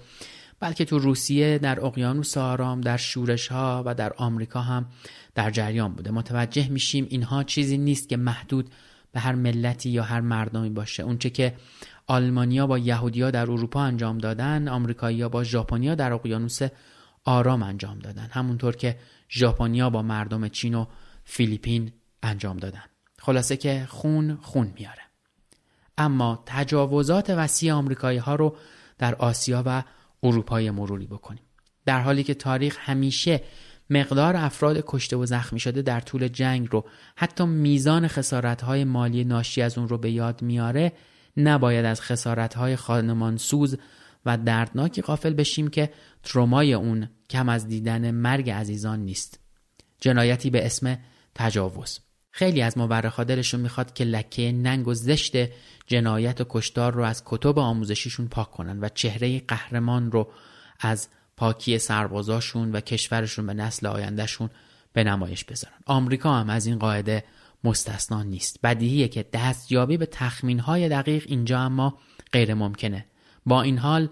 بلکه 0.59 0.85
تو 0.85 0.99
روسیه 0.99 1.57
در 1.57 1.85
اقیانوس 1.85 2.37
آرام 2.37 2.81
در 2.81 2.97
شورش 2.97 3.47
ها 3.47 3.83
و 3.85 3.95
در 3.95 4.13
آمریکا 4.17 4.61
هم 4.61 4.85
در 5.35 5.51
جریان 5.51 5.93
بوده 5.93 6.11
متوجه 6.11 6.69
میشیم 6.69 7.07
اینها 7.09 7.43
چیزی 7.43 7.77
نیست 7.77 8.09
که 8.09 8.17
محدود 8.17 8.69
به 9.11 9.19
هر 9.19 9.35
ملتی 9.35 9.89
یا 9.89 10.03
هر 10.03 10.21
مردمی 10.21 10.69
باشه 10.69 11.03
اونچه 11.03 11.29
که 11.29 11.53
آلمانیا 12.07 12.67
با 12.67 12.77
یهودیا 12.77 13.31
در 13.31 13.51
اروپا 13.51 13.81
انجام 13.81 14.17
دادن 14.17 14.67
آمریکایی‌ها 14.67 15.29
با 15.29 15.43
ژاپنیا 15.43 15.95
در 15.95 16.13
اقیانوس 16.13 16.59
آرام 17.25 17.63
انجام 17.63 17.99
دادن. 17.99 18.27
همونطور 18.31 18.75
که 18.75 18.97
ژاپنیا 19.29 19.89
با 19.89 20.01
مردم 20.01 20.47
چین 20.47 20.75
و 20.75 20.85
فیلیپین 21.23 21.91
انجام 22.23 22.57
دادن. 22.57 22.83
خلاصه 23.19 23.57
که 23.57 23.85
خون 23.89 24.37
خون 24.41 24.73
میاره. 24.75 25.01
اما 25.97 26.43
تجاوزات 26.45 27.29
وسیع 27.29 27.73
آمریکایی 27.73 28.17
ها 28.17 28.35
رو 28.35 28.55
در 28.97 29.15
آسیا 29.15 29.63
و 29.65 29.83
اروپای 30.23 30.71
مروری 30.71 31.07
بکنیم. 31.07 31.43
در 31.85 32.01
حالی 32.01 32.23
که 32.23 32.33
تاریخ 32.33 32.77
همیشه 32.79 33.41
مقدار 33.89 34.35
افراد 34.35 34.83
کشته 34.87 35.15
و 35.15 35.25
زخمی 35.25 35.59
شده 35.59 35.81
در 35.81 35.99
طول 35.99 36.27
جنگ 36.27 36.67
رو 36.71 36.85
حتی 37.15 37.45
میزان 37.45 38.07
خسارتهای 38.07 38.83
مالی 38.83 39.23
ناشی 39.23 39.61
از 39.61 39.77
اون 39.77 39.87
رو 39.87 39.97
به 39.97 40.11
یاد 40.11 40.41
میاره 40.41 40.93
نباید 41.37 41.85
از 41.85 42.01
خسارتهای 42.01 42.75
خانمانسوز 42.75 43.77
و 44.25 44.37
دردناکی 44.37 45.01
قافل 45.01 45.33
بشیم 45.33 45.67
که 45.67 45.93
ترومای 46.23 46.73
اون 46.73 47.09
کم 47.29 47.49
از 47.49 47.67
دیدن 47.67 48.11
مرگ 48.11 48.49
عزیزان 48.49 48.99
نیست. 48.99 49.39
جنایتی 50.01 50.49
به 50.49 50.65
اسم 50.65 50.97
تجاوز. 51.35 51.99
خیلی 52.31 52.61
از 52.61 52.77
مورخا 52.77 53.23
دلشون 53.23 53.59
می‌خواد 53.59 53.93
که 53.93 54.03
لکه 54.03 54.51
ننگ 54.51 54.87
و 54.87 54.93
زشت 54.93 55.35
جنایت 55.87 56.41
و 56.41 56.45
کشتار 56.49 56.93
رو 56.93 57.03
از 57.03 57.23
کتب 57.25 57.59
آموزشیشون 57.59 58.27
پاک 58.27 58.51
کنن 58.51 58.79
و 58.79 58.89
چهره 58.89 59.39
قهرمان 59.39 60.11
رو 60.11 60.31
از 60.79 61.07
پاکی 61.37 61.79
سربازاشون 61.79 62.71
و 62.71 62.79
کشورشون 62.79 63.45
به 63.45 63.53
نسل 63.53 63.87
آیندهشون 63.87 64.49
به 64.93 65.03
نمایش 65.03 65.43
بذارن. 65.43 65.75
آمریکا 65.85 66.33
هم 66.33 66.49
از 66.49 66.65
این 66.65 66.79
قاعده 66.79 67.23
مستثنا 67.63 68.23
نیست. 68.23 68.59
بدیهیه 68.63 69.07
که 69.07 69.25
دستیابی 69.33 69.97
به 69.97 70.05
تخمین 70.05 70.59
های 70.59 70.89
دقیق 70.89 71.23
اینجا 71.27 71.59
اما 71.59 71.97
غیر 72.33 72.53
ممکنه 72.53 73.05
با 73.45 73.61
این 73.61 73.77
حال 73.77 74.09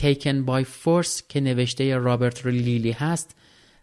Taken 0.00 0.46
by 0.46 0.64
Force 0.64 1.22
که 1.28 1.40
نوشته 1.40 1.96
رابرت 1.96 2.46
لیلی 2.46 2.92
هست 2.92 3.36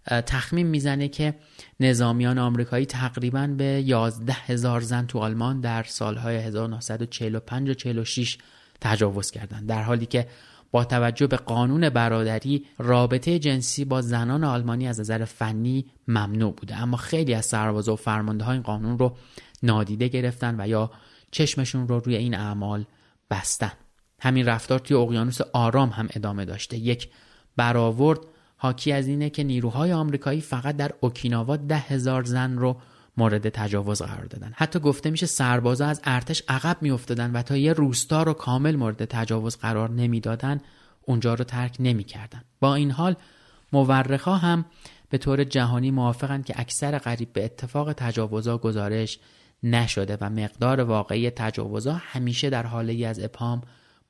تخمین 0.08 0.68
می‌زنه 0.68 1.08
که 1.08 1.36
نظامیان 1.80 2.38
آمریکایی 2.38 2.86
تقریبا 2.86 3.48
به 3.48 3.84
11 3.86 4.34
هزار 4.34 4.82
زن 4.82 5.06
تو 5.06 5.20
آلمان 5.20 5.62
در 5.62 5.84
سالهای 5.84 6.38
1945 6.38 7.70
و 7.70 7.74
46 7.74 8.38
تجاوز 8.82 9.32
کردند. 9.32 9.70
در 9.70 9.84
حالی 9.84 10.06
که 10.06 10.28
با 10.72 10.84
توجه 10.84 11.28
به 11.28 11.38
قانون 11.38 11.90
برادری 11.90 12.66
رابطه 12.78 13.40
جنسی 13.40 13.86
با 13.86 14.02
زنان 14.02 14.44
آلمانی 14.44 14.88
از 14.88 15.00
نظر 15.00 15.26
فنی 15.26 15.86
ممنوع 16.08 16.54
بوده. 16.54 16.82
اما 16.82 16.98
خیلی 16.98 17.34
از 17.34 17.46
سربازا 17.46 17.94
و 17.94 17.96
فرمانده 17.96 18.50
این 18.50 18.62
قانون 18.62 18.98
رو 18.98 19.16
نادیده 19.64 20.08
گرفتن 20.08 20.56
و 20.60 20.68
یا 20.68 20.92
چشمشون 21.32 21.88
رو 21.88 22.00
روی 22.00 22.16
این 22.16 22.36
اعمال 22.36 22.86
بستن. 23.32 23.72
همین 24.20 24.46
رفتار 24.46 24.80
توی 24.80 24.98
اقیانوس 24.98 25.42
آرام 25.42 25.90
هم 25.90 26.08
ادامه 26.16 26.46
داشته. 26.46 26.78
یک 26.78 27.10
برآورد 27.56 28.20
حاکی 28.58 28.92
از 28.92 29.08
اینه 29.08 29.30
که 29.30 29.44
نیروهای 29.44 29.94
آمریکایی 29.94 30.42
فقط 30.42 30.78
در 30.78 30.92
اوکیناوا 31.00 31.58
ده 31.58 31.78
هزار 31.78 32.24
زن 32.24 32.58
رو 32.58 32.78
مورد 33.18 33.50
تجاوز 33.50 34.02
قرار 34.02 34.26
دادن. 34.26 34.52
حتی 34.56 34.80
گفته 34.80 35.10
میشه 35.10 35.26
سربازا 35.26 35.86
از 35.86 36.02
ارتش 36.04 36.44
عقب 36.48 36.78
میافتادن 36.82 37.32
و 37.32 37.42
تا 37.42 37.58
یه 37.58 37.74
روستا 37.74 38.24
رو 38.24 38.34
کامل 38.34 38.76
مورد 38.76 39.06
تجاوز 39.06 39.58
قرار 39.58 39.90
نمی‌دادن 39.90 40.62
اونجا 41.02 41.34
رو 41.34 41.44
ترک 41.44 41.76
نمی‌کردن. 41.80 42.42
با 42.60 42.76
این 42.76 42.92
حال 42.92 43.16
مورخا 43.74 44.36
هم 44.36 44.66
به 45.10 45.18
طور 45.18 45.44
جهانی 45.44 45.92
موافقن 45.92 46.42
که 46.42 46.54
اکثر 46.58 46.98
قریب 46.98 47.34
به 47.34 47.46
اتفاق 47.46 47.94
تجاوزا 47.94 48.58
گزارش 48.58 49.20
نشده 49.64 50.18
و 50.22 50.30
مقدار 50.30 50.82
واقعی 50.82 51.30
تجاوزا 51.30 51.94
همیشه 51.94 52.50
در 52.50 52.66
حاله 52.66 53.08
از 53.08 53.20
ابهام 53.20 53.62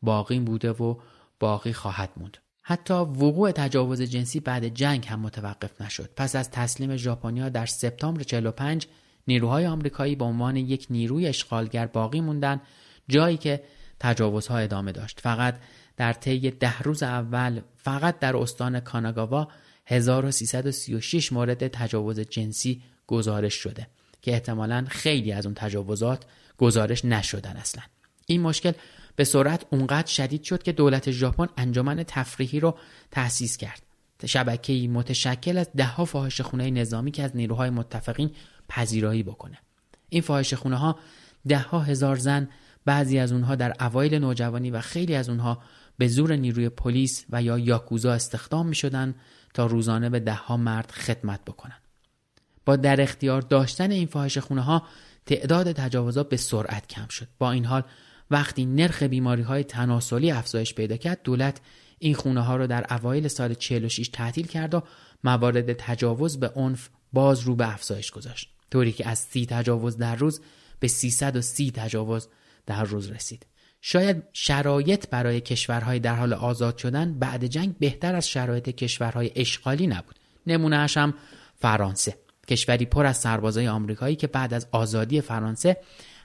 باقی 0.02 0.40
بوده 0.40 0.72
و 0.72 0.96
باقی 1.40 1.74
خواهد 1.74 2.10
موند. 2.18 2.38
حتی 2.72 2.94
وقوع 2.94 3.52
تجاوز 3.52 4.02
جنسی 4.02 4.40
بعد 4.40 4.68
جنگ 4.68 5.08
هم 5.08 5.20
متوقف 5.20 5.82
نشد. 5.82 6.10
پس 6.16 6.36
از 6.36 6.52
تسلیم 6.52 6.96
ژاپنیا 6.96 7.50
در 7.50 7.66
سپتامبر 7.66 8.24
45 8.24 8.88
نیروهای 9.28 9.68
آمریکایی 9.68 10.16
به 10.16 10.26
عنوان 10.26 10.56
یک 10.56 10.88
نیروی 10.90 11.28
اشغالگر 11.28 11.86
باقی 11.86 12.22
موندن 12.22 12.62
جایی 13.08 13.38
که 13.38 13.64
تجاوزها 14.00 14.58
ادامه 14.58 14.92
داشت. 14.92 15.20
فقط 15.20 15.56
در 15.98 16.14
طی 16.14 16.52
ده 16.52 16.80
روز 16.80 17.04
اول 17.04 17.62
فقط 17.78 18.20
در 18.20 18.38
استان 18.38 18.80
کاناگاوا 18.80 19.48
1336 19.86 21.34
مورد 21.34 21.68
تجاوز 21.68 22.20
جنسی 22.20 22.82
گزارش 23.08 23.54
شده 23.54 23.88
که 24.22 24.32
احتمالا 24.32 24.86
خیلی 24.90 25.32
از 25.32 25.46
اون 25.46 25.56
تجاوزات 25.56 26.26
گزارش 26.58 27.06
نشدن 27.06 27.58
اصلا. 27.58 27.84
این 28.26 28.42
مشکل 28.42 28.72
به 29.16 29.24
سرعت 29.24 29.66
اونقدر 29.70 30.08
شدید 30.08 30.44
شد 30.44 30.64
که 30.64 30.72
دولت 30.72 31.12
ژاپن 31.12 31.48
انجمن 31.58 32.04
تفریحی 32.04 32.60
رو 32.60 32.78
تأسیس 33.12 33.58
کرد. 33.58 33.82
شبکه‌ای 34.26 34.88
متشکل 34.88 35.58
از 35.58 35.70
دهها 35.78 36.06
فاحش 36.06 36.42
خونه 36.42 36.70
نظامی 36.70 37.12
که 37.12 37.24
از 37.24 37.36
نیروهای 37.36 37.70
متفقین 37.70 38.32
پذیرایی 38.70 39.24
بکنه. 39.24 39.58
این 40.10 40.22
فاحش 40.22 40.54
خونه 40.54 40.76
ها 40.76 41.00
دهها 41.48 41.80
هزار 41.80 42.16
زن 42.16 42.50
بعضی 42.86 43.20
از 43.20 43.32
اونها 43.32 43.56
در 43.56 43.74
اوایل 43.80 44.16
نوجوانی 44.16 44.72
و 44.72 44.82
خیلی 44.82 45.16
از 45.16 45.30
اونها 45.30 45.62
به 45.98 46.08
زور 46.08 46.36
نیروی 46.36 46.70
پلیس 46.70 47.26
و 47.30 47.44
یا 47.44 47.60
یاکوزا 47.60 48.14
استخدام 48.14 48.68
می 48.68 48.76
شدن 48.76 49.16
تا 49.54 49.66
روزانه 49.66 50.10
به 50.10 50.20
دهها 50.20 50.58
مرد 50.58 50.92
خدمت 50.92 51.46
بکنن. 51.46 51.78
با 52.66 52.76
در 52.76 53.02
اختیار 53.02 53.42
داشتن 53.42 53.92
این 53.92 54.08
فاحش 54.08 54.38
خونه 54.38 54.62
ها 54.62 54.84
تعداد 55.26 55.72
تجاوزات 55.72 56.30
به 56.30 56.38
سرعت 56.38 56.88
کم 56.88 57.08
شد. 57.08 57.28
با 57.40 57.52
این 57.52 57.66
حال 57.66 57.84
وقتی 58.32 58.66
نرخ 58.66 59.04
بیماری 59.04 59.42
های 59.42 59.64
تناسلی 59.64 60.32
افزایش 60.32 60.74
پیدا 60.74 60.98
کرد 60.98 61.20
دولت 61.24 61.62
این 62.00 62.14
خونه 62.14 62.42
ها 62.42 62.56
را 62.56 62.68
در 62.68 62.86
اوایل 62.94 63.28
سال 63.28 63.54
46 63.54 64.10
تعطیل 64.10 64.48
کرد 64.48 64.74
و 64.74 64.84
موارد 65.24 65.74
تجاوز 65.74 66.40
به 66.40 66.50
عنف 66.50 66.90
باز 67.14 67.40
رو 67.40 67.56
به 67.56 67.74
افزایش 67.74 68.12
گذاشت. 68.12 68.50
طوری 68.72 68.92
که 68.92 69.10
از 69.10 69.20
سی 69.20 69.46
تجاوز 69.46 69.98
در 69.98 70.16
روز 70.16 70.42
به 70.80 70.88
330 70.88 71.72
تجاوز 71.72 72.28
در 72.66 72.84
روز 72.84 73.12
رسید. 73.12 73.46
شاید 73.82 74.24
شرایط 74.34 75.10
برای 75.10 75.42
کشورهای 75.42 76.00
در 76.00 76.16
حال 76.16 76.34
آزاد 76.34 76.78
شدن 76.78 77.20
بعد 77.20 77.46
جنگ 77.46 77.78
بهتر 77.78 78.16
از 78.16 78.30
شرایط 78.30 78.70
کشورهای 78.70 79.32
اشغالی 79.36 79.88
نبود. 79.88 80.16
نمونهش 80.48 80.98
هم 80.98 81.14
فرانسه. 81.56 82.18
کشوری 82.48 82.86
پر 82.86 83.06
از 83.06 83.18
سربازای 83.18 83.68
آمریکایی 83.68 84.16
که 84.16 84.28
بعد 84.28 84.54
از 84.54 84.68
آزادی 84.72 85.22
فرانسه 85.22 85.78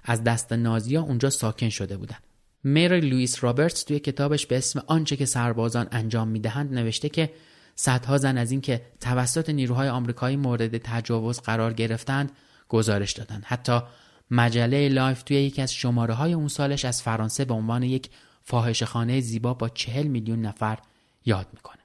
از 0.07 0.25
دست 0.25 0.53
نازیا 0.53 1.03
اونجا 1.03 1.31
ساکن 1.31 1.69
شده 1.69 1.97
بودند 1.97 2.23
مری 2.65 3.01
لوئیس 3.01 3.45
رابرتس 3.45 3.83
توی 3.83 3.99
کتابش 3.99 4.47
به 4.47 4.57
اسم 4.57 4.83
آنچه 4.87 5.17
که 5.17 5.25
سربازان 5.25 5.89
انجام 5.93 6.29
می‌دهند 6.29 6.75
نوشته 6.75 7.09
که 7.09 7.33
صدها 7.75 8.19
زن 8.19 8.39
از 8.39 8.51
اینکه 8.51 8.83
توسط 9.01 9.51
نیروهای 9.51 9.89
آمریکایی 9.89 10.37
مورد 10.37 10.79
تجاوز 10.79 11.41
قرار 11.41 11.73
گرفتند 11.73 12.33
گزارش 12.69 13.13
دادند. 13.13 13.43
حتی 13.47 13.81
مجله 14.31 14.89
لایف 14.89 15.23
توی 15.23 15.37
یکی 15.37 15.63
از 15.63 15.75
شماره 15.75 16.15
های 16.15 16.33
اون 16.33 16.49
سالش 16.49 16.85
از 16.85 17.03
فرانسه 17.03 17.45
به 17.45 17.55
عنوان 17.55 17.83
یک 17.83 18.11
فاحشهخانه 18.43 19.21
زیبا 19.21 19.55
با 19.55 19.69
چهل 19.69 20.07
میلیون 20.07 20.41
نفر 20.41 20.79
یاد 21.25 21.47
می‌کنه. 21.53 21.83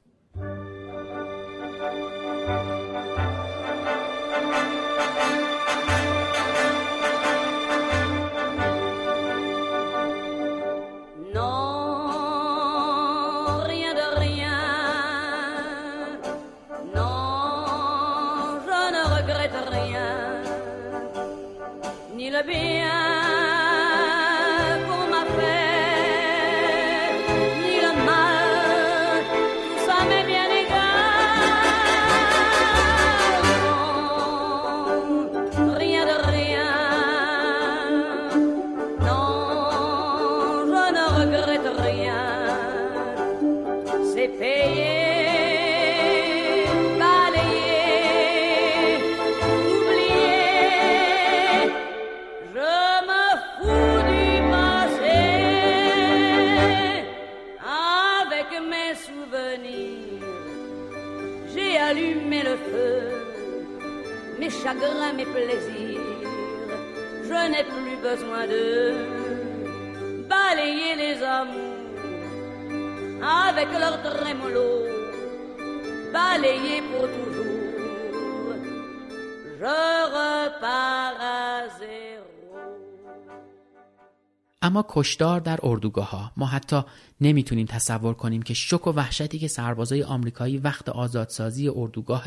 اما 84.61 84.85
کشدار 84.89 85.39
در 85.39 85.59
اردوگاه 85.63 86.09
ها 86.09 86.31
ما 86.37 86.45
حتی 86.45 86.81
نمی‌تونیم 87.21 87.67
تصور 87.67 88.13
کنیم 88.13 88.41
که 88.41 88.53
شک 88.53 88.87
و 88.87 88.91
وحشتی 88.91 89.39
که 89.39 89.47
سربازای 89.47 90.03
آمریکایی 90.03 90.57
وقت 90.57 90.89
آزادسازی 90.89 91.69
اردوگاه 91.69 92.23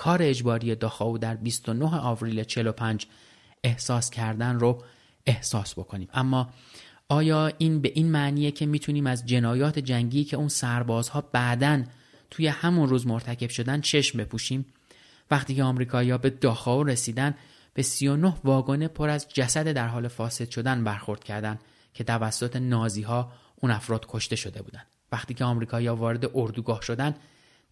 کار 0.00 0.22
اجباری 0.22 0.74
داخاو 0.74 1.18
در 1.18 1.36
29 1.36 1.96
آوریل 1.96 2.44
45 2.44 3.06
احساس 3.64 4.10
کردن 4.10 4.58
رو 4.58 4.82
احساس 5.26 5.78
بکنیم. 5.78 6.08
اما 6.14 6.50
آیا 7.08 7.52
این 7.58 7.80
به 7.80 7.92
این 7.94 8.10
معنیه 8.10 8.50
که 8.50 8.66
می‌تونیم 8.66 9.06
از 9.06 9.26
جنایات 9.26 9.78
جنگی 9.78 10.24
که 10.24 10.36
اون 10.36 10.48
سربازها 10.48 11.20
بعداً 11.20 11.82
توی 12.30 12.46
همون 12.46 12.88
روز 12.88 13.06
مرتکب 13.06 13.50
شدن 13.50 13.80
چشم 13.80 14.18
بپوشیم؟ 14.18 14.66
وقتی 15.30 15.54
که 15.54 15.62
آمریکایی‌ها 15.62 16.18
به 16.18 16.30
داخاو 16.30 16.84
رسیدن 16.84 17.34
به 17.74 17.82
39 17.82 18.34
واگن 18.44 18.86
پر 18.86 19.08
از 19.08 19.28
جسد 19.28 19.72
در 19.72 19.88
حال 19.88 20.08
فاسد 20.08 20.50
شدن 20.50 20.84
برخورد 20.84 21.24
کردند 21.24 21.60
که 21.94 22.04
توسط 22.04 22.56
نازی 22.56 23.02
ها 23.02 23.32
اون 23.56 23.72
افراد 23.72 24.06
کشته 24.08 24.36
شده 24.36 24.62
بودند 24.62 24.86
وقتی 25.12 25.34
که 25.34 25.44
آمریکایی‌ها 25.44 25.96
وارد 25.96 26.30
اردوگاه 26.34 26.82
شدند 26.82 27.16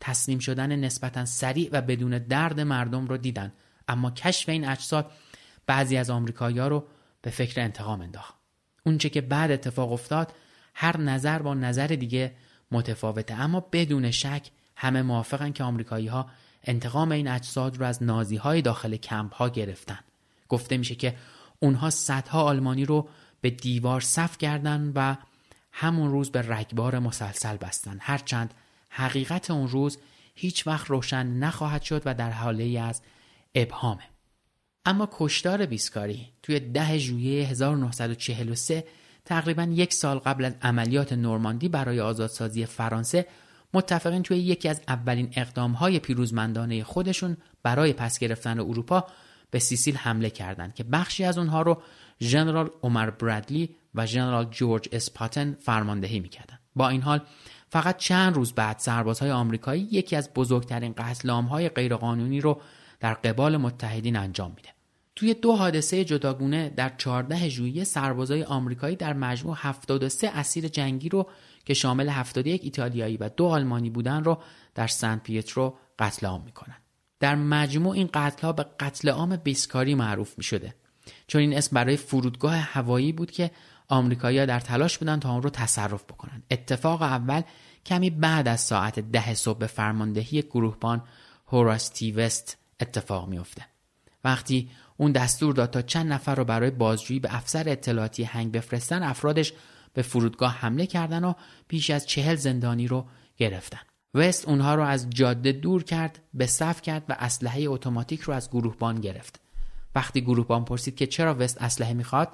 تسلیم 0.00 0.38
شدن 0.38 0.76
نسبتا 0.76 1.24
سریع 1.24 1.68
و 1.72 1.80
بدون 1.80 2.18
درد 2.18 2.60
مردم 2.60 3.06
رو 3.06 3.16
دیدن. 3.16 3.52
اما 3.88 4.10
کشف 4.10 4.48
این 4.48 4.68
اجساد 4.68 5.10
بعضی 5.66 5.96
از 5.96 6.10
آمریکایی‌ها 6.10 6.68
رو 6.68 6.84
به 7.22 7.30
فکر 7.30 7.60
انتقام 7.60 8.00
انداخت. 8.00 8.34
اونچه 8.86 9.08
که 9.08 9.20
بعد 9.20 9.50
اتفاق 9.50 9.92
افتاد 9.92 10.32
هر 10.74 10.96
نظر 10.96 11.38
با 11.38 11.54
نظر 11.54 11.86
دیگه 11.86 12.34
متفاوته. 12.70 13.34
اما 13.34 13.60
بدون 13.72 14.10
شک 14.10 14.50
همه 14.76 15.02
موافقن 15.02 15.52
که 15.52 15.64
آمریکایی 15.64 16.06
ها 16.06 16.30
انتقام 16.64 17.12
این 17.12 17.28
اجساد 17.28 17.76
رو 17.76 17.86
از 17.86 18.02
نازی 18.02 18.36
های 18.36 18.62
داخل 18.62 18.96
کمپ 18.96 19.34
ها 19.34 19.48
گرفتن. 19.48 19.98
گفته 20.48 20.76
میشه 20.76 20.94
که 20.94 21.16
اونها 21.60 21.90
صدها 21.90 22.42
آلمانی 22.42 22.84
رو 22.84 23.08
به 23.40 23.50
دیوار 23.50 24.00
صف 24.00 24.38
کردن 24.38 24.92
و 24.94 25.16
همون 25.72 26.10
روز 26.10 26.30
به 26.30 26.42
رگبار 26.42 26.98
مسلسل 26.98 27.56
بستن. 27.56 27.98
هرچند 28.00 28.54
حقیقت 28.88 29.50
اون 29.50 29.68
روز 29.68 29.98
هیچ 30.34 30.66
وقت 30.66 30.86
روشن 30.90 31.26
نخواهد 31.26 31.82
شد 31.82 32.02
و 32.04 32.14
در 32.14 32.30
حاله 32.30 32.80
از 32.80 33.02
ابهامه. 33.54 34.02
اما 34.84 35.08
کشتار 35.12 35.66
بیسکاری 35.66 36.28
توی 36.42 36.60
ده 36.60 36.98
ژوئیه 36.98 37.48
1943 37.48 38.84
تقریبا 39.24 39.62
یک 39.62 39.94
سال 39.94 40.18
قبل 40.18 40.44
از 40.44 40.54
عملیات 40.62 41.12
نورماندی 41.12 41.68
برای 41.68 42.00
آزادسازی 42.00 42.66
فرانسه 42.66 43.26
متفقین 43.74 44.22
توی 44.22 44.38
یکی 44.38 44.68
از 44.68 44.80
اولین 44.88 45.32
اقدامهای 45.36 45.98
پیروزمندانه 45.98 46.84
خودشون 46.84 47.36
برای 47.62 47.92
پس 47.92 48.18
گرفتن 48.18 48.60
اروپا 48.60 49.06
به 49.50 49.58
سیسیل 49.58 49.96
حمله 49.96 50.30
کردند 50.30 50.74
که 50.74 50.84
بخشی 50.84 51.24
از 51.24 51.38
اونها 51.38 51.62
رو 51.62 51.82
ژنرال 52.20 52.70
عمر 52.82 53.10
برادلی 53.10 53.76
و 53.94 54.06
ژنرال 54.06 54.44
جورج 54.44 54.88
اسپاتن 54.92 55.56
فرماندهی 55.60 56.20
می‌کردند. 56.20 56.57
با 56.78 56.88
این 56.88 57.02
حال 57.02 57.20
فقط 57.70 57.96
چند 57.96 58.34
روز 58.34 58.52
بعد 58.52 58.78
سربازهای 58.78 59.30
آمریکایی 59.30 59.88
یکی 59.90 60.16
از 60.16 60.30
بزرگترین 60.34 60.94
قتل 60.98 61.30
های 61.30 61.68
غیرقانونی 61.68 62.40
رو 62.40 62.60
در 63.00 63.14
قبال 63.14 63.56
متحدین 63.56 64.16
انجام 64.16 64.52
میده 64.56 64.68
توی 65.16 65.34
دو 65.34 65.56
حادثه 65.56 66.04
جداگونه 66.04 66.68
در 66.76 66.92
14 66.98 67.48
ژوئیه 67.48 67.84
سربازای 67.84 68.44
آمریکایی 68.44 68.96
در 68.96 69.12
مجموع 69.12 69.56
73 69.58 70.28
اسیر 70.28 70.68
جنگی 70.68 71.08
رو 71.08 71.28
که 71.64 71.74
شامل 71.74 72.08
71 72.08 72.60
ایتالیایی 72.64 73.16
و 73.16 73.28
دو 73.28 73.46
آلمانی 73.46 73.90
بودن 73.90 74.24
رو 74.24 74.38
در 74.74 74.86
سن 74.86 75.18
پیترو 75.18 75.78
قتل 75.98 76.26
عام 76.26 76.42
می‌کنن. 76.44 76.76
در 77.20 77.34
مجموع 77.34 77.94
این 77.94 78.10
قتل 78.14 78.42
ها 78.42 78.52
به 78.52 78.66
قتل 78.80 79.08
عام 79.08 79.36
بیسکاری 79.36 79.94
معروف 79.94 80.38
می 80.38 80.44
شده. 80.44 80.74
چون 81.26 81.40
این 81.40 81.56
اسم 81.56 81.76
برای 81.76 81.96
فرودگاه 81.96 82.54
هوایی 82.54 83.12
بود 83.12 83.30
که 83.30 83.50
آمریکایی‌ها 83.88 84.46
در 84.46 84.60
تلاش 84.60 84.98
بودن 84.98 85.20
تا 85.20 85.30
آن 85.30 85.42
رو 85.42 85.50
تصرف 85.50 86.04
بکنن. 86.04 86.42
اتفاق 86.50 87.02
اول 87.02 87.42
کمی 87.86 88.10
بعد 88.10 88.48
از 88.48 88.60
ساعت 88.60 89.00
ده 89.00 89.34
صبح 89.34 89.66
فرماندهی 89.66 90.42
گروهبان 90.42 91.02
هوراستی 91.46 92.12
وست 92.12 92.58
اتفاق 92.80 93.28
میافته. 93.28 93.62
وقتی 94.24 94.70
اون 94.96 95.12
دستور 95.12 95.54
داد 95.54 95.70
تا 95.70 95.82
چند 95.82 96.12
نفر 96.12 96.34
رو 96.34 96.44
برای 96.44 96.70
بازجویی 96.70 97.20
به 97.20 97.36
افسر 97.36 97.68
اطلاعاتی 97.68 98.24
هنگ 98.24 98.52
بفرستن 98.52 99.02
افرادش 99.02 99.52
به 99.94 100.02
فرودگاه 100.02 100.52
حمله 100.52 100.86
کردن 100.86 101.24
و 101.24 101.32
بیش 101.68 101.90
از 101.90 102.06
چهل 102.06 102.34
زندانی 102.34 102.86
رو 102.86 103.06
گرفتن 103.36 103.80
وست 104.14 104.48
اونها 104.48 104.74
رو 104.74 104.82
از 104.82 105.10
جاده 105.10 105.52
دور 105.52 105.84
کرد 105.84 106.20
به 106.34 106.46
صف 106.46 106.82
کرد 106.82 107.04
و 107.08 107.16
اسلحه 107.18 107.62
اتوماتیک 107.62 108.20
رو 108.20 108.34
از 108.34 108.50
گروهبان 108.50 109.00
گرفت 109.00 109.40
وقتی 109.94 110.20
گروهبان 110.20 110.64
پرسید 110.64 110.96
که 110.96 111.06
چرا 111.06 111.36
وست 111.38 111.62
اسلحه 111.62 111.94
می‌خواد 111.94 112.28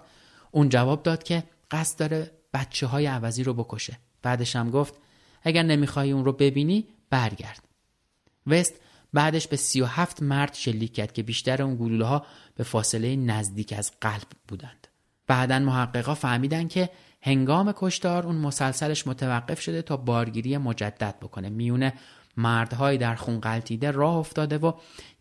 اون 0.54 0.68
جواب 0.68 1.02
داد 1.02 1.22
که 1.22 1.44
قصد 1.70 1.98
داره 1.98 2.30
بچه 2.54 2.86
های 2.86 3.06
عوضی 3.06 3.44
رو 3.44 3.54
بکشه. 3.54 3.98
بعدش 4.22 4.56
هم 4.56 4.70
گفت 4.70 4.94
اگر 5.42 5.62
نمی‌خوای 5.62 6.12
اون 6.12 6.24
رو 6.24 6.32
ببینی 6.32 6.86
برگرد. 7.10 7.62
وست 8.46 8.74
بعدش 9.12 9.48
به 9.48 9.56
37 9.56 10.22
مرد 10.22 10.54
شلیک 10.54 10.94
کرد 10.94 11.12
که 11.12 11.22
بیشتر 11.22 11.62
اون 11.62 11.76
گلوله 11.76 12.04
ها 12.04 12.26
به 12.56 12.64
فاصله 12.64 13.16
نزدیک 13.16 13.74
از 13.78 13.92
قلب 14.00 14.26
بودند. 14.48 14.88
بعدا 15.26 15.58
محققا 15.58 16.14
فهمیدن 16.14 16.68
که 16.68 16.90
هنگام 17.22 17.72
کشتار 17.76 18.26
اون 18.26 18.36
مسلسلش 18.36 19.06
متوقف 19.06 19.60
شده 19.60 19.82
تا 19.82 19.96
بارگیری 19.96 20.58
مجدد 20.58 21.14
بکنه. 21.22 21.48
میونه 21.48 21.92
مردهایی 22.36 22.98
در 22.98 23.14
خون 23.14 23.40
قلتیده 23.40 23.90
راه 23.90 24.16
افتاده 24.16 24.58
و 24.58 24.72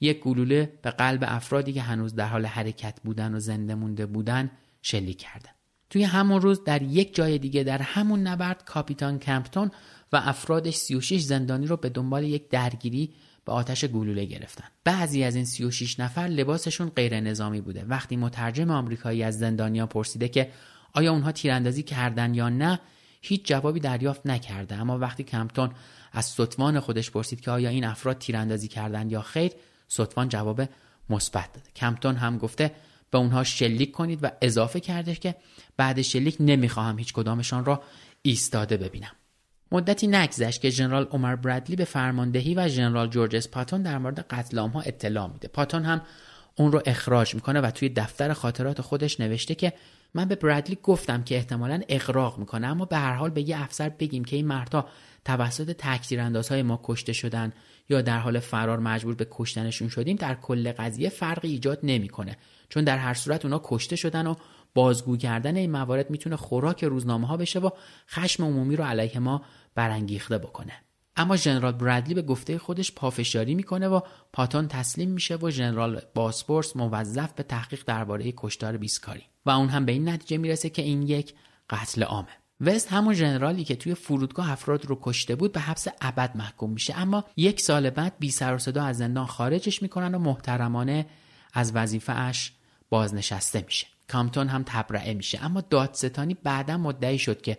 یک 0.02 0.20
گلوله 0.20 0.74
به 0.82 0.92
قلب 0.92 1.24
افرادی 1.28 1.74
که 1.74 1.82
هنوز 1.82 2.16
در 2.16 2.28
حال 2.28 2.46
حرکت 2.46 3.00
بودن 3.04 3.36
و 3.36 3.40
زنده 3.40 3.76
مونده 3.76 4.06
بودن 4.06 4.52
شلیک 4.84 5.18
کرده 5.18 5.50
توی 5.90 6.04
همون 6.04 6.42
روز 6.42 6.64
در 6.64 6.82
یک 6.82 7.16
جای 7.16 7.38
دیگه 7.38 7.64
در 7.64 7.82
همون 7.82 8.28
نبرد 8.28 8.66
کاپیتان 8.66 9.20
کمپتون 9.20 9.72
و 10.14 10.22
افرادش 10.24 10.76
36 10.76 11.22
زندانی 11.22 11.68
رو 11.68 11.78
به 11.78 11.90
دنبال 11.90 12.24
یک 12.24 12.50
درگیری 12.50 13.14
به 13.46 13.52
آتش 13.52 13.86
گلوله 13.86 14.26
گرفتن. 14.26 14.68
بعضی 14.84 15.24
از 15.24 15.36
این 15.36 15.46
36 15.46 16.00
نفر 16.00 16.22
لباسشون 16.22 16.90
غیر 16.90 17.20
نظامی 17.20 17.62
بوده. 17.62 17.86
وقتی 17.88 18.16
مترجم 18.16 18.72
آمریکایی 18.72 19.24
از 19.24 19.40
زندانیا 19.40 19.88
پرسیده 19.88 20.28
که 20.28 20.52
آیا 20.94 21.12
اونها 21.12 21.32
تیراندازی 21.32 21.84
کردن 21.84 22.34
یا 22.34 22.50
نه 22.50 22.80
هیچ 23.22 23.46
جوابی 23.46 23.80
دریافت 23.80 24.26
نکرده. 24.26 24.76
اما 24.76 24.98
وقتی 24.98 25.24
کمپتون 25.24 25.72
از 26.12 26.26
ستوان 26.26 26.80
خودش 26.80 27.12
پرسید 27.12 27.42
که 27.42 27.52
آیا 27.52 27.70
این 27.70 27.84
افراد 27.86 28.18
تیراندازی 28.18 28.68
کردند 28.68 29.12
یا 29.12 29.22
خیر 29.22 29.52
ستوان 29.88 30.30
جواب 30.30 30.62
مثبت 31.10 31.54
داده. 31.54 31.70
کمپتون 31.76 32.16
هم 32.16 32.38
گفته 32.38 32.72
به 33.14 33.20
اونها 33.20 33.44
شلیک 33.44 33.92
کنید 33.92 34.20
و 34.22 34.32
اضافه 34.42 34.80
کرده 34.80 35.16
که 35.16 35.36
بعد 35.78 36.02
شلیک 36.02 36.36
نمی‌خواهم 36.40 36.98
هیچ 36.98 37.14
کدامشان 37.14 37.66
را 37.66 37.84
ایستاده 38.22 38.78
ببینم. 38.78 39.12
مدتی 39.72 40.08
نگذشت 40.08 40.62
که 40.62 40.70
ژنرال 40.70 41.08
عمر 41.12 41.36
برادلی 41.36 41.76
به 41.76 41.86
فرماندهی 41.86 42.56
و 42.56 42.68
ژنرال 42.68 43.08
جورج 43.10 43.48
پاتون 43.48 43.82
در 43.82 43.98
مورد 43.98 44.20
قتل 44.20 44.58
ها 44.58 44.82
اطلاع 44.82 45.28
میده. 45.28 45.48
پاتون 45.48 45.84
هم 45.84 46.02
اون 46.56 46.72
رو 46.72 46.82
اخراج 46.86 47.36
می‌کنه 47.36 47.62
و 47.62 47.72
توی 47.72 47.90
دفتر 47.90 48.34
خاطرات 48.34 48.82
خودش 48.82 49.20
نوشته 49.20 49.56
که 49.56 49.74
من 50.14 50.28
به 50.28 50.36
برادلی 50.36 50.78
گفتم 50.84 51.24
که 51.24 51.36
احتمالا 51.36 51.82
اقراق 51.90 52.40
می‌کنه 52.40 52.68
اما 52.68 52.86
به 52.86 52.98
هر 52.98 53.14
حال 53.14 53.30
به 53.30 53.50
یه 53.50 53.64
افسر 53.64 53.90
بگیم 53.90 54.26
که 54.26 54.36
این 54.36 54.48
مردها 54.48 54.88
توسط 55.26 55.76
تکتیراندازهای 55.78 56.62
ما 56.62 56.80
کشته 56.84 57.14
شدن 57.14 57.54
یا 57.90 58.02
در 58.02 58.20
حال 58.20 58.40
فرار 58.40 58.80
مجبور 58.80 59.16
به 59.16 59.28
کشتنشون 59.32 59.90
شدیم 59.90 60.16
در 60.16 60.36
کل 60.36 60.72
قضیه 60.72 61.10
فرقی 61.10 61.48
ایجاد 61.48 61.80
نمی‌کنه. 61.84 62.38
چون 62.74 62.84
در 62.84 62.98
هر 62.98 63.14
صورت 63.14 63.46
اونا 63.46 63.62
کشته 63.64 63.96
شدن 63.96 64.28
و 64.28 64.36
بازگو 64.74 65.18
کردن 65.18 65.56
این 65.56 65.72
موارد 65.72 66.10
می‌تونه 66.10 66.36
خوراک 66.36 66.84
روزنامه 66.84 67.28
ها 67.28 67.38
بشه 67.38 67.60
و 67.60 67.70
خشم 68.10 68.44
عمومی 68.44 68.76
رو 68.76 68.84
علیه 68.84 69.20
ما 69.20 69.42
برانگیخته 69.76 70.38
بکنه. 70.38 70.74
اما 71.16 71.36
ژنرال 71.36 71.72
برادلی 71.72 72.14
به 72.14 72.22
گفته 72.22 72.58
خودش 72.58 72.92
پافشاری 72.92 73.56
می‌کنه 73.56 73.88
و 73.88 74.00
پاتون 74.34 74.68
تسلیم 74.68 75.10
میشه 75.10 75.36
و 75.36 75.50
ژنرال 75.50 76.02
باسپورس 76.16 76.76
موظف 76.76 77.34
به 77.34 77.44
تحقیق 77.44 77.84
درباره 77.86 78.34
کشتار 78.38 78.78
بیسکاری. 78.78 79.24
و 79.46 79.50
اون 79.50 79.70
هم 79.70 79.86
به 79.86 79.92
این 79.92 80.10
نتیجه 80.10 80.38
می‌رسه 80.38 80.70
که 80.70 80.82
این 80.82 81.02
یک 81.02 81.34
قتل 81.70 82.04
عامه. 82.04 82.28
وست 82.62 82.92
همون 82.92 83.14
ژنرالی 83.14 83.64
که 83.64 83.76
توی 83.76 83.94
فرودگاه 83.94 84.52
افراد 84.52 84.86
رو 84.86 85.00
کشته 85.02 85.36
بود 85.36 85.52
به 85.52 85.60
حبس 85.60 85.88
ابد 86.02 86.32
محکوم 86.36 86.70
میشه. 86.70 87.00
اما 87.00 87.24
یک 87.38 87.62
سال 87.62 87.90
بعد 87.90 88.14
بی 88.20 88.32
سر 88.32 88.56
و 88.56 88.58
صدا 88.58 88.84
از 88.84 88.98
زندان 88.98 89.26
خارجش 89.26 89.82
می‌کنن 89.82 90.16
و 90.16 90.20
محترمانه 90.20 91.06
از 91.54 91.72
وظیفه 91.76 92.14
اش 92.14 92.54
بازنشسته 92.94 93.64
میشه. 93.66 93.88
کامتون 94.08 94.48
هم 94.48 94.64
تبرئه 94.66 95.14
میشه. 95.14 95.46
اما 95.46 95.62
دادستانی 95.62 96.34
بعدا 96.34 96.78
مدعی 96.78 97.20
شد 97.20 97.42
که 97.42 97.58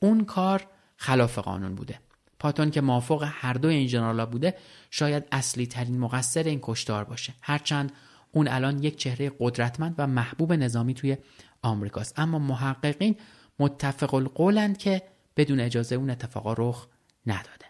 اون 0.00 0.24
کار 0.24 0.66
خلاف 0.96 1.38
قانون 1.38 1.74
بوده. 1.74 2.00
پاتون 2.38 2.70
که 2.70 2.80
موافق 2.80 3.28
هر 3.32 3.52
دو 3.52 3.68
این 3.68 3.86
جنرالا 3.86 4.26
بوده 4.26 4.54
شاید 4.90 5.28
اصلی 5.32 5.66
ترین 5.66 5.98
مقصر 5.98 6.42
این 6.42 6.58
کشتار 6.62 7.04
باشه. 7.04 7.34
هرچند 7.42 7.92
اون 8.32 8.48
الان 8.48 8.82
یک 8.82 8.96
چهره 8.96 9.32
قدرتمند 9.38 9.94
و 9.98 10.06
محبوب 10.06 10.52
نظامی 10.52 10.94
توی 10.94 11.16
آمریکاست. 11.62 12.18
اما 12.18 12.38
محققین 12.38 13.16
متفق 13.58 14.14
القولند 14.14 14.78
که 14.78 15.02
بدون 15.36 15.60
اجازه 15.60 15.94
اون 15.94 16.10
اتفاقا 16.10 16.54
رخ 16.58 16.86
نداده. 17.26 17.66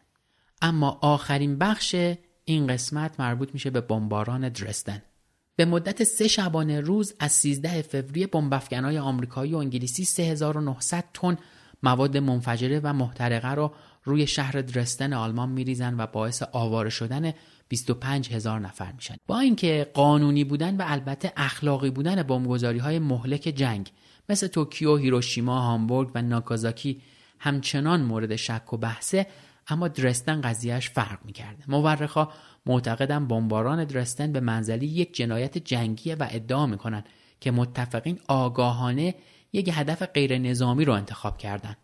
اما 0.63 0.99
آخرین 1.03 1.59
بخش 1.59 1.95
این 2.45 2.67
قسمت 2.67 3.21
مربوط 3.21 3.55
میشه 3.55 3.71
به 3.71 3.81
بمباران 3.81 4.49
درستن. 4.49 5.03
به 5.59 5.65
مدت 5.65 6.05
سه 6.05 6.29
شبانه 6.29 6.81
روز 6.81 7.15
از 7.19 7.33
13 7.33 7.83
فوریه 7.83 8.27
بمبافکنهای 8.27 8.99
آمریکایی 8.99 9.55
و 9.55 9.57
انگلیسی 9.57 10.05
3900 10.05 11.05
تن 11.15 11.37
مواد 11.83 12.17
منفجره 12.17 12.81
و 12.85 12.93
محترقه 12.93 13.51
رو 13.51 13.73
روی 14.05 14.27
شهر 14.27 14.61
درستن 14.61 15.13
آلمان 15.13 15.49
میریزن 15.49 16.01
و 16.01 16.07
باعث 16.07 16.43
آواره 16.53 16.91
شدن 16.91 17.33
25 17.69 18.33
هزار 18.33 18.61
نفر 18.61 18.93
میشن. 18.93 19.17
با 19.27 19.39
اینکه 19.39 19.91
قانونی 19.95 20.45
بودن 20.45 20.77
و 20.77 20.83
البته 20.87 21.33
اخلاقی 21.37 21.91
بودن 21.91 22.23
بمبگذاری 22.23 22.79
های 22.79 22.99
مهلک 22.99 23.43
جنگ 23.43 23.91
مثل 24.29 24.47
توکیو، 24.47 24.97
هیروشیما، 24.97 25.61
هامبورگ 25.61 26.11
و 26.15 26.23
ناکازاکی 26.23 27.01
همچنان 27.39 28.03
مورد 28.03 28.37
شک 28.37 28.73
و 28.73 28.77
بحثه 28.77 29.27
اما 29.69 29.89
درستن 29.89 30.41
قضیهش 30.41 30.91
فرق 30.91 31.19
می‌کرده 31.25 31.65
مورخا 31.69 32.29
معتقدن 32.67 33.27
بمباران 33.27 33.85
درستن 33.85 34.33
به 34.33 34.41
منزلی 34.41 34.87
یک 34.87 35.15
جنایت 35.15 35.59
جنگیه 35.59 36.15
و 36.15 36.27
ادعا 36.31 36.67
می‌کنن 36.67 37.05
که 37.41 37.51
متفقین 37.51 38.21
آگاهانه 38.29 39.15
یک 39.53 39.71
هدف 39.73 40.03
غیر 40.03 40.39
نظامی 40.39 40.85
رو 40.85 40.93
انتخاب 40.93 41.39
کردند. 41.39 41.77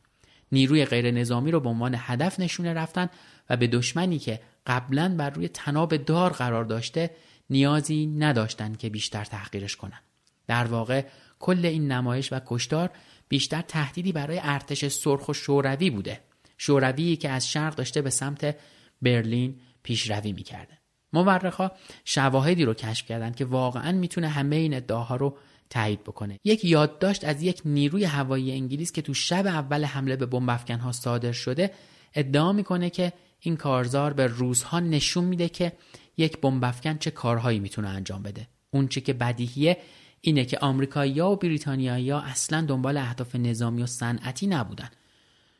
نیروی 0.52 0.84
غیر 0.84 1.10
نظامی 1.10 1.50
رو 1.50 1.60
به 1.60 1.68
عنوان 1.68 1.94
هدف 1.98 2.40
نشونه 2.40 2.74
رفتن 2.74 3.08
و 3.50 3.56
به 3.56 3.66
دشمنی 3.66 4.18
که 4.18 4.40
قبلا 4.66 5.14
بر 5.18 5.30
روی 5.30 5.48
تناب 5.48 5.96
دار 5.96 6.32
قرار 6.32 6.64
داشته 6.64 7.10
نیازی 7.50 8.06
نداشتند 8.06 8.78
که 8.78 8.90
بیشتر 8.90 9.24
تحقیرش 9.24 9.76
کنند. 9.76 10.02
در 10.46 10.64
واقع 10.64 11.04
کل 11.38 11.66
این 11.66 11.92
نمایش 11.92 12.32
و 12.32 12.40
کشتار 12.46 12.90
بیشتر 13.28 13.60
تهدیدی 13.60 14.12
برای 14.12 14.40
ارتش 14.42 14.88
سرخ 14.88 15.28
و 15.28 15.32
شوروی 15.32 15.90
بوده. 15.90 16.20
شوروی 16.58 17.16
که 17.16 17.30
از 17.30 17.48
شرق 17.48 17.74
داشته 17.74 18.02
به 18.02 18.10
سمت 18.10 18.56
برلین 19.02 19.60
پیشروی 19.82 20.32
می‌کرده. 20.32 20.78
مورخا 21.12 21.70
شواهدی 22.04 22.64
رو 22.64 22.74
کشف 22.74 23.06
کردند 23.06 23.36
که 23.36 23.44
واقعا 23.44 23.92
می‌تونه 23.92 24.28
همه 24.28 24.56
این 24.56 24.74
ادعاها 24.74 25.16
رو 25.16 25.36
تایید 25.70 26.02
بکنه. 26.04 26.38
یک 26.44 26.64
یادداشت 26.64 27.24
از 27.24 27.42
یک 27.42 27.62
نیروی 27.64 28.04
هوایی 28.04 28.52
انگلیس 28.52 28.92
که 28.92 29.02
تو 29.02 29.14
شب 29.14 29.46
اول 29.46 29.84
حمله 29.84 30.16
به 30.16 30.26
بمب 30.26 30.70
ها 30.70 30.92
صادر 30.92 31.32
شده 31.32 31.70
ادعا 32.14 32.52
می‌کنه 32.52 32.90
که 32.90 33.12
این 33.40 33.56
کارزار 33.56 34.12
به 34.12 34.26
روزها 34.26 34.80
نشون 34.80 35.24
میده 35.24 35.48
که 35.48 35.72
یک 36.16 36.40
بمب 36.40 36.98
چه 37.00 37.10
کارهایی 37.10 37.58
می‌تونه 37.60 37.88
انجام 37.88 38.22
بده. 38.22 38.48
اون 38.70 38.88
چه 38.88 39.00
که 39.00 39.12
بدیهیه 39.12 39.76
اینه 40.20 40.44
که 40.44 40.58
آمریکایی‌ها 40.58 41.32
و 41.32 41.36
بریتانیایی‌ها 41.36 42.20
اصلا 42.20 42.60
دنبال 42.60 42.96
اهداف 42.96 43.36
نظامی 43.36 43.82
و 43.82 43.86
صنعتی 43.86 44.46
نبودن. 44.46 44.90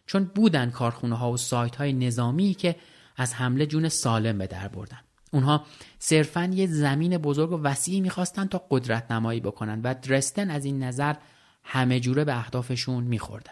چون 0.06 0.24
بودن 0.24 0.70
کارخونه 0.70 1.16
ها 1.16 1.32
و 1.32 1.36
سایت 1.36 1.76
های 1.76 1.92
نظامی 1.92 2.54
که 2.54 2.76
از 3.16 3.34
حمله 3.34 3.66
جون 3.66 3.88
سالم 3.88 4.38
به 4.38 4.46
در 4.46 4.68
بردن 4.68 4.98
اونها 5.32 5.64
صرفا 5.98 6.44
یه 6.44 6.66
زمین 6.66 7.18
بزرگ 7.18 7.52
و 7.52 7.62
وسیعی 7.62 8.00
می‌خواستن 8.00 8.46
تا 8.46 8.66
قدرت 8.70 9.10
نمایی 9.10 9.40
بکنن 9.40 9.80
و 9.84 9.94
درستن 10.02 10.50
از 10.50 10.64
این 10.64 10.82
نظر 10.82 11.14
همه 11.64 12.00
جوره 12.00 12.24
به 12.24 12.36
اهدافشون 12.36 13.04
میخورده. 13.04 13.50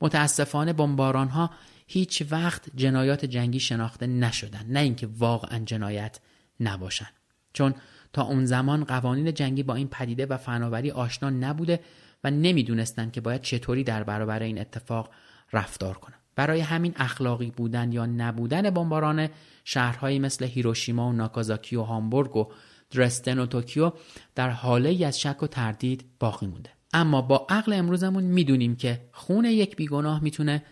متاسفانه 0.00 0.72
بمباران 0.72 1.28
ها 1.28 1.50
هیچ 1.86 2.24
وقت 2.30 2.70
جنایات 2.76 3.24
جنگی 3.24 3.60
شناخته 3.60 4.06
نشدن 4.06 4.66
نه 4.68 4.80
اینکه 4.80 5.08
واقعا 5.18 5.58
جنایت 5.58 6.20
نباشن 6.60 7.08
چون 7.52 7.74
تا 8.12 8.22
اون 8.22 8.44
زمان 8.44 8.84
قوانین 8.84 9.34
جنگی 9.34 9.62
با 9.62 9.74
این 9.74 9.88
پدیده 9.88 10.26
و 10.26 10.36
فناوری 10.36 10.90
آشنا 10.90 11.30
نبوده 11.30 11.80
و 12.24 12.30
نمی‌دونستند 12.30 13.12
که 13.12 13.20
باید 13.20 13.42
چطوری 13.42 13.84
در 13.84 14.02
برابر 14.02 14.42
این 14.42 14.60
اتفاق 14.60 15.10
رفتار 15.52 15.98
کنن. 15.98 16.14
برای 16.36 16.60
همین 16.60 16.92
اخلاقی 16.96 17.50
بودن 17.50 17.92
یا 17.92 18.06
نبودن 18.06 18.70
بمباران 18.70 19.28
شهرهایی 19.64 20.18
مثل 20.18 20.44
هیروشیما 20.44 21.08
و 21.08 21.12
ناکازاکی 21.12 21.76
و 21.76 21.82
هامبورگ 21.82 22.36
و 22.36 22.48
درستن 22.90 23.38
و 23.38 23.46
توکیو 23.46 23.92
در 24.34 24.50
حاله 24.50 24.88
ای 24.88 25.04
از 25.04 25.20
شک 25.20 25.42
و 25.42 25.46
تردید 25.46 26.04
باقی 26.20 26.46
مونده. 26.46 26.70
اما 26.92 27.22
با 27.22 27.46
عقل 27.48 27.72
امروزمون 27.72 28.24
می‌دونیم 28.24 28.76
که 28.76 29.08
خون 29.12 29.44
یک 29.44 29.76
بیگناه 29.76 30.22
می‌تونه 30.22 30.62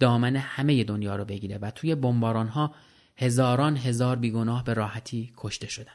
دامن 0.00 0.36
همه 0.36 0.84
دنیا 0.84 1.16
رو 1.16 1.24
بگیره 1.24 1.58
و 1.58 1.70
توی 1.70 1.94
بمباران 1.94 2.48
ها 2.48 2.74
هزاران 3.16 3.76
هزار 3.76 4.16
بیگناه 4.16 4.64
به 4.64 4.74
راحتی 4.74 5.32
کشته 5.36 5.68
شدن. 5.68 5.92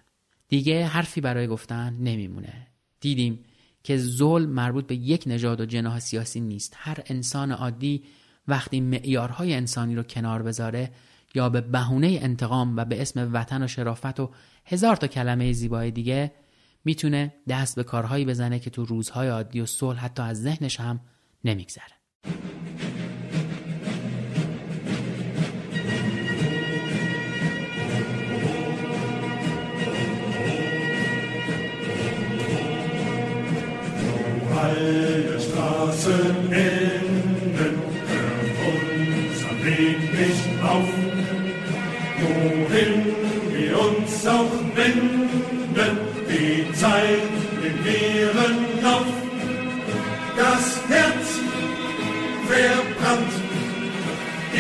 دیگه 0.47 0.85
حرفی 0.85 1.21
برای 1.21 1.47
گفتن 1.47 1.97
نمیمونه. 1.99 2.67
دیدیم 2.99 3.45
که 3.83 3.97
ظلم 3.97 4.49
مربوط 4.49 4.87
به 4.87 4.95
یک 4.95 5.23
نژاد 5.27 5.61
و 5.61 5.65
جناح 5.65 5.99
سیاسی 5.99 6.39
نیست. 6.39 6.73
هر 6.77 7.03
انسان 7.05 7.51
عادی 7.51 8.03
وقتی 8.47 8.81
معیارهای 8.81 9.53
انسانی 9.53 9.95
رو 9.95 10.03
کنار 10.03 10.41
بذاره 10.41 10.91
یا 11.35 11.49
به 11.49 11.61
بهونه 11.61 12.19
انتقام 12.21 12.77
و 12.77 12.85
به 12.85 13.01
اسم 13.01 13.29
وطن 13.33 13.63
و 13.63 13.67
شرافت 13.67 14.19
و 14.19 14.29
هزار 14.65 14.95
تا 14.95 15.07
کلمه 15.07 15.53
زیبای 15.53 15.91
دیگه 15.91 16.31
می‌تونه 16.85 17.33
دست 17.49 17.75
به 17.75 17.83
کارهایی 17.83 18.25
بزنه 18.25 18.59
که 18.59 18.69
تو 18.69 18.85
روزهای 18.85 19.27
عادی 19.27 19.61
و 19.61 19.65
صلح 19.65 19.99
حتی 19.99 20.23
از 20.23 20.41
ذهنش 20.41 20.79
هم 20.79 20.99
نمیگذره. 21.43 21.95
Straßen 35.45 36.53
enden, 36.53 36.94
auf. 40.75 40.89
Wohin 42.21 43.15
wir 43.53 43.79
uns 43.79 44.27
auch 44.27 44.55
wenden, 44.75 45.97
die 46.29 46.73
Zeit 46.73 47.29
im 47.67 47.83
leeren 47.83 48.57
Lauf. 48.83 49.11
Das 50.37 50.65
Herz 50.89 51.25
verbrannt, 52.49 53.33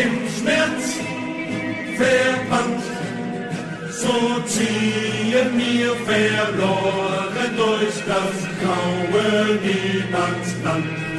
im 0.03 0.13
Schmerz 0.35 0.83
verbannt, 1.97 2.83
so 3.91 4.41
ziehen 4.45 5.51
wir 5.57 5.95
verloren 6.09 7.51
durch 7.57 7.97
das 8.07 8.35
graue 8.61 9.59
Niemandsland. 9.63 11.14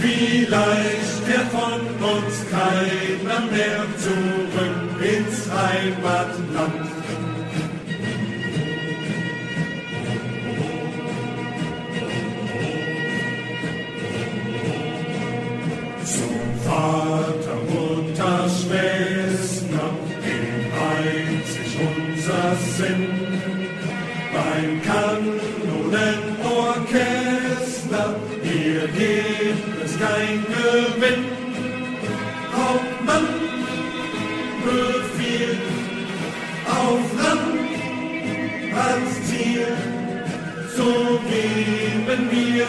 Vielleicht 0.00 1.26
kehrt 1.26 1.50
von 1.50 1.80
uns 1.80 2.44
keiner 2.50 3.40
mehr 3.50 3.84
zurück 3.98 5.00
ins 5.02 5.50
Heimatland. 5.50 6.87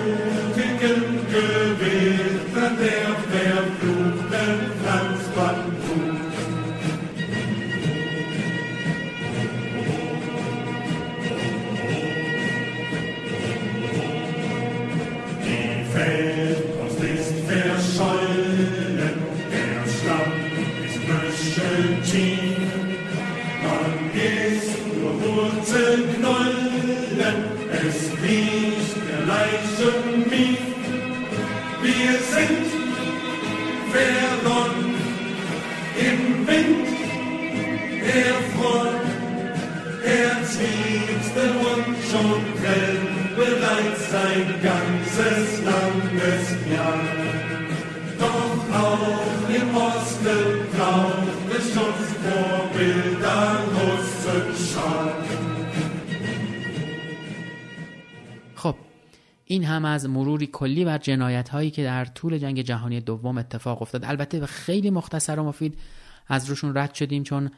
مروری 60.36 60.48
کلی 60.48 60.86
بر 60.86 60.98
جنایت 60.98 61.50
هایی 61.50 61.72
که 61.72 61.84
در 61.84 62.06
طول 62.06 62.38
جنگ 62.38 62.62
جهانی 62.62 63.02
دوم 63.02 63.38
اتفاق 63.38 63.82
افتاد. 63.82 64.06
البته 64.06 64.40
به 64.40 64.46
خیلی 64.46 64.90
مختصر 64.90 65.40
و 65.40 65.44
مفید 65.44 65.80
از 66.28 66.50
روشون 66.50 66.78
رد 66.78 66.94
شدیم 66.94 67.24
چون 67.24 67.52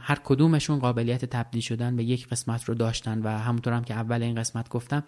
هر 0.00 0.18
کدومشون 0.24 0.78
قابلیت 0.78 1.24
تبدیل 1.24 1.60
شدن 1.60 1.96
به 1.96 2.04
یک 2.04 2.28
قسمت 2.28 2.64
رو 2.64 2.74
داشتن 2.74 3.22
و 3.22 3.28
همونطور 3.28 3.72
هم 3.72 3.84
که 3.84 3.94
اول 3.94 4.22
این 4.22 4.34
قسمت 4.34 4.68
گفتم 4.68 5.02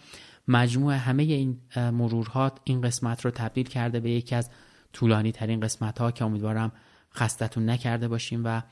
مجموع 0.49 0.95
همه 0.95 1.23
این 1.23 1.59
مرورها 1.77 2.53
این 2.65 2.81
قسمت 2.81 3.25
رو 3.25 3.31
تبدیل 3.31 3.69
کرده 3.69 4.01
به 4.01 4.11
یکی 4.11 4.35
از 4.35 4.51
طولانی 4.93 5.33
ترین 5.33 5.61
قسمت 5.61 5.99
ها 5.99 6.11
که 6.11 6.25
امیدوارم 6.25 6.73
خستتون 7.15 7.71
نکرده 7.71 8.09
باشیم 8.09 8.43
و 8.45 8.63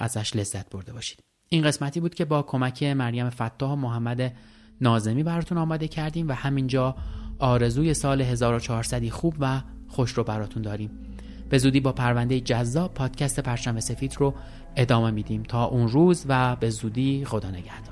ازش 0.00 0.36
لذت 0.36 0.70
برده 0.70 0.92
باشید. 0.92 1.18
این 1.48 1.62
قسمتی 1.62 2.00
بود 2.00 2.14
که 2.14 2.24
با 2.24 2.42
کمک 2.42 2.82
مریم 2.82 3.30
فتاح 3.30 3.72
و 3.72 3.76
محمد 3.76 4.32
نازمی 4.80 5.22
براتون 5.22 5.58
آماده 5.58 5.88
کردیم 5.88 6.28
و 6.28 6.32
همینجا 6.32 6.96
آرزوی 7.40 7.94
سال 7.94 8.20
1400 8.20 9.08
خوب 9.08 9.34
و 9.40 9.60
خوش 9.88 10.10
رو 10.10 10.24
براتون 10.24 10.62
داریم. 10.62 10.90
به 11.48 11.58
زودی 11.58 11.80
با 11.80 11.92
پرونده 11.92 12.40
جذاب 12.40 12.94
پادکست 12.94 13.40
پرچم 13.40 13.80
سفید 13.80 14.16
رو 14.18 14.34
ادامه 14.76 15.10
میدیم. 15.10 15.42
تا 15.42 15.64
اون 15.64 15.88
روز 15.88 16.24
و 16.28 16.56
به 16.56 16.70
زودی 16.70 17.24
خدا 17.24 17.50
نگهدار. 17.50 17.89